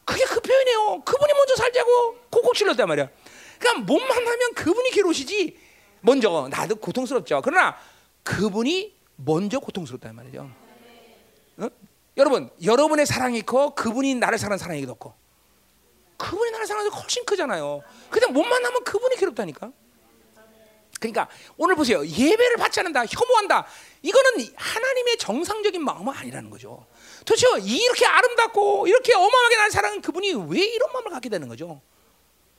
그게 0.03 0.23
그 0.25 0.39
표현이에요. 0.41 1.01
그분이 1.03 1.33
먼저 1.33 1.55
살자고 1.55 2.19
콕콕 2.29 2.53
찔렀단 2.53 2.87
말이야. 2.87 3.09
그러니까 3.59 3.85
못 3.85 3.99
만나면 3.99 4.53
그분이 4.53 4.91
괴로우시지 4.91 5.57
먼저 6.05 6.47
나도 6.49 6.75
고통스럽죠. 6.75 7.41
그러나 7.43 7.75
그분이 8.23 8.95
먼저 9.17 9.59
고통스럽단 9.59 10.15
말이죠. 10.15 10.49
어? 11.57 11.67
여러분, 12.17 12.49
여러분의 12.63 13.05
사랑이 13.05 13.41
커 13.41 13.73
그분이 13.73 14.15
나를 14.15 14.37
사랑하는 14.37 14.57
사랑이 14.57 14.85
더 14.85 14.93
커. 14.93 15.15
그분이 16.17 16.51
나를 16.51 16.65
사랑하는 16.67 16.91
게 16.91 16.97
훨씬 16.97 17.25
크잖아요. 17.25 17.81
그냥 18.09 18.33
못 18.33 18.43
만나면 18.43 18.83
그분이 18.83 19.15
괴롭다니까. 19.17 19.71
그러니까 20.99 21.27
오늘 21.57 21.75
보세요. 21.75 22.05
예배를 22.05 22.55
받지 22.57 22.79
않는다, 22.79 23.05
혐오한다. 23.05 23.65
이거는 24.01 24.47
하나님의 24.55 25.17
정상적인 25.17 25.83
마음은 25.83 26.13
아니라는 26.13 26.49
거죠. 26.49 26.85
도대체 27.25 27.47
이렇게 27.61 28.05
아름답고 28.05 28.87
이렇게 28.87 29.13
어마어마하게 29.13 29.55
나를 29.57 29.71
사랑하는 29.71 30.01
그분이 30.01 30.33
왜 30.49 30.59
이런 30.63 30.91
마음을 30.93 31.11
갖게 31.11 31.29
되는 31.29 31.47
거죠? 31.47 31.81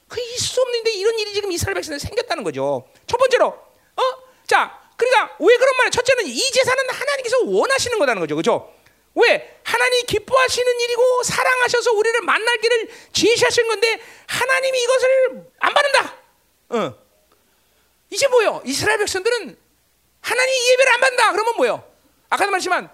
그 0.08 0.20
있을 0.20 0.46
수 0.46 0.60
없는데 0.60 0.92
이런 0.92 1.18
일이 1.18 1.32
지금 1.34 1.50
이스라엘 1.50 1.74
백성에 1.74 1.98
생겼다는 1.98 2.44
거죠. 2.44 2.88
첫 3.06 3.16
번째로, 3.16 3.46
어? 3.46 4.02
자, 4.46 4.80
그러니까 4.96 5.36
왜 5.40 5.56
그런 5.56 5.76
말이야? 5.76 5.90
첫째는 5.90 6.26
이 6.26 6.50
제사는 6.52 6.90
하나님께서 6.90 7.36
원하시는 7.44 7.98
거라는 7.98 8.20
거죠. 8.20 8.36
그죠? 8.36 8.72
왜? 9.14 9.60
하나님이 9.64 10.02
기뻐하시는 10.04 10.80
일이고 10.80 11.22
사랑하셔서 11.22 11.92
우리를 11.92 12.20
만날 12.22 12.58
길을 12.58 12.88
지시하신 13.12 13.66
건데 13.66 14.00
하나님이 14.26 14.82
이것을 14.82 15.50
안 15.58 15.74
받는다. 15.74 16.16
어. 16.68 16.94
이제 18.10 18.28
뭐요? 18.28 18.62
이스라엘 18.64 18.98
백성들은 18.98 19.58
하나님 20.20 20.54
예배를 20.72 20.92
안 20.92 21.00
받는다. 21.00 21.32
그러면 21.32 21.56
뭐요? 21.56 21.92
아까도 22.28 22.50
말했지만 22.50 22.90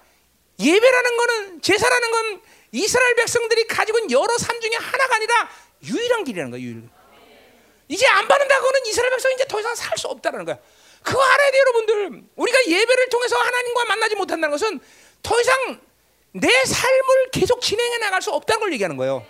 예배라는 0.60 1.16
거는 1.16 1.62
제사라는 1.62 2.10
건 2.10 2.42
이스라엘 2.70 3.14
백성들이 3.16 3.66
가지고 3.66 3.98
있는 3.98 4.12
여러 4.12 4.38
삶 4.38 4.60
중에 4.60 4.76
하나가 4.76 5.16
아니라 5.16 5.50
유일한 5.84 6.24
길이라는 6.24 6.50
거예요. 6.52 6.64
유일. 6.64 6.88
이제 7.92 8.06
안 8.06 8.26
받는다. 8.26 8.56
그거는 8.58 8.80
이스라엘 8.86 9.10
백성이 9.10 9.34
이제 9.34 9.44
더 9.46 9.60
이상 9.60 9.74
살 9.74 9.98
수 9.98 10.08
없다는 10.08 10.44
거야. 10.46 10.58
그거 11.02 11.22
알아야 11.22 11.50
돼요, 11.50 11.60
여러분들. 11.60 12.22
우리가 12.36 12.66
예배를 12.66 13.08
통해서 13.10 13.36
하나님과 13.36 13.84
만나지 13.84 14.14
못한다는 14.14 14.50
것은 14.50 14.80
더 15.22 15.40
이상 15.40 15.80
내 16.32 16.48
삶을 16.64 17.30
계속 17.32 17.60
진행해 17.60 17.98
나갈 17.98 18.22
수 18.22 18.30
없다는 18.30 18.60
걸 18.60 18.72
얘기하는 18.72 18.96
거예요. 18.96 19.26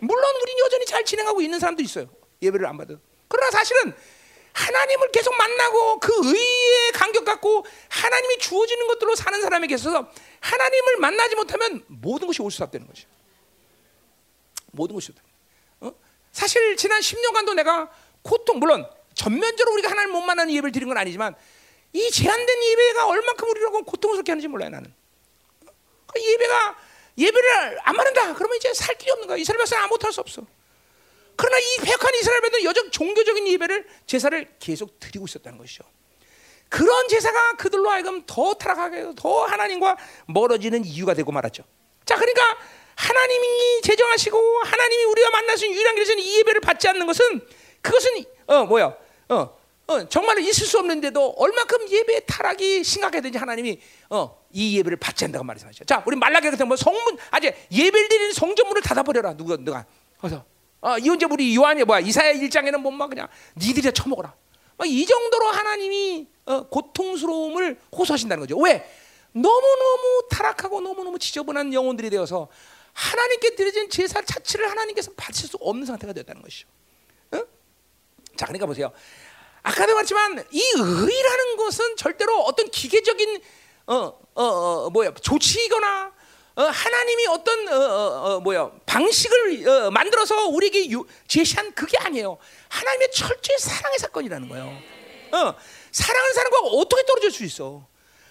물론 0.00 0.24
우리는 0.42 0.58
여전히 0.64 0.84
잘 0.84 1.04
진행하고 1.04 1.40
있는 1.40 1.58
사람도 1.58 1.82
있어요. 1.82 2.06
예배를 2.42 2.66
안 2.66 2.76
받아. 2.76 2.94
그러나 3.28 3.50
사실은 3.50 3.94
하나님을 4.52 5.10
계속 5.12 5.34
만나고 5.34 6.00
그 6.00 6.12
의에 6.24 6.90
간격 6.92 7.24
갖고 7.24 7.64
하나님이 7.88 8.38
주어지는 8.38 8.86
것들로 8.88 9.14
사는 9.14 9.40
사람에게 9.40 9.74
있어서 9.76 10.10
하나님을 10.40 10.96
만나지 10.98 11.34
못하면 11.36 11.82
모든 11.86 12.26
것이 12.26 12.42
올수 12.42 12.62
없다는 12.62 12.86
거죠. 12.86 13.08
모든 14.72 14.94
것이. 14.94 15.12
어? 15.80 15.92
사실 16.32 16.76
지난 16.76 17.00
10년간도 17.00 17.54
내가 17.54 17.90
고통 18.22 18.58
물론 18.58 18.88
전면적으로 19.14 19.74
우리가 19.74 19.90
하나님 19.90 20.12
못 20.12 20.22
만나는 20.22 20.52
예배를 20.52 20.72
드린 20.72 20.88
건 20.88 20.96
아니지만 20.98 21.34
이 21.92 22.10
제한된 22.10 22.62
예배가 22.62 23.06
얼만큼 23.06 23.48
우리라고 23.50 23.82
고통스럽게 23.82 24.32
하는지 24.32 24.48
몰라요 24.48 24.70
나는. 24.70 24.94
그 26.06 26.20
예배가 26.20 26.76
예배를 27.18 27.78
안 27.82 27.96
받는다. 27.96 28.34
그러면 28.34 28.56
이제 28.56 28.72
살 28.74 28.96
길이 28.96 29.10
없는 29.12 29.28
거야. 29.28 29.36
이스라엘 29.36 29.58
백성은 29.58 29.82
아무것도 29.84 30.06
할 30.06 30.12
수 30.12 30.20
없어. 30.20 30.42
그러나 31.36 31.58
이 31.58 31.76
백한 31.82 32.14
이스라엘 32.20 32.40
백성은 32.42 32.64
여전 32.64 32.90
종교적인 32.90 33.46
예배를 33.48 33.86
제사를 34.06 34.54
계속 34.58 34.98
드리고 35.00 35.26
있었다는 35.26 35.58
것이죠. 35.58 35.84
그런 36.68 37.08
제사가 37.08 37.56
그들로 37.56 37.90
하여금 37.90 38.24
더 38.26 38.54
타락하게 38.54 39.12
더 39.16 39.44
하나님과 39.44 39.98
멀어지는 40.26 40.84
이유가 40.86 41.12
되고 41.12 41.30
말았죠. 41.30 41.64
자, 42.06 42.16
그러니까 42.16 42.56
하나님이 42.94 43.82
제정하시고 43.82 44.60
하나님이 44.64 45.04
우리가 45.04 45.40
있는 45.40 45.72
유일한 45.76 45.94
길에서는 45.94 46.22
이 46.22 46.38
예배를 46.38 46.60
받지 46.62 46.88
않는 46.88 47.06
것은 47.06 47.46
그것은 47.82 48.24
어 48.46 48.64
뭐야 48.64 48.94
어, 49.28 49.58
어 49.86 50.08
정말 50.08 50.38
있을 50.38 50.66
수 50.66 50.78
없는데도 50.78 51.34
얼마큼 51.36 51.90
예배 51.90 52.26
타락이 52.26 52.82
심각해든지 52.82 53.38
하나님이 53.38 53.80
어이 54.08 54.78
예배를 54.78 54.96
받지 54.96 55.24
않는다고 55.24 55.44
말씀하죠. 55.44 55.84
자, 55.84 56.02
우리 56.06 56.16
말라기 56.16 56.50
같은 56.50 56.66
뭐 56.66 56.76
성문 56.76 57.18
아직 57.30 57.54
예배를 57.70 58.08
드리는 58.08 58.32
성전문을 58.32 58.82
닫아버려라. 58.82 59.36
누가 59.36 59.56
누가 59.56 59.84
그래서 60.18 60.44
어, 60.80 60.96
이 60.98 61.08
언제 61.10 61.26
우리 61.26 61.54
요한이 61.54 61.84
뭐야 61.84 62.00
이사야 62.00 62.32
1장에는 62.34 62.78
뭐막 62.78 63.10
그냥 63.10 63.28
니들이 63.56 63.92
처먹어라. 63.92 64.34
이 64.84 65.06
정도로 65.06 65.46
하나님이 65.46 66.28
어, 66.46 66.66
고통스러움을 66.68 67.78
호소하신다는 67.96 68.42
거죠. 68.42 68.58
왜? 68.58 68.84
너무너무 69.32 70.26
타락하고 70.30 70.80
너무너무 70.80 71.18
지저분한 71.18 71.72
영혼들이 71.72 72.10
되어서 72.10 72.48
하나님께 72.92 73.54
드려진 73.54 73.88
제사 73.88 74.20
자체를 74.20 74.70
하나님께서 74.70 75.12
받을 75.16 75.48
수 75.48 75.56
없는 75.60 75.86
상태가 75.86 76.12
되었다는 76.12 76.42
것이죠. 76.42 76.68
어? 78.32 78.36
자, 78.36 78.46
그러니까 78.46 78.66
보세요. 78.66 78.92
아까도 79.62 79.94
말했지만 79.94 80.44
이 80.50 80.62
의라는 80.76 81.56
것은 81.56 81.96
절대로 81.96 82.40
어떤 82.42 82.68
기계적인 82.70 83.40
어, 83.86 83.94
어, 84.34 84.44
어 84.44 84.90
뭐야 84.90 85.12
조치이거나 85.14 86.12
어, 86.54 86.62
하나님이 86.62 87.26
어떤 87.28 87.68
어, 87.68 87.74
어, 87.74 88.34
어 88.36 88.40
뭐야 88.40 88.70
방식을 88.86 89.68
어, 89.68 89.90
만들어서 89.90 90.48
우리에게 90.48 90.90
유, 90.90 91.06
제시한 91.28 91.72
그게 91.74 91.96
아니에요. 91.98 92.38
하나님의 92.68 93.10
철저히 93.12 93.58
사랑의 93.58 93.98
사건이라는 93.98 94.48
거예요. 94.48 94.64
어, 95.32 95.54
사랑하는 95.92 96.34
사람과 96.34 96.58
어떻게 96.60 97.04
떨어질 97.04 97.30
수 97.30 97.44
있어? 97.44 97.86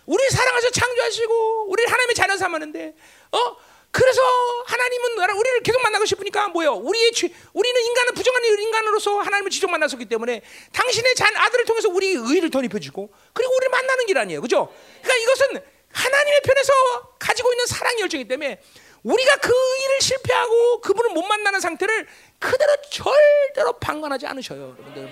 우리 0.06 0.30
사랑하셔 0.30 0.70
창조하시고 0.72 1.70
우리 1.70 1.86
하나님의 1.86 2.16
자녀 2.16 2.36
삼았는데 2.36 2.96
어 3.32 3.56
그래서 3.92 4.22
하나님은 4.68 5.18
우리를 5.38 5.64
계속 5.64 5.82
만나고 5.82 6.06
싶으니까 6.06 6.48
뭐요? 6.48 6.74
우리의 6.74 7.12
죄, 7.12 7.30
우리는 7.54 7.82
인간은 7.82 8.14
부정한 8.14 8.44
인간으로서 8.46 9.20
하나님을 9.20 9.52
지적 9.52 9.70
만났었기 9.70 10.06
때문에 10.06 10.42
당신의 10.72 11.16
잔 11.16 11.36
아들을 11.36 11.66
통해서 11.66 11.90
우리 11.90 12.14
의를 12.14 12.50
덧입혀주고 12.50 13.14
그리고 13.34 13.56
우리를 13.56 13.70
만나는 13.70 14.06
길 14.06 14.18
아니에요, 14.18 14.42
그죠? 14.42 14.74
그러니까 15.02 15.16
이것은 15.24 15.62
하나님의 15.92 16.42
편에서 16.42 16.74
가지고 17.20 17.52
있는 17.52 17.66
사랑 17.66 18.00
열정이기 18.00 18.28
때문에 18.30 18.62
우리가 19.04 19.36
그 19.38 19.50
일을 19.50 20.02
실패하고 20.02 20.82
그분을 20.82 21.12
못 21.12 21.24
만나는 21.24 21.60
상태를 21.60 22.08
그대로 22.40 22.72
절대로 22.90 23.74
방관하지 23.74 24.26
않으셔요, 24.28 24.76
여러분들. 24.78 25.10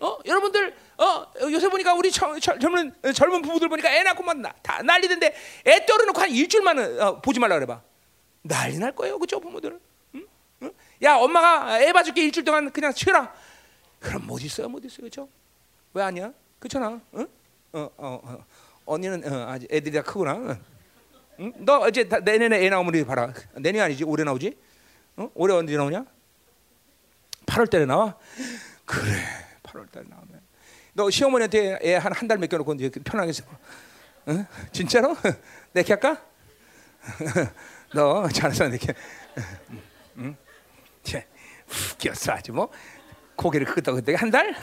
어, 0.00 0.18
여러분들 0.26 0.74
어, 0.98 1.26
요새 1.42 1.68
보니까 1.68 1.94
우리 1.94 2.10
저, 2.10 2.36
저, 2.40 2.58
젊은 2.58 2.92
젊은 3.14 3.40
부부들 3.42 3.68
보니까 3.68 3.94
애 3.94 4.02
낳고만 4.02 4.42
나, 4.42 4.52
다 4.60 4.82
난리던데 4.82 5.34
애 5.66 5.86
떨어놓고 5.86 6.20
한 6.20 6.28
일주일만 6.30 7.00
어, 7.00 7.20
보지 7.20 7.38
말라 7.38 7.54
그래 7.54 7.66
봐. 7.66 7.80
난리 8.42 8.78
날 8.78 8.92
거예요, 8.94 9.18
그죠, 9.18 9.40
부모들? 9.40 9.78
응? 10.14 10.26
응? 10.62 10.72
야, 11.02 11.16
엄마가 11.16 11.80
애 11.82 11.92
봐줄게 11.92 12.22
일주일 12.24 12.44
동안 12.44 12.70
그냥 12.72 12.92
쉬라. 12.92 13.32
그럼 14.00 14.26
못 14.26 14.42
있어요, 14.42 14.68
못 14.68 14.84
있어요, 14.84 15.02
그죠? 15.02 15.28
왜 15.94 16.02
아니야? 16.02 16.32
그렇잖아. 16.58 17.00
응? 17.14 17.28
어, 17.72 17.90
어, 17.96 18.20
어. 18.24 18.44
언니는 18.84 19.32
어, 19.32 19.48
아직 19.50 19.72
애들이 19.72 19.94
다 19.94 20.02
크구나. 20.02 20.58
응? 21.40 21.52
너 21.58 21.88
이제 21.88 22.04
내년에 22.24 22.64
애 22.64 22.68
나오면 22.68 22.94
우리 22.94 23.04
봐라. 23.04 23.32
내년 23.54 23.84
아니지, 23.84 24.04
올해 24.04 24.24
나오지? 24.24 24.56
어? 25.16 25.30
올해 25.34 25.54
언제 25.54 25.76
나오냐? 25.76 26.04
8월 27.46 27.70
달에 27.70 27.84
나와. 27.86 28.16
그래, 28.84 29.22
8월 29.62 29.90
달에 29.90 30.06
나오면. 30.08 30.40
너 30.94 31.08
시어머니한테 31.10 31.78
애 31.82 31.94
한 31.96 32.12
한 32.12 32.28
달 32.28 32.38
맡겨놓고 32.38 32.74
이제 32.74 32.90
편하게. 32.90 33.32
응? 34.28 34.46
진짜로? 34.72 35.16
내게 35.72 35.92
할까? 35.94 36.20
너 37.94 38.28
잘해서 38.28 38.68
내게. 38.68 38.94
응? 40.18 40.36
쟤 41.02 41.26
웃겼어 41.94 42.32
아주 42.32 42.52
뭐 42.52 42.70
고개를 43.36 43.66
끄덕끄덕 43.66 44.20
한 44.20 44.30
달? 44.30 44.54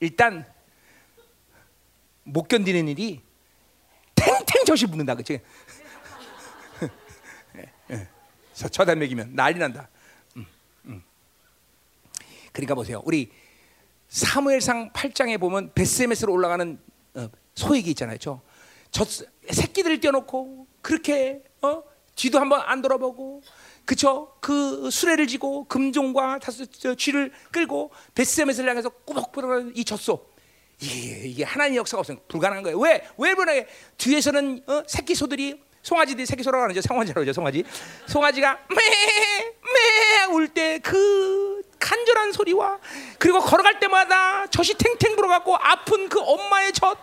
일단 0.00 0.44
못 2.24 2.48
견디는 2.48 2.88
일이 2.88 3.22
탱탱 4.14 4.64
젖이 4.64 4.90
붙는다 4.90 5.14
그치? 5.14 5.40
저달 8.70 8.96
먹이면 8.96 9.34
난리 9.34 9.58
난다. 9.58 9.88
음, 10.36 10.46
음. 10.86 11.02
그러니까 12.52 12.74
보세요. 12.74 13.02
우리 13.04 13.30
사무엘상 14.08 14.92
8장에 14.92 15.40
보면 15.40 15.72
베스메스로 15.74 16.32
올라가는 16.32 16.78
어, 17.14 17.28
소액이 17.54 17.90
있잖아요. 17.90 18.18
저, 18.18 18.40
저 18.94 19.04
새끼들을 19.50 19.98
떼어놓고 19.98 20.68
그렇게 20.80 21.42
어? 21.62 21.82
뒤도 22.14 22.38
한번 22.38 22.60
안 22.64 22.80
돌아보고 22.80 23.42
그쵸? 23.84 24.36
그 24.40 24.88
수레를 24.88 25.26
지고 25.26 25.64
금종과 25.64 26.38
다섯 26.38 26.68
쥐를 26.96 27.32
끌고 27.50 27.90
베스메스를 28.14 28.70
향해서 28.70 28.90
꾸벅꾸벅 28.90 29.76
이 29.76 29.84
젖소 29.84 30.24
이게, 30.80 31.28
이게 31.28 31.44
하나님의 31.44 31.78
역사가 31.78 32.00
없으면 32.00 32.20
불가능한 32.28 32.62
거예요. 32.62 32.78
왜? 32.78 33.04
왜 33.18 33.34
불가능해? 33.34 33.66
뒤에서는 33.98 34.62
어? 34.68 34.82
새끼 34.86 35.16
소들이 35.16 35.60
송아지들이 35.82 36.24
새끼 36.24 36.44
소라고 36.44 36.70
하죠. 36.70 36.80
송아지라고 36.80 37.22
하죠. 37.22 37.32
송아지. 37.32 37.64
송아지가 38.06 38.60
매매울 40.28 40.48
때 40.48 40.78
그 40.78 41.62
간절한 41.80 42.32
소리와 42.32 42.78
그리고 43.18 43.40
걸어갈 43.40 43.80
때마다 43.80 44.46
젖이 44.46 44.74
탱탱 44.78 45.16
불어갖고 45.16 45.56
아픈 45.56 46.08
그 46.08 46.20
엄마의 46.20 46.72
젖, 46.72 46.96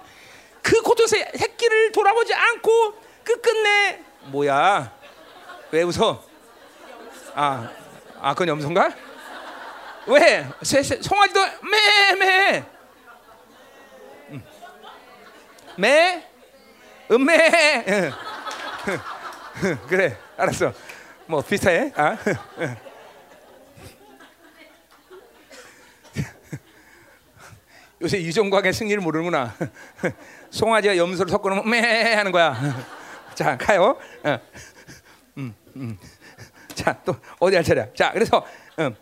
그 0.61 0.81
고통 0.81 1.07
새끼를 1.07 1.91
돌아보지 1.91 2.33
않고 2.33 2.93
끝끝내 3.23 4.03
뭐야? 4.25 4.91
왜 5.71 5.83
웃어? 5.83 6.23
아, 7.33 7.69
아 8.19 8.33
그건 8.33 8.49
염소인가? 8.49 8.93
왜? 10.07 10.47
새, 10.61 10.81
새, 10.83 11.01
송아지도 11.01 11.39
매매 11.63 12.65
매 15.77 16.27
음매 17.09 18.11
그래 19.87 20.17
알았어 20.37 20.73
뭐 21.27 21.41
비슷해 21.41 21.91
아 21.95 22.17
요새 28.01 28.17
이종광의 28.17 28.73
승리를 28.73 29.01
모르는구나 29.01 29.55
송아지가 30.51 30.97
염소를 30.97 31.31
섞어놓으면 31.31 31.69
매 31.69 32.13
하는 32.13 32.31
거야 32.31 32.55
자 33.33 33.57
가요 33.57 33.97
어. 34.23 34.39
음, 35.37 35.55
음. 35.75 35.97
자또 36.75 37.15
어디 37.39 37.55
할 37.55 37.63
차례야 37.63 37.93
자 37.93 38.11
그래서 38.11 38.45
음. 38.79 38.95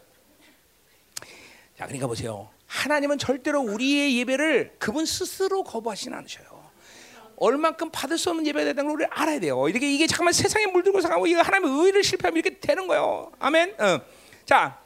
자 1.77 1.85
그러니까 1.85 2.07
보세요 2.07 2.49
하나님은 2.67 3.17
절대로 3.17 3.61
우리의 3.61 4.17
예배를 4.19 4.75
그분 4.77 5.05
스스로 5.05 5.63
거부하시는 5.63 6.15
않으셔요 6.17 6.59
얼만큼 7.37 7.89
받을 7.91 8.17
수 8.17 8.29
없는 8.29 8.45
예배가 8.47 8.65
된다는 8.65 8.93
걸 8.93 9.07
알아야 9.09 9.39
돼요. 9.39 9.69
이렇게 9.69 9.89
이게 9.89 10.05
잠깐만 10.07 10.33
세상에 10.33 10.65
물들고 10.67 10.99
살고 10.99 11.25
이거 11.25 11.41
하나님의 11.41 11.85
의를 11.85 12.03
실패하면 12.03 12.37
이렇게 12.37 12.59
되는 12.59 12.85
거예요. 12.85 13.31
아멘. 13.39 13.75
어. 13.79 14.01
자, 14.45 14.77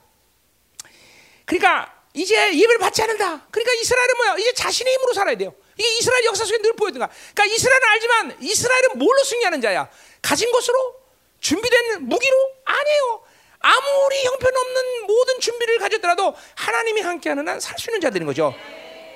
그러니까 1.45 1.91
이제 2.13 2.35
예배를 2.55 2.77
받지 2.77 3.01
않는다. 3.01 3.47
그러니까 3.49 3.73
이스라엘은 3.81 4.09
뭐야? 4.17 4.37
이제 4.37 4.53
자신의 4.53 4.93
힘으로 4.93 5.13
살아야 5.13 5.35
돼요. 5.35 5.55
이게 5.77 5.97
이스라엘 5.97 6.25
역사 6.25 6.45
속에 6.45 6.57
늘 6.61 6.73
보여든가. 6.75 7.09
그러니까 7.33 7.45
이스라엘은 7.55 7.83
알지만 7.89 8.37
이스라엘은 8.41 8.97
뭘로 8.97 9.23
승리하는 9.23 9.61
자야? 9.61 9.89
가진 10.21 10.51
것으로 10.51 10.95
준비된 11.39 12.03
무기로 12.07 12.51
아니에요. 12.65 13.23
아무리 13.59 14.23
형편없는 14.25 15.07
모든 15.07 15.39
준비를 15.39 15.79
가졌더라도 15.79 16.35
하나님이 16.55 17.01
함께하는 17.01 17.47
한 17.47 17.59
살 17.59 17.77
수 17.79 17.89
있는 17.89 18.01
자들인 18.01 18.25
거죠. 18.27 18.53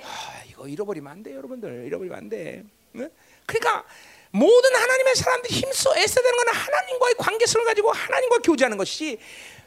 아, 0.03 0.41
이거 0.49 0.67
잃어버리면 0.67 1.11
안 1.11 1.21
돼, 1.23 1.35
여러분들. 1.35 1.85
잃어버리면 1.85 2.17
안 2.17 2.29
돼. 2.29 2.63
네? 2.93 3.09
그러니까 3.45 3.85
모든 4.31 4.75
하나님의 4.75 5.15
사람들이 5.15 5.53
힘써 5.53 5.95
애써야 5.97 6.23
되는 6.23 6.38
건 6.38 6.47
하나님과의 6.55 7.15
관계성을 7.17 7.65
가지고 7.65 7.91
하나님과 7.91 8.38
교제하는 8.39 8.77
것이 8.77 9.19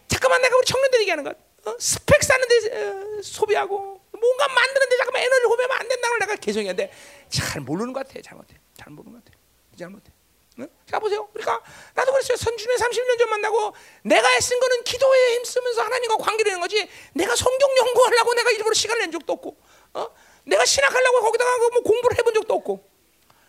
잠깐만 0.08 0.40
내가 0.42 0.56
우리 0.56 0.66
청년들 0.66 1.00
얘기하는 1.02 1.24
것 1.24 1.36
어? 1.64 1.74
스펙 1.78 2.22
쌓는데 2.24 2.76
어, 2.76 3.22
소비하고 3.22 3.99
뭔가 4.20 4.48
만드는데 4.48 4.97
잠깐만 4.98 5.22
에너지를 5.22 5.48
소비하면 5.48 5.76
안 5.80 5.88
된다는 5.88 6.18
걸 6.18 6.28
내가 6.28 6.36
개성했는데 6.36 6.92
잘 7.30 7.60
모르는 7.62 7.92
것 7.92 8.06
같아 8.06 8.20
잘못해. 8.22 8.55
잘 8.76 8.92
모르는 8.92 9.18
것 9.18 9.24
같아. 9.24 9.36
잘못해. 9.78 10.12
응? 10.59 10.68
자 10.86 10.98
보세요. 10.98 11.26
그러니까 11.32 11.62
나도 11.94 12.12
그랬어요. 12.12 12.36
선주님 12.36 12.76
30년 12.76 13.18
전 13.18 13.30
만나고 13.30 13.74
내가 14.02 14.34
애쓴 14.36 14.60
거는 14.60 14.84
기도에 14.84 15.34
힘쓰면서 15.36 15.82
하나님과 15.82 16.16
관계를 16.18 16.52
하는 16.52 16.60
거지 16.60 16.88
내가 17.14 17.34
성경 17.34 17.68
연구하려고 17.76 18.34
내가 18.34 18.51
일부러 18.51 18.74
시간을 18.74 19.02
낸 19.02 19.12
적도 19.12 19.32
없고 19.32 19.56
어? 19.94 20.06
내가 20.44 20.64
신학하려고 20.64 21.20
거기다가 21.22 21.59
뭐 21.72 21.80
공부를 21.82 22.18
해본 22.18 22.34
적도 22.34 22.55
없고. 22.55 22.90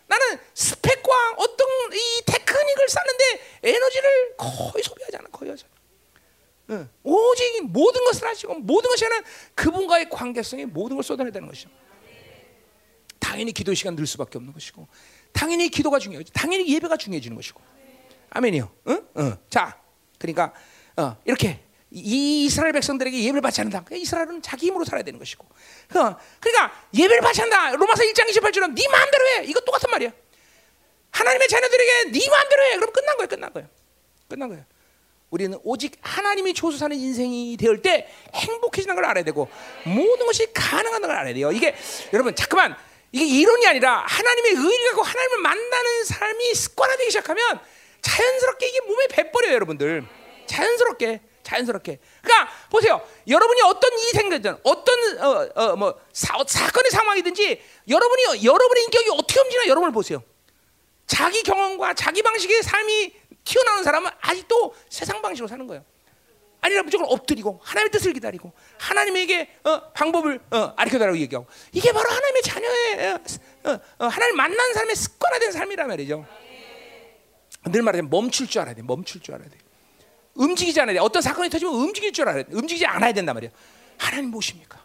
나는 0.08 0.40
스펙과 0.54 1.36
어떤 1.38 1.68
이 1.94 2.22
테크닉을 2.26 2.90
쌓는데 2.90 3.24
에너지를 3.64 4.36
거의 4.36 4.84
소비하지 4.84 5.16
않아 5.18 5.30
거의 5.32 5.52
하지 5.52 5.64
응. 6.70 6.90
오직 7.04 7.64
모든 7.66 8.04
것을 8.06 8.28
하시고 8.28 8.54
모든 8.60 8.90
것이 8.90 9.04
하는 9.04 9.22
그분과의 9.56 10.10
관계성에 10.10 10.66
모든 10.66 10.96
걸 10.96 11.04
쏟아내야 11.04 11.32
되는 11.32 11.48
것이죠. 11.48 11.70
당연히 13.20 13.52
기도 13.52 13.74
시간 13.74 13.96
늘 13.96 14.06
수밖에 14.08 14.38
없는 14.38 14.54
것이고 14.54 14.88
당연히 15.32 15.70
기도가 15.70 16.00
중요하죠. 16.00 16.32
당연히 16.34 16.68
예배가 16.74 16.98
중요해지는 16.98 17.36
것이고. 17.36 17.62
아멘이요. 18.30 18.72
응? 18.88 19.08
응. 19.18 19.38
자, 19.50 19.82
그러니까 20.18 20.54
어, 20.98 21.18
이렇게 21.26 21.60
이 21.92 22.46
이스라엘 22.46 22.72
백성들에게 22.74 23.22
예배를 23.22 23.42
받지 23.42 23.60
않는다. 23.62 23.84
그러니까 23.84 24.04
이스라엘은 24.04 24.42
자기 24.42 24.68
힘으로 24.68 24.86
살아야 24.86 25.04
되는 25.04 25.20
것이고. 25.20 25.46
어, 25.46 26.18
그러니까 26.40 26.74
예배를 26.94 27.22
받지 27.22 27.42
않는다. 27.42 27.72
로마서 27.72 28.04
1장 28.04 28.30
28절은 28.30 28.74
네 28.74 28.88
마음대로 28.88 29.28
해. 29.28 29.46
이거 29.46 29.60
똑같은 29.62 29.90
말이야. 29.92 30.12
하나님의 31.12 31.48
자녀들에게 31.50 32.12
네 32.12 32.30
마음대로 32.30 32.64
해. 32.64 32.76
그럼 32.78 32.94
끝난 32.94 33.18
거예요. 33.18 33.28
끝난 33.28 33.54
거예요. 33.54 33.70
끝난 34.30 34.50
거예요. 34.50 34.66
우리는 35.32 35.58
오직 35.64 35.98
하나님이 36.02 36.54
조수 36.54 36.78
사는 36.78 36.96
인생이 36.96 37.56
되을 37.58 37.82
때 37.82 38.08
행복해지는 38.34 38.96
걸 38.96 39.06
알아야 39.06 39.24
되고 39.24 39.50
모든 39.86 40.26
것이 40.26 40.52
가능한 40.54 41.02
걸 41.02 41.12
알아야 41.12 41.34
돼요. 41.34 41.52
이게 41.52 41.74
여러분 42.14 42.36
잠깐만 42.36 42.78
이게 43.14 43.26
이론이 43.26 43.66
아니라 43.66 44.04
하나님의 44.08 44.52
의를 44.52 44.88
갖고 44.90 45.04
하나님을 45.04 45.38
만나는 45.40 46.04
삶이 46.06 46.54
습관화되기 46.54 47.12
시작하면 47.12 47.60
자연스럽게 48.02 48.68
이게 48.68 48.82
몸에 48.82 49.08
배버려요, 49.08 49.54
여러분들. 49.54 50.06
자연스럽게. 50.48 51.22
자연스럽게. 51.44 52.00
그러니까 52.22 52.52
보세요. 52.70 53.02
여러분이 53.28 53.62
어떤 53.62 53.92
일이 54.00 54.12
생겼든 54.12 54.58
어떤 54.64 55.20
어, 55.20 55.50
어, 55.56 55.76
뭐 55.76 56.00
사, 56.14 56.38
사건의 56.46 56.92
상황이든지 56.92 57.62
여러분이 57.90 58.44
여러분의 58.44 58.84
인격이 58.84 59.10
어떻게 59.12 59.40
움직이나 59.40 59.68
여러분을 59.68 59.94
보세요. 59.94 60.24
자기 61.08 61.44
경험과 61.44 61.94
자기 61.94 62.22
방식의 62.22 62.64
삶이 62.64 63.21
튀어나오는 63.44 63.84
사람은 63.84 64.12
아직도 64.20 64.76
세상 64.90 65.22
방식으로 65.22 65.48
사는 65.48 65.66
거예요. 65.68 65.84
아니라 66.62 66.84
무조건 66.84 67.08
엎드리고 67.10 67.60
하나님의 67.64 67.92
뜻을 67.92 68.14
기다리고 68.14 68.54
하나님에게 68.78 69.50
어, 69.64 69.92
방법을 69.94 70.40
어, 70.52 70.74
아리켜달라고 70.78 71.18
얘기하고 71.18 71.48
이게 71.72 71.92
바로 71.92 72.08
하나님의 72.08 72.42
자녀의 72.44 73.14
어, 73.14 73.20
어, 73.72 73.80
어, 74.00 74.08
하나님 74.08 74.36
만난 74.38 74.74
삶의 74.74 74.96
습관화된 74.96 75.52
삶이란 75.52 75.88
말이죠. 75.88 76.26
늘 77.66 77.82
말하자면 77.82 78.10
멈출 78.12 78.48
줄 78.48 78.62
알아야 78.62 78.76
돼. 78.76 78.84
멈출 78.84 79.22
줄 79.22 79.34
알아야 79.36 79.50
돼. 79.50 79.58
움직이지 80.36 80.80
않아야 80.82 80.94
돼. 80.94 81.00
어떤 81.00 81.22
사건이 81.22 81.50
터지면 81.50 81.74
움직일 81.74 82.14
줄 82.14 82.28
알아야 82.30 82.44
돼. 82.44 82.50
움직이지 82.54 82.86
않아야 82.86 83.12
된단 83.12 83.34
말이야. 83.34 83.50
하나님 83.98 84.30
무엇입니까? 84.30 84.80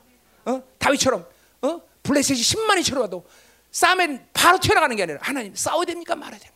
어? 0.47 0.63
다윗처럼 0.79 1.27
어? 1.63 1.81
블레셋이 2.03 2.41
10만이 2.41 2.85
쳐와도 2.85 3.27
싸움에 3.71 4.27
바로 4.33 4.59
튀어나가는 4.59 4.95
게 4.97 5.03
아니라 5.03 5.19
하나님 5.21 5.55
싸워야 5.55 5.85
됩니까? 5.85 6.15
말아야 6.15 6.39
됩니까? 6.39 6.56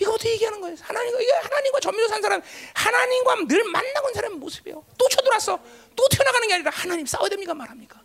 이거 0.00 0.12
어떻게 0.12 0.30
얘기하는 0.32 0.60
거예요? 0.60 0.76
하나님과 0.80 1.20
이게 1.20 1.32
하나님과 1.32 1.80
전밀로 1.80 2.08
산 2.08 2.22
사람, 2.22 2.40
하나님과 2.74 3.36
늘 3.48 3.64
만나고 3.64 4.06
온 4.06 4.14
사람의 4.14 4.38
모습이에요. 4.38 4.84
또 4.96 5.08
쳐들어왔어. 5.08 5.60
또 5.96 6.08
튀어나가는 6.08 6.46
게 6.48 6.54
아니라 6.54 6.70
하나님 6.72 7.04
싸워야 7.06 7.28
됩니까? 7.28 7.54
말합니까? 7.54 8.00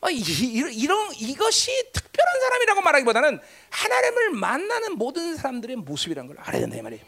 어, 0.00 0.10
이, 0.10 0.20
이런 0.20 1.12
이것이 1.14 1.70
특별한 1.92 2.40
사람이라고 2.40 2.80
말하기보다는 2.80 3.40
하나님을 3.70 4.30
만나는 4.30 4.96
모든 4.96 5.36
사람들의 5.36 5.76
모습이라는 5.76 6.28
걸 6.28 6.36
알아야 6.40 6.60
된다 6.60 6.76
이 6.76 6.82
말이에요. 6.82 7.04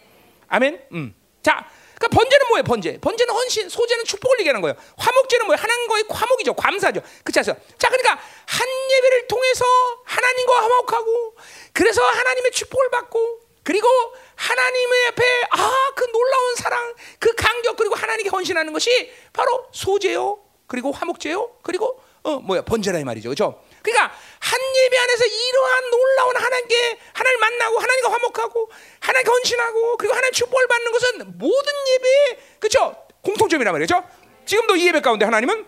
아멘. 0.48 0.86
음. 0.92 1.14
자, 1.42 1.66
그러니까 1.94 2.09
번제는 2.18 2.48
뭐예요? 2.48 2.64
번제. 2.64 2.98
번제는 3.01 3.32
헌신, 3.32 3.68
소제는 3.68 4.05
축복을 4.05 4.40
얘기하는 4.40 4.60
거예요. 4.60 4.74
화목제는 4.97 5.47
뭐예요? 5.47 5.60
하나님과의 5.60 6.05
화목이죠. 6.09 6.55
감사죠. 6.55 7.01
그렇죠? 7.22 7.42
자, 7.78 7.88
그러니까 7.88 8.18
한 8.47 8.68
예배를 8.90 9.28
통해서 9.28 9.64
하나님과 10.05 10.62
화목하고 10.62 11.36
그래서 11.72 12.02
하나님의 12.02 12.51
축복을 12.51 12.90
받고 12.90 13.49
그리고 13.70 13.86
하나님의 14.34 15.06
앞에 15.06 15.22
아 15.51 15.90
그 15.94 16.05
놀라운 16.10 16.55
사랑, 16.56 16.94
그 17.18 17.34
간격 17.34 17.76
그리고 17.76 17.94
하나님께 17.94 18.30
헌신하는 18.30 18.72
것이 18.72 19.12
바로 19.32 19.66
소제요. 19.70 20.40
그리고 20.66 20.92
화목제요. 20.92 21.59
그리고 21.62 22.01
어 22.22 22.38
뭐야 22.38 22.62
번제라 22.62 22.98
이 22.98 23.05
말이죠. 23.05 23.28
그렇죠? 23.28 23.62
그러니까 23.82 24.12
한 24.40 24.60
예배 24.76 24.97
안에서 24.98 25.24
이러한 25.26 25.90
놀라운 25.90 26.36
하나님께 26.36 26.98
하나님 27.12 27.40
만나고 27.40 27.78
하나님과 27.78 28.12
화목하고 28.12 28.70
하나님께 29.01 29.30
헌신하고 29.30 29.97
그리고 29.98 30.14
하나님 30.14 30.32
축복을 30.32 30.66
받는 30.66 30.92
것은 30.92 31.38
모든 31.38 31.72
예배의 31.94 32.38
그렇죠? 32.60 32.97
공통점이란 33.22 33.72
말이죠. 33.72 34.02
지금도 34.47 34.76
이 34.76 34.86
예배 34.88 35.01
가운데 35.01 35.24
하나님은 35.26 35.66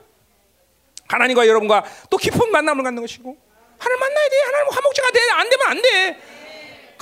하나님과 1.08 1.46
여러분과 1.46 1.84
또 2.10 2.16
깊은 2.16 2.50
만남을 2.50 2.84
갖는 2.84 3.02
것이고 3.02 3.36
하나님 3.78 4.00
만나야 4.00 4.28
돼. 4.28 4.40
하나님 4.46 4.72
화목제가 4.72 5.10
돼. 5.10 5.20
안 5.30 5.50
되면 5.50 5.66
안 5.68 5.82
돼. 5.82 6.22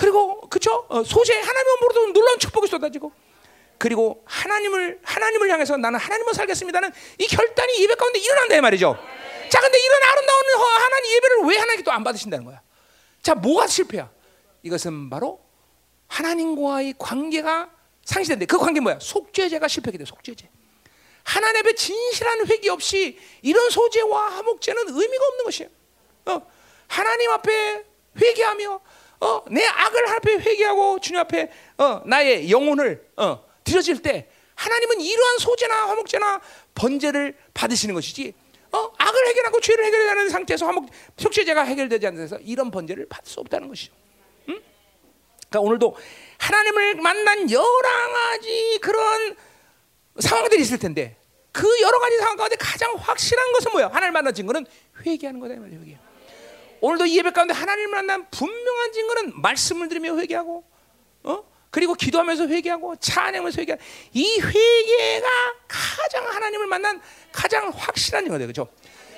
그리고 0.01 0.41
그렇죠? 0.49 0.87
어, 0.89 1.05
소재 1.05 1.35
하나님의 1.35 1.77
모르도 1.83 2.13
놀라운 2.15 2.39
축복이 2.39 2.69
쏟아지고 2.69 3.13
그리고 3.77 4.25
하나님을 4.25 4.99
하나님을 5.03 5.51
향해서 5.51 5.77
나는 5.77 5.99
하나님을 6.01 6.33
살겠습니다는 6.33 6.91
이 7.19 7.27
결단이 7.27 7.83
예배 7.83 7.95
가운데 7.97 8.19
일어난다 8.19 8.57
이 8.57 8.63
말이죠. 8.63 8.97
자, 9.51 9.61
근데 9.61 9.79
이런 9.79 10.03
아름다운 10.03 10.43
하나님 10.81 11.17
예배를 11.17 11.37
왜 11.49 11.57
하나님께 11.59 11.85
또안 11.85 12.03
받으신다는 12.03 12.47
거야? 12.47 12.63
자, 13.21 13.35
뭐가 13.35 13.67
실패야? 13.67 14.11
이것은 14.63 15.11
바로 15.11 15.45
하나님과의 16.09 16.95
관계가 16.99 17.71
상실된데 18.03 18.47
그 18.47 18.57
관계 18.57 18.81
뭐야? 18.81 18.99
속죄제가 19.03 19.69
실패하게 19.69 19.99
돼. 19.99 20.07
속죄제. 20.07 20.49
하나님 21.25 21.61
앞에 21.61 21.75
진실한 21.75 22.47
회개 22.47 22.71
없이 22.71 23.19
이런 23.43 23.69
소재와 23.69 24.31
화목제는 24.37 24.83
의미가 24.89 25.27
없는 25.27 25.45
것이에요. 25.45 25.71
어, 26.25 26.51
하나님 26.89 27.31
앞에 27.33 27.85
회개하며 28.19 28.81
어, 29.21 29.43
내 29.51 29.65
악을 29.67 30.09
앞에 30.09 30.33
회개하고 30.39 30.99
주님 31.01 31.21
앞에 31.21 31.51
어, 31.79 32.03
나의 32.07 32.51
영혼을 32.51 33.07
어, 33.17 33.45
드려질 33.65 34.03
때 34.03 34.29
하나님은 34.55 35.01
이러한 35.01 35.39
소재나 35.39 35.89
화목제나 35.89 36.41
번제를 36.75 37.37
받으시는 37.55 37.95
것이지 37.95 38.35
어, 38.73 38.93
악을 38.99 39.27
해결하고 39.29 39.61
죄를 39.61 39.85
해결하는 39.85 40.29
상태에서 40.29 40.67
화목 40.67 40.91
속죄제가 41.17 41.63
해결되지 41.65 42.07
않는 42.07 42.23
데서 42.23 42.39
이런 42.41 42.71
번제를 42.71 43.07
받을 43.09 43.31
수 43.31 43.41
없다는 43.41 43.69
것이죠. 43.69 43.93
응? 44.49 44.61
그러니까 45.49 45.61
오늘도 45.61 45.97
하나님을 46.39 46.95
만난 46.97 47.51
여러 47.51 48.13
가지 48.13 48.79
그런 48.81 49.37
상황들이 50.19 50.63
있을 50.63 50.79
텐데 50.79 51.17
그 51.53 51.67
여러 51.81 51.99
가지 51.99 52.17
상황 52.19 52.37
가운데 52.37 52.57
가장 52.57 52.95
확실한 52.95 53.53
것은 53.53 53.73
뭐야? 53.73 53.89
하나님 53.89 54.13
만난 54.13 54.33
증거는 54.33 54.65
회개하는 55.05 55.41
거다 55.41 55.57
말이에요. 55.57 55.81
회개. 55.81 55.99
오늘도 56.81 57.07
이 57.07 57.17
예배 57.19 57.31
가운데 57.33 57.53
하나님을 57.55 57.89
만난 57.91 58.29
분명한 58.31 58.93
증거는 58.93 59.41
말씀을 59.43 59.89
들으며 59.89 60.17
회개하고, 60.19 60.65
어? 61.25 61.45
그리고 61.71 61.95
기도하면서 61.95 62.49
회개하고 62.49 62.97
찬양하면서 62.97 63.61
회개. 63.61 63.77
이 64.13 64.41
회개가 64.41 65.29
가장 65.69 66.27
하나님을 66.27 66.67
만난 66.67 67.01
가장 67.33 67.69
확실한 67.71 68.27
거예요, 68.27 68.41
그렇죠? 68.47 68.69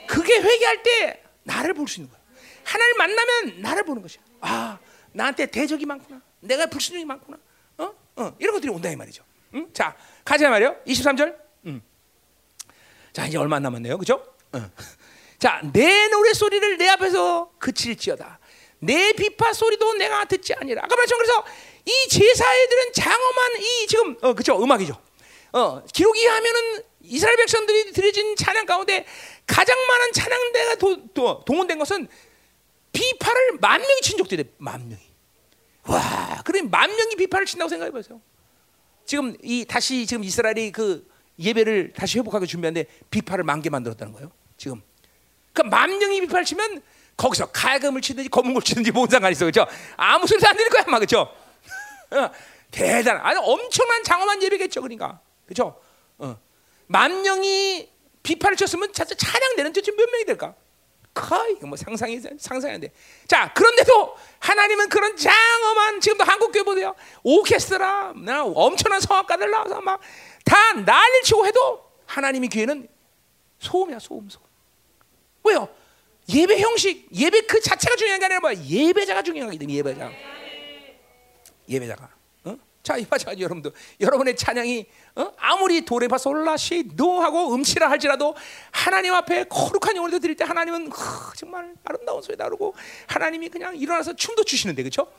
그게 0.06 0.34
회개할 0.38 0.82
때 0.82 1.22
나를 1.44 1.74
볼 1.74 1.86
수 1.88 2.00
있는 2.00 2.10
거야. 2.12 2.20
하나님 2.64 2.96
만나면 2.98 3.62
나를 3.62 3.84
보는 3.84 4.02
것이야. 4.02 4.22
아, 4.40 4.78
나한테 5.12 5.46
대적이 5.46 5.86
많구나. 5.86 6.20
내가 6.40 6.66
불신이 6.66 7.04
많구나. 7.04 7.38
어? 7.78 7.94
어, 8.16 8.36
이런 8.38 8.54
것들이 8.54 8.70
온다 8.70 8.90
이 8.90 8.96
말이죠. 8.96 9.24
응? 9.54 9.68
자, 9.72 9.96
가자 10.24 10.50
말이요. 10.50 10.76
23절. 10.86 11.36
음. 11.66 11.82
자, 13.12 13.26
이제 13.26 13.38
얼마 13.38 13.56
안 13.56 13.62
남았네요. 13.62 13.98
그죠? 13.98 14.24
어. 14.52 14.70
자, 15.42 15.60
내 15.72 16.06
노래 16.06 16.32
소리를 16.32 16.78
내 16.78 16.86
앞에서 16.90 17.50
그칠지어다. 17.58 18.38
내 18.78 19.12
비파 19.12 19.52
소리도 19.52 19.94
내가 19.94 20.24
듣지 20.24 20.54
아니라. 20.54 20.82
아까 20.84 20.94
말씀 20.94 21.16
그래서 21.16 21.44
이 21.84 22.08
제사애들은 22.10 22.92
장엄한 22.92 23.56
이 23.58 23.86
지금 23.88 24.16
어 24.22 24.34
그죠 24.34 24.62
음악이죠. 24.62 24.96
어 25.50 25.82
기록이 25.92 26.24
하면은 26.24 26.84
이스라엘 27.00 27.36
백성들이 27.38 27.90
드려진 27.90 28.36
찬양 28.36 28.66
가운데 28.66 29.04
가장 29.44 29.76
많은 29.84 30.12
찬양대가 30.12 30.74
도, 30.76 31.08
도, 31.08 31.44
동원된 31.44 31.76
것은 31.80 32.06
비파를 32.92 33.58
만 33.60 33.80
명이 33.80 34.00
친 34.00 34.20
있대. 34.20 34.44
만 34.58 34.88
명이. 34.88 35.02
와, 35.88 36.40
그럼 36.44 36.70
만 36.70 36.88
명이 36.88 37.16
비파를 37.16 37.46
친다고 37.46 37.68
생각해 37.68 37.90
보세요. 37.90 38.20
지금 39.04 39.36
이 39.42 39.64
다시 39.64 40.06
지금 40.06 40.22
이스라엘이 40.22 40.70
그 40.70 41.04
예배를 41.40 41.94
다시 41.96 42.20
회복하게 42.20 42.46
준비하는데 42.46 42.88
비파를 43.10 43.42
만 43.42 43.60
개 43.60 43.70
만들었다는 43.70 44.12
거예요. 44.12 44.30
지금. 44.56 44.80
그 45.52 45.62
만 45.62 45.98
명이 45.98 46.20
비파를 46.22 46.44
치면 46.44 46.82
거기서 47.16 47.46
칼금을 47.52 48.00
치든지 48.00 48.28
검은 48.30 48.54
걸 48.54 48.62
치든지 48.62 48.90
뭔 48.90 49.08
상관 49.08 49.32
있어, 49.32 49.44
그렇죠? 49.44 49.66
아무 49.96 50.26
소리도 50.26 50.48
안 50.48 50.56
들릴 50.56 50.70
거야, 50.70 50.84
아마 50.86 50.98
그렇죠? 50.98 51.20
어, 52.10 52.30
대단, 52.70 53.18
아주 53.22 53.40
엄청난 53.42 54.02
장엄한 54.02 54.42
예배겠죠, 54.42 54.80
그러니까, 54.80 55.20
그렇죠? 55.44 55.78
어. 56.18 56.38
만 56.86 57.22
명이 57.22 57.90
비파를 58.22 58.56
쳤으면 58.56 58.92
자체 58.92 59.14
찬양되는 59.14 59.72
도대체 59.72 59.92
몇 59.92 60.08
명이 60.10 60.24
될까? 60.24 60.54
거의 61.14 61.56
뭐 61.62 61.76
상상이 61.76 62.18
상상이 62.38 62.74
안 62.74 62.80
돼. 62.80 62.90
자, 63.28 63.52
그런데도 63.52 64.16
하나님은 64.38 64.88
그런 64.88 65.14
장엄한 65.14 66.00
지금도 66.00 66.24
한국 66.24 66.50
교회 66.52 66.62
보세요. 66.62 66.94
오케스트라, 67.22 68.14
나 68.16 68.42
엄청난 68.44 69.00
성악가들 69.00 69.50
나와서 69.50 69.80
막 69.80 70.00
다 70.44 70.72
난리를 70.72 71.22
치고 71.22 71.46
해도 71.46 71.84
하나님의 72.06 72.48
교회는 72.48 72.88
소음이야, 73.60 73.98
소음, 74.00 74.28
소음. 74.28 74.44
왜요? 75.44 75.68
예배 76.28 76.60
형식, 76.60 77.08
예배 77.14 77.42
그 77.42 77.60
자체가 77.60 77.96
중요한 77.96 78.20
게 78.20 78.26
아니라 78.26 78.40
뭐야? 78.40 78.54
예배자가 78.56 79.22
중요한 79.22 79.50
거거든, 79.50 79.68
예배자. 79.70 80.10
예배자가. 81.68 82.08
어? 82.44 82.56
자, 82.82 82.96
이 82.96 83.06
마찬가지 83.08 83.42
여러분들, 83.42 83.72
여러분의 84.00 84.36
찬양이 84.36 84.86
어? 85.16 85.32
아무리 85.36 85.84
도레파솔라시 85.84 86.90
노하고 86.94 87.54
음치라 87.54 87.90
할지라도 87.90 88.34
하나님 88.70 89.14
앞에 89.14 89.44
거룩한 89.44 89.96
영혼을 89.96 90.20
드릴 90.20 90.36
때 90.36 90.44
하나님은 90.44 90.90
하, 90.92 91.32
정말 91.36 91.74
아름다운 91.84 92.22
소리 92.22 92.36
다루고 92.36 92.74
하나님이 93.08 93.48
그냥 93.48 93.76
일어나서 93.76 94.14
춤도 94.14 94.44
추시는데 94.44 94.82
그렇죠? 94.82 95.12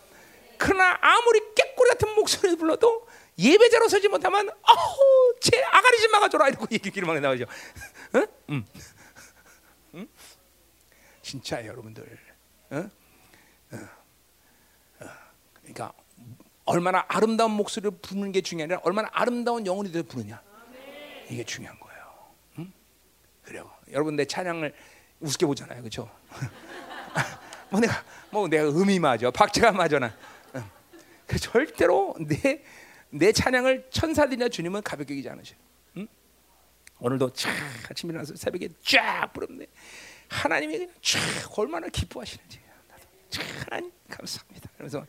그러나 0.57 0.97
아무리 1.01 1.41
깨꼬리 1.55 1.89
같은 1.89 2.15
목소리를 2.15 2.57
불러도 2.57 3.07
예배자로 3.37 3.89
서지 3.89 4.07
못하면 4.07 4.49
어우 4.49 5.33
제 5.41 5.61
아가리 5.63 5.99
좀 6.01 6.11
막아줘라 6.11 6.47
이러고 6.49 6.67
얘기를 6.71 7.05
막 7.07 7.19
나오죠. 7.19 7.45
응? 8.15 8.27
응? 8.51 8.65
응? 11.33 11.41
진짜 11.41 11.65
여러분들, 11.65 12.17
응? 12.73 12.89
그러니까 15.61 15.93
얼마나 16.65 17.05
아름다운 17.07 17.51
목소리를 17.51 17.97
부르는 18.01 18.31
게 18.31 18.41
아니라 18.53 18.79
얼마나 18.83 19.09
아름다운 19.11 19.65
영혼이 19.65 19.91
되어 19.91 20.03
부르냐 20.03 20.41
이게 21.29 21.43
중요한 21.43 21.79
거예요. 21.79 22.03
응? 22.59 22.73
그래요. 23.43 23.71
여러분 23.91 24.15
내 24.15 24.25
찬양을 24.25 24.73
우습게 25.21 25.45
보잖아요, 25.45 25.79
그렇죠? 25.81 26.09
뭐 27.71 27.79
내가 27.79 28.03
뭐 28.29 28.47
내가 28.47 28.69
음이 28.69 28.99
맞아, 28.99 29.31
박자가 29.31 29.71
맞아나. 29.71 30.15
응. 30.55 30.63
그 31.25 31.39
절대로 31.39 32.15
내 32.19 32.63
내 33.15 33.31
찬양을 33.31 33.89
천사들이나 33.91 34.49
주님은 34.49 34.81
가볍게 34.81 35.13
여기지 35.13 35.29
않으셔. 35.29 35.55
응? 35.97 36.07
오늘도 36.99 37.31
쫙 37.33 37.51
아침 37.89 38.09
일어나서 38.09 38.35
새벽에 38.35 38.69
쫙 38.83 39.31
부르는데 39.31 39.67
하나님이 40.33 40.77
그냥 40.77 40.91
쫙 41.01 41.59
얼마나 41.59 41.87
기뻐하시는지. 41.87 42.59
참 43.29 43.45
하나님 43.65 43.91
감사합니다. 44.09 44.69
그래서 44.77 44.99
어, 44.99 45.05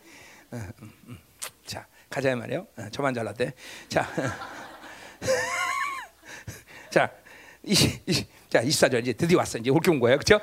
음, 0.52 0.72
음. 1.09 1.18
자 1.66 1.86
가자 2.10 2.34
말이요. 2.36 2.66
어, 2.76 2.88
저만 2.90 3.14
잘났대. 3.14 3.52
자, 3.88 4.06
자, 6.90 7.10
자, 8.48 8.62
24절 8.62 9.01
이제 9.01 9.12
드디어 9.12 9.38
왔어. 9.38 9.59
이제 9.59 9.70
올게 9.70 9.90
온 9.90 9.98
거예요. 9.98 10.18
그렇죠? 10.18 10.40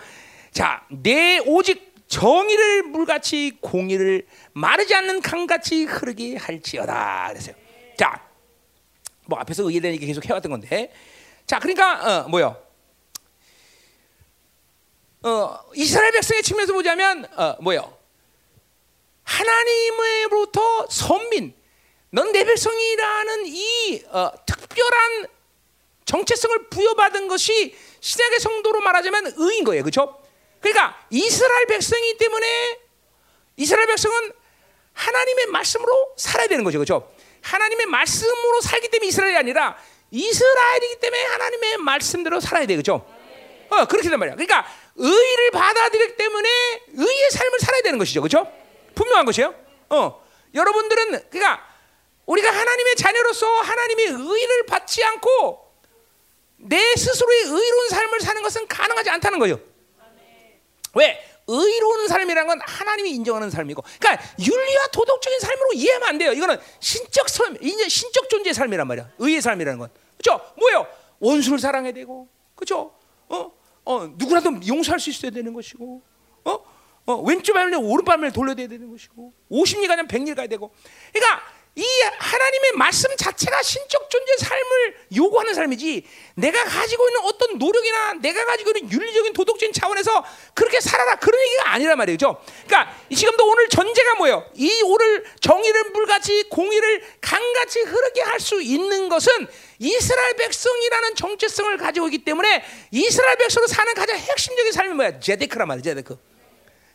자, 0.51 0.85
내 0.89 1.39
오직 1.39 1.91
정의를 2.07 2.83
물같이 2.83 3.57
공의를 3.61 4.27
마르지 4.53 4.93
않는 4.95 5.21
강같이 5.21 5.85
흐르게 5.85 6.35
할지어다. 6.35 7.29
그랬어요. 7.29 7.55
자, 7.97 8.27
뭐 9.25 9.39
앞에서 9.39 9.63
의에 9.63 9.79
얘기 9.85 10.05
계속 10.05 10.27
해왔던 10.27 10.51
건데, 10.51 10.91
자, 11.45 11.59
그러니까 11.59 12.25
어, 12.25 12.27
뭐요? 12.27 12.61
어, 15.23 15.59
이스라엘 15.75 16.11
백성의 16.11 16.41
측면에서 16.41 16.73
보자면 16.73 17.27
어, 17.35 17.55
뭐요? 17.61 17.95
하나님으로부터 19.23 20.87
선민, 20.89 21.53
넌 22.09 22.31
내 22.31 22.43
백성이라는 22.43 23.45
이 23.45 24.03
어, 24.09 24.31
특별한 24.45 25.27
정체성을 26.05 26.69
부여받은 26.69 27.27
것이 27.27 27.75
신약의 27.99 28.39
성도로 28.39 28.81
말하자면 28.81 29.33
의인 29.37 29.63
거예요, 29.63 29.83
그렇죠? 29.83 30.19
그러니까 30.59 30.99
이스라엘 31.09 31.67
백성이기 31.67 32.17
때문에 32.17 32.79
이스라엘 33.57 33.87
백성은 33.87 34.33
하나님의 34.93 35.45
말씀으로 35.47 36.13
살아야 36.17 36.47
되는 36.47 36.63
거죠, 36.63 36.79
그렇죠? 36.79 37.13
하나님의 37.41 37.85
말씀으로 37.85 38.61
살기 38.61 38.89
때문에 38.89 39.07
이스라엘이 39.07 39.37
아니라 39.37 39.77
이스라엘이기 40.09 40.99
때문에 40.99 41.23
하나님의 41.25 41.77
말씀대로 41.77 42.39
살아야 42.39 42.65
돼, 42.65 42.73
그렇죠? 42.75 43.05
어, 43.69 43.85
그렇게 43.85 44.09
된 44.09 44.19
말이야. 44.19 44.35
그러니까 44.35 44.67
의를 44.95 45.51
받아들이기 45.51 46.15
때문에 46.17 46.49
의의 46.93 47.31
삶을 47.31 47.59
살아야 47.59 47.81
되는 47.81 47.99
것이죠, 47.99 48.21
그렇죠? 48.21 48.51
분명한 48.95 49.25
것이에요. 49.25 49.55
어, 49.89 50.21
여러분들은 50.53 51.29
그러니까 51.29 51.67
우리가 52.25 52.49
하나님의 52.51 52.95
자녀로서 52.95 53.47
하나님의 53.47 54.05
의를 54.05 54.65
받지 54.65 55.03
않고 55.03 55.71
내 56.57 56.95
스스로의 56.95 57.43
의로운 57.43 57.89
삶을 57.89 58.21
사는 58.21 58.41
것은 58.41 58.67
가능하지 58.67 59.09
않다는 59.09 59.39
거예요. 59.39 59.59
왜? 60.93 61.27
의로운 61.47 62.07
삶이라는 62.07 62.47
건 62.47 62.61
하나님이 62.63 63.11
인정하는 63.11 63.49
삶이고, 63.49 63.83
그러니까 63.99 64.23
윤리와 64.39 64.87
도덕적인 64.93 65.39
삶으로 65.39 65.73
이해하면 65.73 66.07
안 66.07 66.17
돼요. 66.17 66.31
이거는 66.33 66.57
신적 66.79 67.27
삶, 67.29 67.57
신적 67.61 68.29
존재의 68.29 68.53
삶이란 68.53 68.87
말이야. 68.87 69.09
의의 69.17 69.41
삶이라는 69.41 69.79
건, 69.79 69.89
그렇죠? 70.17 70.53
뭐요? 70.57 70.87
원수를 71.19 71.59
사랑해야 71.59 71.93
되고, 71.93 72.29
그렇죠? 72.55 72.93
어, 73.27 73.51
어, 73.85 74.07
누구라도 74.15 74.59
용서할 74.67 74.99
수 74.99 75.09
있어야 75.09 75.31
되는 75.31 75.53
것이고, 75.53 76.01
어, 76.45 76.59
어 77.05 77.15
왼쪽 77.21 77.53
발을 77.53 77.73
오른발을 77.75 78.31
돌려야 78.31 78.55
되는 78.55 78.89
것이고, 78.89 79.33
50리 79.49 79.87
가면 79.87 80.07
100리 80.07 80.35
가야 80.35 80.47
되고, 80.47 80.71
그러니까 81.11 81.41
이 81.73 81.85
하나님의 82.17 82.73
말씀 82.73 83.15
자체가 83.15 83.63
신적 83.63 84.09
존재 84.09 84.35
삶을 84.39 84.95
요구하는 85.15 85.53
삶이지 85.53 86.05
내가 86.35 86.65
가지고 86.65 87.07
있는 87.07 87.21
어떤 87.21 87.57
노력이나 87.57 88.13
내가 88.15 88.45
가지고 88.45 88.71
있는 88.71 88.91
윤리적인 88.91 89.31
도덕적인 89.31 89.71
차원에서 89.71 90.25
그렇게 90.53 90.81
살아라 90.81 91.15
그런 91.15 91.39
얘기가 91.41 91.71
아니란 91.71 91.97
말이죠. 91.97 92.41
그러니까 92.67 92.93
지금도 93.15 93.47
오늘 93.47 93.69
전제가 93.69 94.15
뭐예요? 94.15 94.45
이 94.55 94.81
오늘 94.83 95.23
정의를 95.39 95.91
물같이 95.91 96.43
공의를 96.49 97.03
강같이 97.21 97.79
흐르게 97.81 98.21
할 98.21 98.41
수 98.41 98.59
있는 98.59 99.07
것은 99.07 99.47
이스라엘 99.77 100.35
백성이라는 100.35 101.15
정체성을 101.15 101.77
가지고 101.77 102.07
있기 102.07 102.25
때문에 102.25 102.65
이스라엘 102.89 103.37
백성으로 103.37 103.67
사는 103.67 103.93
가장 103.93 104.17
핵심적인 104.17 104.71
삶이 104.71 104.93
뭐야? 104.95 105.19
제데크란 105.19 105.67
말이야, 105.67 105.83
제데크. 105.83 106.17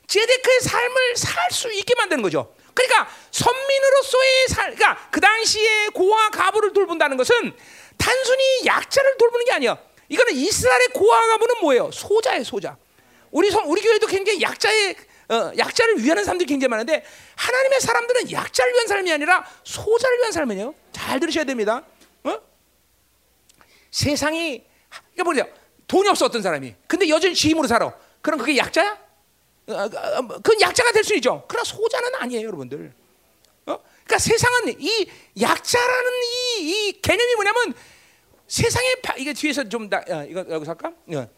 제데크의 0.09 0.61
삶을 0.61 1.17
살 1.17 1.51
수 1.53 1.73
있게 1.73 1.95
만드는 1.95 2.23
거죠. 2.23 2.53
그러니까 2.77 3.09
선민으로서의 3.31 4.49
살, 4.49 4.75
그러니까 4.75 5.09
그 5.11 5.19
당시에 5.19 5.89
고아 5.95 6.29
가부를 6.29 6.75
돌본다는 6.75 7.17
것은 7.17 7.55
단순히 7.97 8.67
약자를 8.67 9.17
돌보는 9.17 9.47
게 9.47 9.53
아니야. 9.53 9.79
이거는 10.11 10.35
이스라엘의 10.35 10.89
고아 10.89 11.27
가부는 11.27 11.55
뭐예요? 11.63 11.91
소자의 11.91 12.45
소자. 12.45 12.77
우리 13.31 13.51
성, 13.51 13.69
우리 13.71 13.81
교회도 13.81 14.07
굉장히 14.07 14.43
약자의 14.43 14.95
어, 15.29 15.53
약자를 15.57 16.05
위하는 16.05 16.23
사람들이 16.23 16.47
굉장히 16.47 16.69
많은데 16.69 17.05
하나님의 17.35 17.81
사람들은 17.81 18.31
약자를 18.31 18.75
위한 18.75 18.87
삶이 18.87 19.11
아니라 19.11 19.45
소자를 19.65 20.19
위한 20.19 20.33
삶이에요. 20.33 20.75
잘 20.93 21.19
들으셔야 21.19 21.45
됩니다. 21.45 21.83
어? 22.25 22.39
세상이 23.91 24.63
이거 25.15 25.25
보세요. 25.25 25.47
돈이 25.89 26.09
없어 26.09 26.27
어떤 26.27 26.43
사람이. 26.43 26.75
근데 26.87 27.09
여전히 27.09 27.35
지임으로 27.35 27.67
살아. 27.67 27.93
그럼 28.21 28.39
그게 28.39 28.59
약자야? 28.59 29.06
어, 29.69 29.73
어, 29.73 29.85
어, 29.85 30.27
그건 30.29 30.61
약자가 30.61 30.93
될 30.93 31.05
수 31.05 31.15
있죠. 31.17 31.45
그러나 31.49 31.65
소자는 31.65 32.15
아니에요, 32.17 32.47
여러분들. 32.47 32.93
어? 33.67 33.79
그러니까 34.05 34.19
세상은 34.19 34.77
이 34.79 35.07
약자라는 35.41 36.13
이, 36.25 36.61
이 36.89 37.01
개념이 37.03 37.35
뭐냐면 37.35 37.75
세상에 38.47 38.95
이게 39.19 39.33
뒤에서 39.33 39.69
좀 39.69 39.89
나, 39.89 39.99
어, 40.09 40.25
이거 40.29 40.45
여기서 40.49 40.71
할까? 40.73 40.93
어. 41.15 41.29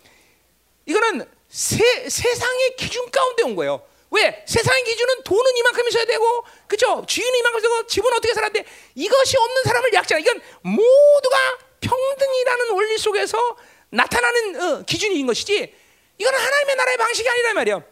이거는 0.87 1.27
세, 1.49 2.09
세상의 2.09 2.77
기준 2.77 3.11
가운데 3.11 3.43
온 3.45 3.57
거예요. 3.57 3.83
왜? 4.11 4.43
세상의 4.47 4.85
기준은 4.85 5.23
돈은 5.23 5.57
이만큼 5.57 5.87
있어야 5.89 6.05
되고, 6.07 6.45
그죠? 6.67 7.05
주인은 7.07 7.39
이만큼 7.41 7.61
되고, 7.61 7.87
집은 7.87 8.11
어떻게 8.13 8.33
살아야 8.33 8.51
돼? 8.51 8.65
이것이 8.95 9.37
없는 9.37 9.63
사람을 9.65 9.93
약자. 9.93 10.19
이건 10.19 10.41
모두가 10.63 11.59
평등이라는 11.81 12.71
원리 12.71 12.97
속에서 12.99 13.57
나타나는 13.91 14.61
어, 14.63 14.83
기준인 14.85 15.27
것이지. 15.27 15.75
이거는 16.19 16.39
하나님의 16.39 16.77
나라의 16.77 16.97
방식이 16.97 17.29
아니란 17.29 17.55
말이에요. 17.55 17.85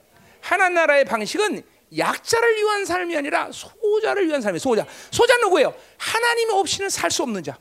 하나님 0.47 0.74
나라의 0.74 1.05
방식은 1.05 1.62
약자를 1.98 2.56
위한 2.56 2.85
삶이 2.85 3.16
아니라 3.16 3.51
소자를 3.52 4.28
위한 4.28 4.40
삶이에요. 4.40 4.60
소자. 4.60 4.86
소자 5.10 5.36
누구예요? 5.39 5.74
하나님 5.98 6.51
없이는 6.51 6.89
살 6.89 7.10
수 7.10 7.24
없는 7.24 7.43
자. 7.43 7.59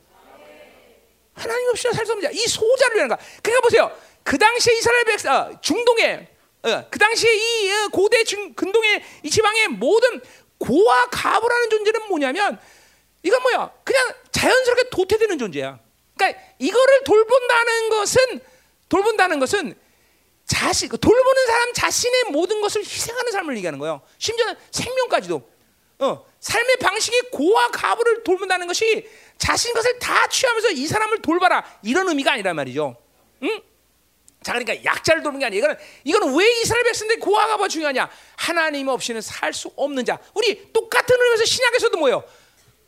하나님 1.34 1.70
없이는 1.70 1.94
살 1.95 2.06
수 2.06 2.12
없는 2.12 2.30
자. 2.30 2.32
이 2.32 2.45
소자를 2.45 2.98
위한 2.98 3.10
가. 3.10 3.18
그러니까 3.41 3.62
보세요. 3.62 3.91
그 4.24 4.38
당시에 4.38 4.76
이스라엘 4.76 5.03
백성 5.06 5.34
어, 5.34 5.62
중동에 5.62 6.28
어, 6.62 6.86
그 6.91 6.99
당시에 6.99 7.34
이 7.34 7.72
어, 7.72 7.88
고대 7.91 8.24
중 8.24 8.53
근동의 8.53 9.03
이 9.24 9.30
지방의 9.32 9.70
모든 9.70 10.22
고와 10.60 11.07
가부라는 11.10 11.70
존재는 11.72 12.07
뭐냐면 12.07 12.60
이건 13.24 13.41
뭐야? 13.41 13.72
그냥 13.84 14.14
자연스럽게 14.32 14.90
도태되는 14.91 15.40
존재야. 15.40 15.80
그러니까 16.16 16.40
이거를 16.60 17.03
돌본다는 17.03 17.90
것은 17.90 18.41
돌본다는 18.90 19.40
것은 19.40 19.76
자신 20.45 20.89
그 20.89 20.99
돌보는 20.99 21.45
사람 21.47 21.73
자신의 21.73 22.26
모든 22.31 22.61
것을 22.61 22.81
희생하는 22.81 23.31
삶을 23.31 23.55
얘기하는 23.57 23.80
거예요. 23.80 24.01
심지어는 24.17 24.55
생명까지도. 24.72 25.49
어, 25.99 26.26
삶의 26.39 26.77
방식이 26.77 27.22
고와 27.31 27.69
가부를 27.72 28.23
돌본다는 28.23 28.67
것이 28.67 29.07
자신 29.38 29.73
것을 29.73 29.97
다 29.99 30.27
취하면서 30.27 30.72
이 30.72 30.88
사람을 30.88 31.22
돌봐라 31.22 31.63
이런 31.84 32.07
의미가 32.09 32.34
아니란 32.34 32.55
말이죠. 32.55 32.95
응? 33.43 33.61
자 34.43 34.53
그러니까 34.53 34.84
약자를 34.84 35.23
돌보는 35.23 35.39
게 35.39 35.45
아니야. 35.47 35.57
이거는 35.59 35.76
이거는 36.03 36.35
왜 36.38 36.61
이스라엘 36.61 36.84
백성들이 36.84 37.19
고와 37.19 37.47
가부가 37.47 37.67
중요하냐? 37.67 38.09
하나님 38.35 38.88
없이는 38.89 39.22
살 39.22 39.53
수 39.53 39.72
없는 39.76 40.05
자. 40.05 40.19
우리 40.35 40.72
똑같은 40.72 41.15
의미에서 41.19 41.45
신약에서도 41.45 41.97
뭐예요? 41.97 42.23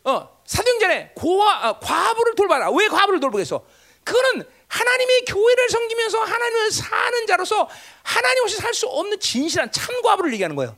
어, 0.04 0.42
사도행전에 0.46 1.14
고와 1.16 1.70
어, 1.70 1.80
과부를 1.80 2.36
돌봐라. 2.36 2.70
왜 2.72 2.88
과부를 2.88 3.20
돌보겠어? 3.20 3.66
그거는 4.04 4.46
하나님의 4.68 5.26
교회를 5.26 5.70
섬기면서 5.70 6.20
하나님을 6.20 6.72
사는 6.72 7.28
자로서 7.28 7.70
하나님 8.04 8.44
없이 8.44 8.58
살 8.58 8.74
수 8.74 8.88
없는 8.88 9.20
진실한 9.20 9.72
참과부를 9.72 10.34
얘기하는 10.34 10.56
거예요. 10.56 10.78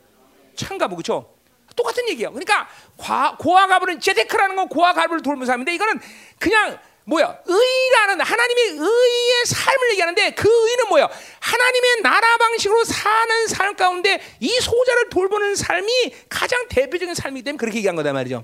참과부 0.56 0.95
그렇죠? 0.95 1.34
똑같은 1.76 2.07
얘기예요. 2.10 2.32
그러니까 2.32 2.68
과, 2.98 3.36
고아 3.40 3.68
가부는 3.68 3.99
제데크라는 3.99 4.56
건 4.56 4.68
고아 4.70 4.94
가부를 4.94 5.22
돌본 5.22 5.45
사람인데 5.45 5.74
이거는 5.76 5.99
그냥 6.38 6.80
뭐야 7.06 7.40
의라는 7.45 8.22
하나님의 8.22 8.66
의의 8.78 9.45
삶을 9.45 9.91
얘기하는데 9.91 10.32
그 10.32 10.48
의는 10.48 10.90
뭐야 10.90 11.10
하나님의 11.40 12.02
나라 12.02 12.38
방식으로 12.38 12.84
사는 12.84 13.48
삶 13.48 13.76
가운데 13.76 14.22
이 14.40 14.49
소자를 14.60 15.10
돌보는 15.10 15.56
삶이 15.56 16.14
가장 16.30 16.68
대표적인 16.68 17.16
삶이기 17.16 17.44
때문에 17.44 17.57
그렇게 17.57 17.78
얘기한 17.78 17.95
거다 17.95 18.14
말이죠. 18.14 18.44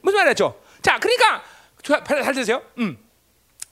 무슨 0.00 0.18
말이죠? 0.20 0.58
자, 0.82 0.98
그러니까 0.98 1.42
잘 1.82 2.32
들으세요. 2.32 2.62
음. 2.78 2.96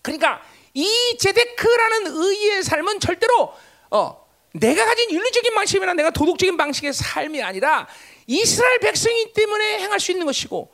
그러니까 0.02 0.42
이 0.74 1.16
제데크라는 1.18 2.06
의의 2.08 2.62
삶은 2.62 3.00
절대로 3.00 3.52
어, 3.90 4.24
내가 4.52 4.84
가진 4.84 5.10
윤리적인 5.10 5.54
방식이나 5.54 5.94
내가 5.94 6.10
도덕적인 6.10 6.56
방식의 6.56 6.92
삶이 6.92 7.42
아니라 7.42 7.88
이스라엘 8.26 8.78
백성이 8.78 9.32
때문에 9.32 9.78
행할 9.78 10.00
수 10.00 10.10
있는 10.12 10.26
것이고 10.26 10.70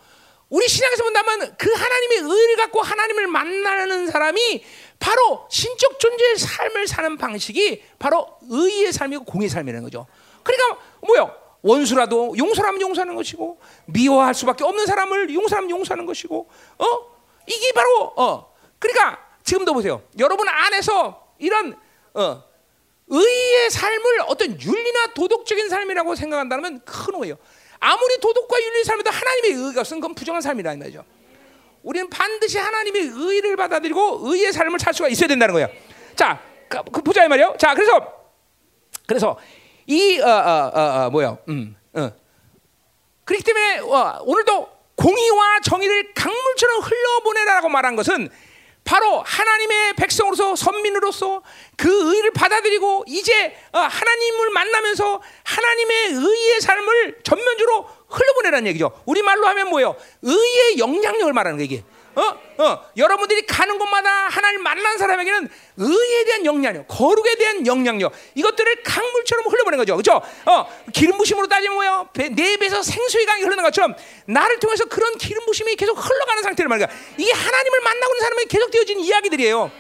우리 0.49 0.67
신앙에서 0.67 1.05
본다면 1.05 1.55
그 1.57 1.73
하나님의 1.73 2.19
의를 2.19 2.57
갖고 2.57 2.83
하나님을 2.83 3.27
만나는 3.29 4.09
사람이 4.09 4.65
바로 4.99 5.47
신적 5.51 5.99
존재의 6.01 6.37
삶을 6.37 6.89
사는 6.89 7.17
방식이 7.17 7.83
바로 7.99 8.27
의의 8.49 8.93
삶이고 8.93 9.25
공의 9.25 9.49
삶이라는 9.49 9.85
거죠. 9.85 10.07
그러니까 10.43 10.79
뭐요? 11.01 11.35
원수라도 11.63 12.37
용서하면 12.37 12.81
용서하는 12.81 13.15
것이고 13.15 13.61
미워할 13.87 14.35
수밖에 14.35 14.65
없는 14.65 14.87
사람을 14.87 15.33
용서하면 15.33 15.71
용서하는 15.71 16.07
것이고 16.07 16.49
어 16.79 16.85
이게 17.47 17.73
바로 17.73 18.13
어 18.17 18.53
그러니까 18.79 19.30
지금도 19.45 19.73
보세요. 19.75 20.03
여러분 20.19 20.49
안에서 20.49 21.35
이런 21.39 21.77
어 22.15 22.43
의의 23.09 23.71
삶을 23.71 24.21
어떤 24.29 24.61
윤리나 24.61 25.15
도덕적인 25.15 25.69
삶이라고 25.69 26.15
생각한다면 26.15 26.81
큰 26.85 27.15
오해요. 27.15 27.37
아무리 27.81 28.19
도덕과 28.21 28.61
윤리 28.63 28.85
삶에도 28.85 29.11
하나님의 29.11 29.53
의가 29.53 29.81
없으면 29.81 30.01
그건 30.01 30.15
부정한 30.15 30.41
삶이라는 30.43 30.85
거죠. 30.85 31.05
우리는 31.83 32.09
반드시 32.11 32.59
하나님의 32.59 33.11
의를 33.15 33.57
받아들이고 33.57 34.21
의의 34.23 34.53
삶을 34.53 34.79
살 34.79 34.93
수가 34.93 35.09
있어야 35.09 35.27
된다는 35.27 35.55
거예요. 35.55 35.69
자, 36.15 36.41
그, 36.69 36.83
그 36.93 37.03
보자 37.03 37.25
이 37.25 37.29
말이요. 37.29 37.57
자, 37.59 37.75
그래서 37.75 38.21
그래서 39.07 39.39
이 39.87 40.21
어, 40.21 40.29
어, 40.29 40.71
어, 40.73 41.07
어 41.07 41.11
뭐야? 41.11 41.39
음, 41.49 41.75
어. 41.95 42.11
그렇기 43.25 43.43
때문에 43.43 43.79
어, 43.79 44.23
오늘도 44.25 44.69
공의와 44.95 45.61
정의를 45.61 46.13
강물처럼 46.15 46.81
흘러보내라고 46.83 47.69
말한 47.71 47.97
것은 47.97 48.29
바로 48.85 49.23
하나님의 49.23 49.95
백성으로서 49.95 50.57
선민으로서 50.57 51.43
그 51.77 52.15
의를 52.15 52.33
받아들이고 52.33 53.05
이제 53.07 53.57
어, 53.73 53.79
하나님을 53.79 54.51
만나면서 54.51 55.23
하나님의 55.45 56.07
의의 56.13 56.61
삶을 56.61 57.21
전면적으로 57.23 57.89
흘러보내라는 58.09 58.67
얘기죠. 58.69 58.91
우리 59.07 59.23
말로 59.23 59.47
하면 59.49 59.69
뭐예요? 59.71 59.97
의의 60.23 60.79
영향력을 60.79 61.33
말하는 61.33 61.59
거 61.59 61.65
이게. 61.65 61.85
어? 62.21 62.63
어, 62.63 62.91
여러분들이 62.97 63.47
가는 63.47 63.79
곳마다 63.79 64.29
하나님 64.29 64.63
만난 64.63 64.99
사람에게는 64.99 65.49
의에 65.79 66.25
대한 66.25 66.45
영향력, 66.45 66.87
거룩에 66.89 67.35
대한 67.37 67.67
영향력, 67.67 68.13
이것들을 68.35 68.83
강물처럼 68.83 69.47
흘러보낸 69.47 69.79
거죠. 69.79 69.97
그죠? 69.97 70.21
어, 70.45 70.83
기름 70.93 71.17
부심으로 71.17 71.49
따지면 71.49 71.75
뭐예요? 71.75 72.09
네 72.13 72.57
배에서 72.59 72.83
생수의 72.83 73.25
강이 73.25 73.43
흐르는 73.43 73.65
것처럼 73.65 73.95
나를 74.27 74.59
통해서 74.59 74.85
그런 74.85 75.17
기름 75.17 75.47
부심이 75.47 75.75
계속 75.77 75.95
흘러가는 75.95 76.43
상태를 76.43 76.69
말이야. 76.69 76.89
이게 77.17 77.33
하나님을 77.33 77.81
만나고 77.81 78.15
있는 78.15 78.23
사람에게 78.23 78.49
계속 78.49 78.71
되어진 78.71 79.01
이야기들이에요. 79.01 79.71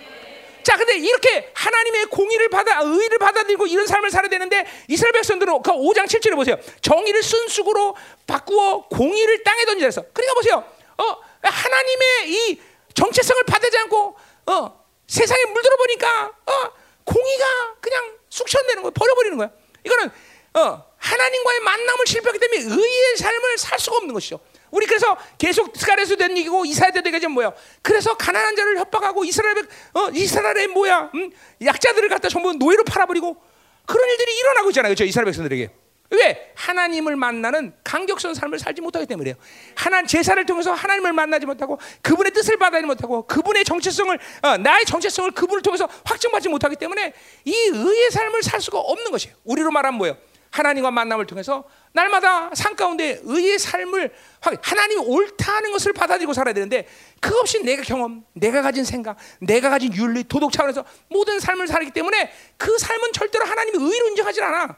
자, 0.62 0.76
근데 0.76 0.96
이렇게 0.96 1.50
하나님의 1.54 2.06
공의를 2.06 2.48
받아, 2.50 2.80
의를 2.82 3.18
받아들이고 3.18 3.66
이런 3.66 3.86
삶을 3.86 4.10
살아야 4.10 4.28
되는데 4.28 4.66
이스라엘 4.88 5.12
백성들은 5.12 5.62
그 5.62 5.70
5장 5.72 6.04
7절에 6.04 6.34
보세요. 6.34 6.56
정의를 6.82 7.22
순수으로 7.22 7.96
바꾸어 8.26 8.86
공의를 8.88 9.42
땅에 9.42 9.60
했어. 9.80 10.02
그러니까 10.12 10.34
보세요. 10.34 10.64
어, 10.98 11.29
하나님의 11.42 12.30
이 12.30 12.60
정체성을 12.94 13.44
받지 13.44 13.76
않고 13.78 14.16
어, 14.46 14.84
세상에 15.06 15.44
물들어 15.46 15.76
보니까 15.76 16.32
어, 16.46 16.72
공의가 17.04 17.74
그냥 17.80 18.18
숙천되는 18.28 18.82
거야 18.82 18.92
버려버리는 18.94 19.36
거야. 19.36 19.50
이거는 19.84 20.10
어, 20.54 20.84
하나님과의 20.96 21.60
만남을 21.60 22.06
실패하기 22.06 22.38
때문에 22.38 22.60
의의 22.60 23.16
삶을 23.16 23.58
살 23.58 23.78
수가 23.78 23.96
없는 23.98 24.12
것이죠. 24.12 24.40
우리 24.70 24.86
그래서 24.86 25.16
계속 25.38 25.76
스가랴서 25.76 26.16
된 26.16 26.36
얘기고 26.38 26.64
이사야 26.64 26.90
때도 26.92 27.08
얘기하면 27.08 27.32
뭐야? 27.32 27.52
그래서 27.82 28.16
가난한 28.16 28.54
자를 28.54 28.78
협박하고 28.78 29.24
이스라엘 29.24 29.56
어, 29.94 30.08
이스라엘의 30.12 30.68
뭐야? 30.68 31.10
음? 31.14 31.32
약자들을 31.64 32.08
갖다 32.08 32.28
전부 32.28 32.52
노예로 32.52 32.84
팔아버리고 32.84 33.42
그런 33.86 34.08
일들이 34.08 34.36
일어나고 34.38 34.70
있잖아요, 34.70 34.90
그렇죠? 34.90 35.04
이스라엘 35.04 35.24
백성들에게. 35.24 35.70
왜? 36.10 36.52
하나님을 36.56 37.14
만나는 37.14 37.72
강격스러운 37.84 38.34
삶을 38.34 38.58
살지 38.58 38.80
못하기 38.80 39.06
때문에요. 39.06 39.34
하나님 39.76 40.06
제사를 40.06 40.44
통해서 40.44 40.72
하나님을 40.72 41.12
만나지 41.12 41.46
못하고 41.46 41.78
그분의 42.02 42.32
뜻을 42.32 42.56
받아지 42.56 42.84
못하고 42.84 43.26
그분의 43.26 43.64
정체성을 43.64 44.18
어, 44.42 44.56
나의 44.56 44.84
정체성을 44.86 45.30
그분을 45.30 45.62
통해서 45.62 45.88
확증받지 46.04 46.48
못하기 46.48 46.76
때문에 46.76 47.12
이 47.44 47.52
의의 47.52 48.10
삶을 48.10 48.42
살 48.42 48.60
수가 48.60 48.78
없는 48.78 49.10
것이에요. 49.12 49.36
우리로 49.44 49.70
말하면 49.70 49.98
뭐예요? 49.98 50.16
하나님과 50.50 50.90
만남을 50.90 51.26
통해서 51.26 51.64
날마다 51.92 52.50
산 52.54 52.74
가운데 52.74 53.20
의의 53.22 53.58
삶을 53.58 54.12
하나님이 54.40 55.00
옳다는 55.06 55.70
것을 55.70 55.92
받아들이고 55.92 56.32
살아야 56.32 56.52
되는데 56.54 56.88
그 57.20 57.38
없이 57.38 57.62
내가 57.62 57.82
경험, 57.82 58.24
내가 58.32 58.62
가진 58.62 58.84
생각, 58.84 59.16
내가 59.40 59.70
가진 59.70 59.94
윤리, 59.94 60.24
도덕 60.24 60.52
차원에서 60.52 60.84
모든 61.08 61.38
삶을 61.38 61.68
살기 61.68 61.92
때문에 61.92 62.32
그 62.56 62.76
삶은 62.78 63.12
절대로 63.12 63.44
하나님의 63.44 63.80
의로 63.80 64.08
인정하지 64.08 64.42
않아. 64.42 64.76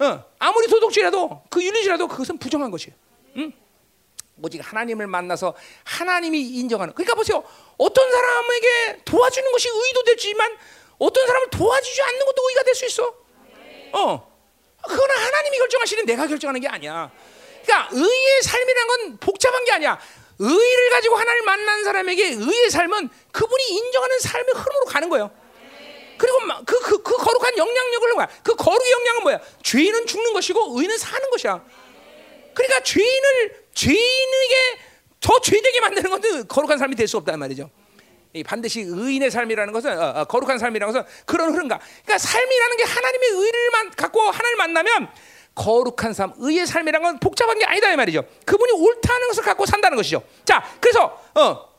어, 0.00 0.24
아무리 0.38 0.66
도덕질해도 0.68 1.42
그 1.50 1.62
윤리지라도 1.64 2.08
그것은 2.08 2.38
부정한 2.38 2.70
것이에요. 2.70 2.96
응? 3.36 3.52
오직 4.42 4.58
하나님을 4.60 5.06
만나서 5.06 5.54
하나님이 5.84 6.40
인정하는. 6.40 6.92
그러니까 6.94 7.14
보세요. 7.14 7.44
어떤 7.78 8.10
사람에게 8.10 9.02
도와주는 9.04 9.52
것이 9.52 9.68
의도 9.68 10.02
되지만 10.04 10.56
어떤 10.98 11.26
사람을 11.26 11.50
도와주지 11.50 12.02
않는 12.02 12.26
것도 12.26 12.48
의가 12.48 12.62
될 12.64 12.74
수 12.74 12.86
있어. 12.86 13.14
어, 13.92 14.32
그거는 14.82 15.16
하나님이 15.16 15.58
결정하시는 15.58 16.06
내가 16.06 16.26
결정하는 16.26 16.60
게 16.60 16.68
아니야. 16.68 17.10
그러니까 17.64 17.88
의의 17.92 18.42
삶이란 18.42 18.86
건 18.88 19.16
복잡한 19.18 19.64
게 19.64 19.72
아니야. 19.72 19.98
의를 20.40 20.90
가지고 20.90 21.16
하나님을 21.16 21.46
만난 21.46 21.84
사람에게 21.84 22.30
의의 22.32 22.70
삶은 22.70 23.08
그분이 23.30 23.64
인정하는 23.68 24.18
삶의 24.18 24.46
흐름으로 24.54 24.84
가는 24.86 25.08
거예요. 25.08 25.30
그리고 26.16 26.38
그, 26.64 26.80
그, 26.80 27.02
그 27.02 27.16
거룩한 27.16 27.56
영향력을 27.56 28.12
뭐야? 28.14 28.28
그 28.42 28.54
거룩의 28.54 28.92
영향은 28.92 29.22
뭐야? 29.22 29.40
죄인은 29.62 30.06
죽는 30.06 30.32
것이고 30.32 30.80
의는 30.80 30.96
사는 30.96 31.30
것이야. 31.30 31.64
그러니까 32.54 32.80
죄인을 32.82 33.64
죄인에게 33.74 34.78
더 35.20 35.40
죄되게 35.40 35.80
만드는 35.80 36.10
것도 36.10 36.44
거룩한 36.44 36.78
삶이 36.78 36.94
될 36.96 37.08
수 37.08 37.16
없단 37.16 37.38
말이죠. 37.38 37.70
반드시 38.42 38.80
의인의 38.80 39.30
삶이라는 39.30 39.72
것은 39.72 39.96
어, 39.96 40.20
어, 40.20 40.24
거룩한 40.24 40.58
삶이라는 40.58 40.92
것은 40.92 41.08
그런 41.24 41.52
흐름가. 41.52 41.78
그러니까 41.78 42.18
삶이라는 42.18 42.76
게 42.76 42.82
하나님의 42.82 43.28
의를 43.30 43.70
갖고 43.96 44.20
하나님 44.22 44.58
만나면 44.58 45.08
거룩한 45.54 46.12
삶, 46.12 46.32
의의 46.38 46.66
삶이라는 46.66 47.04
건 47.04 47.18
복잡한 47.20 47.58
게 47.58 47.64
아니다 47.64 47.92
이 47.92 47.96
말이죠. 47.96 48.24
그분이 48.44 48.72
옳다는 48.72 49.28
것을 49.28 49.44
갖고 49.44 49.66
산다는 49.66 49.96
것이죠. 49.96 50.22
자, 50.44 50.64
그래서 50.80 51.22
어, 51.34 51.73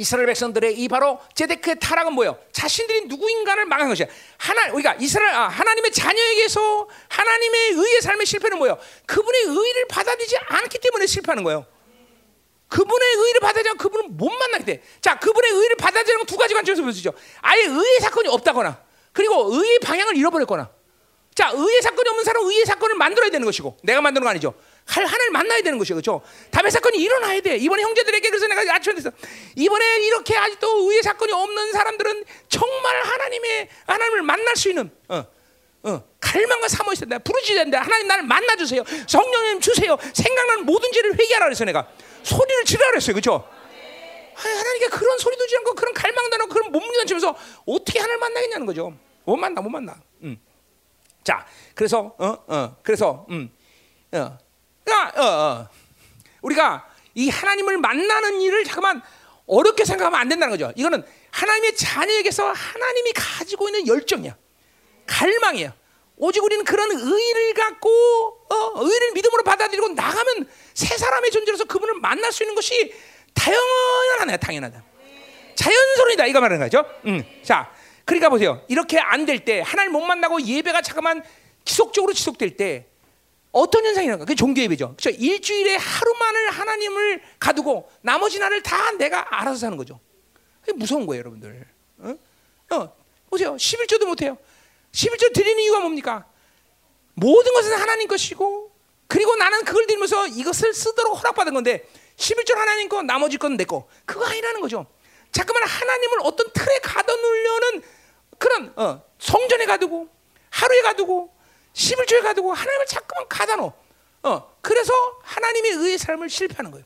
이스라엘 0.00 0.26
백성들의 0.28 0.80
이 0.80 0.88
바로 0.88 1.20
제데크의 1.34 1.76
타락은 1.78 2.14
뭐예요? 2.14 2.38
자신들이 2.52 3.02
누구인가를 3.02 3.66
망한 3.66 3.90
것이야. 3.90 4.06
하나 4.38 4.72
우리가 4.72 4.94
이스라엘 4.98 5.34
아, 5.34 5.48
하나님의 5.48 5.92
자녀에게서 5.92 6.88
하나님의 7.08 7.72
의의 7.72 8.00
삶의 8.00 8.24
실패는 8.24 8.56
뭐예요? 8.56 8.78
그분의 9.04 9.42
의를 9.42 9.86
받아들이지 9.88 10.38
않기 10.38 10.78
때문에 10.78 11.06
실패하는 11.06 11.44
거예요. 11.44 11.66
그분의 12.68 13.08
의를 13.14 13.40
받아들이지 13.40 13.68
않고 13.70 13.82
그분을 13.82 14.06
못 14.08 14.30
만나게 14.30 14.64
돼. 14.64 14.82
자, 15.02 15.18
그분의 15.18 15.50
의를 15.50 15.76
받아들이는 15.76 16.24
두 16.24 16.38
가지 16.38 16.54
관점에서 16.54 16.88
있죠. 16.96 17.12
아예 17.42 17.64
의의 17.64 18.00
사건이 18.00 18.28
없다거나, 18.28 18.82
그리고 19.12 19.50
의의 19.52 19.80
방향을 19.80 20.16
잃어버렸거나. 20.16 20.70
자, 21.34 21.50
의의 21.52 21.82
사건이 21.82 22.08
없는 22.08 22.24
사람은 22.24 22.48
의의 22.48 22.64
사건을 22.64 22.96
만들어야 22.96 23.30
되는 23.30 23.44
것이고, 23.44 23.76
내가 23.82 24.00
만드는 24.00 24.24
거 24.24 24.30
아니죠. 24.30 24.54
하나님 24.90 25.32
만나야 25.32 25.62
되는 25.62 25.78
것이죠. 25.78 25.94
그렇죠? 25.94 26.22
다의 26.50 26.70
사건이 26.70 26.98
일어나야 26.98 27.40
돼. 27.40 27.56
이번에 27.56 27.82
형제들에게 27.82 28.28
그래서 28.28 28.46
내가 28.48 28.74
아침에 28.74 28.94
됐어. 28.96 29.10
이번에 29.56 30.00
이렇게 30.06 30.36
아직도 30.36 30.90
의의 30.90 31.02
사건이 31.02 31.32
없는 31.32 31.72
사람들은 31.72 32.24
정말 32.48 33.02
하나님의 33.02 33.68
하나님을 33.86 34.22
만날 34.22 34.56
수 34.56 34.68
있는 34.68 34.90
어, 35.08 35.24
어, 35.82 36.04
갈망과 36.20 36.68
사모이 36.68 36.94
있어야 36.94 37.08
돼. 37.08 37.18
된다. 37.54 37.80
하나님 37.80 38.06
나를 38.08 38.24
만나 38.24 38.56
주세요. 38.56 38.82
성령님 39.06 39.60
주세요. 39.60 39.96
생각나는 40.12 40.64
모든 40.66 40.90
죄를 40.92 41.18
회개하라 41.18 41.46
그래서 41.46 41.64
내가 41.64 41.88
소리를 42.22 42.64
지르라 42.64 42.90
그랬어요. 42.90 43.14
그렇죠? 43.14 43.48
하나님께 44.34 44.88
그런 44.88 45.18
소리도 45.18 45.46
지르 45.46 45.58
않고 45.58 45.74
그런 45.74 45.92
갈망도 45.92 46.34
안 46.34 46.40
하고 46.40 46.52
그런 46.52 46.72
몸무게 46.72 47.04
치면서 47.04 47.36
어떻게 47.66 47.98
하나님을 47.98 48.18
만나겠냐는 48.18 48.66
거죠. 48.66 48.94
못 49.24 49.36
만나 49.36 49.60
못 49.60 49.68
만나. 49.68 50.00
음. 50.22 50.40
자, 51.22 51.46
그래서 51.74 52.14
어, 52.18 52.36
어, 52.46 52.76
그래서 52.82 53.26
음. 53.30 53.50
어. 54.12 54.38
그러니까 54.84 55.20
어, 55.20 55.26
어. 55.26 55.68
우리가 56.42 56.88
이 57.14 57.28
하나님을 57.28 57.78
만나는 57.78 58.40
일을 58.40 58.64
잠깐만 58.64 59.02
어렵게 59.46 59.84
생각하면 59.84 60.20
안 60.20 60.28
된다는 60.28 60.52
거죠. 60.56 60.72
이거는 60.76 61.04
하나님의 61.32 61.76
자녀에게서 61.76 62.52
하나님이 62.52 63.12
가지고 63.14 63.68
있는 63.68 63.86
열정이야. 63.86 64.36
갈망이야. 65.06 65.74
오직 66.16 66.42
우리는 66.44 66.64
그런 66.64 66.90
의를 66.90 67.54
갖고 67.54 67.88
어, 68.50 68.72
의를 68.84 69.12
믿음으로 69.12 69.42
받아들이고 69.42 69.88
나가면 69.90 70.48
새 70.74 70.96
사람의 70.96 71.30
존재로서 71.30 71.64
그분을 71.64 71.94
만날 72.00 72.30
수 72.32 72.42
있는 72.42 72.54
것이 72.54 72.94
당연하네, 73.34 74.36
당연하다. 74.36 74.84
자연스러이다 75.54 76.26
이거 76.26 76.40
말하는 76.40 76.64
거죠. 76.64 76.84
음. 77.06 77.22
자, 77.42 77.72
그러니까 78.04 78.28
보세요. 78.28 78.62
이렇게 78.68 78.98
안 78.98 79.24
될 79.26 79.44
때 79.44 79.60
하나님 79.60 79.92
못 79.92 80.00
만나고 80.02 80.42
예배가 80.42 80.82
잠깐만 80.82 81.22
지속적으로 81.64 82.12
지속될 82.12 82.56
때 82.56 82.86
어떤 83.52 83.84
현상이 83.84 84.06
나는가? 84.06 84.24
그게 84.24 84.36
종교 84.36 84.60
예배죠. 84.62 84.94
그렇죠? 84.96 85.10
일주일에 85.10 85.76
하루만을 85.76 86.50
하나님을 86.50 87.22
가두고 87.38 87.90
나머지 88.00 88.38
날을 88.38 88.62
다 88.62 88.92
내가 88.92 89.40
알아서 89.40 89.58
사는 89.58 89.76
거죠. 89.76 89.98
그게 90.60 90.72
무서운 90.72 91.06
거예요, 91.06 91.20
여러분들. 91.20 91.66
어? 91.98 92.14
어, 92.70 92.96
보세요. 93.28 93.56
11조도 93.56 94.04
못 94.06 94.22
해요. 94.22 94.38
11조 94.92 95.32
드리는 95.32 95.60
이유가 95.62 95.80
뭡니까? 95.80 96.26
모든 97.14 97.52
것은 97.54 97.72
하나님 97.74 98.06
것이고 98.08 98.70
그리고 99.08 99.34
나는 99.36 99.64
그걸 99.64 99.86
들면서 99.86 100.26
이것을 100.28 100.72
쓰도록 100.72 101.18
허락받은 101.18 101.52
건데 101.52 101.84
11조 102.16 102.54
하나님 102.54 102.88
거 102.88 103.02
나머지 103.02 103.36
건 103.38 103.56
내 103.56 103.64
거. 103.64 103.88
그거 104.06 104.24
아니라는 104.24 104.60
거죠. 104.60 104.86
자꾸만 105.32 105.62
하나님을 105.64 106.18
어떤 106.22 106.52
틀에 106.52 106.78
가둬놓으려는 106.82 107.82
그런 108.38 108.72
어, 108.76 109.02
성전에 109.18 109.66
가두고 109.66 110.08
하루에 110.50 110.82
가두고 110.82 111.34
11조에 111.72 112.22
가두고 112.22 112.52
하나님을 112.52 112.86
자꾸만 112.86 113.28
가다 113.28 113.56
놓어. 113.56 113.72
어, 114.22 114.56
그래서 114.60 114.92
하나님의 115.22 115.72
의의 115.72 115.98
삶을 115.98 116.28
실패하는 116.28 116.70
거예요. 116.70 116.84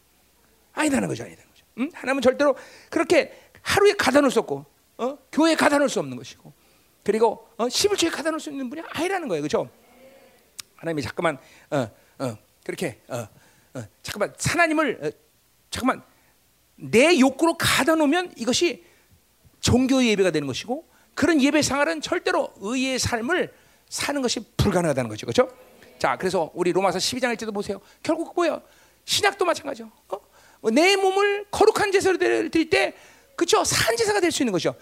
아니다는 0.73 1.09
거죠, 1.09 1.25
아니다는 1.25 1.51
거죠. 1.51 1.65
응? 1.79 1.91
하나님은 1.93 2.23
절대로 2.23 2.57
그렇게 2.91 3.51
하루에 3.63 3.95
가다 3.95 4.21
놓을 4.21 4.31
수 4.31 4.41
없고, 4.41 4.65
어? 4.99 5.19
교회에 5.33 5.57
가다 5.57 5.79
놓을 5.79 5.89
수 5.89 5.99
없는 6.01 6.17
것이고, 6.17 6.53
그리고 7.03 7.49
어, 7.57 7.67
11조에 7.67 8.11
가다 8.11 8.31
놓을 8.31 8.41
수 8.41 8.51
있는 8.51 8.71
분이 8.71 8.83
아니라는 8.91 9.29
거예요, 9.29 9.43
그렇죠? 9.43 9.69
하나님이 10.77 11.03
자꾸만 11.03 11.39
어, 11.71 11.91
어, 12.19 12.39
그렇게 12.65 13.01
어, 13.09 13.27
어, 13.75 13.85
잠깐만 14.03 14.35
하나님을 14.39 14.99
어, 15.03 15.11
잠깐만 15.71 16.03
내 16.77 17.19
욕구로 17.19 17.57
가다 17.57 17.95
놓으면 17.95 18.33
이것이 18.37 18.85
종교 19.61 20.05
예배가 20.05 20.31
되는 20.31 20.47
것이고 20.47 20.87
그런 21.15 21.41
예배 21.41 21.63
생활은 21.63 22.01
절대로 22.01 22.53
의의 22.59 22.99
삶을 22.99 23.53
사는 23.95 24.21
것이 24.21 24.41
불가능하다는 24.57 25.09
거죠. 25.09 25.25
그렇죠? 25.25 25.49
자, 26.01 26.17
그래서 26.17 26.51
우리 26.53 26.73
로마서 26.73 26.99
12장일 26.99 27.39
때도 27.39 27.53
보세요. 27.53 27.81
결국 28.03 28.35
뭐예요? 28.35 28.61
신약도 29.05 29.45
마찬가지죠. 29.45 29.89
어? 30.09 30.71
내 30.73 30.97
몸을 30.97 31.47
거룩한 31.53 31.93
제사로 31.93 32.19
드릴 32.19 32.69
때 32.71 32.93
그렇죠? 33.37 33.63
산 33.63 33.97
제사가 33.97 34.19
될 34.19 34.33
수 34.33 34.43
있는 34.43 34.51
것이죠. 34.53 34.75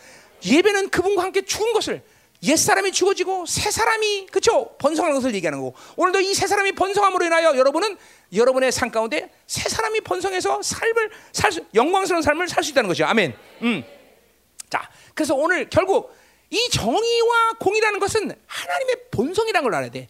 예배는 0.46 0.88
그분과 0.88 1.24
함께 1.24 1.42
죽은 1.42 1.74
것을 1.74 2.02
옛 2.44 2.56
사람이 2.56 2.90
죽어지고 2.92 3.44
새 3.44 3.70
사람이 3.70 4.28
그렇죠? 4.30 4.74
번성하는 4.78 5.14
것을 5.14 5.34
얘기하는 5.34 5.58
거고 5.58 5.74
오늘도 5.96 6.20
이 6.20 6.32
새 6.34 6.46
사람이 6.46 6.72
번성함으로 6.72 7.26
인하여 7.26 7.54
여러분은 7.56 7.98
여러분의 8.34 8.72
삶 8.72 8.90
가운데 8.90 9.30
새 9.46 9.68
사람이 9.68 10.00
번성해서 10.00 10.62
삶을 10.62 11.10
살 11.32 11.52
수, 11.52 11.60
영광스러운 11.74 12.22
삶을 12.22 12.48
살 12.48 12.64
수 12.64 12.70
있다는 12.70 12.88
것이죠. 12.88 13.04
아멘. 13.04 13.36
음. 13.60 13.84
자, 14.70 14.88
그래서 15.14 15.34
오늘 15.34 15.68
결국 15.68 16.16
이 16.52 16.68
정의와 16.68 17.54
공이라는 17.58 17.98
것은 17.98 18.30
하나님의 18.46 18.96
본성이라는 19.10 19.64
걸 19.64 19.74
알아야 19.74 19.90
돼. 19.90 20.06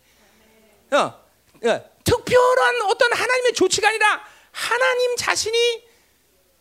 어, 0.91 0.97
어, 0.99 1.81
특별한 2.03 2.83
어떤 2.89 3.13
하나님의 3.13 3.53
조치가 3.53 3.89
아니라 3.89 4.25
하나님 4.51 5.17
자신이 5.17 5.87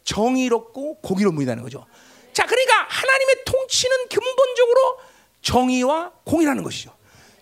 정의롭고 0.04 1.02
공의로운 1.02 1.36
분이라는 1.36 1.64
거죠. 1.64 1.88
자, 2.32 2.46
그러니까 2.46 2.86
하나님의 2.90 3.44
통치는 3.44 4.08
근본적으로 4.08 5.00
정의와 5.42 6.12
공의라는 6.26 6.64
것이죠. 6.64 6.96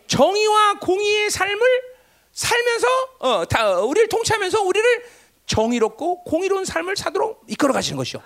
정의와 0.08 0.80
공의의 0.80 1.30
삶을 1.30 1.60
살면서 2.32 2.88
어, 3.20 3.46
다, 3.50 3.80
우리를 3.82 4.08
통치하면서 4.08 4.62
우리를 4.62 5.06
정의롭고 5.46 6.24
공의로운 6.24 6.64
삶을 6.64 6.96
사도록 6.96 7.44
이끌어 7.48 7.74
가시는 7.74 7.98
것이죠. 7.98 8.22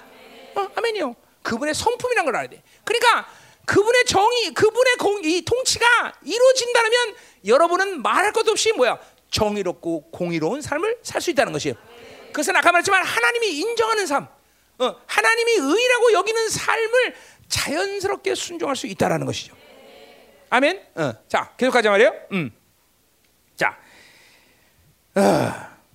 어, 0.55 0.69
아멘이요. 0.75 1.15
그분의 1.41 1.73
성품이란 1.73 2.25
걸 2.25 2.35
알아야 2.35 2.49
돼. 2.49 2.61
그러니까 2.83 3.27
그분의 3.65 4.05
정의, 4.05 4.53
그분의 4.53 4.95
공, 4.97 5.21
이 5.23 5.41
통치가 5.43 6.13
이루어진다면 6.23 7.15
여러분은 7.45 8.01
말할 8.01 8.31
것도 8.33 8.51
없이 8.51 8.71
뭐야 8.73 8.99
정의롭고 9.29 10.11
공의로운 10.11 10.61
삶을 10.61 10.99
살 11.01 11.21
수 11.21 11.31
있다는 11.31 11.53
것이에요. 11.53 11.75
그것은 12.27 12.55
아까 12.55 12.71
말했지만 12.71 13.03
하나님이 13.03 13.59
인정하는 13.59 14.07
삶, 14.07 14.27
어, 14.79 14.95
하나님이 15.05 15.51
의라고 15.53 16.13
여기는 16.13 16.49
삶을 16.49 17.15
자연스럽게 17.47 18.35
순종할 18.35 18.75
수 18.75 18.87
있다라는 18.87 19.25
것이죠. 19.25 19.55
아멘. 20.49 20.81
어, 20.95 21.13
자, 21.27 21.53
계속하자 21.57 21.89
말이에요. 21.91 22.13
음. 22.31 22.51
자, 23.55 23.77
어, 25.15 25.21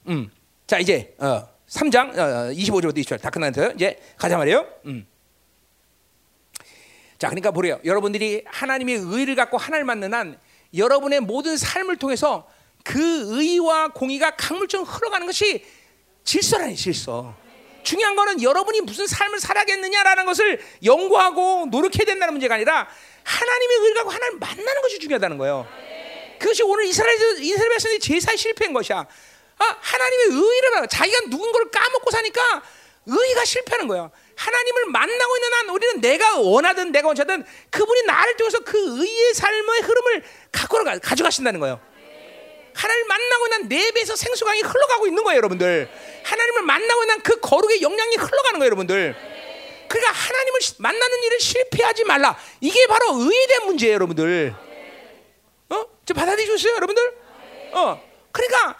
음. 0.08 0.30
자 0.66 0.78
이제 0.78 1.14
어, 1.18 1.48
3장 1.68 2.16
어, 2.16 2.52
25절부터 2.52 2.98
27절 2.98 3.20
다 3.20 3.30
끝났어요. 3.30 3.72
이제 3.74 3.98
가자 4.16 4.36
말이에요. 4.38 4.66
음. 4.86 5.06
자, 7.18 7.28
그러니까 7.28 7.50
보래요. 7.50 7.80
여러분들이 7.84 8.44
하나님의 8.46 8.96
의를 8.96 9.34
갖고 9.34 9.58
하나님을 9.58 9.84
만는 9.84 10.14
한 10.14 10.38
여러분의 10.76 11.20
모든 11.20 11.56
삶을 11.56 11.96
통해서 11.96 12.48
그 12.84 13.40
의와 13.40 13.88
공의가 13.88 14.36
강물처럼 14.36 14.86
흘러가는 14.86 15.26
것이 15.26 15.64
질서라니 16.24 16.76
질서. 16.76 17.34
중요한 17.82 18.14
거는 18.14 18.42
여러분이 18.42 18.82
무슨 18.82 19.06
삶을 19.06 19.40
살아겠느냐라는 19.40 20.26
것을 20.26 20.60
연구하고 20.84 21.66
노력해야 21.70 22.04
된다는 22.04 22.34
문제가 22.34 22.54
아니라 22.54 22.88
하나님의 23.24 23.76
의를 23.78 23.94
갖고 23.94 24.10
하나님을 24.10 24.38
만나는 24.38 24.82
것이 24.82 24.98
중요하다는 24.98 25.38
거예요. 25.38 25.66
그것이 26.38 26.62
오늘 26.62 26.84
이스라엘 26.84 27.18
이스라엘 27.40 27.70
백성들이 27.70 27.98
제사에 28.00 28.36
실패한 28.36 28.72
것이야. 28.72 28.98
아, 29.58 29.76
하나님의 29.80 30.26
의를 30.26 30.88
자기가 30.88 31.20
누군가를 31.28 31.70
까먹고 31.70 32.10
사니까 32.10 32.62
의가 33.08 33.44
실패하는 33.44 33.88
거야. 33.88 34.10
하나님을 34.36 34.86
만나고 34.86 35.36
있는 35.36 35.52
한 35.54 35.68
우리는 35.70 36.00
내가 36.00 36.38
원하든 36.38 36.92
내가 36.92 37.08
원하든 37.08 37.44
그분이 37.70 38.02
나를 38.02 38.36
통해서 38.36 38.60
그 38.60 39.02
의의 39.02 39.34
삶의 39.34 39.80
흐름을 39.80 40.24
갖고 40.52 40.84
가, 40.84 40.98
가져가신다는 40.98 41.58
거예요. 41.58 41.80
하나님을 42.74 43.08
만나고 43.08 43.46
있는 43.46 43.68
내 43.68 43.90
배에서 43.90 44.14
생수강이 44.14 44.60
흘러가고 44.60 45.06
있는 45.06 45.24
거예요, 45.24 45.38
여러분들. 45.38 45.90
하나님을 46.22 46.62
만나고 46.62 47.02
있는 47.02 47.20
그 47.22 47.40
거룩의 47.40 47.82
영향이 47.82 48.16
흘러가는 48.16 48.58
거예요, 48.60 48.66
여러분들. 48.66 49.16
그러니까 49.88 50.12
하나님을 50.12 50.60
만나는 50.78 51.22
일을 51.24 51.40
실패하지 51.40 52.04
말라. 52.04 52.38
이게 52.60 52.86
바로 52.86 53.16
의에 53.16 53.46
대한 53.46 53.66
문제예요, 53.66 53.94
여러분들. 53.94 54.54
어? 55.70 55.86
저 56.04 56.14
받아들이셨어요, 56.14 56.74
여러분들? 56.76 57.16
어. 57.72 58.08
그러니까 58.30 58.78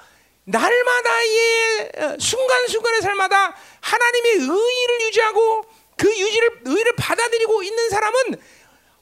날마다의 0.48 1.92
어, 1.98 2.16
순간순간의 2.18 3.02
삶마다 3.02 3.54
하나님의 3.80 4.32
의를 4.32 5.00
유지하고 5.02 5.64
그 5.96 6.08
유지를 6.08 6.60
의를 6.64 6.92
받아들이고 6.96 7.62
있는 7.62 7.90
사람은 7.90 8.40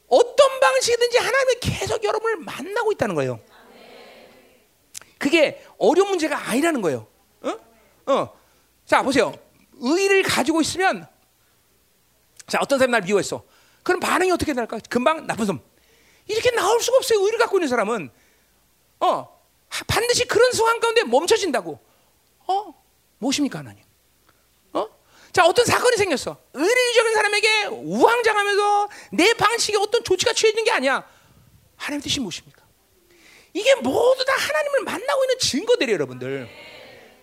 어떤 0.08 0.60
방식이든지 0.60 1.18
하나님을 1.18 1.60
계속 1.60 2.02
여러분을 2.02 2.38
만나고 2.38 2.92
있다는 2.92 3.14
거예요. 3.14 3.40
그게 5.18 5.64
어려운 5.78 6.10
문제가 6.10 6.36
아니라는 6.50 6.82
거예요. 6.82 7.06
어? 7.42 7.58
어. 8.06 8.40
자, 8.84 9.02
보세요. 9.02 9.32
의를 9.80 10.22
가지고 10.22 10.60
있으면 10.60 11.06
자, 12.46 12.58
어떤 12.60 12.78
사람이 12.78 12.92
날 12.92 13.02
미워했어. 13.02 13.44
그럼 13.82 14.00
반응이 14.00 14.32
어떻게 14.32 14.52
날까? 14.52 14.80
금방 14.90 15.26
나쁜 15.26 15.46
놈. 15.46 15.60
이렇게 16.26 16.50
나올 16.50 16.80
수가 16.80 16.96
없어요. 16.96 17.20
의를 17.24 17.38
갖고 17.38 17.58
있는 17.58 17.68
사람은. 17.68 18.10
어. 19.00 19.35
반드시 19.86 20.24
그런 20.26 20.52
상황 20.52 20.80
가운데 20.80 21.04
멈춰진다고. 21.04 21.78
어? 22.46 22.84
무엇입니까, 23.18 23.58
하나님? 23.60 23.82
어? 24.72 24.88
자, 25.32 25.44
어떤 25.46 25.64
사건이 25.64 25.96
생겼어. 25.96 26.36
유지하는 26.54 27.14
사람에게 27.14 27.64
우왕장하면서 27.66 28.88
내 29.12 29.34
방식에 29.34 29.76
어떤 29.78 30.02
조치가 30.04 30.32
취해지는 30.32 30.64
게 30.64 30.70
아니야. 30.70 31.08
하나님 31.76 32.00
뜻이 32.02 32.20
무엇입니까? 32.20 32.62
이게 33.52 33.74
모두 33.76 34.24
다 34.24 34.34
하나님을 34.34 34.80
만나고 34.84 35.24
있는 35.24 35.38
증거들이에요, 35.38 35.94
여러분들. 35.94 36.48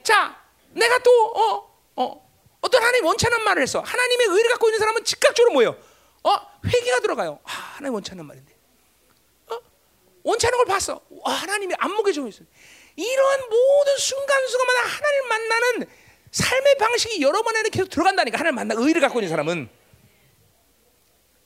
자, 0.04 0.42
내가 0.72 0.98
또, 1.00 1.26
어, 1.28 1.78
어, 1.96 2.30
어떤 2.62 2.82
하나님 2.82 3.06
원치 3.06 3.26
않는 3.28 3.44
말을 3.44 3.62
했어. 3.62 3.82
하나님의 3.82 4.28
의를 4.28 4.50
갖고 4.52 4.68
있는 4.68 4.80
사람은 4.80 5.04
즉각적으로 5.04 5.54
뭐예요? 5.54 5.78
어, 6.24 6.36
회개가 6.66 7.00
들어가요. 7.02 7.40
아, 7.44 7.52
하나님 7.76 7.94
원치 7.94 8.12
않는 8.12 8.26
말인데. 8.26 8.53
원치 10.24 10.48
않는 10.48 10.58
걸 10.58 10.66
봤어. 10.66 11.02
와, 11.10 11.34
하나님이 11.34 11.74
안목에 11.78 12.12
정했어. 12.12 12.44
이러한 12.96 13.40
모든 13.50 13.98
순간순간마다 13.98 14.80
하나님을 14.82 15.28
만나는 15.30 15.88
삶의 16.32 16.78
방식이 16.78 17.22
여러 17.22 17.42
번에는 17.44 17.70
계속 17.70 17.90
들어간다니까 17.90 18.40
하나님 18.40 18.56
만나 18.56 18.76
의를 18.78 19.02
갖고 19.02 19.20
있는 19.20 19.30
사람은 19.30 19.70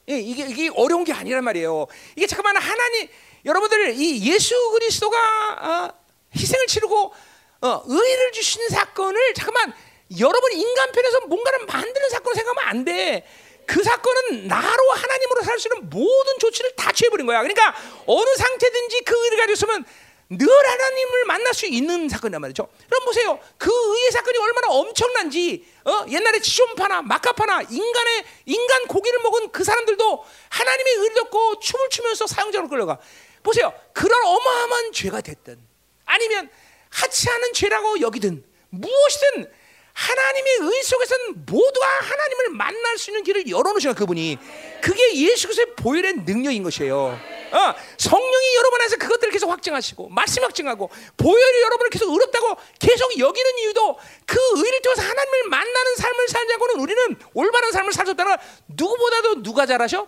예, 0.10 0.20
이게 0.20 0.46
이게 0.48 0.70
어려운 0.74 1.04
게 1.04 1.12
아니란 1.12 1.44
말이에요. 1.44 1.88
이게 2.16 2.28
잠깐만 2.28 2.62
하나님 2.62 3.10
여러분들 3.44 3.96
이 3.96 4.32
예수 4.32 4.56
그리스도가 4.72 5.18
어, 5.62 5.94
희생을 6.36 6.68
치르고 6.68 7.14
어, 7.62 7.84
의를 7.86 8.32
주신 8.32 8.68
사건을 8.70 9.34
잠깐만 9.34 9.74
여러분 10.20 10.54
인간 10.54 10.92
편에서 10.92 11.22
뭔가를 11.28 11.66
만드는 11.66 12.10
사건을 12.10 12.36
생각하면 12.36 12.70
안 12.70 12.86
돼. 12.86 13.28
그 13.68 13.84
사건은 13.84 14.48
나로 14.48 14.92
하나님으로 14.92 15.44
살 15.44 15.60
수 15.60 15.68
있는 15.68 15.90
모든 15.90 16.40
조치를 16.40 16.76
다 16.76 16.92
취해버린 16.92 17.26
거야. 17.26 17.42
그러니까 17.42 17.76
어느 18.06 18.36
상태든지 18.36 19.02
그 19.02 19.16
의를 19.26 19.38
가지고 19.38 19.54
있으면 19.54 19.86
늘 20.30 20.48
하나님을 20.48 21.26
만날 21.26 21.54
수 21.54 21.66
있는 21.66 22.10
사건이란 22.10 22.42
말이죠. 22.42 22.68
그럼 22.90 23.06
보세요. 23.06 23.40
그 23.58 23.72
의의 23.72 24.12
사건이 24.12 24.38
얼마나 24.38 24.68
엄청난지, 24.70 25.66
어? 25.86 26.06
옛날에 26.10 26.40
지존파나 26.40 27.02
마카파나 27.04 27.62
인간의, 27.64 28.26
인간 28.46 28.88
고기를 28.88 29.20
먹은 29.24 29.52
그 29.52 29.64
사람들도 29.64 30.26
하나님의 30.50 30.94
의를 30.96 31.14
듣고 31.16 31.60
춤을 31.60 31.90
추면서 31.90 32.28
사형장으로 32.28 32.70
끌려가. 32.70 32.98
보세요. 33.42 33.74
그런 33.94 34.22
어마어마한 34.26 34.92
죄가 34.92 35.22
됐든, 35.22 35.60
아니면 36.06 36.50
하찮은 36.90 37.54
죄라고 37.54 38.02
여기든, 38.02 38.44
무엇이든 38.70 39.52
하나님의 39.98 40.54
의 40.62 40.84
속에서는 40.84 41.46
모두가 41.48 41.88
하나님을 41.88 42.50
만날 42.52 42.98
수 43.00 43.10
있는 43.10 43.24
길을 43.24 43.50
열어놓으시는 43.50 43.96
그분이 43.96 44.38
그게 44.80 45.16
예수 45.16 45.48
그리스도의 45.48 45.76
보혈의 45.76 46.14
능력인 46.24 46.62
것이에요. 46.62 47.20
어, 47.52 47.76
성령이 47.98 48.56
여러분 48.58 48.82
안에서 48.82 48.98
그것들을 48.98 49.32
계속 49.32 49.50
확증하시고 49.50 50.10
말씀 50.10 50.44
확증하고 50.44 50.92
보혈이 51.18 51.62
여러분을 51.62 51.90
계속 51.90 52.12
의롭다고 52.12 52.58
계속 52.78 53.18
여기는 53.18 53.58
이유도 53.60 53.98
그 54.28 54.38
의를 54.58 54.82
통해서 54.84 55.02
하나님을 55.02 55.50
만나는 55.50 55.96
삶을 55.96 56.28
살자고는 56.28 56.80
우리는 56.80 57.16
올바른 57.34 57.72
삶을 57.72 57.92
살았다가 57.92 58.38
누구보다도 58.68 59.42
누가 59.42 59.66
잘하셔? 59.66 60.08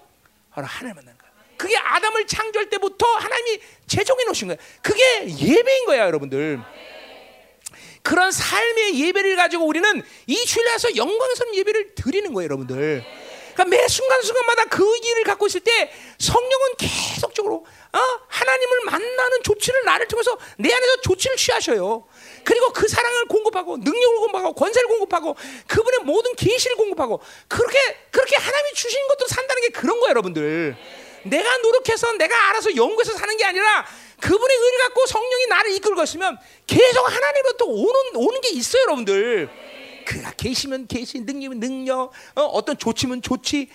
바로 0.52 0.68
하나님 0.68 0.98
만나는 0.98 1.18
거야. 1.18 1.30
그게 1.57 1.76
아담을 1.78 2.28
창조할 2.28 2.70
때부터 2.70 3.07
하나님이 3.07 3.60
제정해 3.88 4.24
놓으신 4.26 4.49
거예요. 4.49 4.60
그게 4.84 5.28
예배인 5.28 5.86
거야, 5.86 6.06
여러분들. 6.06 6.61
그런 8.02 8.32
삶의 8.32 9.00
예배를 9.00 9.36
가지고 9.36 9.66
우리는 9.66 10.02
이 10.28 10.36
주일에서 10.46 10.96
영광스러운 10.96 11.56
예배를 11.56 11.96
드리는 11.96 12.34
거예요, 12.34 12.46
여러분들. 12.46 13.04
그러니까 13.54 13.66
매 13.66 13.88
순간순간마다 13.88 14.66
그 14.66 14.84
일을 15.04 15.24
갖고 15.26 15.48
있을 15.48 15.60
때 15.60 15.92
성령은 16.18 16.76
계속적으로 16.78 17.66
어? 17.92 18.00
하나님을 18.28 18.80
만나는 18.86 19.44
조치를 19.44 19.84
나를 19.84 20.08
통해서 20.08 20.38
내 20.58 20.72
안에서 20.72 21.02
조치를 21.02 21.36
취하셔요. 21.36 22.08
그리고 22.46 22.72
그 22.72 22.88
사랑을 22.88 23.26
공급하고 23.26 23.78
능력을 23.78 24.18
공급하고 24.18 24.54
권세를 24.54 24.88
공급하고 24.88 25.36
그분의 25.68 26.00
모든 26.04 26.36
계시를 26.36 26.78
공급하고 26.78 27.20
그렇게 27.48 27.78
그렇게 28.12 28.38
하나님이 28.38 28.74
주신 28.76 29.00
것도 29.08 29.28
산다는 29.28 29.62
게 29.64 29.70
그런 29.70 30.00
거예요, 30.00 30.12
여러분들. 30.12 30.78
내가 31.30 31.57
노력해서 31.57 32.14
내가 32.14 32.49
알아서 32.49 32.76
연구해서 32.76 33.14
사는 33.14 33.38
게 33.38 33.45
아니라 33.45 33.85
그분의 34.22 34.57
의를 34.57 34.80
갖고 34.80 35.06
성령이 35.06 35.47
나를 35.47 35.72
이끌고 35.72 36.03
있으면 36.03 36.38
계속 36.68 37.06
하나님으로부터 37.06 37.65
오는 37.65 38.15
오는 38.15 38.41
게 38.41 38.49
있어요, 38.49 38.84
여러분들. 38.84 39.49
그가 40.06 40.31
계시면 40.31 40.88
계시, 40.88 41.19
능력이면 41.19 41.60
능력, 41.60 42.11
어, 42.35 42.65
떤 42.65 42.77
조치면 42.77 43.22
조치. 43.22 43.69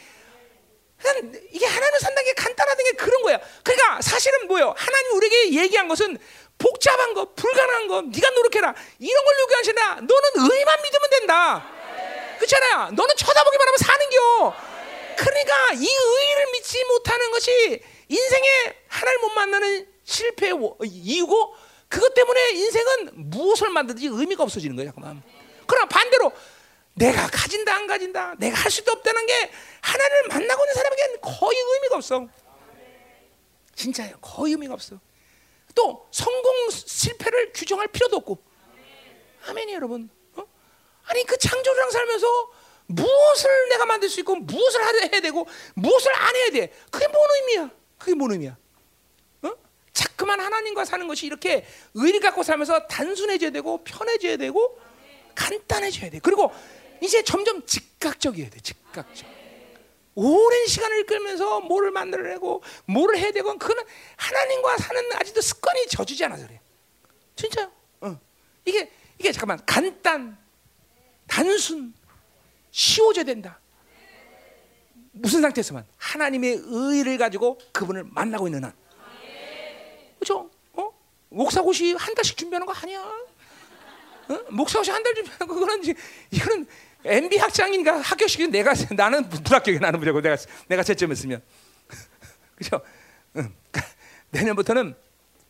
이게 1.50 1.66
하나님 1.66 1.98
산다는 1.98 2.24
게 2.24 2.32
간단하다는 2.34 2.84
게 2.90 2.96
그런 2.96 3.22
거야. 3.22 3.38
그러니까 3.62 4.00
사실은 4.00 4.46
뭐예요? 4.48 4.74
하나님 4.76 5.16
우리에게 5.16 5.62
얘기한 5.62 5.86
것은 5.86 6.18
복잡한 6.58 7.14
거, 7.14 7.32
불가능한 7.34 7.88
거, 7.88 8.02
네가 8.02 8.30
노력해라. 8.30 8.74
이런 8.98 9.24
걸 9.24 9.34
요구하시나? 9.40 9.94
너는 9.96 10.30
의만 10.36 10.82
믿으면 10.82 11.10
된다. 11.10 11.66
그렇잖아요. 12.38 12.90
너는 12.92 13.14
쳐다보기만 13.16 13.68
하면 13.68 13.78
사는겨. 13.78 14.73
그러니까 15.16 15.72
이 15.74 15.86
의를 15.86 16.52
믿지 16.52 16.84
못하는 16.84 17.30
것이 17.30 17.82
인생에 18.08 18.76
하나님 18.88 19.20
못 19.20 19.28
만나는 19.30 19.88
실패의 20.04 20.54
이유고 20.84 21.54
그것 21.88 22.12
때문에 22.14 22.50
인생은 22.52 23.30
무엇을 23.30 23.70
만든지 23.70 24.06
의미가 24.06 24.42
없어지는 24.42 24.76
거예요. 24.76 24.90
잠깐만. 24.92 25.22
그러나 25.66 25.86
반대로 25.86 26.32
내가 26.94 27.26
가진다 27.28 27.74
안 27.74 27.86
가진다 27.86 28.34
내가 28.38 28.56
할 28.56 28.70
수도 28.70 28.92
없다는 28.92 29.26
게 29.26 29.50
하나님을 29.80 30.28
만나고 30.28 30.64
있는 30.64 30.74
사람에게는 30.74 31.20
거의 31.20 31.58
의미가 31.58 31.96
없어. 31.96 32.28
진짜요. 33.74 34.16
거의 34.20 34.52
의미가 34.52 34.74
없어. 34.74 34.98
또 35.74 36.06
성공 36.12 36.70
실패를 36.70 37.52
규정할 37.52 37.88
필요도 37.88 38.16
없고. 38.18 38.38
아멘이 39.48 39.74
여러분. 39.74 40.08
어? 40.36 40.44
아니 41.06 41.24
그 41.24 41.36
창조주랑 41.36 41.90
살면서 41.90 42.26
무엇을 42.86 43.68
내가 43.70 43.86
만들 43.86 44.08
수 44.08 44.20
있고 44.20 44.36
무엇을 44.36 44.80
해야 45.12 45.20
되고 45.20 45.46
무엇을 45.74 46.14
안 46.14 46.36
해야 46.36 46.50
돼. 46.50 46.72
그게 46.90 47.06
뭔 47.08 47.18
의미야? 47.40 47.70
그게 47.98 48.14
뭔 48.14 48.32
의미야? 48.32 48.56
자꾸만 49.92 50.40
하나님과 50.40 50.84
사는 50.84 51.06
것이 51.06 51.24
이렇게 51.24 51.64
의리 51.94 52.18
갖고 52.18 52.42
살면서 52.42 52.88
단순해져야 52.88 53.50
되고 53.50 53.82
편해져야 53.84 54.36
되고 54.36 54.78
간단해져야 55.36 56.10
돼. 56.10 56.18
그리고 56.18 56.52
이제 57.00 57.22
점점 57.22 57.64
즉각적이어야 57.64 58.50
돼. 58.50 58.60
즉각적. 58.60 59.26
오랜 60.16 60.66
시간을 60.66 61.06
끌면서 61.06 61.60
뭐를 61.60 61.90
만들어내고 61.90 62.62
뭐를 62.86 63.18
해야 63.18 63.30
되고 63.30 63.56
그는 63.56 63.82
하나님과 64.16 64.78
사는 64.78 65.02
아직도 65.14 65.40
습관이 65.40 65.86
져주지 65.88 66.24
않아서 66.24 66.46
그래. 66.46 66.60
진짜요. 67.36 67.70
어. 68.00 68.18
이게 68.64 68.90
이게 69.18 69.32
잠깐만 69.32 69.64
간단, 69.64 70.36
단순, 71.26 71.94
쉬워져야 72.84 73.24
된다. 73.24 73.60
무슨 75.12 75.40
상태에서만 75.42 75.86
하나님의 75.96 76.60
의를 76.64 77.18
가지고 77.18 77.56
그분을 77.72 78.02
만나고 78.02 78.48
있는 78.48 78.64
한. 78.64 78.72
그죠? 80.18 80.50
어? 80.72 80.90
목사고시 81.28 81.92
한 81.92 82.12
달씩 82.16 82.36
준비하는 82.36 82.66
거 82.66 82.72
아니야? 82.72 83.00
어? 83.00 84.38
목사고시 84.50 84.90
한 84.90 85.04
달 85.04 85.14
준비하는 85.14 85.46
거 85.46 85.54
그건 85.54 85.82
이거는 86.32 86.66
MB 87.04 87.36
학장인가 87.36 88.00
학교식이 88.00 88.48
내가 88.48 88.72
나는 88.96 89.28
불합격이 89.28 89.78
나는 89.78 90.00
무조건 90.00 90.20
내가 90.22 90.36
내가 90.66 90.82
채점했으면 90.82 91.40
그죠? 92.56 92.80
응. 93.36 93.54
내년부터는 94.30 94.96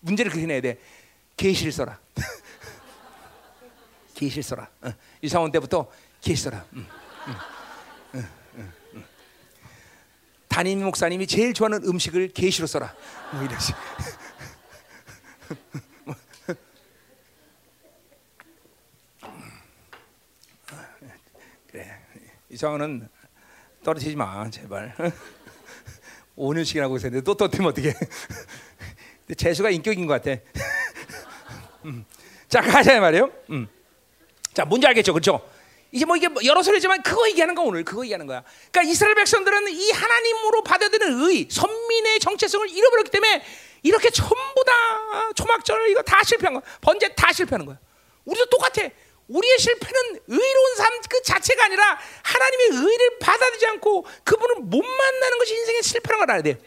문제를 0.00 0.30
그렇게 0.30 0.46
내야 0.46 0.60
돼. 0.60 0.78
계시를 1.38 1.72
써라. 1.72 1.98
계시를 4.14 4.42
써라. 4.42 4.68
어. 4.82 4.92
이상원 5.22 5.50
때부터 5.52 5.90
계시 6.20 6.42
써라. 6.42 6.66
응. 6.74 6.86
응. 7.26 8.72
담임 10.48 10.84
목사님이 10.84 11.26
제일 11.26 11.52
좋아하는 11.52 11.82
음식을 11.84 12.28
계시로 12.28 12.68
써라. 12.68 12.94
뭐 13.32 13.42
이러지. 13.42 13.72
그래 21.66 21.98
이상은 22.48 23.08
떨어지지 23.82 24.14
마 24.14 24.48
제발 24.48 24.94
5년씩이나 26.38 26.82
하고 26.82 26.98
있었는데 26.98 27.24
또 27.24 27.34
떨어뜨리면 27.34 27.72
어떻게 27.72 27.92
재수가 29.36 29.70
인격인 29.70 30.06
것 30.06 30.22
같아 30.22 30.40
음. 31.84 32.04
자 32.48 32.60
가자 32.60 33.00
말이에요 33.00 33.30
음. 33.50 33.66
자 34.52 34.64
뭔지 34.64 34.86
알겠죠 34.86 35.12
그렇죠 35.12 35.44
뭐 36.04 36.16
이게 36.16 36.26
뭐 36.26 36.42
여러 36.44 36.62
소리지만 36.62 37.02
그거 37.02 37.28
얘기하는 37.28 37.54
거 37.54 37.62
오늘 37.62 37.84
그거 37.84 38.02
얘기하는 38.02 38.26
거야. 38.26 38.42
그러니까 38.72 38.90
이스라엘 38.90 39.14
백성들은 39.14 39.68
이 39.68 39.90
하나님으로 39.92 40.64
받아들이는 40.64 41.30
의, 41.30 41.46
선민의 41.48 42.18
정체성을 42.18 42.68
잃어버렸기 42.68 43.10
때문에 43.12 43.44
이렇게 43.84 44.10
전부 44.10 44.64
다 44.66 45.32
초막절 45.36 45.90
이거 45.90 46.02
다 46.02 46.24
실패한 46.24 46.54
거야. 46.54 46.62
번제 46.80 47.14
다 47.14 47.32
실패하는 47.32 47.64
거야. 47.66 47.78
우리도 48.24 48.46
똑같아. 48.46 48.88
우리의 49.28 49.58
실패는 49.58 50.20
의로운 50.26 50.74
삶 50.76 50.94
그 51.14 51.22
자체가 51.22 51.64
아니라 51.66 51.98
하나님의 52.22 52.66
의를 52.72 53.18
받아들이지 53.20 53.66
않고 53.66 54.04
그분을 54.24 54.56
못 54.62 54.82
만나는 54.82 55.38
것이 55.38 55.54
인생의 55.54 55.82
실패라는 55.82 56.26
걸 56.26 56.30
알아야 56.30 56.42
돼. 56.42 56.58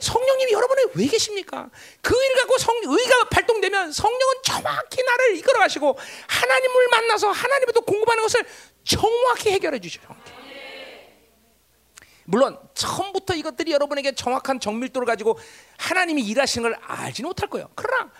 성령님이 0.00 0.52
여러분에 0.52 0.82
왜 0.94 1.06
계십니까? 1.06 1.70
그 2.00 2.14
의를 2.14 2.36
갖고 2.36 2.58
성, 2.58 2.76
의가 2.84 3.28
발동되면 3.30 3.92
성령은 3.92 4.34
정확히 4.44 5.02
나를 5.02 5.36
이끌어 5.36 5.58
가시고 5.60 5.98
하나님을 6.28 6.88
만나서 6.88 7.30
하나님부터 7.30 7.80
공급하는 7.80 8.22
것을 8.22 8.44
정확히 8.84 9.50
해결해 9.50 9.78
주셔. 9.80 10.00
정확히. 10.00 10.38
물론 12.24 12.58
처음부터 12.74 13.34
이것들이 13.34 13.72
여러분에게 13.72 14.14
정확한 14.14 14.60
정밀도를 14.60 15.06
가지고 15.06 15.38
하나님이 15.78 16.22
일하시는 16.22 16.68
걸 16.68 16.78
알지는 16.82 17.28
못할 17.28 17.48
거예요. 17.48 17.70
그러나 17.74 18.10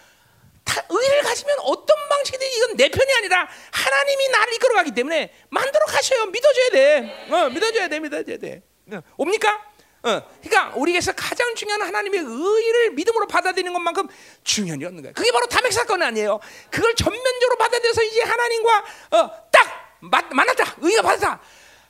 의를 0.88 1.22
가지면 1.22 1.59
어떤 1.60 2.09
방식이든 2.09 2.46
이건 2.46 2.76
내 2.76 2.88
편이 2.88 3.12
아니라 3.18 3.46
하나님이 3.70 4.28
나를 4.28 4.55
이끌어가기 4.55 4.90
때문에 4.92 5.34
만들어 5.50 5.84
가셔요. 5.86 6.26
믿어줘야 6.26 6.70
돼. 6.70 7.26
어, 7.30 7.50
믿어줘야 7.50 7.88
돼. 7.88 8.00
믿어줘야 8.00 8.38
돼. 8.38 8.62
어, 8.92 9.02
옵니까? 9.18 9.67
어, 10.02 10.22
그러니까 10.42 10.76
우리에게서 10.76 11.12
가장 11.12 11.54
중요한 11.54 11.82
하나님의 11.82 12.20
의를 12.20 12.90
믿음으로 12.92 13.26
받아들이는 13.26 13.72
것만큼 13.72 14.08
중요한 14.44 14.78
게 14.78 14.86
없는 14.86 15.02
거예요. 15.02 15.14
그게 15.14 15.30
바로 15.32 15.46
담핵 15.46 15.72
사건 15.72 16.02
아니에요. 16.02 16.38
그걸 16.70 16.94
전면적으로 16.94 17.56
받아들여서 17.58 18.02
이제 18.04 18.22
하나님과 18.22 18.84
어, 19.10 19.30
딱 19.50 19.88
만났다. 20.00 20.76
의가 20.78 21.02
받았다. 21.02 21.40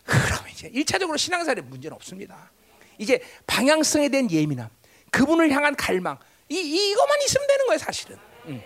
그럼 0.05 0.48
이제 0.51 0.70
일차적으로 0.72 1.18
신앙생활에 1.18 1.60
문제는 1.60 1.94
없습니다. 1.97 2.51
이제 2.97 3.20
방향성에 3.47 4.09
대한 4.09 4.30
예민함, 4.30 4.68
그분을 5.10 5.51
향한 5.51 5.76
갈망, 5.76 6.18
이 6.48 6.56
이것만 6.56 7.18
있으면 7.26 7.47
되는 7.47 7.66
거예요, 7.66 7.78
사실은. 7.78 8.16
음. 8.47 8.62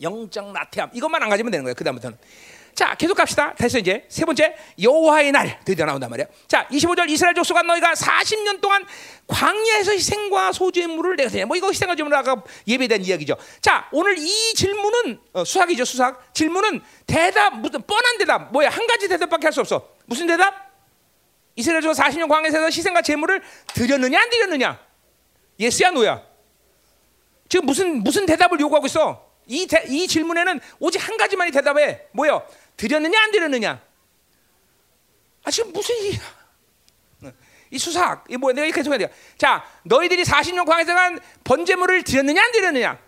영적 0.00 0.52
나태함 0.52 0.90
이것만 0.94 1.22
안 1.22 1.28
가지면 1.28 1.50
되는 1.50 1.64
거예요. 1.64 1.74
그 1.74 1.84
다음부터는 1.84 2.18
자, 2.78 2.94
계속 2.94 3.16
갑시다. 3.16 3.52
됐어 3.56 3.76
이제 3.76 4.06
세 4.08 4.24
번째 4.24 4.54
여호와의 4.80 5.32
날 5.32 5.58
드디어 5.64 5.84
나온단 5.84 6.08
말이야. 6.10 6.26
자, 6.46 6.64
25절 6.68 7.10
이스라엘 7.10 7.34
족속아 7.34 7.62
너희가 7.62 7.94
40년 7.94 8.60
동안 8.60 8.86
광야에서 9.26 9.90
희생과 9.90 10.52
소주의 10.52 10.86
물을 10.86 11.16
내가 11.16 11.28
되냐. 11.28 11.44
뭐 11.44 11.56
이거 11.56 11.66
희생과 11.72 11.96
제물 11.96 12.14
아까 12.14 12.40
예배된 12.68 13.04
이야기죠. 13.04 13.36
자, 13.60 13.88
오늘 13.90 14.16
이 14.16 14.54
질문은 14.54 15.18
어, 15.32 15.44
수학이죠, 15.44 15.84
수학. 15.84 16.32
질문은 16.32 16.80
대답 17.04 17.58
무슨 17.58 17.82
뻔한 17.82 18.16
대답 18.16 18.52
뭐야 18.52 18.68
한 18.68 18.86
가지 18.86 19.08
대답밖에 19.08 19.48
할 19.48 19.52
수 19.52 19.58
없어. 19.60 19.88
무슨 20.06 20.28
대답? 20.28 20.54
이스라엘 21.56 21.82
족속 21.82 22.04
40년 22.04 22.28
광야에서 22.28 22.66
희생과 22.66 23.02
제물을 23.02 23.42
드렸느냐 23.74 24.20
안 24.20 24.30
드렸느냐? 24.30 24.78
예스야 25.58 25.90
노야. 25.90 26.22
지금 27.48 27.66
무슨 27.66 28.04
무슨 28.04 28.24
대답을 28.24 28.60
요구하고 28.60 28.86
있어? 28.86 29.26
이, 29.48 29.66
대, 29.66 29.82
이 29.88 30.06
질문에는 30.06 30.60
오직 30.78 30.98
한 31.08 31.16
가지만이 31.16 31.50
대답해. 31.50 32.02
뭐요? 32.12 32.46
드렸느냐 32.78 33.20
안 33.20 33.30
드렸느냐? 33.30 33.82
아 35.44 35.50
지금 35.50 35.72
무슨 35.72 35.94
이, 35.96 36.18
이 37.70 37.78
수학 37.78 38.24
이 38.30 38.38
뭐야? 38.38 38.54
내가 38.54 38.64
이렇게 38.66 38.80
해석해야 38.80 39.06
돼. 39.06 39.14
자, 39.36 39.62
너희들이 39.82 40.22
40년 40.22 40.64
광야에서 40.64 40.94
간 40.94 41.20
번제물을 41.44 42.04
드렸느냐 42.04 42.42
안 42.42 42.52
드렸느냐? 42.52 42.98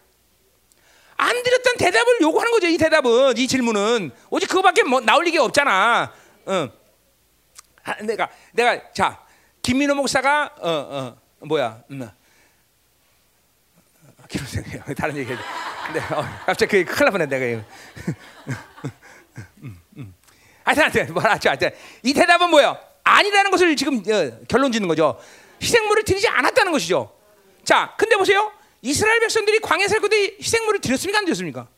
안 1.17 1.43
드렸던 1.43 1.77
대답을 1.79 2.21
요구하는 2.21 2.53
거죠. 2.53 2.67
이 2.67 2.77
대답은 2.77 3.39
이 3.39 3.49
질문은 3.49 4.11
오직 4.29 4.47
그거밖에 4.49 4.83
뭐 4.83 5.01
나올 5.01 5.25
리가 5.25 5.43
없잖아. 5.45 6.13
응. 6.49 6.71
아, 7.85 7.95
내가 8.03 8.29
내가 8.53 8.93
자 8.93 9.25
김민호 9.63 9.95
목사가 9.95 10.55
어 10.59 11.31
어 11.41 11.47
뭐야? 11.47 11.83
음. 11.91 12.09
기록생 14.29 14.63
다른 14.97 15.17
얘기 15.17 15.33
해야 15.33 15.39
돼. 15.39 15.45
네, 15.99 16.15
어, 16.15 16.25
갑자기 16.47 16.85
그 16.85 16.95
큰일 16.95 17.05
날 17.07 17.13
뻔했네 17.13 17.39
내가. 17.39 17.65
음, 19.63 19.81
음. 19.97 20.15
하여튼 20.65 21.13
뭐라 21.13 21.33
하죠 21.33 21.49
하여튼 21.49 21.71
이 22.03 22.13
대답은 22.13 22.51
뭐예요? 22.51 22.79
아니라는 23.03 23.51
것을 23.51 23.75
지금 23.77 23.99
어, 23.99 24.47
결론 24.49 24.73
짓는 24.73 24.89
거죠. 24.89 25.21
희생물을 25.63 26.05
드리지 26.05 26.29
않았다는 26.29 26.73
것이죠. 26.73 27.15
자, 27.65 27.95
근데 27.99 28.17
보세요. 28.17 28.53
이스라엘 28.83 29.21
백성들이 29.21 29.61
광야 29.61 29.89
살 29.89 30.01
때도 30.01 30.17
희생물을 30.17 30.81
드렸습니까 30.81 31.19
안 31.19 31.25
드렸습니까? 31.25 31.69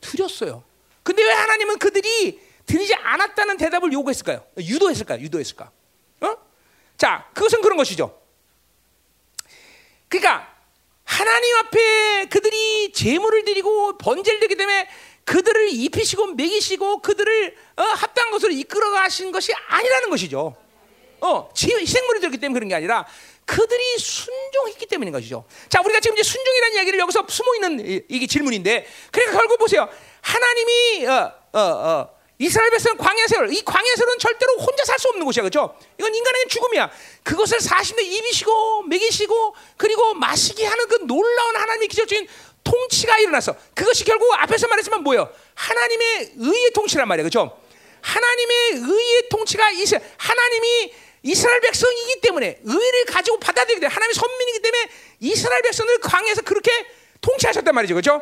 드렸어요. 0.00 0.64
근데 1.02 1.22
왜 1.22 1.32
하나님은 1.32 1.78
그들이 1.78 2.40
드리지 2.66 2.94
않았다는 2.94 3.56
대답을 3.58 3.92
요구했을까요? 3.92 4.44
유도했을까요? 4.58 5.20
유도했을까? 5.20 5.70
어? 6.20 6.36
자, 6.96 7.28
그것은 7.32 7.62
그런 7.62 7.76
것이죠. 7.76 8.20
그러니까 10.08 10.52
하나님 11.04 11.56
앞에 11.56 12.26
그들이 12.26 12.92
제물을 12.92 13.44
드리고 13.44 13.98
번제를 13.98 14.40
드리기 14.40 14.56
때문에 14.56 14.88
그들을 15.26 15.70
입히시고 15.72 16.28
먹이시고 16.28 17.02
그들을 17.02 17.56
어, 17.76 17.82
합당한 17.82 18.32
것으로 18.32 18.52
이끌어 18.52 18.92
가신 18.92 19.32
것이 19.32 19.52
아니라는 19.68 20.08
것이죠. 20.08 20.56
어, 21.20 21.50
희생물이 21.56 22.20
들었기 22.20 22.38
때문에 22.38 22.54
그런 22.54 22.68
게 22.68 22.74
아니라 22.76 23.06
그들이 23.44 23.98
순종했기 23.98 24.86
때문인 24.86 25.12
것이죠. 25.12 25.44
자, 25.68 25.80
우리가 25.80 26.00
지금 26.00 26.16
이제 26.16 26.22
순종이라는 26.22 26.76
이야기를 26.76 26.98
여기서 27.00 27.26
숨어 27.28 27.54
있는 27.54 28.04
이게 28.08 28.26
질문인데, 28.26 28.86
그러니까 29.10 29.38
결국 29.38 29.58
보세요. 29.58 29.88
하나님이 30.20 31.06
어, 31.06 31.32
어, 31.52 31.60
어, 31.60 32.16
이스라엘 32.38 32.70
백성 32.70 32.96
광야 32.96 33.26
세월, 33.28 33.52
이 33.52 33.62
광야 33.62 33.94
세월은 33.96 34.18
절대로 34.18 34.56
혼자 34.58 34.84
살 34.84 34.98
수 34.98 35.08
없는 35.08 35.24
곳이야, 35.24 35.42
그렇죠? 35.42 35.76
이건 35.98 36.14
인간의 36.14 36.48
죽음이야. 36.48 36.90
그것을 37.22 37.58
40년 37.58 38.00
입이시고 38.00 38.82
먹이시고 38.82 39.54
그리고 39.76 40.14
마시게 40.14 40.66
하는 40.66 40.88
그 40.88 41.06
놀라운 41.06 41.56
하나님의 41.56 41.88
기적적인 41.88 42.26
통치가 42.66 43.18
일어났어. 43.18 43.54
그것이 43.74 44.04
결국 44.04 44.32
앞에서 44.34 44.66
말했지만 44.66 45.02
뭐예요? 45.02 45.32
하나님의 45.54 46.32
의의 46.36 46.70
통치란 46.74 47.06
말이야, 47.06 47.22
그렇죠? 47.22 47.58
하나님의 48.00 48.56
의의 48.72 49.28
통치가 49.30 49.70
있어. 49.70 49.98
하나님이 50.16 50.92
이스라엘 51.22 51.60
백성이기 51.60 52.20
때문에 52.20 52.60
의를 52.62 53.04
가지고 53.06 53.38
받아들이기 53.38 53.80
때문에 53.80 53.92
하나님의 53.92 54.14
선민이기 54.14 54.62
때문에 54.62 54.88
이스라엘 55.20 55.62
백성을 55.62 55.98
광야에서 56.00 56.42
그렇게 56.42 56.70
통치하셨단 57.20 57.74
말이죠, 57.74 57.94
그렇죠? 57.94 58.20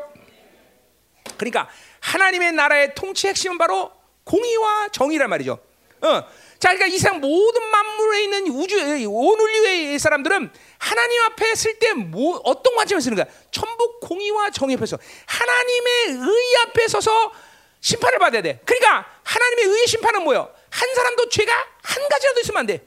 그러니까 1.37 1.69
하나님의 2.01 2.53
나라의 2.53 2.95
통치 2.95 3.29
핵심은 3.29 3.59
바로 3.59 3.91
공의와 4.25 4.91
정의란 4.91 5.29
말이죠. 5.31 5.59
어. 6.03 6.23
자, 6.65 6.71
그러니까 6.73 6.87
이 6.87 6.99
세상 6.99 7.21
모든 7.21 7.63
만물에 7.63 8.23
있는 8.23 8.47
우주, 8.47 8.75
온 9.07 9.39
인류의 9.39 9.99
사람들은 9.99 10.51
하나님 10.79 11.23
앞에 11.25 11.55
쓸 11.55 11.79
때 11.79 11.93
뭐, 11.93 12.41
어떤 12.43 12.75
관점에서 12.75 13.05
쓰는 13.05 13.17
거야? 13.17 13.27
전부 13.51 14.01
공의와 14.01 14.49
정의 14.49 14.75
앞에서 14.77 14.97
하나님의 15.27 16.27
의 16.27 16.57
앞에 16.63 16.89
서서 16.89 17.33
심판을 17.81 18.19
받아야 18.19 18.41
돼. 18.41 18.63
그러니까 18.65 19.05
하나님의 19.25 19.65
의의 19.67 19.87
심판은 19.89 20.25
뭐예요? 20.25 20.51
한 20.71 20.95
사람도 20.95 21.29
죄가 21.29 21.53
한 21.83 22.09
가지라도 22.09 22.41
있으면 22.41 22.61
안 22.61 22.67
돼. 22.67 22.83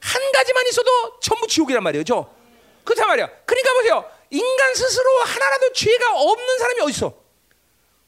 한 0.00 0.32
가지만 0.32 0.66
있어도 0.68 1.20
전부 1.20 1.46
지옥이란 1.46 1.82
말이에요. 1.82 2.04
그렇단 2.84 3.06
말이야. 3.06 3.28
그러니까 3.44 3.72
보세요. 3.74 4.10
인간 4.30 4.74
스스로 4.74 5.20
하나라도 5.24 5.74
죄가 5.74 6.14
없는 6.14 6.58
사람이 6.58 6.80
어디 6.80 6.90
있어? 6.92 7.19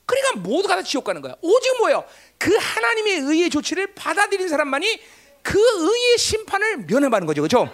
그러니까 0.07 0.37
모두가 0.41 0.77
다 0.77 0.83
지옥 0.83 1.05
가는 1.05 1.21
거야. 1.23 1.35
오직 1.41 1.77
뭐예요? 1.79 2.05
그 2.39 2.55
하나님의 2.57 3.19
의의 3.19 3.51
조치를 3.51 3.95
받아들인 3.95 4.49
사람만이 4.49 5.01
그 5.43 5.59
의의 5.59 6.19
심판을 6.19 6.79
면해받는 6.89 7.27
거죠. 7.27 7.43
그렇죠? 7.43 7.69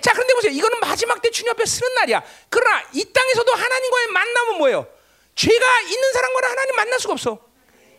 자, 0.00 0.12
그런데 0.12 0.34
보세요. 0.34 0.52
이거는 0.52 0.80
마지막 0.80 1.22
때 1.22 1.30
주님 1.30 1.50
앞에 1.52 1.64
쓰는 1.64 1.94
날이야. 1.94 2.22
그러나 2.48 2.82
이 2.92 3.04
땅에서도 3.12 3.52
하나님과의 3.52 4.06
만남은 4.08 4.58
뭐예요? 4.58 4.86
죄가 5.34 5.80
있는 5.82 6.12
사람과는 6.12 6.50
하나님 6.50 6.76
만날 6.76 7.00
수가 7.00 7.12
없어. 7.14 7.38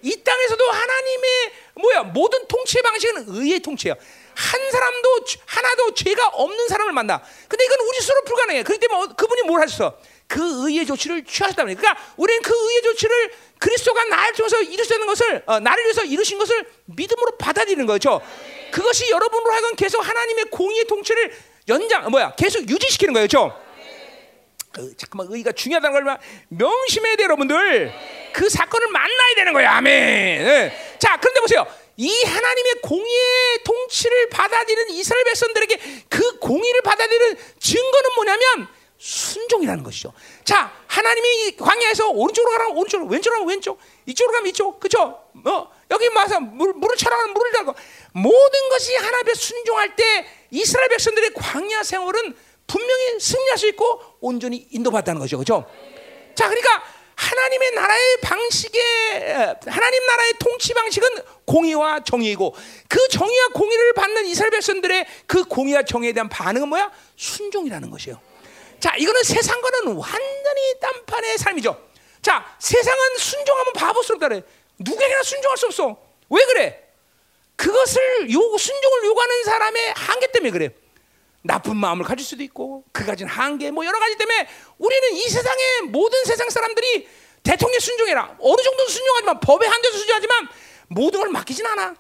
이 0.01 0.21
땅에서도 0.21 0.69
하나님의 0.71 1.51
뭐야 1.75 2.03
모든 2.03 2.45
통치 2.47 2.81
방식은 2.81 3.25
의의 3.29 3.61
통치야. 3.61 3.95
한 4.35 4.71
사람도 4.71 5.25
하나도 5.45 5.93
죄가 5.93 6.27
없는 6.27 6.67
사람을 6.67 6.91
만나. 6.91 7.23
근데 7.47 7.63
이건 7.63 7.79
우리 7.87 7.99
스스로 7.99 8.21
불가능해. 8.23 8.63
그렇기 8.63 8.79
때문에 8.85 9.03
어, 9.03 9.07
그분이 9.15 9.43
뭘 9.43 9.61
하셨어? 9.61 9.97
그 10.33 10.67
의의 10.67 10.87
조치를 10.87 11.25
취하셨다 11.25 11.63
말이야. 11.63 11.77
그러니까 11.77 12.03
우리는 12.17 12.41
그 12.41 12.51
의의 12.51 12.81
조치를 12.81 13.31
그리스도가 13.59 14.03
나를 14.05 14.33
통해서 14.33 14.59
이루시는 14.63 15.05
것을 15.05 15.43
어, 15.45 15.59
나를 15.59 15.83
위해서 15.83 16.03
이루신 16.03 16.39
것을 16.39 16.65
믿음으로 16.85 17.37
받아들이는 17.37 17.85
거죠. 17.85 18.19
그것이 18.71 19.11
여러분으로 19.11 19.51
하여금 19.51 19.75
계속 19.75 19.99
하나님의 19.99 20.45
공의의 20.45 20.85
통치를 20.85 21.31
연장 21.67 22.09
뭐야 22.09 22.33
계속 22.35 22.67
유지시키는 22.67 23.13
거예요, 23.13 23.27
그렇죠? 23.27 23.61
그, 24.71 24.97
잠깐만 24.97 25.27
의가 25.29 25.51
중요하다는 25.51 26.03
걸 26.03 26.17
명심해야 26.47 27.15
돼 27.15 27.23
여러분들. 27.25 27.93
그 28.33 28.49
사건을 28.49 28.87
만나야 28.87 29.35
되는 29.35 29.53
거야, 29.53 29.73
아멘. 29.73 30.45
네. 30.45 30.97
자, 30.97 31.15
그런데 31.21 31.41
보세요. 31.41 31.67
이 31.97 32.23
하나님의 32.23 32.73
공의의 32.81 33.59
통치를 33.63 34.29
받아들이는 34.29 34.89
이스라엘 34.95 35.25
백성들에게 35.25 35.79
그 36.09 36.39
공의를 36.39 36.81
받아들이는 36.81 37.37
증거는 37.59 38.09
뭐냐면 38.15 38.67
순종이라는 39.03 39.83
것이죠. 39.83 40.13
자, 40.45 40.71
하나님이 40.87 41.57
광야에서 41.57 42.07
오른쪽으로 42.11 42.51
가라 42.57 42.69
오른쪽, 42.69 43.05
왼쪽으로 43.05 43.41
가면 43.41 43.49
왼쪽, 43.49 43.77
이쪽으로 44.05 44.31
가면 44.31 44.49
이쪽, 44.49 44.79
그죠? 44.79 45.19
어, 45.45 45.71
여기 45.91 46.07
와서 46.07 46.39
물, 46.39 46.71
물을 46.71 46.95
차라면 46.95 47.33
물을 47.33 47.51
달고 47.51 47.75
모든 48.13 48.69
것이 48.69 48.95
하나님의 48.95 49.35
순종할 49.35 49.97
때 49.97 50.25
이스라엘 50.51 50.87
백성들의 50.87 51.33
광야 51.33 51.83
생활은 51.83 52.33
분명히 52.65 53.19
승리할 53.19 53.57
수 53.57 53.67
있고 53.67 53.99
온전히 54.21 54.67
인도받다는 54.71 55.19
거죠, 55.19 55.37
그죠? 55.37 55.69
자, 56.33 56.47
그러니까 56.47 56.83
하나님의 57.15 57.71
나라의 57.71 58.17
방식의 58.21 58.81
하나님 59.67 60.05
나라의 60.05 60.33
통치 60.39 60.73
방식은 60.73 61.09
공의와 61.45 62.05
정의이고 62.05 62.55
그 62.87 63.07
정의와 63.09 63.49
공의를 63.49 63.93
받는 63.95 64.25
이스라엘 64.27 64.51
백성들의 64.51 65.05
그 65.27 65.43
공의와 65.43 65.83
정의에 65.83 66.13
대한 66.13 66.29
반응은 66.29 66.69
뭐야? 66.69 66.89
순종이라는 67.17 67.91
것이에요. 67.91 68.32
자, 68.83 68.93
이거는 68.97 69.23
세상과는 69.23 69.95
완전히 69.95 70.79
딴판의 70.81 71.37
삶이죠. 71.37 71.89
자, 72.21 72.53
세상은 72.59 73.17
순종하면 73.17 73.71
바보스럽다 73.71 74.27
그래. 74.27 74.43
누구에게나 74.77 75.23
순종할 75.23 75.57
수 75.57 75.67
없어. 75.67 75.97
왜 76.29 76.43
그래? 76.47 76.83
그것을 77.55 78.29
요 78.33 78.57
순종을 78.57 79.05
요구하는 79.05 79.43
사람의 79.45 79.93
한계 79.95 80.27
때문에 80.33 80.51
그래. 80.51 80.69
나쁜 81.43 81.77
마음을 81.77 82.03
가질 82.03 82.25
수도 82.25 82.43
있고 82.43 82.83
그 82.91 83.05
가진 83.05 83.25
한계 83.25 83.71
뭐 83.71 83.85
여러 83.85 83.97
가지 83.99 84.17
때문에 84.17 84.49
우리는 84.77 85.13
이 85.13 85.29
세상의 85.29 85.83
모든 85.83 86.25
세상 86.25 86.49
사람들이 86.49 87.07
대통령 87.41 87.79
순종해라. 87.79 88.35
어느 88.37 88.61
정도는 88.61 88.91
순종하지만 88.91 89.39
법에 89.39 89.65
한대서 89.65 89.97
순종하지만 89.97 90.49
모든 90.89 91.21
걸 91.21 91.29
맡기진 91.29 91.65
않아. 91.67 91.95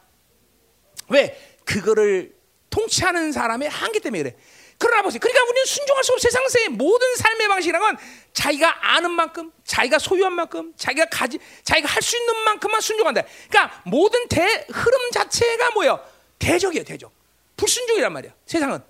왜? 1.07 1.57
그거를 1.63 2.35
통치하는 2.69 3.31
사람의 3.31 3.69
한계 3.69 3.99
때문에 3.99 4.23
그래. 4.23 4.35
그러나 4.83 5.01
보세요. 5.01 5.19
그러니까 5.21 5.43
우리는 5.45 5.65
순종할 5.65 6.03
수 6.03 6.11
없는 6.11 6.21
세상의 6.21 6.69
모든 6.71 7.15
삶의 7.15 7.47
방식이라는 7.47 7.87
건 7.87 7.97
자기가 8.33 8.95
아는 8.95 9.11
만큼, 9.11 9.49
자기가 9.63 9.97
소유한 9.97 10.33
만큼, 10.33 10.73
자기가 10.75 11.05
가지, 11.05 11.39
자기가 11.63 11.87
할 11.87 12.01
수 12.01 12.17
있는 12.17 12.35
만큼만 12.43 12.81
순종한다. 12.81 13.21
그러니까 13.49 13.81
모든 13.85 14.27
대 14.27 14.67
흐름 14.69 15.11
자체가 15.11 15.71
뭐예요? 15.71 16.05
대적이에요, 16.37 16.83
대적. 16.83 17.13
불순종이란 17.55 18.11
말이야. 18.11 18.33
세상은 18.45 18.83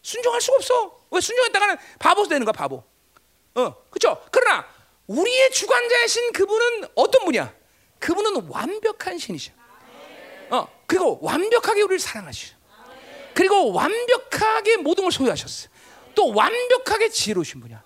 순종할 0.00 0.40
수가 0.40 0.56
없어. 0.56 1.00
왜 1.10 1.20
순종했다가는 1.20 1.76
바보 1.98 2.26
되는 2.26 2.42
거야, 2.46 2.52
바보. 2.52 2.82
어, 3.54 3.74
그렇죠. 3.90 4.24
그러나 4.30 4.66
우리의 5.06 5.50
주관자이신 5.50 6.32
그분은 6.32 6.88
어떤 6.94 7.22
분이야? 7.26 7.52
그분은 7.98 8.48
완벽한 8.48 9.18
신이셔. 9.18 9.52
어, 10.50 10.68
그리고 10.86 11.18
완벽하게 11.20 11.82
우리를 11.82 11.98
사랑하시죠. 11.98 12.56
그리고 13.34 13.72
완벽하게 13.72 14.76
모든 14.78 15.04
걸 15.04 15.12
소유하셨어요. 15.12 15.70
또 16.14 16.32
완벽하게 16.32 17.08
지혜로우신 17.08 17.60
분이야. 17.60 17.82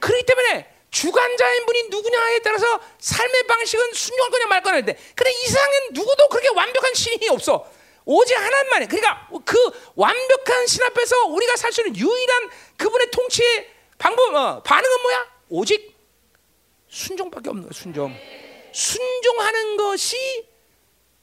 그렇기 0.00 0.24
때문에 0.26 0.74
주관자인 0.90 1.66
분이 1.66 1.84
누구냐에 1.88 2.40
따라서 2.40 2.80
삶의 2.98 3.46
방식은 3.46 3.92
순종할 3.94 4.30
거냐 4.30 4.46
말 4.46 4.62
거냐 4.62 4.80
데 4.82 4.98
근데 5.14 5.30
이 5.30 5.46
세상엔 5.46 5.88
누구도 5.92 6.28
그렇게 6.28 6.48
완벽한 6.54 6.94
신이 6.94 7.28
없어. 7.28 7.70
오직 8.04 8.36
하나님만이. 8.36 8.86
그러니까 8.88 9.28
그 9.44 9.56
완벽한 9.94 10.66
신 10.66 10.82
앞에서 10.82 11.26
우리가 11.26 11.56
살 11.56 11.72
수 11.72 11.80
있는 11.82 11.96
유일한 11.96 12.50
그분의 12.76 13.10
통치의 13.10 13.70
방법, 13.98 14.34
어, 14.34 14.62
반응은 14.62 15.02
뭐야? 15.02 15.26
오직 15.50 15.96
순종밖에 16.88 17.50
없는 17.50 17.68
거야. 17.68 17.72
순종. 17.72 18.14
순종하는 18.72 19.76
것이 19.76 20.48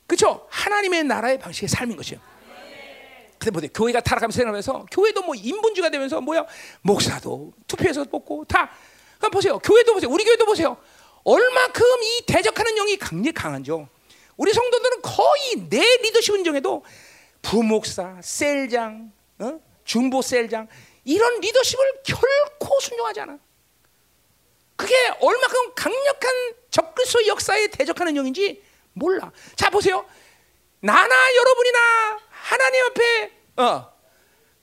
그렇죠. 0.05 0.47
하나님의 0.49 1.03
나라의 1.03 1.39
방식의 1.39 1.67
삶인 1.67 1.97
것이에요. 1.97 2.21
근데 3.47 3.51
뭐 3.51 3.69
교회가 3.73 4.01
타락하면서 4.01 4.35
생각하면서 4.35 4.85
교회도 4.91 5.21
뭐 5.21 5.33
인본주의가 5.33 5.89
되면서 5.89 6.19
뭐야 6.19 6.45
목사도 6.81 7.53
투표해서 7.65 8.03
뽑고 8.03 8.43
다 8.45 8.69
그럼 9.17 9.31
보세요. 9.31 9.57
교회도 9.59 9.93
보세요. 9.93 10.11
우리 10.11 10.25
교회도 10.25 10.45
보세요. 10.45 10.77
얼마큼 11.23 11.85
이 12.03 12.25
대적하는 12.25 12.75
영이 12.75 12.97
강력 12.97 13.33
강한죠. 13.35 13.87
우리 14.35 14.51
성도들은 14.51 15.01
거의 15.01 15.69
내 15.69 15.79
리더십 15.79 16.33
운정에도 16.33 16.83
부목사, 17.41 18.17
셀장, 18.21 19.11
어? 19.39 19.59
중보 19.85 20.21
셀장 20.21 20.67
이런 21.05 21.39
리더십을 21.39 22.01
결코 22.03 22.79
순종하지 22.81 23.21
않아. 23.21 23.39
그게 24.75 24.93
얼마큼 25.21 25.73
강력한 25.73 26.31
적그리스도 26.69 27.27
역사에 27.27 27.67
대적하는 27.67 28.17
영인지 28.17 28.61
몰라. 28.91 29.31
자 29.55 29.69
보세요. 29.69 30.05
나나 30.81 31.35
여러분이나 31.35 32.19
하나님 32.29 32.85
앞에 32.85 33.36
어, 33.57 33.91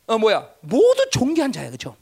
어 0.07 0.19
뭐야 0.19 0.51
모두 0.61 1.09
존귀한 1.11 1.53
자야 1.53 1.71
그죠? 1.71 1.97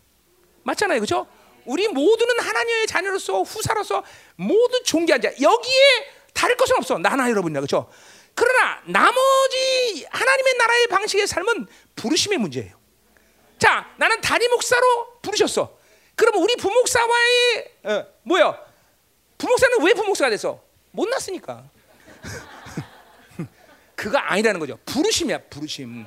맞잖아요 0.63 1.01
그죠? 1.01 1.27
우리 1.65 1.89
모두는 1.89 2.41
하나님의 2.41 2.87
자녀로서 2.87 3.43
후사로서 3.43 4.03
모두 4.37 4.83
존귀한 4.85 5.21
자. 5.21 5.31
여기에 5.41 6.13
다를 6.35 6.57
것은 6.57 6.77
없어. 6.77 6.99
나나 6.99 7.31
여러분이나 7.31 7.61
그렇죠. 7.61 7.91
그러나 8.35 8.83
나머지 8.87 10.07
하나님의 10.11 10.55
나라의 10.59 10.87
방식의 10.89 11.27
삶은 11.27 11.67
부르심의 11.97 12.39
문제예요. 12.39 12.77
자, 13.59 13.93
나는 13.97 14.21
단임 14.21 14.51
목사로 14.51 15.21
부르셨어. 15.23 15.79
그러면 16.17 16.43
우리 16.43 16.57
부목사와의 16.57 17.73
어, 17.85 18.07
뭐야? 18.23 18.59
부목사는 19.39 19.83
왜 19.85 19.95
부목사가 19.95 20.31
됐어? 20.31 20.61
못 20.91 21.09
났으니까. 21.09 21.65
그거 23.95 24.19
아니라는 24.19 24.59
거죠. 24.59 24.79
부르심이야, 24.85 25.43
부르심. 25.49 26.07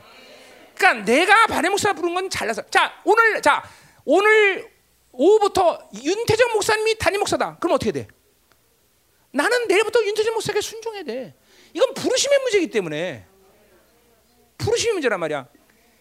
그러니까 0.75 1.05
내가 1.05 1.47
반의 1.47 1.69
목사 1.69 1.93
부른 1.93 2.13
건 2.13 2.29
잘나서. 2.29 2.63
자, 2.69 3.01
오늘 3.03 3.41
자 3.41 3.63
오늘 4.03 4.69
오후부터 5.11 5.89
윤태정 6.03 6.51
목사님이 6.53 6.97
단임 6.97 7.19
목사다. 7.19 7.57
그럼 7.59 7.75
어떻게 7.75 7.91
돼? 7.91 8.07
나는 9.31 9.67
내일부터 9.67 10.03
윤태정 10.03 10.33
목사에게 10.33 10.61
순종해야 10.61 11.03
돼. 11.03 11.35
이건 11.73 11.93
부르심의 11.93 12.39
문제이기 12.39 12.69
때문에 12.69 13.25
부르심의 14.57 14.93
문제란 14.93 15.19
말이야. 15.19 15.47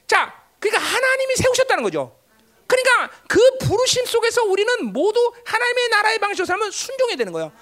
자, 0.07 0.45
그러니까 0.61 0.85
하나님이 0.85 1.37
세우셨다는 1.37 1.83
거죠. 1.83 2.17
그러니까 2.67 3.11
그 3.29 3.39
부르심 3.59 4.07
속에서 4.07 4.45
우리는 4.45 4.93
모두 4.93 5.33
하나님의 5.45 5.89
나라의 5.89 6.19
방식으로 6.19 6.47
살면 6.47 6.71
순종해야 6.71 7.17
되는 7.17 7.33
거예요. 7.33 7.53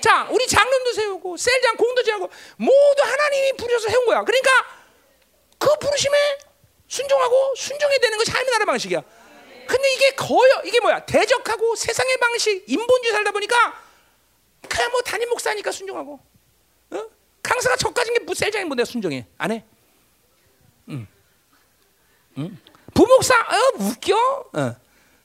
자, 0.00 0.26
우리 0.30 0.46
장로도 0.46 0.92
세우고 0.92 1.36
셀장 1.36 1.76
공도 1.76 2.02
제하고 2.02 2.30
모두 2.56 3.02
하나님이 3.02 3.52
부르셔서 3.56 3.88
세운 3.88 4.06
거야. 4.06 4.22
그러니까 4.22 4.50
그 5.58 5.68
부르심에 5.78 6.16
순종하고 6.90 7.54
순종해야 7.56 7.98
되는 8.00 8.18
것이 8.18 8.30
하나님의 8.32 8.52
나라 8.52 8.64
방식이야. 8.66 9.00
근데 9.66 9.94
이게 9.94 10.10
거의 10.16 10.50
이게 10.64 10.80
뭐야? 10.80 11.06
대적하고 11.06 11.76
세상의 11.76 12.16
방식, 12.18 12.64
인본주의 12.66 13.12
살다 13.12 13.30
보니까 13.30 13.80
그냥 14.68 14.90
뭐 14.90 15.00
담임 15.00 15.28
목사니까 15.30 15.70
순종하고, 15.70 16.18
어? 16.90 17.06
강사가 17.42 17.76
저까지 17.76 18.12
게 18.12 18.18
무셀장이 18.18 18.64
뭐 18.64 18.74
내가 18.74 18.84
순종해 18.84 19.24
안 19.38 19.52
해? 19.52 19.64
응. 20.88 21.06
응? 22.38 22.58
부목사 22.92 23.34
어 23.38 23.72
웃겨? 23.78 24.50
어. 24.52 24.76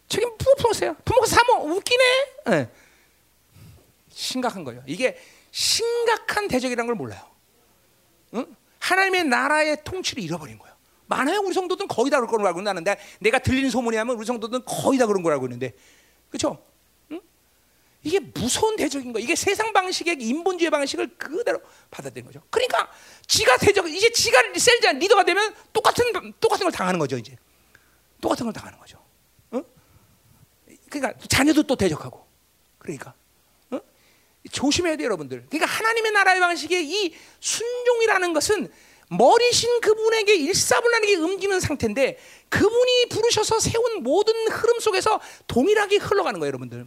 저기 0.08 0.28
부목사야. 0.38 0.94
부목사 1.04 1.36
사모 1.36 1.66
웃기네. 1.66 2.04
어. 2.46 2.68
심각한 4.12 4.64
거예요. 4.64 4.84
이게 4.86 5.20
심각한 5.50 6.48
대적이라는 6.48 6.86
걸 6.86 6.96
몰라요. 6.96 7.28
응? 8.36 8.56
하나님의 8.78 9.24
나라의 9.24 9.84
통치를 9.84 10.22
잃어버린 10.22 10.60
거예요. 10.60 10.75
많아요. 11.07 11.40
우리 11.41 11.53
성도들은 11.53 11.88
거의 11.88 12.10
다 12.10 12.19
그런 12.19 12.38
걸 12.38 12.48
알고 12.48 12.60
있는데 12.60 12.98
내가 13.19 13.40
들리는 13.40 13.69
소문이 13.69 13.98
하면 13.98 14.15
우리 14.15 14.26
성도들은 14.26 14.65
거의 14.65 14.98
다 14.98 15.06
그런 15.06 15.23
걸 15.23 15.34
알고 15.34 15.45
있는데 15.45 15.73
그렇죠? 16.30 16.64
응? 17.11 17.22
이게 18.03 18.19
무서운 18.19 18.76
대적인 18.76 19.14
거. 19.14 19.19
이게 19.19 19.36
세상 19.36 19.72
방식의 19.73 20.18
인본주의 20.19 20.69
방식을 20.69 21.18
그대로 21.18 21.61
받아들인 21.91 22.26
거죠. 22.26 22.41
그러니까 22.49 22.91
지가 23.27 23.57
대적 23.57 23.90
이제 23.90 24.11
지가 24.11 24.41
셀자 24.56 24.94
리더가 24.94 25.23
되면 25.23 25.53
똑같은 25.73 26.11
똑같은 26.40 26.65
걸 26.65 26.72
당하는 26.72 26.99
거죠. 26.99 27.18
이제 27.18 27.38
똑같은 28.22 28.45
걸 28.45 28.53
당하는 28.53 28.77
거죠. 28.80 28.99
응? 29.53 29.64
그러니까 30.90 31.18
자녀도 31.27 31.64
또 31.64 31.76
대적하고 31.76 32.26
그러니까 32.77 33.14
응? 33.73 33.80
조심해야 34.52 34.95
돼요, 34.95 35.06
여러분들. 35.06 35.45
그러니까 35.49 35.65
하나님의 35.72 36.11
나라의 36.11 36.40
방식의 36.40 36.88
이 36.88 37.15
순종이라는 37.40 38.34
것은 38.34 38.72
머리신 39.10 39.82
그분에게 39.82 40.36
일사분란하게 40.36 41.15
움직이는 41.15 41.60
상태인데 41.60 42.18
그분이 42.49 43.10
부르셔서 43.10 43.60
세운 43.60 44.03
모든 44.03 44.34
흐름 44.48 44.80
속에서 44.80 45.19
동일하게 45.48 45.98
흘러가는 45.98 46.40
거예요, 46.40 46.49
여러분들. 46.49 46.86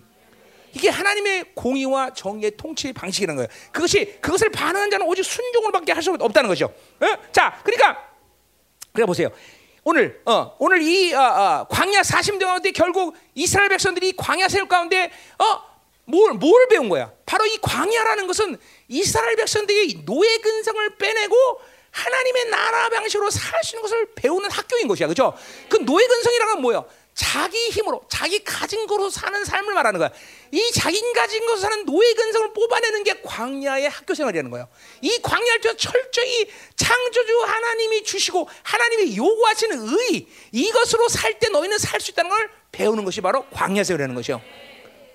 이게 0.74 0.88
하나님의 0.88 1.54
공의와 1.54 2.12
정의의 2.12 2.52
통치 2.56 2.92
방식이라는 2.92 3.36
거예요. 3.36 3.48
그것이 3.72 4.18
그것을 4.20 4.50
반응한 4.50 4.90
자는 4.90 5.06
오직 5.06 5.24
순종을밖에 5.24 5.92
할 5.92 6.02
수 6.02 6.10
없다는 6.18 6.48
거죠. 6.48 6.66
어? 7.00 7.06
자, 7.32 7.60
그러니까 7.64 8.08
그래 8.92 9.06
보세요. 9.06 9.30
오늘 9.84 10.20
어, 10.26 10.54
오늘 10.58 10.82
이 10.82 11.14
어, 11.14 11.20
어, 11.20 11.66
광야 11.68 12.02
40년 12.02 12.40
가운데 12.44 12.70
결국 12.72 13.16
이스라엘 13.34 13.70
백성들이 13.70 14.12
광야 14.16 14.48
세울 14.48 14.68
가운데 14.68 15.10
어, 15.38 15.62
뭘, 16.04 16.34
뭘 16.34 16.68
배운 16.68 16.88
거야? 16.88 17.12
바로 17.26 17.46
이 17.46 17.58
광야라는 17.62 18.26
것은 18.26 18.56
이스라엘 18.88 19.36
백성들이 19.36 20.04
노예 20.04 20.36
근성을 20.38 20.96
빼내고 20.96 21.36
하나님의 21.90 22.44
나라 22.50 22.88
방식으로 22.90 23.30
살 23.30 23.62
수 23.64 23.76
있는 23.76 23.82
것을 23.82 24.06
배우는 24.14 24.50
학교인 24.50 24.86
것이야. 24.88 25.08
그죠? 25.08 25.36
그 25.68 25.76
노예 25.78 26.06
근성이라는 26.06 26.54
건 26.54 26.62
뭐예요? 26.62 26.88
자기 27.14 27.70
힘으로 27.70 28.04
자기 28.08 28.44
가진 28.44 28.86
거로 28.86 29.10
사는 29.10 29.44
삶을 29.44 29.74
말하는 29.74 29.98
거야. 29.98 30.10
이 30.52 30.70
자기 30.72 31.00
가진 31.12 31.44
것으로 31.46 31.60
사는 31.68 31.84
노예 31.84 32.12
근성을 32.14 32.52
뽑아내는 32.52 33.02
게 33.02 33.20
광야의 33.22 33.88
학교 33.88 34.14
생활이라는 34.14 34.50
거예요. 34.52 34.68
이 35.00 35.18
광야를 35.20 35.60
통 35.60 35.76
철저히 35.76 36.48
창조주 36.76 37.40
하나님이 37.42 38.04
주시고 38.04 38.48
하나님이 38.62 39.16
요구하시는 39.16 39.88
의 39.88 40.28
이것으로 40.52 41.08
살 41.08 41.38
때 41.40 41.48
너희는 41.48 41.78
살 41.78 42.00
수 42.00 42.12
있다는 42.12 42.30
걸 42.30 42.50
배우는 42.70 43.04
것이 43.04 43.20
바로 43.20 43.44
광야 43.50 43.82
생활이라는 43.82 44.14
것이요. 44.14 44.40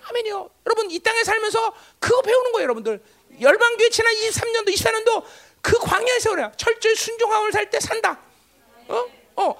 아멘이요. 0.05 0.49
여러분 0.65 0.91
이 0.91 0.99
땅에 0.99 1.23
살면서 1.23 1.73
그거 1.99 2.21
배우는 2.21 2.51
거예요, 2.51 2.63
여러분들. 2.63 3.01
열방교회 3.39 3.89
지난 3.89 4.13
23년도 4.13 4.67
24년도 4.75 5.23
그 5.63 5.79
광야의 5.79 6.19
세월이야. 6.19 6.51
철저히 6.57 6.93
순종하고 6.93 7.49
살때 7.49 7.79
산다. 7.79 8.19
어? 8.89 9.05
어. 9.37 9.55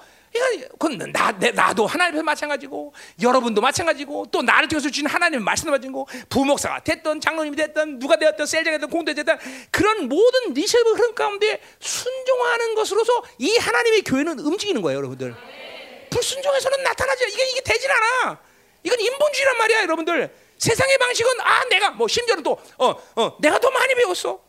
그건 0.72 0.98
나, 1.12 1.30
나도 1.30 1.86
하나님에서 1.86 2.24
마찬가지고 2.24 2.92
여러분도 3.22 3.60
마찬가지고 3.60 4.26
또 4.32 4.42
나를 4.42 4.66
통해서 4.66 4.88
주신 4.90 5.06
하나님의 5.06 5.44
말씀도 5.44 5.70
마찬가지고 5.70 6.08
부목사가 6.28 6.80
됐던 6.80 7.20
장로님이 7.20 7.56
됐던 7.56 8.00
누가 8.00 8.16
되었던 8.16 8.44
셀장이 8.44 8.78
됐던 8.78 8.90
공대 8.90 9.14
됐던 9.14 9.38
그런 9.70 10.08
모든 10.08 10.52
리더십 10.52 10.90
흐름 10.94 11.14
가운데 11.14 11.60
순종하는 11.78 12.74
것으로서 12.74 13.22
이 13.38 13.56
하나님의 13.58 14.02
교회는 14.02 14.40
움직이는 14.40 14.82
거예요 14.82 14.98
여러분들 14.98 15.36
불순종해서는 16.10 16.82
나타나지 16.82 17.26
이게 17.32 17.50
이게 17.50 17.60
되질 17.60 17.88
않아 17.92 18.40
이건 18.82 19.00
인본주의란 19.00 19.56
말이야 19.56 19.82
여러분들 19.82 20.34
세상의 20.58 20.98
방식은 20.98 21.40
아 21.42 21.64
내가 21.66 21.90
뭐 21.90 22.08
심지어는 22.08 22.42
또어 22.42 22.58
어, 22.78 23.36
내가 23.40 23.60
더 23.60 23.70
많이 23.70 23.94
배웠어 23.94 24.32
어? 24.32 24.43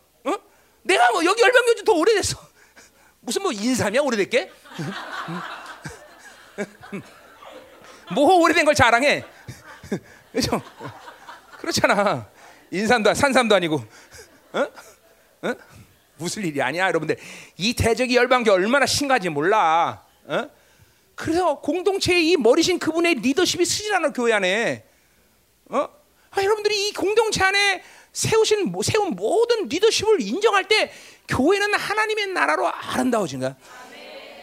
내가 0.85 1.11
뭐 1.11 1.25
여기 1.25 1.41
열방교회 1.41 1.83
더 1.83 1.93
오래됐어. 1.93 2.37
무슨 3.21 3.41
뭐 3.41 3.51
인삼이야 3.51 4.01
오래됐게? 4.01 4.51
뭐 8.13 8.35
오래된 8.35 8.65
걸 8.65 8.75
자랑해? 8.75 9.25
그렇죠? 10.31 10.61
그렇잖아. 11.59 12.29
인삼도 12.69 13.13
산삼도 13.13 13.55
아니고, 13.55 13.83
어? 14.53 14.67
어? 15.41 15.55
무슨 16.17 16.45
일이 16.45 16.61
아니야, 16.61 16.87
여러분들. 16.87 17.17
이 17.57 17.73
대적이 17.73 18.15
열방교 18.15 18.51
얼마나 18.51 18.85
심각한지 18.85 19.29
몰라. 19.29 20.05
어? 20.25 20.49
그래서 21.15 21.59
공동체의 21.61 22.29
이 22.29 22.37
머리신 22.37 22.77
그분의 22.77 23.15
리더십이 23.15 23.65
쓰질 23.65 23.95
않아 23.95 24.11
교회 24.11 24.33
안에. 24.33 24.85
어? 25.69 25.89
아, 26.29 26.43
여러분들이 26.43 26.89
이 26.89 26.93
공동체 26.93 27.43
안에 27.43 27.83
세우신 28.25 28.71
모- 28.71 28.81
세운 28.81 29.11
모든 29.11 29.67
리더십을 29.67 30.21
인정할 30.21 30.67
때 30.67 30.91
교회는 31.27 31.73
하나님의 31.73 32.27
나라로 32.27 32.65
아름다워진 32.67 33.41
거야. 33.41 33.55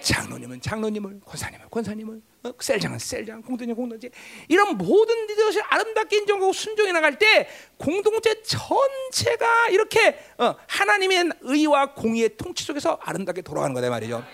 장로님은 0.03 0.61
장로님을, 0.61 1.21
권사님은 1.25 1.67
권사님을, 1.71 2.21
어? 2.43 2.53
셀장은 2.59 2.99
셀장, 2.99 3.41
공동체 3.41 3.73
공동체 3.73 4.11
이런 4.49 4.77
모든 4.77 5.27
리더십 5.27 5.63
아름답게 5.73 6.17
인정하고 6.19 6.53
순종해 6.53 6.91
나갈 6.91 7.17
때 7.19 7.49
공동체 7.79 8.43
전체가 8.43 9.69
이렇게 9.69 10.19
어, 10.39 10.57
하나님의 10.67 11.31
의와 11.43 11.95
공의의 11.95 12.37
통치 12.37 12.65
속에서 12.65 12.99
아름답게 13.01 13.43
돌아가는 13.43 13.73
거다 13.73 13.87
이 13.87 13.91
말이죠. 13.91 14.25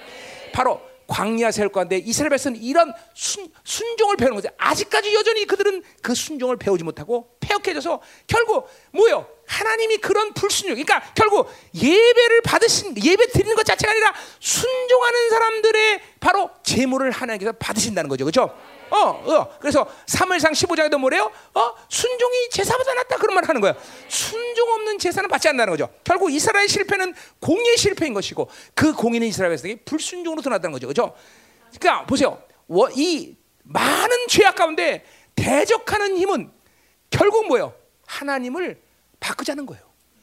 바로 0.55 0.81
광야 1.09 1.51
세울 1.51 1.71
건데 1.71 1.97
이스라엘 1.97 2.31
백성은 2.31 2.63
이런 2.63 2.93
순, 3.15 3.51
순종을 3.65 4.17
배우는 4.17 4.37
거죠. 4.37 4.51
아직까지 4.59 5.15
여전히 5.15 5.47
그들은 5.47 5.83
그 6.03 6.15
순종을 6.15 6.59
배우지 6.59 6.85
못하고 6.85 7.31
폐역해져서 7.41 8.01
결국 8.27 8.69
뭐요? 8.93 9.27
하나님이 9.47 9.97
그런 9.97 10.35
불순종, 10.35 10.77
그러니까 10.77 11.01
결국 11.15 11.51
예배를 11.75 12.43
받으신 12.43 12.95
예배 13.03 13.29
드리는 13.29 13.57
것 13.57 13.65
자체가 13.65 13.91
아니라 13.91 14.15
순종하는 14.39 15.31
사람들의 15.31 16.01
바로 16.21 16.51
제물을 16.63 17.11
하나님께서 17.11 17.53
받으신다는 17.53 18.09
거죠, 18.09 18.27
그렇죠? 18.27 18.55
어, 18.91 18.97
어. 18.97 19.59
그래서 19.61 19.87
3월상 20.07 20.53
15장에도 20.53 20.99
뭐래요? 20.99 21.31
어, 21.55 21.75
순종이 21.89 22.49
제사보다 22.51 22.95
낫다 22.95 23.17
그런 23.17 23.35
말 23.35 23.45
하는 23.49 23.61
거예요. 23.61 23.75
순종 24.09 24.71
없는 24.73 24.99
제사는 24.99 25.29
받지 25.29 25.49
않는다는 25.49 25.73
거죠. 25.73 25.89
결국 26.05 26.33
이스라엘 26.33 26.69
실패는 26.69 27.15
공의 27.41 27.77
실패인 27.77 28.15
것이고 28.15 28.49
그 28.75 28.93
공의는 28.95 29.27
이스라엘 29.29 29.51
백성이 29.53 29.77
불순종으로 29.77 30.43
드러났다는 30.43 30.73
거죠, 30.73 30.87
그렇죠? 30.87 31.15
그러니까 31.79 32.07
보세요. 32.07 32.43
워- 32.69 32.91
이 32.95 33.37
많은 33.65 34.27
죄악 34.29 34.57
가운데 34.57 35.05
대적하는 35.35 36.17
힘은 36.17 36.51
결국 37.11 37.47
뭐예요? 37.47 37.75
하나님을 38.07 38.81
바꾸자는 39.21 39.67
거예요. 39.67 39.83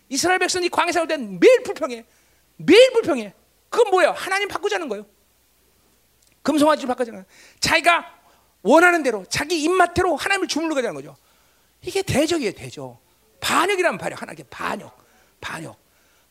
이스라엘 0.10 0.40
백성이 0.40 0.70
광야 0.70 0.92
세울 0.92 1.08
때 1.08 1.18
매일 1.18 1.64
불평해. 1.64 2.06
매일 2.58 2.92
불평해. 2.94 3.34
그건 3.70 3.92
뭐예요? 3.92 4.12
하나님 4.12 4.48
바꾸자는 4.48 4.88
거예요. 4.90 5.06
금송아지를 6.44 6.88
바꾸자는 6.88 7.20
거예요. 7.22 7.26
자기가 7.60 8.14
원하는 8.66 9.04
대로 9.04 9.24
자기 9.30 9.62
입맛대로 9.62 10.16
하나님을 10.16 10.48
주물러 10.48 10.74
가자는 10.74 10.96
거죠. 10.96 11.16
이게 11.82 12.02
대적이에요, 12.02 12.52
대적. 12.54 13.00
반역이란 13.40 14.00
반역. 14.00 14.22
하나님께 14.24 14.50
반역. 14.50 14.98
반역. 15.40 15.78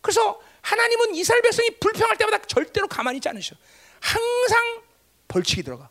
그래서 0.00 0.40
하나님은 0.60 1.14
이스라엘 1.14 1.42
백성이 1.42 1.70
불평할 1.78 2.16
때마다 2.16 2.38
절대로 2.44 2.88
가만히 2.88 3.18
있지 3.18 3.28
않으셔. 3.28 3.54
항상 4.00 4.82
벌칙이 5.28 5.62
들어가. 5.62 5.88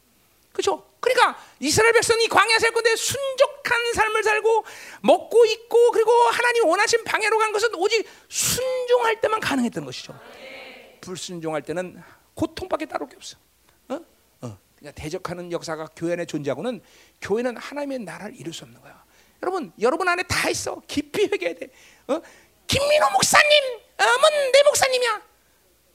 그렇죠? 0.52 0.86
그러니까 1.00 1.42
이스라엘 1.62 1.94
백성이 1.94 2.28
광야 2.28 2.60
살 2.60 2.72
건데 2.74 2.94
순적한 2.94 3.94
삶을 3.94 4.24
살고 4.24 4.66
먹고 5.02 5.46
있고 5.46 5.92
그리고 5.92 6.12
하나님 6.12 6.66
원하신 6.66 7.06
방향으로 7.06 7.40
간 7.40 7.54
것은 7.54 7.74
오직 7.76 8.06
순종할 8.28 9.22
때만 9.22 9.40
가능했던 9.40 9.86
것이죠. 9.86 10.20
불순종할 11.00 11.62
때는 11.62 12.04
고통밖에 12.36 12.86
따로 12.86 13.08
게 13.08 13.16
없어. 13.16 13.38
어? 13.38 13.43
어. 14.84 14.84
그러니까 14.84 15.02
대적하는 15.02 15.52
역사가 15.52 15.88
교회 15.96 16.14
안에 16.14 16.26
존재하고는 16.26 16.82
교회는 17.22 17.58
하나님의 17.58 18.00
나라를 18.00 18.36
이룰 18.36 18.54
수 18.54 18.66
없는 18.66 18.82
거야. 18.82 19.04
여러분, 19.42 19.72
여러분 19.80 20.08
안에 20.08 20.24
다 20.24 20.50
있어. 20.50 20.82
깊이 20.88 21.24
회개해야 21.24 21.58
돼. 21.58 21.70
어? 22.08 22.22
김민호 22.68 23.10
목사님, 23.12 23.80
어, 23.98 24.04
뭔내 24.20 24.64
목사님이야. 24.64 25.22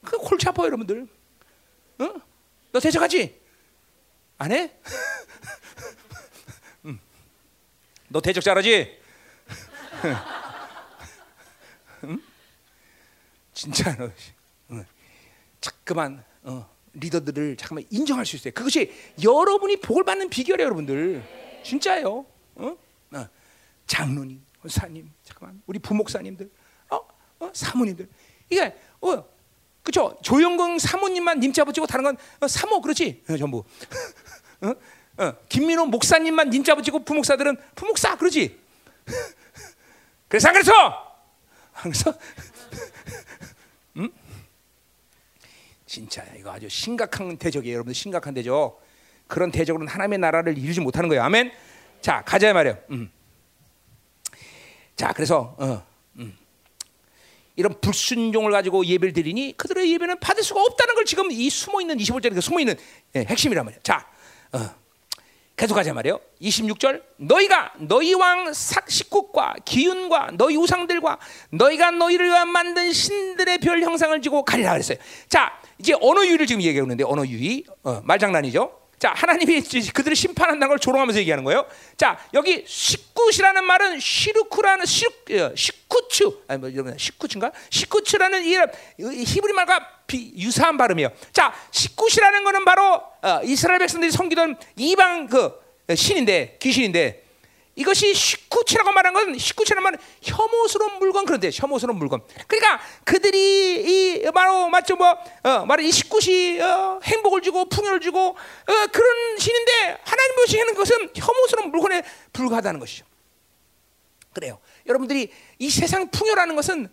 그 0.05 0.17
골치 0.17 0.47
아파 0.47 0.63
여러분들. 0.63 1.07
어? 1.99 2.13
너 2.71 2.79
대적하지? 2.79 3.39
안 4.39 4.51
해? 4.51 4.71
음. 6.85 6.99
너 8.07 8.21
대적 8.21 8.43
잘하지? 8.43 8.99
응? 12.05 12.23
진짜 13.53 13.95
너 13.97 14.09
응. 14.71 14.85
자꾸만 15.59 16.23
어, 16.43 16.69
리더들을 16.99 17.57
잠깐만 17.57 17.85
인정할 17.89 18.25
수 18.25 18.35
있어요. 18.35 18.53
그것이 18.53 18.91
여러분이 19.21 19.77
복을 19.77 20.03
받는 20.03 20.29
비결이에요, 20.29 20.65
여러분들. 20.65 21.23
진짜예요. 21.63 22.25
어? 22.55 22.77
어. 23.11 23.29
장로님, 23.87 24.41
권사님, 24.61 25.11
잠깐만 25.23 25.61
우리 25.65 25.79
부목사님들, 25.79 26.49
어? 26.91 26.99
어? 27.39 27.51
사모님들. 27.53 28.07
이게 28.49 28.75
어, 29.01 29.23
그죠? 29.83 30.17
조영근 30.21 30.79
사모님만 30.79 31.39
님자 31.39 31.65
붙이고 31.65 31.87
다른 31.87 32.03
건 32.03 32.17
어, 32.39 32.47
사모 32.47 32.81
그렇지? 32.81 33.23
어, 33.29 33.37
전부. 33.37 33.63
어? 34.61 34.73
어, 35.23 35.33
김민호 35.49 35.87
목사님만 35.87 36.49
님자 36.49 36.75
붙이고 36.75 37.03
부목사들은 37.03 37.57
부목사 37.75 38.15
그러지? 38.17 38.59
그래서 40.27 40.47
안 40.47 40.53
그래서? 40.53 40.73
안 41.73 41.83
그래서? 41.83 42.13
음? 45.89 45.91
진짜 45.91 46.23
이거 46.37 46.51
아주 46.51 46.69
심각한 46.69 47.35
대적이에요, 47.37 47.73
여러분들 47.73 47.95
심각한 47.95 48.33
대적. 48.33 48.79
그런 49.27 49.51
대적으로는 49.51 49.91
하나님의 49.91 50.19
나라를 50.19 50.57
이루지 50.57 50.81
못하는 50.81 51.09
거예요. 51.09 51.23
아멘. 51.23 51.51
자 52.01 52.23
가자 52.23 52.53
말이요. 52.53 52.77
음. 52.91 53.11
자 54.95 55.13
그래서 55.13 55.55
어, 55.59 55.83
음. 56.17 56.37
이런 57.55 57.79
불순종을 57.81 58.51
가지고 58.51 58.85
예배를 58.85 59.13
드리니 59.13 59.55
그들의 59.57 59.91
예배는 59.91 60.19
받을 60.19 60.43
수가 60.43 60.61
없다는 60.63 60.95
걸 60.95 61.05
지금 61.05 61.31
이 61.31 61.49
숨어 61.49 61.81
있는 61.81 61.97
25절에 61.97 62.33
그 62.33 62.41
숨어 62.41 62.59
있는 62.59 62.75
예, 63.15 63.21
핵심이란 63.21 63.65
말이야. 63.65 63.81
자, 63.83 64.07
어, 64.53 64.59
계속 65.59 65.75
가자 65.75 65.93
말이요. 65.93 66.21
26절 66.41 67.01
너희가 67.17 67.73
너희 67.79 68.13
왕 68.13 68.53
사- 68.53 68.79
식국과 68.87 69.55
기운과 69.65 70.29
너희 70.35 70.55
우상들과 70.55 71.19
너희가 71.51 71.91
너희를 71.91 72.27
위하여 72.27 72.45
만든 72.45 72.93
신들의 72.93 73.57
별 73.57 73.81
형상을 73.81 74.21
지고 74.21 74.43
가리라 74.45 74.71
그랬어요. 74.71 74.97
자, 75.27 75.51
이제 75.77 75.93
언어 75.99 76.25
유의를 76.25 76.45
지금 76.45 76.61
얘기하고 76.61 76.85
있는데 76.85 77.03
언어 77.03 77.25
유의 77.25 77.65
어, 77.83 77.99
말장난이죠. 78.05 78.78
자, 78.99 79.13
하나님이 79.15 79.61
그들을 79.93 80.15
심판한다는 80.15 80.67
걸 80.67 80.77
조롱하면서 80.77 81.19
얘기하는 81.21 81.45
거예요. 81.45 81.65
자, 81.95 82.19
여기 82.33 82.65
식굿이라는 82.67 83.63
말은 83.63 83.99
시루쿠라는 83.99 84.85
시루, 84.85 85.11
어, 85.39 85.55
시쿠츠, 85.55 86.23
아니 86.49 86.59
뭐 86.59 86.67
이런 86.67 86.97
시쿠츠인가? 86.97 87.53
시쿠츠라는 87.69 88.43
이이 88.43 89.23
히브리 89.23 89.53
말과 89.53 89.87
비, 90.05 90.33
유사한 90.35 90.77
발음이에요. 90.77 91.11
자, 91.31 91.53
시쿠시라는 91.71 92.43
거는 92.43 92.65
바로 92.65 93.01
어, 93.21 93.39
이스라엘 93.43 93.79
백성들이 93.79 94.11
섬기던 94.11 94.57
이방 94.75 95.27
그 95.27 95.53
신인데 95.95 96.57
귀신인데 96.61 97.28
이것이 97.79 98.13
시쿠치라고 98.13 98.91
말한 98.91 99.13
건 99.13 99.37
시쿠치라는 99.37 99.81
말은 99.81 99.99
혐오스러운 100.21 100.99
물건 100.99 101.25
그런데 101.25 101.49
혐오스러운 101.53 101.97
물건. 101.97 102.21
그러니까 102.45 102.81
그들이 103.05 104.19
이 104.19 104.31
바로 104.31 104.67
맞죠 104.67 104.97
뭐 104.97 105.17
어, 105.43 105.65
말은 105.65 105.85
이 105.85 105.91
시쿠시 105.91 106.59
어, 106.61 106.99
행복을 107.01 107.41
주고 107.41 107.69
풍요를 107.69 108.01
주고 108.01 108.19
어, 108.19 108.87
그런 108.91 109.37
신인데 109.37 109.97
하나님 110.03 110.35
보시는 110.35 110.75
것은 110.75 111.09
혐오스러운 111.15 111.71
물건에 111.71 112.03
불과하다는 112.33 112.81
것이죠. 112.81 113.05
그래요. 114.33 114.59
여러분들이 114.85 115.31
이 115.59 115.69
세상 115.69 116.11
풍요라는 116.11 116.57
것은 116.57 116.89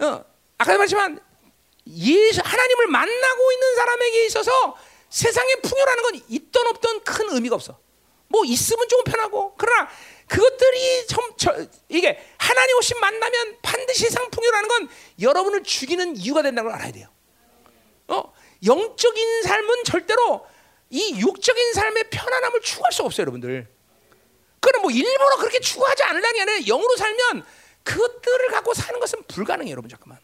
어, 0.00 0.24
아까도 0.58 0.78
말했지만 0.78 1.20
예수 1.86 2.40
하나님을 2.42 2.88
만나고 2.88 3.52
있는 3.52 3.74
사람에게 3.76 4.26
있어서 4.26 4.76
세상의 5.10 5.62
풍요라는 5.62 6.02
건 6.02 6.20
있던 6.28 6.66
없던 6.66 7.04
큰 7.04 7.30
의미가 7.30 7.54
없어. 7.54 7.78
뭐 8.32 8.44
있으면 8.46 8.88
조금 8.88 9.04
편하고 9.04 9.54
그러나 9.58 9.88
그것들이 10.26 11.06
좀 11.06 11.18
저, 11.36 11.54
이게 11.90 12.18
하나님 12.38 12.76
없이 12.76 12.94
만나면 12.94 13.58
반드시 13.60 14.04
세상 14.04 14.30
풍요라는 14.30 14.68
건 14.68 14.88
여러분을 15.20 15.62
죽이는 15.62 16.16
이유가 16.16 16.40
된다는 16.40 16.70
걸 16.70 16.80
알아야 16.80 16.92
돼요. 16.92 17.08
어? 18.08 18.32
영적인 18.64 19.42
삶은 19.42 19.84
절대로 19.84 20.46
이 20.88 21.20
육적인 21.20 21.74
삶의 21.74 22.10
편안함을 22.10 22.62
추구할 22.62 22.92
수 22.92 23.02
없어요, 23.02 23.22
여러분들. 23.22 23.68
그럼 24.60 24.82
뭐 24.82 24.90
일부러 24.90 25.36
그렇게 25.36 25.60
추구하지 25.60 26.02
않으려니 26.02 26.40
아니라 26.40 26.58
영으로 26.66 26.96
살면 26.96 27.44
그것들을 27.82 28.48
갖고 28.48 28.72
사는 28.72 28.98
것은 28.98 29.24
불가능해요, 29.24 29.72
여러분 29.72 29.90
잠깐만. 29.90 30.18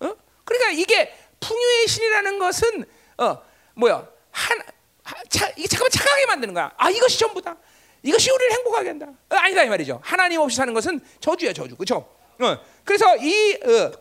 어? 0.00 0.14
그러니까 0.44 0.70
이게 0.72 1.16
풍요의 1.40 1.88
신이라는 1.88 2.38
것은 2.38 2.84
어 3.18 3.42
뭐야 3.74 4.06
한 4.30 4.62
하- 5.06 5.22
자, 5.28 5.48
이게 5.56 5.68
잠깐만 5.68 5.90
착하게 5.90 6.26
만드는 6.26 6.54
거야. 6.54 6.72
아 6.76 6.90
이것이 6.90 7.18
전부다. 7.18 7.56
이것이 8.02 8.30
우리를 8.30 8.52
행복하게 8.52 8.88
한다. 8.90 9.06
어, 9.30 9.36
아니다 9.36 9.62
이 9.64 9.68
말이죠. 9.68 10.00
하나님 10.02 10.40
없이 10.40 10.56
사는 10.56 10.72
것은 10.74 11.00
저주야 11.20 11.52
저주, 11.52 11.76
그렇죠? 11.76 12.08
어, 12.40 12.58
그래서 12.84 13.16
이 13.16 13.54
어, 13.64 13.92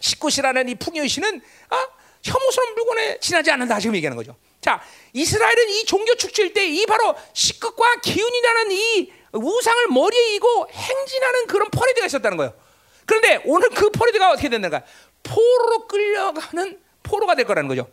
식굿이라는 0.00 0.68
이 0.68 0.74
풍요의 0.74 1.08
신은 1.08 1.40
아, 1.70 1.86
혐오스러운 2.22 2.74
물건에 2.74 3.18
지나지 3.20 3.50
않는다 3.50 3.78
지금 3.80 3.94
얘기하는 3.96 4.16
거죠. 4.16 4.36
자, 4.60 4.80
이스라엘은 5.12 5.68
이 5.70 5.84
종교 5.84 6.14
축제일 6.14 6.52
때 6.52 6.66
이 6.68 6.86
바로 6.86 7.14
식굿과 7.32 8.00
기운이라는 8.00 8.72
이 8.72 9.12
우상을 9.32 9.86
머리에 9.88 10.34
이고 10.34 10.68
행진하는 10.70 11.46
그런 11.46 11.68
퍼레이드가 11.70 12.06
있었다는 12.06 12.36
거예요. 12.36 12.52
그런데 13.06 13.40
오늘 13.46 13.68
그 13.70 13.90
퍼레이드가 13.90 14.30
어떻게 14.30 14.48
된다가 14.48 14.82
포로로 15.22 15.86
끌려가는 15.88 16.80
포로가 17.02 17.34
될 17.34 17.46
거라는 17.46 17.68
거죠. 17.68 17.88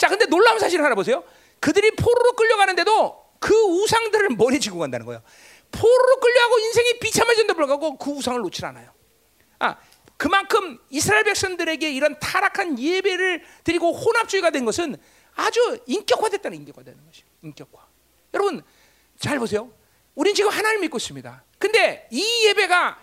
어? 0.00 0.06
자, 0.06 0.08
근데 0.08 0.24
놀라운 0.26 0.58
사실을 0.58 0.82
하나 0.82 0.94
보세요. 0.94 1.22
그들이 1.60 1.90
포로로 1.90 2.32
끌려가는데도 2.32 3.22
그 3.38 3.54
우상들을 3.54 4.30
머리에 4.30 4.58
쥐고 4.58 4.78
간다는 4.78 5.04
거예요. 5.04 5.22
포로로 5.70 6.20
끌려가고 6.20 6.58
인생이 6.58 6.98
비참해진다 7.00 7.52
불구하고 7.54 7.98
그 7.98 8.10
우상을 8.10 8.40
놓질 8.40 8.64
않아요. 8.64 8.92
아 9.58 9.76
그만큼 10.16 10.78
이스라엘 10.88 11.24
백성들에게 11.24 11.90
이런 11.92 12.18
타락한 12.18 12.78
예배를 12.78 13.44
드리고 13.62 13.92
혼합주의가 13.92 14.50
된 14.50 14.64
것은 14.64 14.96
아주 15.34 15.78
인격화됐다는 15.86 16.56
인격화되는 16.58 17.06
것이 17.06 17.22
인격화. 17.42 17.86
여러분 18.34 18.62
잘 19.18 19.38
보세요. 19.38 19.70
우린 20.14 20.34
지금 20.34 20.50
하나님 20.50 20.80
믿고 20.80 20.96
있습니다. 20.96 21.44
근데 21.58 22.08
이 22.10 22.46
예배가 22.46 22.98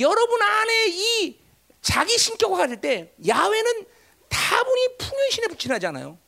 여러분 0.00 0.42
안에 0.42 0.86
이 0.88 1.40
자기 1.80 2.18
신격화가 2.18 2.66
될 2.66 2.80
때 2.80 3.14
야훼는 3.26 3.86
다분히 4.28 4.96
풍요신에 4.98 5.46
붙이나잖아요. 5.48 6.18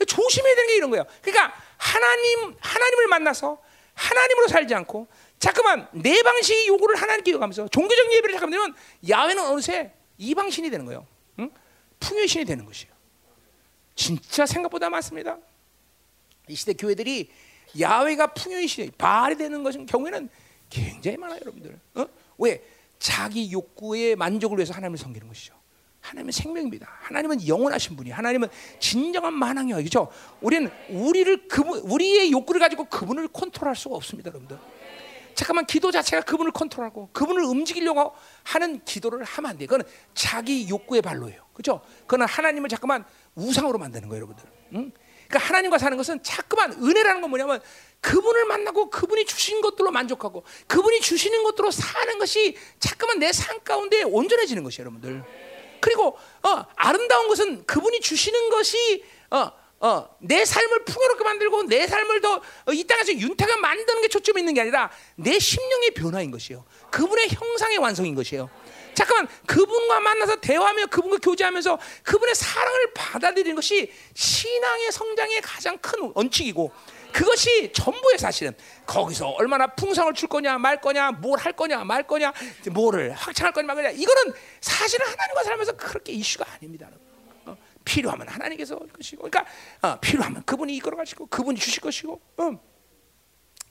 어? 0.00 0.04
조심해야 0.04 0.54
되는 0.54 0.68
게 0.68 0.76
이런 0.76 0.90
거예요. 0.90 1.04
그러니까 1.22 1.54
하나님 1.76 2.56
하나님을 2.60 3.06
만나서 3.08 3.60
하나님으로 3.94 4.48
살지 4.48 4.74
않고 4.74 5.06
자꾸만 5.38 5.88
내 5.92 6.22
방식의 6.22 6.66
요구를 6.68 6.96
하나님께 6.96 7.32
요구하면서 7.32 7.68
종교적 7.68 8.12
예배를 8.12 8.32
잠깐 8.32 8.50
되면 8.50 8.74
야훼는 9.08 9.44
어느새 9.44 9.92
이방신이 10.18 10.70
되는 10.70 10.86
거예요. 10.86 11.06
응? 11.38 11.50
풍요신이 12.00 12.44
되는 12.44 12.64
것이에요. 12.64 12.92
진짜 13.94 14.46
생각보다 14.46 14.90
많습니다. 14.90 15.38
이 16.48 16.54
시대 16.54 16.72
교회들이 16.72 17.30
야훼가 17.80 18.28
풍요이시 18.28 18.92
바알이 18.98 19.36
되는 19.36 19.62
것은 19.62 19.86
경우에는 19.86 20.28
굉장히 20.70 21.16
많아요, 21.16 21.40
여러분들. 21.40 21.78
어? 21.94 22.06
왜? 22.38 22.62
자기 22.98 23.52
욕구의 23.52 24.16
만족을 24.16 24.58
위해서 24.58 24.72
하나님을 24.72 24.98
섬기는 24.98 25.28
것이죠. 25.28 25.54
하나님은 26.04 26.32
생명입니다. 26.32 26.86
하나님은 27.00 27.48
영원하신 27.48 27.96
분이. 27.96 28.10
하나님은 28.10 28.48
진정한 28.78 29.32
만왕이요, 29.32 29.76
그렇죠? 29.76 30.08
우리는 30.42 30.70
우리를 30.90 31.48
그분, 31.48 31.78
우리의 31.80 32.30
욕구를 32.30 32.60
가지고 32.60 32.84
그분을 32.84 33.28
컨트롤할 33.28 33.74
수가 33.74 33.96
없습니다, 33.96 34.28
여러분들. 34.28 34.58
잠깐만 35.34 35.66
기도 35.66 35.90
자체가 35.90 36.22
그분을 36.22 36.52
컨트롤하고 36.52 37.08
그분을 37.12 37.42
움직이려고 37.42 38.12
하는 38.44 38.84
기도를 38.84 39.24
하면 39.24 39.50
안 39.50 39.58
돼. 39.58 39.66
그건 39.66 39.82
자기 40.14 40.68
욕구의 40.68 41.00
발로예요, 41.02 41.42
그렇죠? 41.54 41.80
그건 42.06 42.28
하나님을 42.28 42.68
잠깐만 42.68 43.04
우상으로 43.34 43.78
만드는 43.78 44.08
거예요, 44.08 44.24
여러분들. 44.24 44.44
응? 44.74 44.92
그러니까 45.26 45.48
하나님과 45.48 45.78
사는 45.78 45.96
것은 45.96 46.22
자꾸만 46.22 46.72
은혜라는 46.74 47.22
건 47.22 47.30
뭐냐면 47.30 47.60
그분을 48.02 48.44
만나고 48.44 48.90
그분이 48.90 49.24
주신 49.24 49.62
것들로 49.62 49.90
만족하고 49.90 50.44
그분이 50.66 51.00
주시는 51.00 51.42
것들로 51.44 51.70
사는 51.70 52.18
것이 52.18 52.56
자꾸만 52.78 53.18
내 53.18 53.32
삶 53.32 53.64
가운데 53.64 54.02
온전해지는 54.02 54.62
것이에요, 54.62 54.82
여러분들. 54.82 55.24
그리고 55.84 56.16
어, 56.42 56.64
아름다운 56.76 57.28
것은 57.28 57.66
그분이 57.66 58.00
주시는 58.00 58.48
것이 58.48 59.04
어, 59.30 59.52
어, 59.80 60.08
내 60.18 60.46
삶을 60.46 60.86
풍요롭게 60.86 61.24
만들고 61.24 61.64
내 61.64 61.86
삶을 61.86 62.22
더 62.22 62.40
이 62.72 62.84
땅에서 62.84 63.12
윤택하게 63.12 63.60
만드는 63.60 64.00
게 64.00 64.08
초점이 64.08 64.40
있는 64.40 64.54
게 64.54 64.62
아니라 64.62 64.90
내 65.16 65.38
심령의 65.38 65.90
변화인 65.90 66.30
것이에요. 66.30 66.64
그분의 66.90 67.28
형상의 67.28 67.76
완성인 67.76 68.14
것이에요. 68.14 68.48
잠깐만 68.94 69.28
그분과 69.46 70.00
만나서 70.00 70.36
대화하며 70.36 70.86
그분과 70.86 71.18
교제하면서 71.18 71.78
그분의 72.04 72.34
사랑을 72.34 72.92
받아들이는 72.94 73.56
것이 73.56 73.92
신앙의 74.14 74.90
성장의 74.90 75.42
가장 75.42 75.76
큰 75.78 76.10
원칙이고 76.14 76.72
그것이 77.14 77.72
전부의 77.72 78.18
사실은 78.18 78.52
거기서 78.86 79.28
얼마나 79.28 79.68
풍성을 79.68 80.12
줄 80.14 80.28
거냐 80.28 80.58
말 80.58 80.80
거냐 80.80 81.12
뭘 81.12 81.38
할 81.38 81.52
거냐 81.52 81.84
말 81.84 82.02
거냐 82.02 82.32
뭐를 82.72 83.12
확장할 83.12 83.52
거냐 83.52 83.66
말 83.68 83.76
거냐 83.76 83.90
이거는 83.90 84.34
사실은 84.60 85.06
하나님과 85.06 85.44
살면서 85.44 85.76
그렇게 85.76 86.12
이슈가 86.12 86.44
아닙니다. 86.54 86.88
어, 87.46 87.56
필요하면 87.84 88.26
하나님께서 88.26 88.76
것이고 88.78 89.28
그러니까 89.30 89.46
어, 89.80 90.00
필요하면 90.00 90.42
그분이 90.44 90.74
이끌어 90.74 90.96
가시고 90.96 91.26
그분이 91.26 91.56
주실 91.56 91.80
것이고 91.80 92.20
어. 92.38 92.60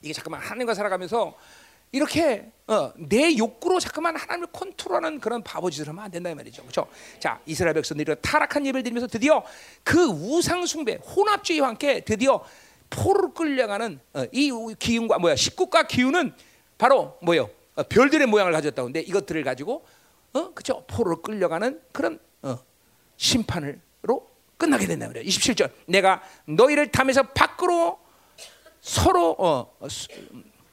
이게 0.01 0.13
잠깐만 0.13 0.39
하나님과 0.41 0.73
살아가면서 0.73 1.37
이렇게 1.91 2.49
어, 2.67 2.93
내 2.95 3.37
욕구로 3.37 3.81
자꾸만 3.81 4.15
하나님을 4.15 4.47
컨트롤하는 4.53 5.19
그런 5.19 5.43
바보 5.43 5.69
짓을 5.69 5.89
하면 5.89 6.05
안 6.05 6.09
된다 6.09 6.29
이 6.29 6.35
말이죠. 6.35 6.61
그렇죠? 6.61 6.87
자, 7.19 7.41
이스라엘 7.45 7.73
백성들이 7.73 8.15
타락한 8.21 8.65
예배를 8.65 8.83
드리면서 8.83 9.07
드디어 9.07 9.43
그 9.83 10.05
우상 10.05 10.65
숭배, 10.65 10.95
혼합주의와 10.95 11.67
함께 11.67 11.99
드디어 11.99 12.43
포로 12.93 13.33
끌려가는 13.33 13.99
어, 14.13 14.23
이 14.31 14.51
기운과 14.77 15.17
뭐야? 15.17 15.35
식국과 15.35 15.83
기운은 15.83 16.33
바로 16.77 17.17
뭐요? 17.21 17.49
어, 17.75 17.83
별들의 17.83 18.27
모양을 18.27 18.51
가졌다고 18.51 18.85
근데 18.85 18.99
이것들을 19.01 19.43
가지고 19.43 19.83
어, 20.33 20.53
그렇죠? 20.53 20.83
포로 20.87 21.21
끌려가는 21.21 21.81
그런 21.91 22.19
어, 22.43 22.57
심판으로 23.17 24.29
끝나게 24.57 24.85
된다 24.85 25.07
말이에요. 25.07 25.27
27절. 25.27 25.71
내가 25.87 26.21
너희를 26.45 26.91
담에서 26.91 27.23
밖으로 27.23 27.99
서로 28.79 29.31
어, 29.39 29.75
어 29.79 29.87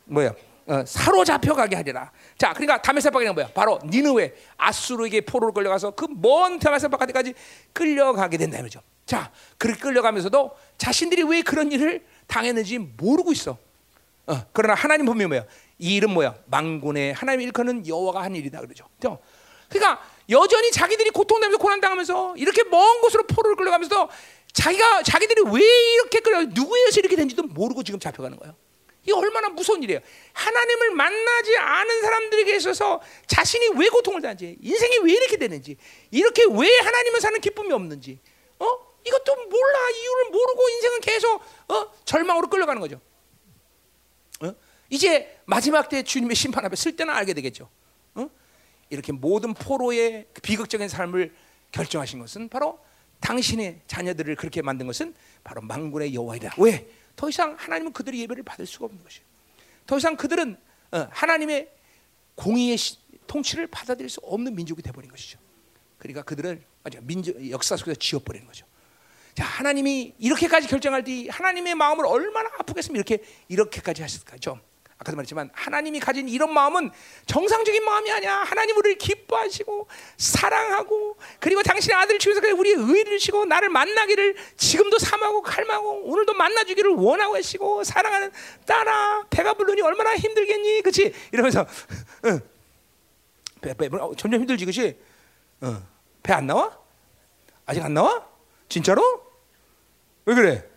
뭐야? 0.05 0.35
어, 0.67 0.85
사로잡혀 0.87 1.55
가게 1.55 1.75
하리라. 1.77 2.13
자, 2.39 2.53
그러니까 2.53 2.81
다메섹 2.83 3.13
밖에 3.13 3.31
뭐야? 3.33 3.49
바로 3.55 3.79
니느웨 3.85 4.35
아수르에게 4.57 5.23
포로로 5.23 5.53
끌려가서 5.53 5.93
그 5.93 6.07
먼 6.07 6.59
다메섹 6.59 6.91
바깥까지 6.91 7.35
끌려가게 7.73 8.37
된다 8.37 8.59
말이죠. 8.59 8.81
자, 9.11 9.33
그렇게 9.59 9.81
끌려가면서도 9.81 10.53
자신들이 10.79 11.25
왜 11.25 11.43
그런 11.43 11.73
일을 11.73 12.05
당했는지 12.29 12.79
모르고 12.79 13.33
있어. 13.33 13.59
어, 14.29 14.43
그러나 14.53 14.75
하나님 14.75 15.05
분명 15.05 15.31
뭐야? 15.31 15.47
이 15.81 15.97
일은 15.97 16.11
뭐야? 16.11 16.37
망군의 16.47 17.15
하나님 17.15 17.41
일컫는 17.41 17.89
여호와가 17.89 18.23
한 18.23 18.37
일이다 18.37 18.61
그러죠. 18.61 18.87
그러니까 19.69 20.01
여전히 20.29 20.71
자기들이 20.71 21.11
고통당면서 21.11 21.59
고난 21.59 21.81
당하면서 21.81 22.37
이렇게 22.37 22.63
먼 22.63 23.01
곳으로 23.01 23.27
포로를 23.27 23.57
끌려가면서도 23.57 24.09
자기가 24.53 25.03
자기들이 25.03 25.43
왜 25.55 25.61
이렇게 25.95 26.21
끌려 26.21 26.43
누구에서 26.45 27.01
이렇게 27.01 27.17
된지도 27.17 27.43
모르고 27.43 27.83
지금 27.83 27.99
잡혀가는 27.99 28.39
거예요. 28.39 28.55
이 29.09 29.11
얼마나 29.11 29.49
무서운 29.49 29.83
일이에요. 29.83 29.99
하나님을 30.35 30.93
만나지 30.93 31.57
않은 31.57 32.03
사람들에게 32.03 32.55
있어서 32.55 33.01
자신이 33.27 33.71
왜 33.77 33.89
고통을 33.89 34.21
당하는지, 34.21 34.57
인생이 34.63 34.99
왜 35.03 35.15
이렇게 35.15 35.37
되는지, 35.37 35.79
이렇게 36.13 36.45
왜 36.45 36.69
하나님을 36.79 37.21
사는 37.21 37.41
기쁨이 37.41 37.73
없는지, 37.73 38.21
어? 39.21 39.23
이것도 39.23 39.37
몰라 39.49 39.91
이유를 39.91 40.31
모르고 40.31 40.69
인생은 40.69 41.01
계속 41.01 41.43
어? 41.69 41.93
절망으로 42.05 42.49
끌려가는 42.49 42.81
거죠. 42.81 43.01
어? 44.41 44.55
이제 44.89 45.39
마지막 45.45 45.89
때 45.89 46.03
주님의 46.03 46.35
심판 46.35 46.65
앞에 46.65 46.77
쓸 46.77 46.97
때는 46.97 47.13
알게 47.15 47.35
되겠죠. 47.35 47.69
어? 48.15 48.29
이렇게 48.89 49.13
모든 49.13 49.55
포로의 49.55 50.27
그 50.33 50.41
비극적인 50.41 50.89
삶을 50.89 51.35
결정하신 51.73 52.19
것은 52.19 52.49
바로 52.49 52.81
당신의 53.21 53.83
자녀들을 53.87 54.35
그렇게 54.37 54.63
만든 54.63 54.87
것은 54.87 55.15
바로 55.45 55.61
망군의 55.61 56.15
여호와이다. 56.15 56.55
왜? 56.59 56.89
더 57.17 57.29
이상 57.29 57.55
하나님은 57.59 57.93
그들의 57.93 58.19
예배를 58.21 58.43
받을 58.43 58.67
수가 58.67 58.87
없는 58.87 59.03
것이에요. 59.05 59.25
더 59.87 59.99
이상 59.99 60.17
그들은 60.17 60.57
어, 60.93 61.07
하나님의 61.11 61.71
공의의 62.35 62.79
통치를 63.27 63.67
받아들일 63.67 64.09
수 64.09 64.21
없는 64.23 64.55
민족이 64.55 64.83
되어버린 64.83 65.11
것이죠. 65.11 65.39
그러니까 65.99 66.23
그들은 66.23 66.65
민족 67.03 67.51
역사 67.51 67.77
속에서 67.77 67.99
지워버리는 67.99 68.47
거죠. 68.47 68.65
자, 69.41 69.47
하나님이 69.47 70.13
이렇게까지 70.19 70.69
결정할 70.69 71.03
때 71.03 71.27
하나님의 71.31 71.75
마음을 71.75 72.05
얼마나 72.05 72.51
아프겠으면 72.59 72.97
이렇게 72.97 73.25
이렇게까지 73.49 74.03
하실까죠? 74.03 74.61
아까도 74.99 75.17
말했지만 75.17 75.49
하나님이 75.55 75.99
가진 75.99 76.29
이런 76.29 76.53
마음은 76.53 76.91
정상적인 77.25 77.83
마음이 77.83 78.13
아니야. 78.13 78.35
하나님 78.43 78.77
우리를 78.77 78.99
기뻐하시고 78.99 79.89
사랑하고 80.19 81.17
그리고 81.39 81.63
당신의 81.63 81.97
아들을 81.97 82.19
주셔서 82.19 82.55
우리의 82.55 82.77
의를 82.77 83.19
주시고 83.19 83.47
나를 83.47 83.71
만나기를 83.71 84.37
지금도 84.59 84.99
삼하고 84.99 85.41
갈망하고 85.41 86.03
오늘도 86.03 86.35
만나주기를 86.35 86.91
원하고 86.91 87.37
하시고 87.37 87.83
사랑하는 87.83 88.31
딸아 88.67 89.25
배가 89.31 89.55
부르니 89.55 89.81
얼마나 89.81 90.17
힘들겠니? 90.17 90.83
그렇지? 90.83 91.15
이러면서 91.33 91.65
응. 92.27 92.41
배, 93.63 93.73
배, 93.73 93.87
어, 93.87 94.13
점점 94.19 94.43
힘들지 94.43 94.67
그렇지? 94.67 94.99
어. 95.63 95.83
배안 96.23 96.47
나와? 96.47 96.79
아직 97.65 97.83
안 97.83 97.95
나와? 97.95 98.29
진짜로? 98.69 99.20
왜 100.27 100.35
그래? 100.35 100.71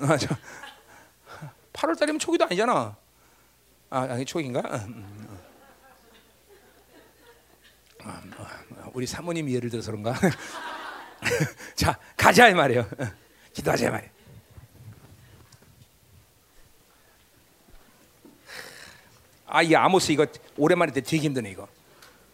아, 0.00 0.16
저, 0.16 0.28
8월 1.72 1.98
달이면 1.98 2.18
초기도 2.18 2.44
아니잖아. 2.44 2.96
아, 3.90 4.00
아니 4.00 4.24
초기인가? 4.24 4.62
아, 8.02 8.22
우리 8.92 9.06
사모님 9.06 9.48
예를 9.50 9.70
들어서 9.70 9.90
그런가? 9.90 10.14
자, 11.74 11.98
가자 12.16 12.48
이 12.48 12.54
말이에요. 12.54 12.88
기도하자 13.52 13.86
이 13.86 13.90
말이에요. 13.90 14.14
아, 19.46 19.62
이 19.62 19.74
아모스 19.74 20.12
이거 20.12 20.26
오랜만에 20.56 20.92
때 20.92 21.00
되게 21.00 21.22
힘드네 21.22 21.50
이거. 21.50 21.68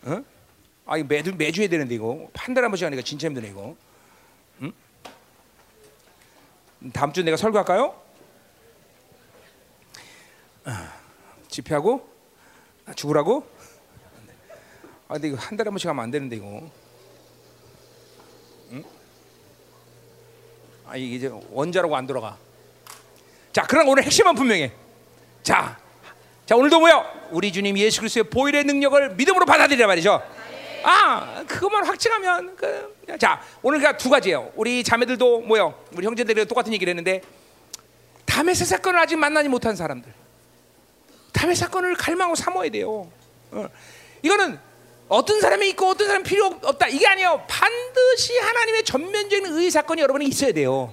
어? 0.03 0.25
아, 0.87 0.97
이거 0.97 1.07
매주 1.07 1.35
매주 1.35 1.61
해야 1.61 1.69
되는데 1.69 1.95
이거 1.95 2.31
한 2.35 2.55
달에 2.55 2.65
한 2.65 2.71
번씩 2.71 2.87
하니까 2.87 3.03
진짜 3.03 3.29
힘드네 3.29 3.49
이거. 3.49 3.77
응? 6.83 6.91
다음 6.93 7.13
주 7.13 7.23
내가 7.23 7.37
설교할까요? 7.37 7.95
집회하고 11.49 12.09
아, 12.87 12.95
죽으라고? 12.95 13.47
아 15.09 15.15
근데 15.15 15.29
이거 15.29 15.37
한 15.37 15.57
달에 15.57 15.69
한 15.69 15.73
번씩 15.73 15.89
하면 15.89 16.05
안 16.05 16.11
되는데 16.11 16.37
이거. 16.37 16.71
응? 18.71 18.85
아 20.87 20.97
이게 20.97 21.17
이제 21.17 21.31
원자로가 21.51 21.99
안 21.99 22.07
돌아가. 22.07 22.39
자, 23.53 23.63
그럼 23.63 23.89
오늘 23.89 24.05
핵심은 24.05 24.35
분명해. 24.37 24.73
자, 25.43 25.77
자 26.47 26.55
오늘도 26.55 26.79
뭐요? 26.79 27.05
우리 27.31 27.53
주님 27.53 27.77
예수 27.79 28.01
그리스도의 28.01 28.25
보혈의 28.31 28.65
능력을 28.65 29.17
믿음으로 29.17 29.45
받아들이라 29.47 29.89
말이죠. 29.89 30.23
아, 30.83 31.45
그것만 31.47 31.87
확증하면 31.87 32.57
그, 32.57 32.95
자 33.19 33.43
오늘 33.63 33.97
두 33.97 34.11
가지예요. 34.11 34.53
우리 34.57 34.83
자매들도 34.83 35.41
뭐요? 35.41 35.75
우리 35.93 36.07
형제들이 36.07 36.47
똑같은 36.47 36.73
얘기를 36.73 36.91
했는데 36.91 37.23
담에서 38.25 38.65
사건을 38.65 39.01
아직 39.01 39.17
만나지 39.17 39.49
못한 39.49 39.77
사람들, 39.77 40.13
담의 41.33 41.57
사건을 41.57 41.95
갈망하고 41.95 42.35
삼어야 42.35 42.71
돼요. 42.71 43.11
어. 43.51 43.69
이거는 44.23 44.59
어떤 45.09 45.41
사람이 45.41 45.69
있고 45.71 45.89
어떤 45.89 46.07
사람이 46.07 46.25
필요 46.25 46.47
없다 46.47 46.87
이게 46.89 47.07
아니에요. 47.07 47.45
반드시 47.49 48.39
하나님의 48.39 48.85
전면적인 48.85 49.59
의 49.59 49.71
사건이 49.71 50.01
여러분이 50.01 50.27
있어야 50.27 50.53
돼요. 50.53 50.93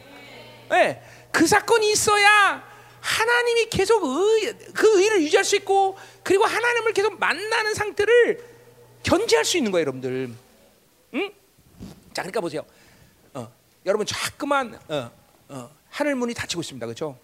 네, 0.69 1.01
그 1.31 1.45
사건이 1.45 1.91
있어야 1.91 2.64
하나님이 2.99 3.69
계속 3.69 4.03
의, 4.03 4.53
그 4.73 5.01
의를 5.01 5.22
유지할 5.22 5.45
수 5.45 5.55
있고 5.55 5.97
그리고 6.23 6.45
하나님을 6.45 6.93
계속 6.93 7.19
만나는 7.19 7.73
상태를 7.73 8.56
견지할 9.07 9.45
수 9.45 9.55
있는 9.55 9.71
거예요, 9.71 9.84
여러분들. 9.84 10.29
응? 11.13 11.31
자, 12.13 12.21
그러니까 12.23 12.41
보세요. 12.41 12.65
어, 13.34 13.49
여러분 13.85 14.05
자꾸만 14.05 14.77
어, 14.89 15.11
어, 15.47 15.71
하늘 15.89 16.15
문이 16.15 16.34
닫히고 16.34 16.59
있습니다, 16.59 16.85
그렇죠? 16.85 17.17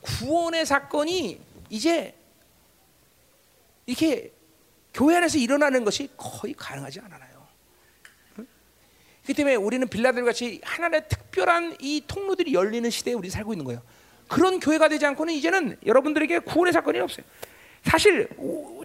구원의 0.00 0.64
사건이 0.64 1.38
이제 1.68 2.14
이렇게 3.84 4.32
교회 4.94 5.16
안에서 5.16 5.36
일어나는 5.36 5.84
것이 5.84 6.08
거의 6.16 6.54
가능하지 6.54 7.00
않아요. 7.00 7.46
그렇기 9.22 9.34
때문에 9.34 9.56
우리는 9.56 9.86
빌라들 9.88 10.24
같이 10.24 10.62
하나님의 10.64 11.06
특별한 11.06 11.76
이 11.80 12.02
통로들이 12.06 12.54
열리는 12.54 12.88
시대에 12.88 13.12
우리 13.12 13.28
살고 13.28 13.52
있는 13.52 13.66
거예요. 13.66 13.82
그런 14.26 14.58
교회가 14.58 14.88
되지 14.88 15.04
않고는 15.04 15.34
이제는 15.34 15.76
여러분들에게 15.84 16.38
구원의 16.40 16.72
사건이 16.72 16.98
없어요. 16.98 17.26
사실 17.84 18.28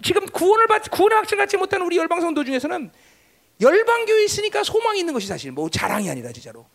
지금 0.02 0.26
구원을 0.26 0.66
받 0.66 0.90
구원의 0.90 1.16
확증 1.16 1.38
갖지 1.38 1.56
못하는 1.56 1.84
우리 1.86 1.96
열방 1.96 2.20
성도 2.20 2.44
중에서는 2.44 2.90
열방 3.60 4.06
교회 4.06 4.24
있으니까 4.24 4.62
소망이 4.62 5.00
있는 5.00 5.14
것이 5.14 5.26
사실 5.26 5.52
뭐 5.52 5.68
자랑이 5.68 6.08
아니라 6.10 6.32
진짜로. 6.32 6.66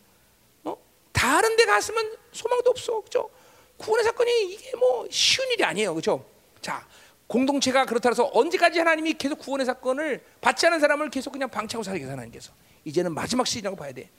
어? 0.64 0.78
다른 1.12 1.56
데 1.56 1.66
갔으면 1.66 2.16
소망도 2.32 2.70
없어. 2.72 3.02
그죠? 3.02 3.30
구원의 3.78 4.04
사건이 4.06 4.54
이게 4.54 4.76
뭐 4.78 5.08
쉬운 5.10 5.50
일이 5.52 5.64
아니에요. 5.64 5.94
그죠? 5.96 6.26
자, 6.62 6.86
공동체가 7.28 7.86
그렇다 7.86 8.10
해서 8.10 8.30
언제까지 8.34 8.80
하나님이 8.80 9.14
계속 9.14 9.40
구원의 9.40 9.66
사건을 9.66 10.24
받지 10.42 10.68
않은 10.68 10.80
사람을 10.80 11.10
계속 11.10 11.32
그냥 11.32 11.50
방치하고 11.50 11.84
살게 11.84 12.06
하나님께서 12.06 12.52
이제는 12.86 13.14
마지막 13.14 13.48
시즌이라고 13.48 13.76
봐야 13.76 13.92
돼. 13.92 14.10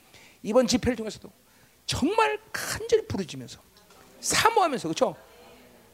이번 0.41 0.67
집회를 0.67 0.95
통해서도 0.95 1.31
정말 1.85 2.39
간절히 2.51 3.05
부르짖면서 3.07 3.59
사모하면서 4.19 4.87
그렇죠? 4.87 5.15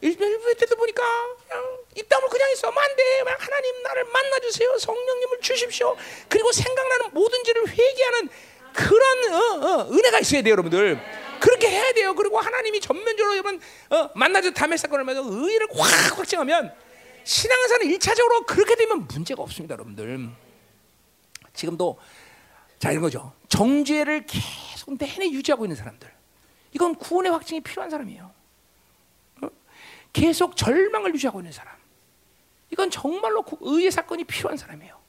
일부 0.02 0.56
때도 0.56 0.76
보니까 0.76 1.04
그냥 1.48 1.78
입담을 1.96 2.30
그냥 2.30 2.52
있어. 2.54 2.70
안돼. 2.70 3.24
하나님 3.38 3.84
나를 3.84 4.06
만나 4.06 4.40
주세요. 4.40 4.78
성령님을 4.78 5.42
주십시오. 5.42 5.96
그리고 6.30 6.52
생각나는 6.52 7.14
모든 7.14 7.44
죄를 7.44 7.68
회개하는 7.68 8.30
그런 8.74 9.34
어, 9.34 9.38
어, 9.68 9.92
은혜가 9.92 10.20
있어야 10.20 10.42
돼요, 10.42 10.54
여러분들. 10.54 11.00
그렇게 11.42 11.70
해야 11.70 11.92
돼요. 11.94 12.16
그리고 12.16 12.40
하나님이 12.40 12.80
전면적으로 12.80 13.34
여러분 13.34 13.60
어, 13.90 14.10
만나서 14.16 14.52
담의 14.52 14.78
사건을 14.78 15.04
만나 15.06 15.22
의를 15.24 15.68
확 15.76 16.18
확증하면 16.20 16.74
신앙사는 17.24 17.88
일차적으로 17.88 18.46
그렇게 18.46 18.76
되면 18.76 19.08
문제가 19.08 19.44
없습니다, 19.44 19.74
여러분들. 19.74 20.30
지금도 21.54 22.00
자 22.80 22.92
이런 22.92 23.02
거죠. 23.02 23.34
정죄를 23.50 24.26
계속 24.26 24.98
내내 24.98 25.30
유지하고 25.30 25.66
있는 25.66 25.76
사람들. 25.76 26.10
이건 26.74 26.96
구원의 26.96 27.32
확증이 27.32 27.60
필요한 27.62 27.90
사람이에요. 27.90 28.39
어? 30.10 30.14
계속 30.14 30.56
절망을 30.56 31.14
유지하고 31.14 31.40
있는 31.40 31.52
사람. 31.52 31.76
이건 32.72 32.90
정말로 32.90 33.44
의의 33.62 33.92
사건이 33.92 34.26
필요한 34.26 34.58
사람이에요. 34.58 35.00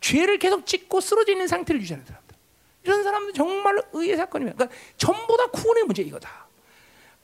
죄를 0.00 0.38
계속 0.38 0.66
짓고 0.66 1.00
쓰러져 1.00 1.32
있는 1.32 1.46
상태를 1.46 1.80
유지하는 1.80 2.06
사람들. 2.06 2.36
이런 2.84 3.02
사람들 3.02 3.32
정말로 3.34 3.82
의의 3.92 4.16
사건이면 4.16 4.56
그러니까 4.56 4.76
전부 4.96 5.36
다 5.36 5.46
구원의 5.50 5.84
문제 5.84 6.02
이거다. 6.02 6.46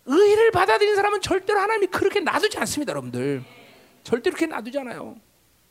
의를 0.07 0.51
받아들인 0.51 0.95
사람은 0.95 1.21
절대로 1.23 1.59
하나님이 1.61 1.87
그렇게 1.87 2.21
놔두지 2.21 2.59
않습니다, 2.59 2.91
여러분들. 2.91 3.43
절대 4.03 4.31
그렇게 4.31 4.47
놔두잖아요. 4.47 5.17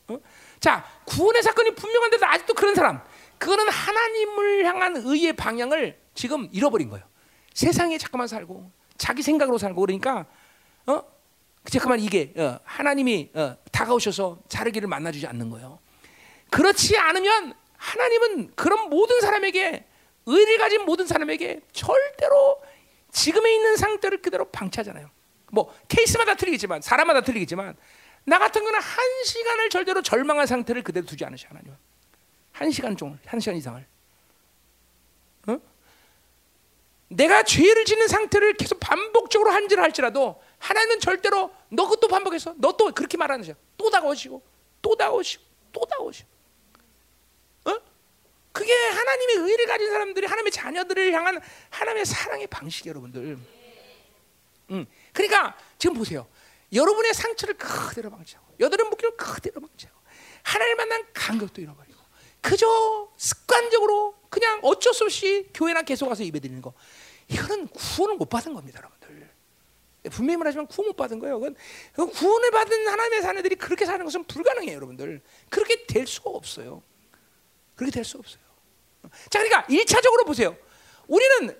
어? 0.08 0.18
자, 0.58 0.84
구원의 1.04 1.42
사건이 1.42 1.74
분명한데도 1.74 2.26
아직도 2.26 2.54
그런 2.54 2.74
사람, 2.74 3.00
그거는 3.38 3.68
하나님을 3.68 4.64
향한 4.64 4.96
의의 4.96 5.34
방향을 5.34 6.00
지금 6.14 6.48
잃어버린 6.52 6.88
거예요. 6.88 7.06
세상에 7.52 7.96
자꾸만 7.98 8.26
살고 8.26 8.70
자기 8.96 9.22
생각으로 9.22 9.58
살고 9.58 9.80
그러니까 9.80 10.26
어? 10.86 11.02
잠깐만 11.70 12.00
이게 12.00 12.32
어, 12.36 12.58
하나님이 12.64 13.30
어, 13.34 13.56
다가오셔서 13.72 14.38
자르기를 14.48 14.88
만나주지 14.88 15.26
않는 15.26 15.50
거예요. 15.50 15.78
그렇지 16.50 16.96
않으면 16.98 17.54
하나님은 17.76 18.52
그런 18.54 18.90
모든 18.90 19.20
사람에게 19.20 19.84
의를 20.26 20.58
가진 20.58 20.84
모든 20.84 21.06
사람에게 21.06 21.60
절대로 21.72 22.62
지금에 23.10 23.54
있는 23.54 23.76
상태를 23.76 24.22
그대로 24.22 24.44
방치하잖아요. 24.46 25.10
뭐 25.52 25.74
케이스마다 25.88 26.34
틀리겠지만 26.34 26.82
사람마다 26.82 27.22
틀리겠지만 27.22 27.76
나 28.24 28.38
같은 28.38 28.64
거는 28.64 28.80
한 28.80 29.24
시간을 29.24 29.70
절대로 29.70 30.02
절망한 30.02 30.46
상태를 30.46 30.82
그대로 30.82 31.06
두지 31.06 31.24
않으셔 31.24 31.48
하나님. 31.48 31.74
한 32.52 32.70
시간 32.70 32.96
종을 32.96 33.18
한 33.26 33.40
시간 33.40 33.56
이상을. 33.56 33.86
어? 35.48 35.58
내가 37.08 37.42
죄를 37.42 37.84
짓는 37.84 38.08
상태를 38.08 38.54
계속 38.54 38.80
반복적으로 38.80 39.50
한질 39.50 39.80
할지라도 39.80 40.40
하나님은 40.64 41.00
절대로 41.00 41.52
너 41.68 41.84
그것도 41.84 42.08
반복해서 42.08 42.54
너 42.56 42.72
또 42.72 42.90
그렇게 42.92 43.16
말하는 43.16 43.44
거야. 43.44 43.54
또 43.76 43.90
다가오시고 43.90 44.42
또 44.80 44.96
다가오시고 44.96 45.44
또 45.72 45.84
다가오시고. 45.84 46.28
어? 47.66 47.80
그게 48.52 48.72
하나님의 48.72 49.36
의를 49.36 49.66
가진 49.66 49.90
사람들이 49.90 50.26
하나님의 50.26 50.52
자녀들을 50.52 51.12
향한 51.12 51.40
하나님의 51.70 52.06
사랑의 52.06 52.46
방식 52.46 52.86
여러분들. 52.86 53.38
음. 54.70 54.86
그러니까 55.12 55.56
지금 55.78 55.96
보세요. 55.96 56.26
여러분의 56.72 57.12
상처를 57.14 57.56
그대로 57.58 58.10
방치하고 58.10 58.46
여드름 58.58 58.88
붓기를 58.90 59.16
그대로 59.16 59.60
방치하고 59.60 59.98
하나님 60.42 60.76
만난 60.78 61.04
간격도 61.12 61.60
잃어버리고 61.60 62.00
그저 62.40 63.10
습관적으로 63.16 64.14
그냥 64.30 64.60
어쩔 64.62 64.92
수 64.94 65.04
없이 65.04 65.48
교회나 65.54 65.82
계속 65.82 66.08
와서 66.08 66.24
예배 66.24 66.40
드리는 66.40 66.60
거 66.62 66.72
이거는 67.28 67.68
구원을 67.68 68.16
못 68.16 68.28
받은 68.28 68.52
겁니다, 68.54 68.78
여러분들. 68.80 69.03
분명히 70.10 70.36
말하지만 70.36 70.66
구원 70.66 70.88
못 70.88 70.96
받은 70.96 71.18
거예요. 71.18 71.40
그건, 71.40 71.56
구원을 72.10 72.50
받은 72.50 72.88
하나님의 72.88 73.22
자녀들이 73.22 73.56
그렇게 73.56 73.86
사는 73.86 74.04
것은 74.04 74.24
불가능해요, 74.24 74.76
여러분들. 74.76 75.22
그렇게 75.50 75.86
될 75.86 76.06
수가 76.06 76.30
없어요. 76.30 76.82
그렇게 77.74 77.92
될 77.92 78.04
수 78.04 78.18
없어요. 78.18 78.42
자, 79.30 79.42
그러니까 79.42 79.64
1차적으로 79.66 80.26
보세요. 80.26 80.56
우리는 81.06 81.58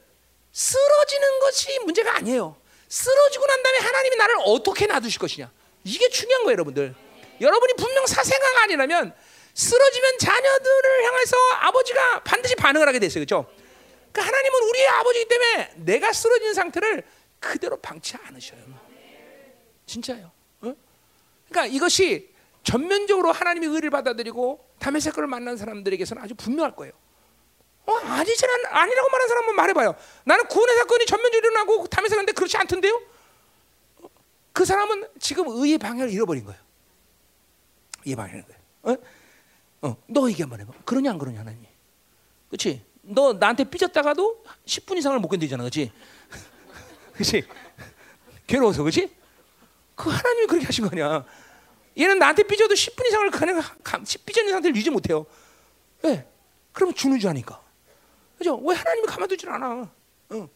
쓰러지는 0.53 1.41
것이 1.41 1.79
문제가 1.81 2.17
아니에요. 2.17 2.57
쓰러지고 2.89 3.47
난 3.47 3.63
다음에 3.63 3.79
하나님이 3.79 4.17
나를 4.17 4.37
어떻게 4.45 4.87
놔두실 4.87 5.19
것이냐. 5.19 5.51
이게 5.85 6.09
중요한 6.09 6.45
거예요, 6.45 6.53
여러분들. 6.55 6.95
여러분이 7.41 7.73
분명 7.75 8.07
사생아가 8.07 8.63
아니라면 8.63 9.15
쓰러지면 9.55 10.19
자녀들을 10.19 11.05
향해서 11.05 11.37
아버지가 11.61 12.23
반드시 12.25 12.55
반응을 12.55 12.87
하게 12.87 12.99
됐어요. 12.99 13.25
그렇죠? 13.25 13.51
그러니까 14.13 14.23
하나님은 14.29 14.63
우리의 14.69 14.89
아버지이기 14.89 15.29
때문에 15.29 15.73
내가 15.77 16.13
쓰러진 16.13 16.55
상태를 16.55 17.03
그대로 17.45 17.77
방치 17.77 18.17
않으셔요. 18.17 18.61
진짜요. 19.87 20.31
어? 20.63 20.75
그러니까 21.49 21.67
이것이 21.67 22.33
전면적으로 22.63 23.31
하나님의 23.33 23.69
의를 23.69 23.91
받아들이고 23.91 24.65
색깔을 25.01 25.29
만난 25.29 25.57
사람들에게서는 25.57 26.23
아주 26.23 26.35
분명할 26.35 26.75
거예요. 26.75 26.93
어, 27.87 27.93
아니지 27.97 28.47
아니라고 28.71 29.11
말하는 29.11 29.29
사람 29.29 29.43
한번 29.43 29.57
말해봐요. 29.57 29.95
나는 30.25 30.47
구원의 30.47 30.77
사건이 30.77 31.05
전면적으로 31.07 31.39
일어나고 31.39 31.87
사건인데 32.09 32.33
그렇지 32.33 32.57
않던데요? 32.57 33.01
그 34.53 34.65
사람은 34.65 35.09
지금 35.21 35.47
의의 35.49 35.79
방향을 35.79 36.11
잃어버린 36.11 36.45
거예요. 36.45 36.61
이 38.05 38.15
방향인 38.15 38.45
거예요. 38.45 38.99
어? 39.83 39.89
어, 39.89 39.97
너 40.07 40.31
얘기 40.31 40.41
한번 40.41 40.61
해봐. 40.61 40.73
그러냐 40.87 41.11
안 41.11 41.19
그러냐 41.19 41.41
하나님. 41.41 41.67
그렇지? 42.49 42.83
너 43.03 43.35
나한테 43.35 43.65
삐졌다가도 43.65 44.45
10분 44.65 44.97
이상을 44.97 45.19
못 45.19 45.29
견디잖아, 45.29 45.63
그렇지? 45.63 45.93
그렇지? 47.15 47.47
괴로워서, 48.47 48.83
그렇지? 48.83 49.15
그 49.95 50.11
하나님이 50.11 50.47
그렇게 50.47 50.67
하신 50.67 50.89
거냐? 50.89 51.25
얘는 51.99 52.19
나한테 52.19 52.43
삐져도 52.43 52.75
10분 52.75 53.07
이상을 53.07 53.31
그냥 53.31 53.63
삐져있는 54.27 54.53
상태를 54.53 54.77
유지 54.77 54.91
못해요. 54.91 55.27
왜? 56.03 56.27
그러면 56.73 56.95
주는 56.95 57.19
줄 57.19 57.31
아니까. 57.31 57.63
그죠? 58.37 58.57
왜 58.57 58.75
하나님이 58.75 59.07
가만두질 59.07 59.49
않아? 59.49 59.91
어. 60.31 60.49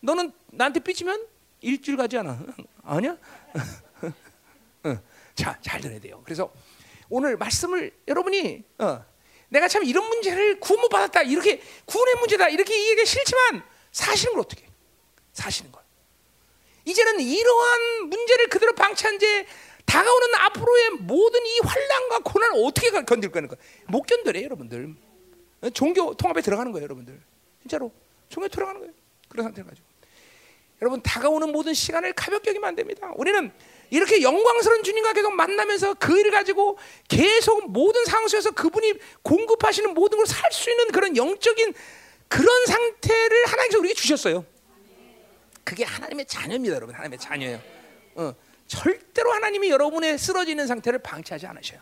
너는 0.00 0.32
나한테 0.48 0.80
삐지면 0.80 1.26
일주일 1.62 1.96
가지 1.96 2.18
않아. 2.18 2.38
아니야? 2.84 3.16
어. 4.84 5.02
자, 5.34 5.58
잘 5.62 5.80
들어야 5.80 5.98
돼요. 5.98 6.20
그래서 6.24 6.52
오늘 7.08 7.36
말씀을 7.38 7.92
여러분이 8.06 8.62
어, 8.78 9.04
내가 9.48 9.68
참 9.68 9.84
이런 9.84 10.06
문제를 10.06 10.60
구원 10.60 10.82
못 10.82 10.88
받았다 10.88 11.22
이렇게 11.22 11.60
구원의 11.86 12.14
문제다 12.16 12.48
이렇게 12.48 12.78
이해하기 12.78 13.06
싫지만 13.06 13.62
사시는 13.92 14.32
걸 14.34 14.40
어떻게? 14.40 14.66
사시는 15.32 15.72
걸. 15.72 15.82
이제는 16.84 17.20
이러한 17.20 18.08
문제를 18.08 18.48
그대로 18.48 18.74
방치한 18.74 19.18
채 19.18 19.46
다가오는 19.84 20.34
앞으로의 20.34 20.90
모든 21.00 21.44
이 21.44 21.58
환란과 21.64 22.20
고난을 22.20 22.64
어떻게 22.64 22.90
건들 22.90 23.30
거는 23.30 23.48
거? 23.48 23.56
못 23.88 24.02
견뎌요, 24.02 24.44
여러분들. 24.44 24.94
종교 25.74 26.14
통합에 26.14 26.40
들어가는 26.40 26.72
거예요, 26.72 26.84
여러분들. 26.84 27.20
진짜로 27.62 27.92
종교 28.28 28.48
들어가는 28.48 28.80
거예요. 28.80 28.94
그런 29.28 29.44
상태를 29.44 29.68
가지고. 29.68 29.86
여러분 30.82 31.02
다가오는 31.02 31.52
모든 31.52 31.74
시간을 31.74 32.14
가볍게 32.14 32.50
여기면 32.50 32.68
안 32.68 32.74
됩니다. 32.74 33.12
우리는 33.16 33.52
이렇게 33.90 34.22
영광스러운 34.22 34.82
주님과 34.82 35.12
계속 35.12 35.34
만나면서 35.34 35.94
그 35.94 36.18
일을 36.18 36.30
가지고 36.30 36.78
계속 37.08 37.70
모든 37.70 38.04
상황 38.06 38.28
속에서 38.28 38.52
그분이 38.52 38.94
공급하시는 39.22 39.92
모든 39.92 40.16
걸 40.18 40.26
살 40.26 40.50
수 40.52 40.70
있는 40.70 40.86
그런 40.88 41.16
영적인 41.16 41.74
그런 42.30 42.66
상태를 42.66 43.44
하나님께서 43.46 43.78
우리에게 43.80 43.94
주셨어요. 44.00 44.44
그게 45.64 45.84
하나님의 45.84 46.26
자녀입니다, 46.26 46.76
여러분. 46.76 46.94
하나님의 46.94 47.18
자녀예요. 47.18 47.60
어, 48.14 48.32
절대로 48.68 49.32
하나님이 49.32 49.68
여러분의 49.68 50.16
쓰러지는 50.16 50.66
상태를 50.68 51.00
방치하지 51.00 51.46
않으셔요. 51.48 51.80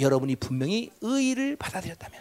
여러분이 0.00 0.36
분명히 0.36 0.90
의를 1.00 1.54
받아들였다면. 1.56 2.20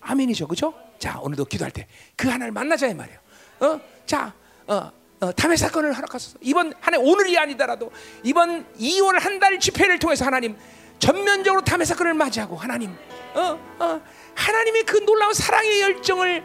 아멘 0.00 0.30
이죠, 0.30 0.46
그렇죠? 0.48 0.74
자, 0.98 1.18
오늘도 1.20 1.44
기도할 1.44 1.70
때 1.70 1.86
그 2.16 2.28
하나를 2.28 2.52
만나자 2.52 2.86
이 2.88 2.94
말이에요. 2.94 3.18
어, 3.60 3.80
자, 4.06 4.32
어, 4.66 4.90
어, 5.20 5.32
담의 5.32 5.56
사건을 5.58 5.92
허락하소서. 5.94 6.38
이번 6.40 6.72
한해 6.80 6.98
오늘이 6.98 7.36
아니더라도 7.38 7.92
이번 8.22 8.66
2월 8.76 9.20
한 9.20 9.38
달 9.38 9.58
집회를 9.60 9.98
통해서 9.98 10.24
하나님 10.24 10.56
전면적으로 10.98 11.62
담의 11.62 11.86
사건을 11.86 12.14
맞이하고 12.14 12.56
하나님, 12.56 12.96
어, 13.34 13.58
어, 13.78 14.00
하나님의 14.34 14.84
그 14.84 15.04
놀라운 15.04 15.34
사랑의 15.34 15.80
열정을 15.80 16.44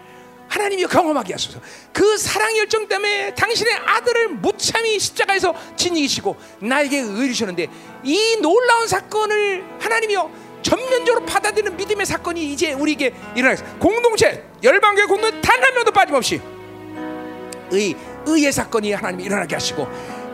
하나님이 0.50 0.88
경험하게 0.88 1.34
하소서. 1.34 1.60
그 1.94 2.18
사랑 2.18 2.58
열정 2.58 2.88
때문에 2.88 3.34
당신의 3.36 3.74
아들을 3.86 4.30
무참히 4.30 5.00
십자가에서 5.00 5.54
진이시고 5.76 6.36
나에게 6.60 7.00
의리셨는데 7.00 7.68
이 8.04 8.38
놀라운 8.42 8.88
사건을 8.88 9.64
하나님이요 9.80 10.50
전면적으로 10.64 11.26
받아들이는 11.26 11.78
믿음의 11.78 12.06
사건이 12.06 12.52
이제 12.52 12.74
우리에게 12.74 13.14
일어나서 13.36 13.64
공동체 13.78 14.44
열방교회 14.64 15.06
공동 15.06 15.40
단한 15.40 15.74
명도 15.74 15.92
빠짐없이 15.92 16.42
의 17.72 17.96
의의 18.26 18.52
사건이 18.52 18.92
하나님이 18.92 19.24
일어나게 19.24 19.56
하시고 19.56 19.88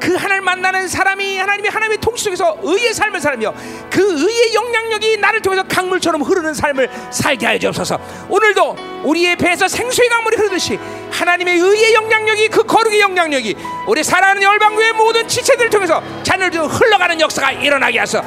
그 0.05 0.13
하나님 0.13 0.43
만나는 0.43 0.87
사람이 0.87 1.39
하나님이 1.39 1.67
하나님의 1.67 1.97
통치 1.97 2.25
속에서 2.25 2.55
의의 2.61 2.93
삶을 2.93 3.19
살며 3.19 3.51
그 3.89 4.01
의의 4.01 4.53
영향력이 4.53 5.17
나를 5.17 5.41
통해서 5.41 5.63
강물처럼 5.63 6.21
흐르는 6.21 6.53
삶을 6.53 6.87
살게 7.09 7.43
하여 7.47 7.57
주옵소서. 7.57 7.99
오늘도 8.29 9.01
우리의 9.03 9.35
배에서 9.35 9.67
생수의 9.67 10.07
강물이 10.09 10.37
흐르듯이 10.37 10.77
하나님의 11.09 11.57
의의 11.57 11.95
영향력이 11.95 12.49
그 12.49 12.63
거룩의 12.63 12.99
영향력이 12.99 13.57
우리 13.87 14.03
사랑하는 14.03 14.43
열방교의 14.43 14.93
모든 14.93 15.27
지체들을 15.27 15.71
통해서 15.71 16.03
자녀들 16.21 16.61
흘러가는 16.67 17.19
역사가 17.19 17.53
일어나게 17.53 17.97
하소. 17.97 18.21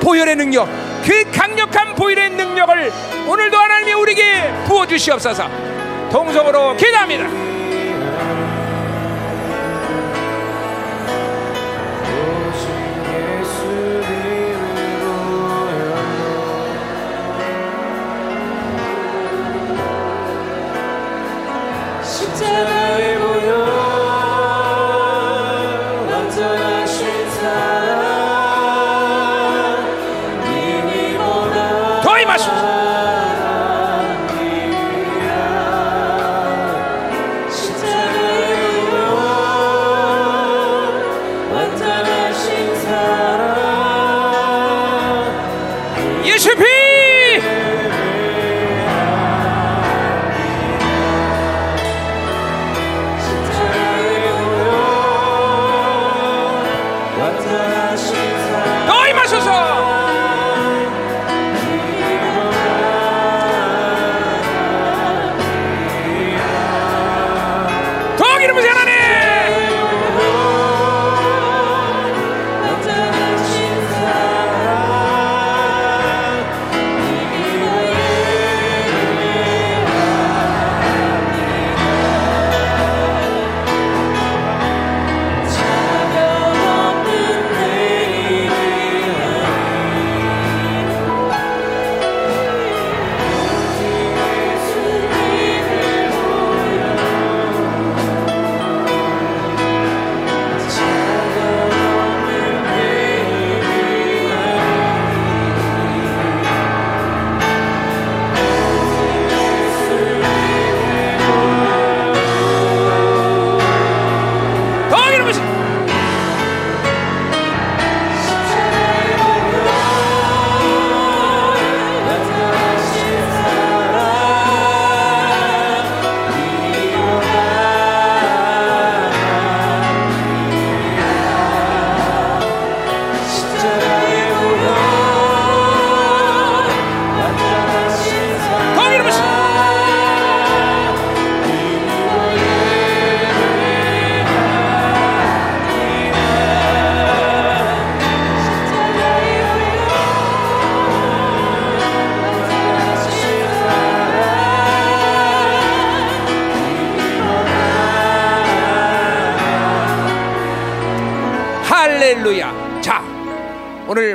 보혈의 0.00 0.36
능력, 0.36 0.68
그 1.04 1.28
강력한 1.32 1.96
보혈의 1.96 2.30
능력을 2.30 2.92
오늘도 3.26 3.58
하나님이 3.58 3.92
우리에게 3.94 4.54
부어 4.68 4.86
주시옵소서. 4.86 5.50
동성으로 6.12 6.76
기도합니다. 6.76 7.65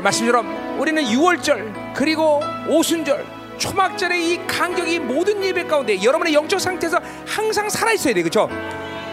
말씀처럼 0.02 0.80
우리는 0.80 1.04
6월절 1.04 1.94
그리고 1.96 2.42
오순절 2.68 3.26
초막절의 3.58 4.28
이 4.28 4.48
간격이 4.48 5.00
모든 5.00 5.44
예배 5.44 5.66
가운데 5.66 6.02
여러분의 6.02 6.34
영적 6.34 6.60
상태에서 6.60 7.00
항상 7.28 7.70
살아 7.70 7.92
있어야 7.92 8.14
돼, 8.14 8.24
그렇죠? 8.24 8.50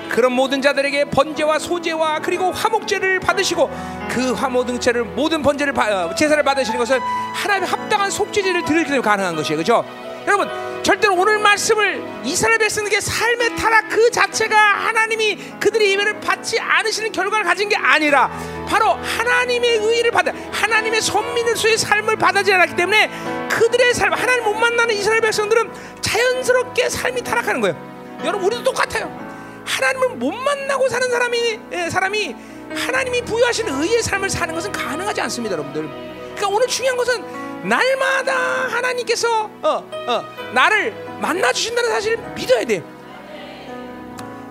그런 0.08 0.33
모든 0.33 0.62
자들에게 0.62 1.05
번제와 1.07 1.58
소제와 1.58 2.20
그리고 2.20 2.50
화목제를 2.50 3.20
받으시고 3.20 3.70
그 4.08 4.33
화목제를 4.33 5.05
모든 5.05 5.42
번제를 5.42 5.78
어, 5.78 6.15
제사를 6.15 6.42
받으시는 6.42 6.78
것은 6.78 6.99
하나님의 7.34 7.68
합당한 7.68 8.10
속죄제를 8.10 8.65
드리기 8.65 8.84
때문에 8.84 9.02
가능한 9.02 9.36
것이에요, 9.36 9.62
그렇죠? 9.62 9.84
여러분 10.26 10.49
절대로 10.83 11.15
오늘 11.17 11.39
말씀을 11.39 12.02
이스라엘 12.25 12.58
백성에게 12.58 13.00
삶의 13.00 13.57
타락 13.57 13.91
그 13.91 14.10
자체가 14.10 14.57
하나님이 14.57 15.36
그들의 15.60 15.91
예배를 15.92 16.20
받지 16.20 16.58
않으시는 16.58 17.12
결과를 17.12 17.44
가진 17.44 17.68
게 17.68 17.76
아니라 17.76 18.31
바로 18.67 18.92
하나님의 18.92 19.76
의를 19.76 20.10
받아 20.10 20.33
하나님의 20.68 21.00
선민으로서의 21.00 21.78
삶을 21.78 22.16
받아지 22.16 22.52
않았기 22.52 22.76
때문에 22.76 23.10
그들의 23.48 23.94
삶 23.94 24.12
하나님 24.12 24.44
못 24.44 24.55
만나는 24.55 24.94
이스라엘 24.94 25.20
백성들은 25.22 25.72
자연스럽게 26.00 26.90
삶이 26.90 27.22
타락하는 27.24 27.60
거예요. 27.60 28.20
여러분 28.24 28.44
우리도 28.44 28.64
똑같아요. 28.64 29.28
하나님을 29.64 30.10
못 30.10 30.32
만나고 30.32 30.88
사는 30.88 31.10
사람이 31.10 31.60
예, 31.72 31.90
사람이 31.90 32.36
하나님이 32.74 33.22
부여하신 33.22 33.68
의의 33.68 34.02
삶을 34.02 34.28
사는 34.28 34.55
것은 34.55 34.72
가능하지 34.72 35.20
않습니다, 35.22 35.55
여러분들. 35.55 35.88
그러니까 36.34 36.48
오늘 36.48 36.66
중요한 36.66 36.97
것은 36.97 37.24
날마다 37.66 38.34
하나님께서 38.68 39.50
어, 39.62 39.90
어, 40.06 40.24
나를 40.52 40.92
만나 41.20 41.52
주신다는 41.52 41.90
사실을 41.90 42.18
믿어야 42.34 42.64
돼. 42.64 42.82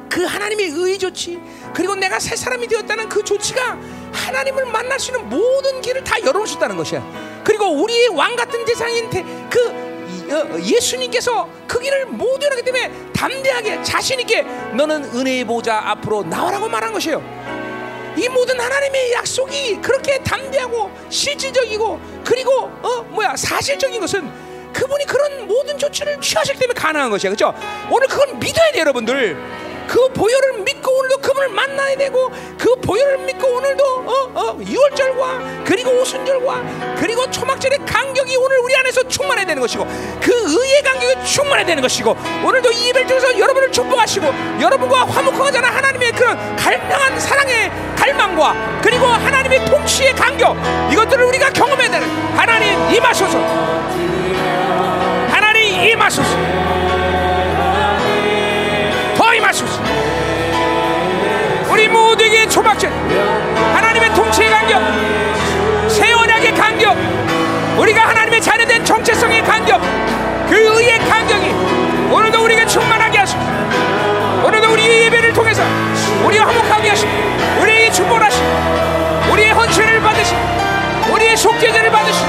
그 0.10 0.24
하나님의 0.24 0.68
의의 0.68 0.98
조치 0.98 1.40
그리고 1.74 1.94
내가 1.96 2.20
새 2.20 2.36
사람이 2.36 2.68
되었다는 2.68 3.08
그 3.08 3.24
조치가 3.24 3.78
하나님을 4.28 4.66
만날 4.66 5.00
수 5.00 5.12
있는 5.12 5.30
모든 5.30 5.82
길을 5.82 6.04
다 6.04 6.18
열어주셨다는 6.24 6.76
것이야. 6.76 7.42
그리고 7.44 7.66
우리의 7.82 8.10
왕 8.10 8.36
같은 8.36 8.66
대상인 8.66 9.10
그 9.50 9.88
어, 10.30 10.60
예수님께서 10.60 11.48
그 11.66 11.80
길을 11.80 12.08
모두 12.08 12.46
열었기 12.46 12.64
때문에 12.64 12.92
담대하게 13.14 13.82
자신 13.82 14.20
있게 14.20 14.42
너는 14.74 15.06
은혜의 15.16 15.46
보좌 15.46 15.82
앞으로 15.92 16.24
나와라고 16.24 16.68
말한 16.68 16.92
것이에요. 16.92 17.24
이 18.18 18.28
모든 18.28 18.60
하나님의 18.60 19.14
약속이 19.14 19.80
그렇게 19.82 20.18
담대하고 20.24 20.92
실질적이고 21.10 22.00
그리고 22.26 22.72
어 22.82 23.02
뭐야 23.10 23.36
사실적인 23.38 24.02
것은 24.02 24.30
그분이 24.74 25.06
그런 25.06 25.48
모든 25.48 25.78
조치를 25.78 26.20
취하셨기 26.20 26.60
때문에 26.60 26.80
가능한 26.80 27.10
것이야, 27.10 27.32
그렇죠? 27.32 27.54
오늘 27.90 28.08
그건 28.08 28.38
믿어야 28.38 28.72
돼, 28.72 28.80
여러분들. 28.80 29.57
그 29.88 30.10
보혈을 30.10 30.60
믿고 30.64 30.92
오늘도 30.92 31.18
그분을 31.18 31.50
만나야 31.50 31.96
되고 31.98 32.30
그 32.58 32.76
보혈을 32.76 33.20
믿고 33.20 33.48
오늘도 33.48 33.84
어, 33.86 34.32
어, 34.34 34.58
6월절과 34.58 35.66
그리고 35.66 35.92
오순절과 36.02 36.96
그리고 36.98 37.30
초막절의 37.32 37.80
간격이 37.86 38.36
오늘 38.36 38.58
우리 38.60 38.76
안에서 38.76 39.08
충만해야 39.08 39.46
되는 39.46 39.62
것이고 39.62 39.86
그 40.22 40.32
의의 40.46 40.82
간격이 40.84 41.26
충만해야 41.26 41.66
되는 41.66 41.82
것이고 41.82 42.16
오늘도 42.46 42.72
이 42.72 42.88
예배를 42.90 43.08
통해서 43.08 43.40
여러분을 43.40 43.72
축복하시고 43.72 44.28
여러분과 44.62 45.06
화목하자는 45.06 45.70
하나님의 45.70 46.12
그런 46.12 46.56
갈망한 46.56 47.20
사랑의 47.20 47.72
갈망과 47.96 48.82
그리고 48.84 49.06
하나님의 49.06 49.66
통치의 49.66 50.14
간격 50.14 50.56
이것들을 50.92 51.24
우리가 51.24 51.50
경험해야 51.52 51.90
되는 51.90 52.08
하나님 52.36 52.96
임하소서. 52.96 53.38
하나님 55.30 55.90
임하소서 55.90 56.87
하소서 59.58 59.82
우리 61.72 61.88
모두에게 61.88 62.48
초박절 62.48 62.92
하나님의 63.74 64.14
통치의 64.14 64.50
간격. 64.50 64.82
새 65.90 66.12
언약의 66.14 66.54
간격. 66.54 66.96
우리가 67.78 68.10
하나님의 68.10 68.42
자녀된 68.42 68.86
정체성의 68.86 69.44
간격. 69.44 69.82
그 70.48 70.56
의의 70.56 71.00
간격이 71.00 71.50
오늘도 72.12 72.44
우리가 72.44 72.66
충만하게 72.66 73.18
하소서 73.20 73.40
오늘도 74.46 74.72
우리 74.72 75.06
예배를 75.06 75.34
통해서 75.34 75.64
우리와 76.24 76.48
화목하게 76.48 76.90
하시고 76.90 77.12
우리의 77.62 77.92
축복을 77.92 78.24
하시고 78.24 78.46
우리의 79.32 79.52
헌신을 79.52 80.00
받으시고 80.02 80.40
우리의 81.14 81.36
속죄제를 81.36 81.92
받으시고 81.92 82.28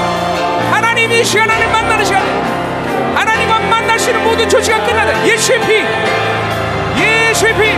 하나님 0.71 1.11
이 1.11 1.23
시간 1.23 1.49
안에 1.49 1.67
만나는 1.67 2.03
시간 2.03 2.23
하나님과 3.15 3.59
있는 4.09 4.23
모든 4.23 4.49
조치가 4.49 4.83
끝나다 4.85 5.25
예수의 5.25 5.59
피 5.61 6.28
예수의 7.29 7.53
피 7.53 7.69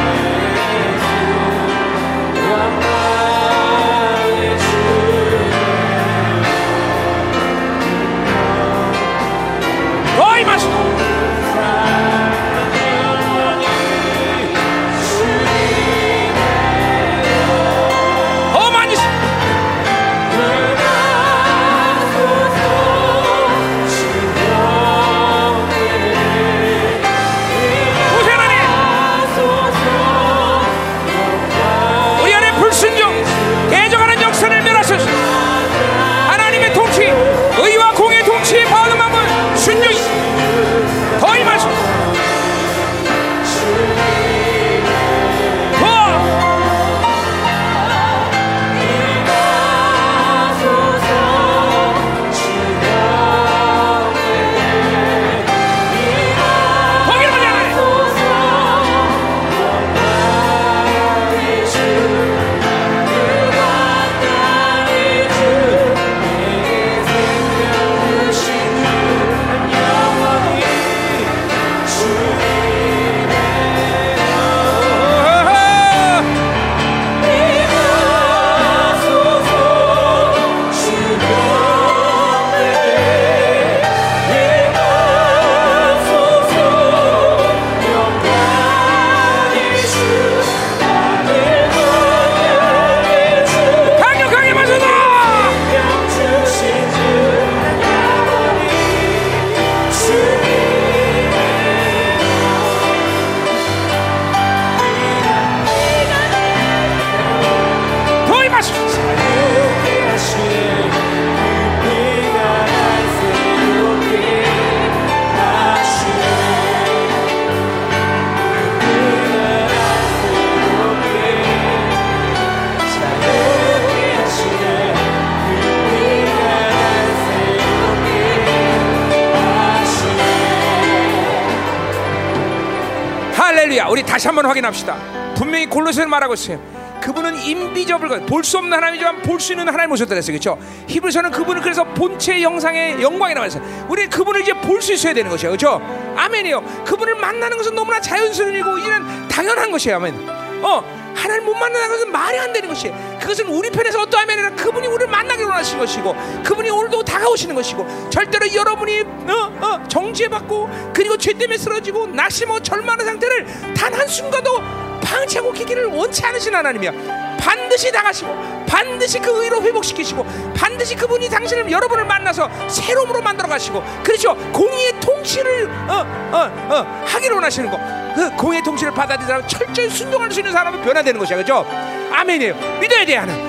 확인합시다. 134.52 135.34
분명히 135.36 135.66
골로새를 135.68 136.08
말하고 136.10 136.34
있어요. 136.36 136.60
그분은 137.02 137.36
인비저블 137.42 138.28
볼수 138.28 138.60
없는 138.60 138.78
하나님이지만 138.78 139.24
볼 139.24 139.40
수 139.40 139.54
있는 139.54 139.68
하나님 139.68 139.92
오셨다 139.92 140.10
그랬어요. 140.10 140.38
그렇죠? 140.38 140.60
히브리서는 140.88 141.32
그분을 141.32 141.62
그래서 141.64 141.84
본체 141.84 142.44
영상의 142.44 143.02
영광이라고 143.02 143.44
해서 143.46 143.60
우리 143.90 144.06
그분을 144.08 144.42
이제 144.42 144.54
볼 144.54 144.82
수 144.82 144.94
있어야 144.94 145.14
되는 145.14 145.32
것이에요. 145.32 145.52
그렇죠? 145.58 145.82
아멘이요. 146.16 146.84
그분을 146.86 147.16
만나는 147.16 147.58
것은 147.58 147.74
너무나 147.74 148.00
자연스러운 148.00 148.54
이제는 148.80 149.28
당연한 149.28 149.72
것이에요. 149.72 149.98
아멘. 149.98 150.14
어. 150.62 151.02
하나님 151.16 151.46
못 151.46 151.54
만나는 151.54 151.90
것은 151.90 152.12
말이 152.12 152.40
안 152.40 152.54
되는 152.54 152.70
것이에요. 152.70 153.18
그것은 153.20 153.48
우리 153.48 153.70
편에서 153.70 154.02
어떠하면 154.02 154.40
아니라 154.40 154.56
그분이 154.56 154.71
우리를 154.92 155.12
만나기로 155.12 155.48
원하시는 155.48 155.80
것이고 155.80 156.16
그분이 156.44 156.70
오늘도 156.70 157.04
다가오시는 157.04 157.56
것이고 157.56 158.10
절대로 158.10 158.54
여러분이 158.54 159.02
어, 159.02 159.58
어, 159.62 159.88
정죄받고 159.88 160.92
그리고 160.94 161.18
죄 161.18 161.34
때문에 161.34 161.58
쓰러지고 161.58 162.08
낙심하고 162.08 162.62
절망하는 162.62 163.06
상태를 163.06 163.74
단 163.76 163.94
한순간도 163.94 164.62
방치하고 165.02 165.52
기기를 165.52 165.88
원치 165.88 166.26
않으신 166.26 166.56
하나님이야. 166.56 167.22
반드시 167.38 167.92
당하시고 167.92 168.66
반드시 168.68 169.20
그 169.20 169.44
의로 169.44 169.62
회복시키시고 169.62 170.26
반드시 170.56 170.96
그분이 170.96 171.28
당신을 171.28 171.72
여러분을 171.72 172.06
만나서 172.06 172.50
새로움으로 172.70 173.22
만들어 173.22 173.50
가시고 173.50 173.84
그렇죠? 174.04 174.36
공의의 174.54 175.00
통치를 175.00 175.70
어, 175.90 176.06
어, 176.32 176.74
어, 176.74 177.04
하기로 177.06 177.36
원하시는 177.36 177.70
거. 177.70 177.80
그 178.16 178.36
공의 178.36 178.62
통치를 178.62 178.94
받아들인 178.94 179.28
사람 179.28 179.48
철저히 179.48 179.90
순종할 179.90 180.32
수 180.32 180.40
있는 180.40 180.52
사람은 180.52 180.82
변화되는 180.84 181.20
것이야. 181.20 181.38
그죠? 181.38 181.66
아멘이에요. 182.12 182.54
믿어야 182.80 183.06
돼 183.06 183.16
오늘도 183.16 183.41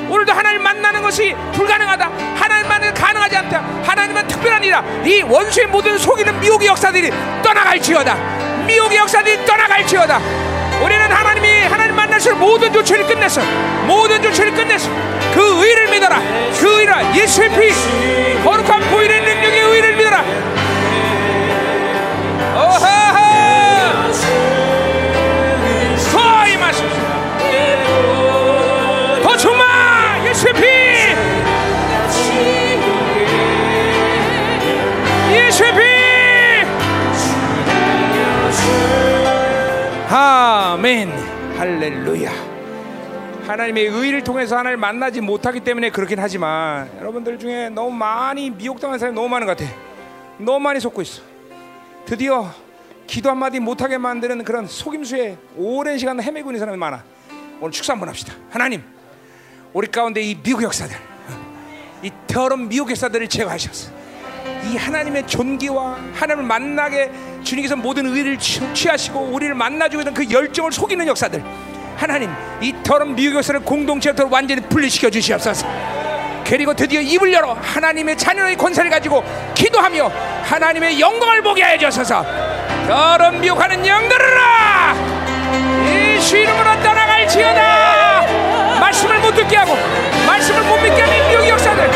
하나님 0.43 0.61
만나는 0.61 1.01
것이 1.03 1.37
불가능하다 1.53 2.11
하나님만은 2.35 2.95
가능하지 2.95 3.37
않다 3.37 3.62
하나님은 3.85 4.27
특별한 4.27 4.65
이라 4.65 4.83
이 5.05 5.23
원수의 5.23 5.69
모든 5.69 5.97
속이는 5.97 6.41
미혹의 6.41 6.67
역사들이 6.67 7.12
떠나갈지어다 7.45 8.17
미혹의 8.67 8.99
역사들이 8.99 9.47
떠나갈지어다 9.47 10.21
우리는 10.83 11.12
하나님이 11.12 11.61
하나님 11.61 11.95
만나실 11.95 12.35
모든 12.35 12.73
조치를 12.73 13.07
끝냈어. 13.07 13.41
모든 13.87 14.21
조치를 14.21 14.53
끝냈어. 14.53 14.91
그 15.33 15.65
의를 15.65 15.89
믿어라. 15.89 16.21
그 16.59 16.81
의라 16.81 17.15
예수의 17.15 17.51
피 17.51 18.43
거룩한 18.43 18.81
보일의 18.91 19.21
능력의 19.21 19.61
의를 19.61 19.97
믿어라. 19.97 20.25
피. 35.59 36.67
아멘. 40.15 41.11
할렐루야. 41.59 42.31
하나님의 43.47 43.87
의를 43.87 44.25
통해서 44.25 44.57
하나님을 44.57 44.77
만나지 44.79 45.21
못하기 45.21 45.61
때문에 45.61 45.91
그렇긴 45.91 46.19
하지만 46.19 46.91
여러분들 46.99 47.39
중에 47.39 47.69
너무 47.69 47.91
많이 47.91 48.51
미혹당한 48.51 48.99
사람이 48.99 49.15
너무 49.15 49.29
많은 49.29 49.47
것 49.47 49.57
같아. 49.57 49.71
너무 50.39 50.61
많이 50.61 50.81
속고 50.81 51.03
있어. 51.03 51.23
드디어 52.07 52.51
기도 53.07 53.31
한마디 53.31 53.61
못하게 53.61 53.99
만드는 53.99 54.45
그런 54.45 54.67
속임수에 54.67 55.37
오랜 55.57 55.99
시간 55.99 56.23
헤매고 56.23 56.51
있는 56.51 56.61
사람이 56.61 56.79
많아. 56.79 57.05
오늘 57.61 57.73
축사 57.73 57.93
한번 57.93 58.09
합시다. 58.09 58.33
하나님 58.51 58.83
우리 59.73 59.87
가운데 59.89 60.21
이 60.21 60.35
미혹 60.35 60.63
역사들 60.63 60.97
이 62.03 62.11
더러운 62.27 62.69
미혹 62.69 62.91
역사들을 62.91 63.29
제거하셨어 63.29 64.02
이 64.71 64.77
하나님의 64.77 65.27
존귀와 65.27 65.97
하나님을 66.15 66.45
만나게 66.45 67.11
주님께서 67.43 67.77
모든 67.77 68.07
의를 68.07 68.39
취- 68.39 68.61
취하시고 68.75 69.19
우리를 69.33 69.55
만나주고 69.55 70.03
있는 70.03 70.15
그 70.15 70.31
열정을 70.31 70.73
속이는 70.73 71.07
역사들. 71.07 71.43
하나님 71.97 72.31
이 72.61 72.75
더러운 72.83 73.15
미혹 73.15 73.35
역사를 73.37 73.59
공동체로 73.61 74.29
완전히 74.31 74.61
분리시켜 74.62 75.11
주시옵소서. 75.11 75.67
그리고 76.45 76.75
드디어 76.75 77.01
입을 77.01 77.33
열어 77.33 77.57
하나님의 77.62 78.17
자녀의 78.19 78.57
권세를 78.57 78.91
가지고 78.91 79.23
기도하며 79.55 80.11
하나님의 80.45 81.01
영광을 81.01 81.43
보게 81.43 81.62
하여 81.62 81.79
주소서. 81.79 82.25
더러운 82.89 83.41
미혹하는 83.41 83.87
영들아 83.87 84.95
예수 85.87 86.37
이름으로 86.37 86.65
떠나갈지어다! 86.83 88.23
말씀을 88.81 89.19
못 89.21 89.33
듣게 89.35 89.57
하고 89.57 89.77
말씀을 90.27 90.62
못 90.62 90.77
믿게 90.77 91.01
하는 91.01 91.29
미혹 91.31 91.49
역사들 91.49 91.91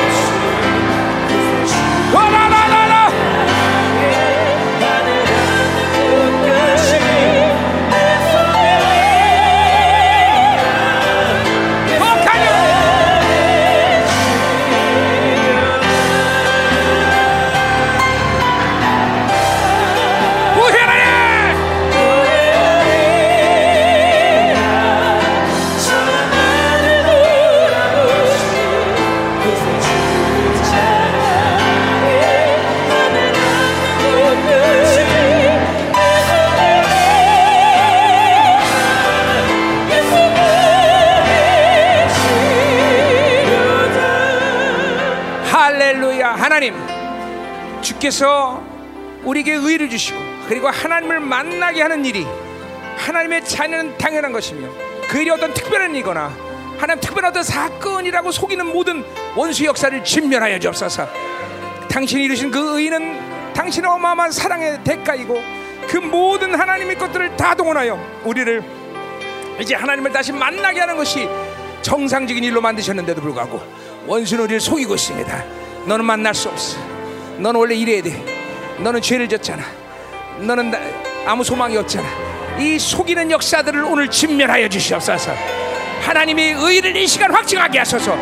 하나님 46.57 46.75
주께서 47.83 48.65
우리에게 49.25 49.53
의를 49.53 49.91
주시고 49.91 50.19
그리고 50.49 50.69
하나님을 50.69 51.21
만나게 51.21 51.83
하는 51.83 52.03
일이 52.03 52.27
하나님의 52.97 53.45
자녀는 53.45 53.99
당연한 53.99 54.33
것이며 54.33 54.67
그 55.07 55.19
일이 55.19 55.29
어떤 55.29 55.53
특별한 55.53 55.91
일이거나 55.91 56.33
하나님 56.79 57.03
특별한 57.03 57.31
어떤 57.31 57.43
사건이라고 57.43 58.33
속이는 58.33 58.73
모든 58.73 59.05
원수 59.37 59.67
역사를 59.67 60.03
진멸하여 60.03 60.59
주옵소서 60.59 61.07
당신이 61.91 62.25
이루신 62.25 62.51
그 62.51 62.81
의는 62.81 63.53
당신의 63.53 63.91
어마어마한 63.91 64.33
사랑의 64.33 64.83
대가이고 64.83 65.39
그 65.89 65.99
모든 65.99 66.59
하나님의 66.59 66.97
것들을 66.97 67.37
다 67.37 67.55
동원하여 67.55 68.23
우리를 68.25 68.65
이제 69.61 69.75
하나님을 69.75 70.11
다시 70.11 70.33
만나게 70.33 70.81
하는 70.81 70.97
것이 70.97 71.29
정상적인 71.83 72.43
일로 72.43 72.63
만드셨는데도 72.63 73.21
불구하고 73.21 73.61
원수는 74.07 74.45
우리를 74.45 74.59
속이고 74.59 74.95
있습니다. 74.95 75.66
너는 75.87 76.05
만날 76.05 76.35
수 76.35 76.49
없어. 76.49 76.79
너는 77.39 77.59
원래 77.61 77.75
이래야 77.75 78.03
돼. 78.03 78.23
너는 78.79 79.01
죄를 79.01 79.29
졌잖아. 79.29 79.63
너는 80.39 80.71
나- 80.71 80.79
아무 81.27 81.43
소망이 81.45 81.77
없잖아. 81.77 82.05
이 82.59 82.79
속이는 82.79 83.31
역사들을 83.31 83.85
오늘 83.85 84.09
진멸하여 84.09 84.69
주시옵소서. 84.69 85.33
하나님의 86.03 86.53
의를 86.59 86.97
이 86.97 87.07
시간 87.07 87.33
확증하게 87.33 87.79
하소서. 87.79 88.17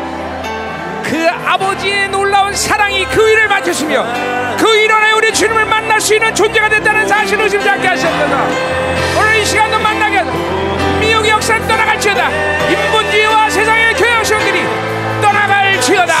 그 1.03 1.27
아버지의 1.45 2.09
놀라운 2.09 2.53
사랑이 2.55 3.05
그 3.05 3.29
일을 3.29 3.47
맞추시며 3.47 4.05
그 4.57 4.75
일원에 4.75 5.11
우리 5.11 5.31
주님을 5.31 5.65
만날 5.65 6.01
수 6.01 6.15
있는 6.15 6.33
존재가 6.33 6.67
됐다는 6.67 7.07
사실을 7.07 7.43
의심지 7.43 7.69
않게 7.69 7.87
하셨다 7.87 8.47
오늘 9.19 9.37
이 9.37 9.45
시간도 9.45 9.77
만나게 9.77 10.23
미혹의 10.99 11.29
역사는 11.29 11.67
떠나갈지어다 11.67 12.27
인본주의와 12.71 13.49
세상의 13.51 13.93
교회 13.93 14.23
시험들이 14.23 14.63
떠나갈지어다 15.21 16.13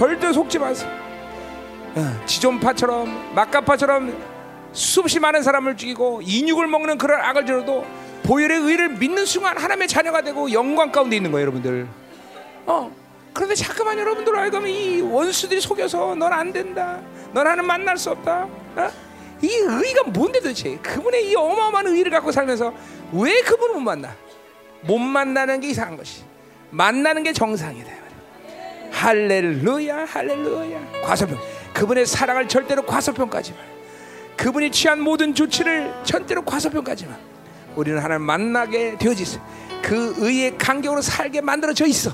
절대 0.00 0.32
속지 0.32 0.58
마세요. 0.58 0.90
어, 1.94 2.24
지존파처럼 2.24 3.34
막가파처럼 3.34 4.16
수없이 4.72 5.20
많은 5.20 5.42
사람을 5.42 5.76
죽이고 5.76 6.22
인육을 6.24 6.68
먹는 6.68 6.96
그런 6.96 7.20
악을 7.20 7.44
저러도 7.44 7.84
보혈의 8.22 8.60
의를 8.60 8.88
믿는 8.88 9.26
순간 9.26 9.58
하나님의 9.58 9.88
자녀가 9.88 10.22
되고 10.22 10.50
영광 10.52 10.90
가운데 10.90 11.16
있는 11.16 11.30
거예요, 11.30 11.42
여러분들. 11.42 11.86
어. 12.64 12.90
그런데 13.34 13.54
자꾸만 13.54 13.98
여러분들 13.98 14.34
알고 14.34 14.66
이 14.68 15.02
원수들이 15.02 15.60
속여서 15.60 16.14
넌 16.14 16.32
안 16.32 16.50
된다. 16.50 16.98
넌 17.34 17.46
하는 17.46 17.66
만날 17.66 17.98
수 17.98 18.10
없다. 18.10 18.48
어? 18.76 18.90
이 19.42 19.48
의가 19.48 20.04
뭔데 20.04 20.40
도대체? 20.40 20.78
그분의 20.78 21.28
이 21.28 21.36
어마어마한 21.36 21.88
의를 21.88 22.10
갖고 22.10 22.32
살면서 22.32 22.72
왜 23.12 23.42
그분을 23.42 23.74
못 23.74 23.80
만나? 23.80 24.16
못 24.80 24.96
만나는 24.98 25.60
게 25.60 25.68
이상한 25.68 25.98
것이. 25.98 26.22
만나는 26.70 27.22
게 27.22 27.34
정상이다. 27.34 28.09
할렐루야, 28.92 30.06
할렐루야. 30.08 31.02
과소평. 31.02 31.38
그분의 31.72 32.06
사랑을 32.06 32.48
절대로 32.48 32.82
과소평가지 32.82 33.52
마. 33.52 33.58
그분이 34.36 34.70
취한 34.70 35.00
모든 35.00 35.34
조치를 35.34 35.92
절대로 36.04 36.42
과소평가지 36.42 37.06
마. 37.06 37.16
우리는 37.76 37.98
하나님 37.98 38.26
만나게 38.26 38.96
있어. 39.00 39.40
그 39.82 40.14
의의 40.18 40.56
간격으로 40.58 41.00
살게 41.02 41.40
만들어져 41.40 41.86
있어. 41.86 42.10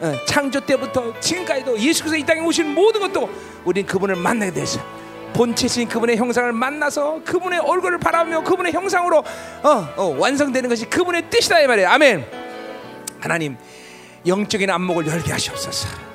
어, 0.00 0.12
창조 0.26 0.60
때부터 0.60 1.18
지금까지도 1.20 1.78
예수께서 1.78 2.16
이 2.16 2.24
땅에 2.24 2.40
오신 2.40 2.74
모든 2.74 3.00
것도 3.00 3.28
우리는 3.64 3.86
그분을 3.86 4.16
만나게 4.16 4.52
되어. 4.52 4.64
본체신 5.32 5.88
그분의 5.88 6.16
형상을 6.16 6.52
만나서 6.52 7.22
그분의 7.24 7.60
얼굴을 7.60 7.98
바라보며 7.98 8.42
그분의 8.42 8.72
형상으로 8.72 9.18
어, 9.62 9.88
어, 9.96 10.16
완성되는 10.18 10.68
것이 10.68 10.86
그분의 10.86 11.30
뜻이다 11.30 11.60
이 11.60 11.66
말이에요. 11.66 11.88
아멘. 11.88 12.26
하나님 13.20 13.56
영적인 14.26 14.68
안목을 14.68 15.06
열게 15.06 15.32
하시옵소서. 15.32 16.11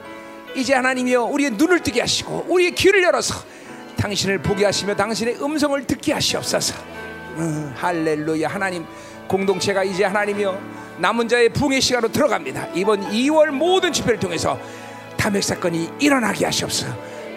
이제 0.58 0.74
하나님이여 0.74 1.26
우리의 1.26 1.52
눈을 1.52 1.82
뜨게 1.82 2.02
하시고 2.02 2.46
우리의 2.48 2.72
귀를 2.72 3.04
열어서 3.04 3.36
당신을 3.96 4.40
보게 4.40 4.66
하시며 4.66 4.96
당신의 4.96 5.38
음성을 5.42 5.86
듣게 5.86 6.14
하시옵소서. 6.14 6.74
음, 7.38 7.74
할렐루야 7.78 8.48
하나님 8.48 8.84
공동체가 9.28 9.84
이제 9.84 10.04
하나님이여 10.04 10.60
남은 10.98 11.28
자의 11.28 11.50
붕의 11.50 11.80
시간으로 11.80 12.12
들어갑니다. 12.12 12.70
이번 12.74 13.08
2월 13.12 13.52
모든 13.52 13.94
집회를 13.94 14.20
통해서 14.20 14.60
탐핵 15.16 15.44
사건이 15.44 15.92
일어나게 16.00 16.46
하시옵소서. 16.46 16.92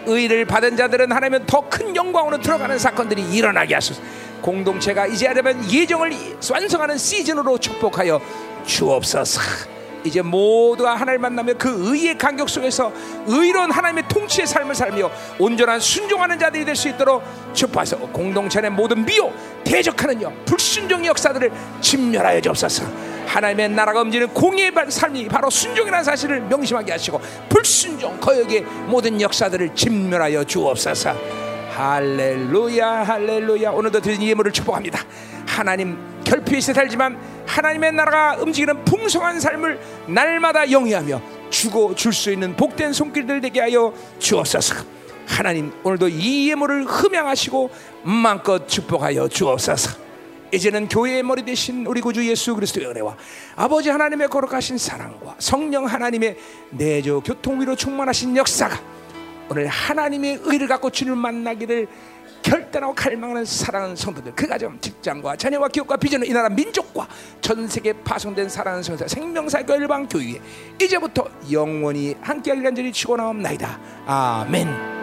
의를 0.06 0.46
받은 0.46 0.78
자들은 0.78 1.12
하나님은 1.12 1.44
더큰 1.44 1.94
영광으로 1.94 2.40
들어가는 2.40 2.78
사건들이 2.78 3.22
일어나게 3.22 3.74
하소서. 3.74 4.00
공동체가 4.40 5.06
이제 5.06 5.26
하려면 5.26 5.70
예정을 5.70 6.10
완성하는 6.50 6.96
시즌으로 6.96 7.58
축복하여 7.58 8.18
주옵소서. 8.64 9.40
이제 10.04 10.22
모두가 10.22 10.96
하나님 10.96 11.20
만나며 11.22 11.54
그 11.54 11.92
의의 11.92 12.16
간격 12.18 12.48
속에서 12.48 12.92
의로운 13.26 13.70
하나님의 13.70 14.04
통치의 14.08 14.46
삶을 14.46 14.74
살며 14.74 15.10
온전한 15.38 15.78
순종하는 15.78 16.38
자들이 16.38 16.64
될 16.64 16.80
수 16.80 16.88
있도록 16.88 17.22
축복하소 17.52 17.98
공동체 18.08 18.60
의 18.60 18.70
모든 18.70 19.04
미혹 19.04 19.34
대적하는 19.64 20.22
영 20.22 20.34
불순종의 20.46 21.08
역사들을 21.08 21.52
진멸하여 21.80 22.40
주옵소서. 22.40 22.84
하나님의 23.26 23.68
나라가 23.68 24.00
움직이는 24.00 24.32
공의의 24.34 24.72
삶이 24.88 25.28
바로 25.28 25.50
순종이라는 25.50 26.02
사실을 26.02 26.40
명심하게 26.40 26.92
하시고 26.92 27.20
불순종 27.48 28.18
거역의 28.18 28.62
모든 28.86 29.20
역사들을 29.20 29.74
진멸하여 29.74 30.44
주옵소서 30.44 31.49
할렐루야 31.70 33.04
할렐루야 33.04 33.70
오늘도 33.70 34.00
드린 34.00 34.22
예물을 34.22 34.52
축복합니다 34.52 35.00
하나님 35.46 35.98
결핍에 36.24 36.60
살지만 36.60 37.18
하나님의 37.46 37.92
나라가 37.92 38.36
움직이는 38.40 38.84
풍성한 38.84 39.40
삶을 39.40 39.80
날마다 40.06 40.70
영위하며 40.70 41.20
주고 41.50 41.94
줄 41.96 42.12
수 42.12 42.30
있는 42.30 42.54
복된 42.56 42.92
손길들 42.92 43.40
되게 43.40 43.60
하여 43.60 43.92
주옵소서. 44.20 44.84
하나님 45.26 45.72
오늘도 45.82 46.08
이 46.08 46.48
예물을 46.50 46.84
흠양하시고 46.84 47.70
마음껏 48.04 48.68
축복하여 48.68 49.28
주옵소서. 49.28 49.98
이제는 50.52 50.88
교회의 50.88 51.22
머리 51.22 51.44
대신 51.44 51.86
우리 51.86 52.00
구주 52.00 52.28
예수 52.28 52.54
그리스도의 52.54 52.86
은혜와 52.88 53.16
아버지 53.56 53.88
하나님의 53.90 54.28
거룩하신 54.28 54.78
사랑과 54.78 55.34
성령 55.38 55.86
하나님의 55.86 56.36
내조 56.70 57.20
교통위로 57.22 57.76
충만하신 57.76 58.36
역사가 58.36 58.99
오늘 59.50 59.66
하나님의 59.66 60.40
의를 60.44 60.68
갖고 60.68 60.90
주님을 60.90 61.18
만나기를 61.18 61.88
결단하고 62.42 62.94
갈망하는 62.94 63.44
사랑하는 63.44 63.96
성도들 63.96 64.32
그 64.34 64.46
가정 64.46 64.80
직장과 64.80 65.36
자녀와 65.36 65.68
기업과 65.68 65.96
비전을 65.96 66.26
이 66.28 66.32
나라 66.32 66.48
민족과 66.48 67.06
전 67.40 67.66
세계 67.68 67.92
파송된 67.92 68.48
사랑하는 68.48 68.82
성도들 68.82 69.08
생명사교 69.08 69.74
일방 69.74 70.08
교회 70.08 70.40
이제부터 70.80 71.28
영원히 71.50 72.14
함께할 72.20 72.62
간절히 72.62 72.92
치고 72.92 73.16
나옵나이다. 73.16 73.78
아멘 74.06 74.99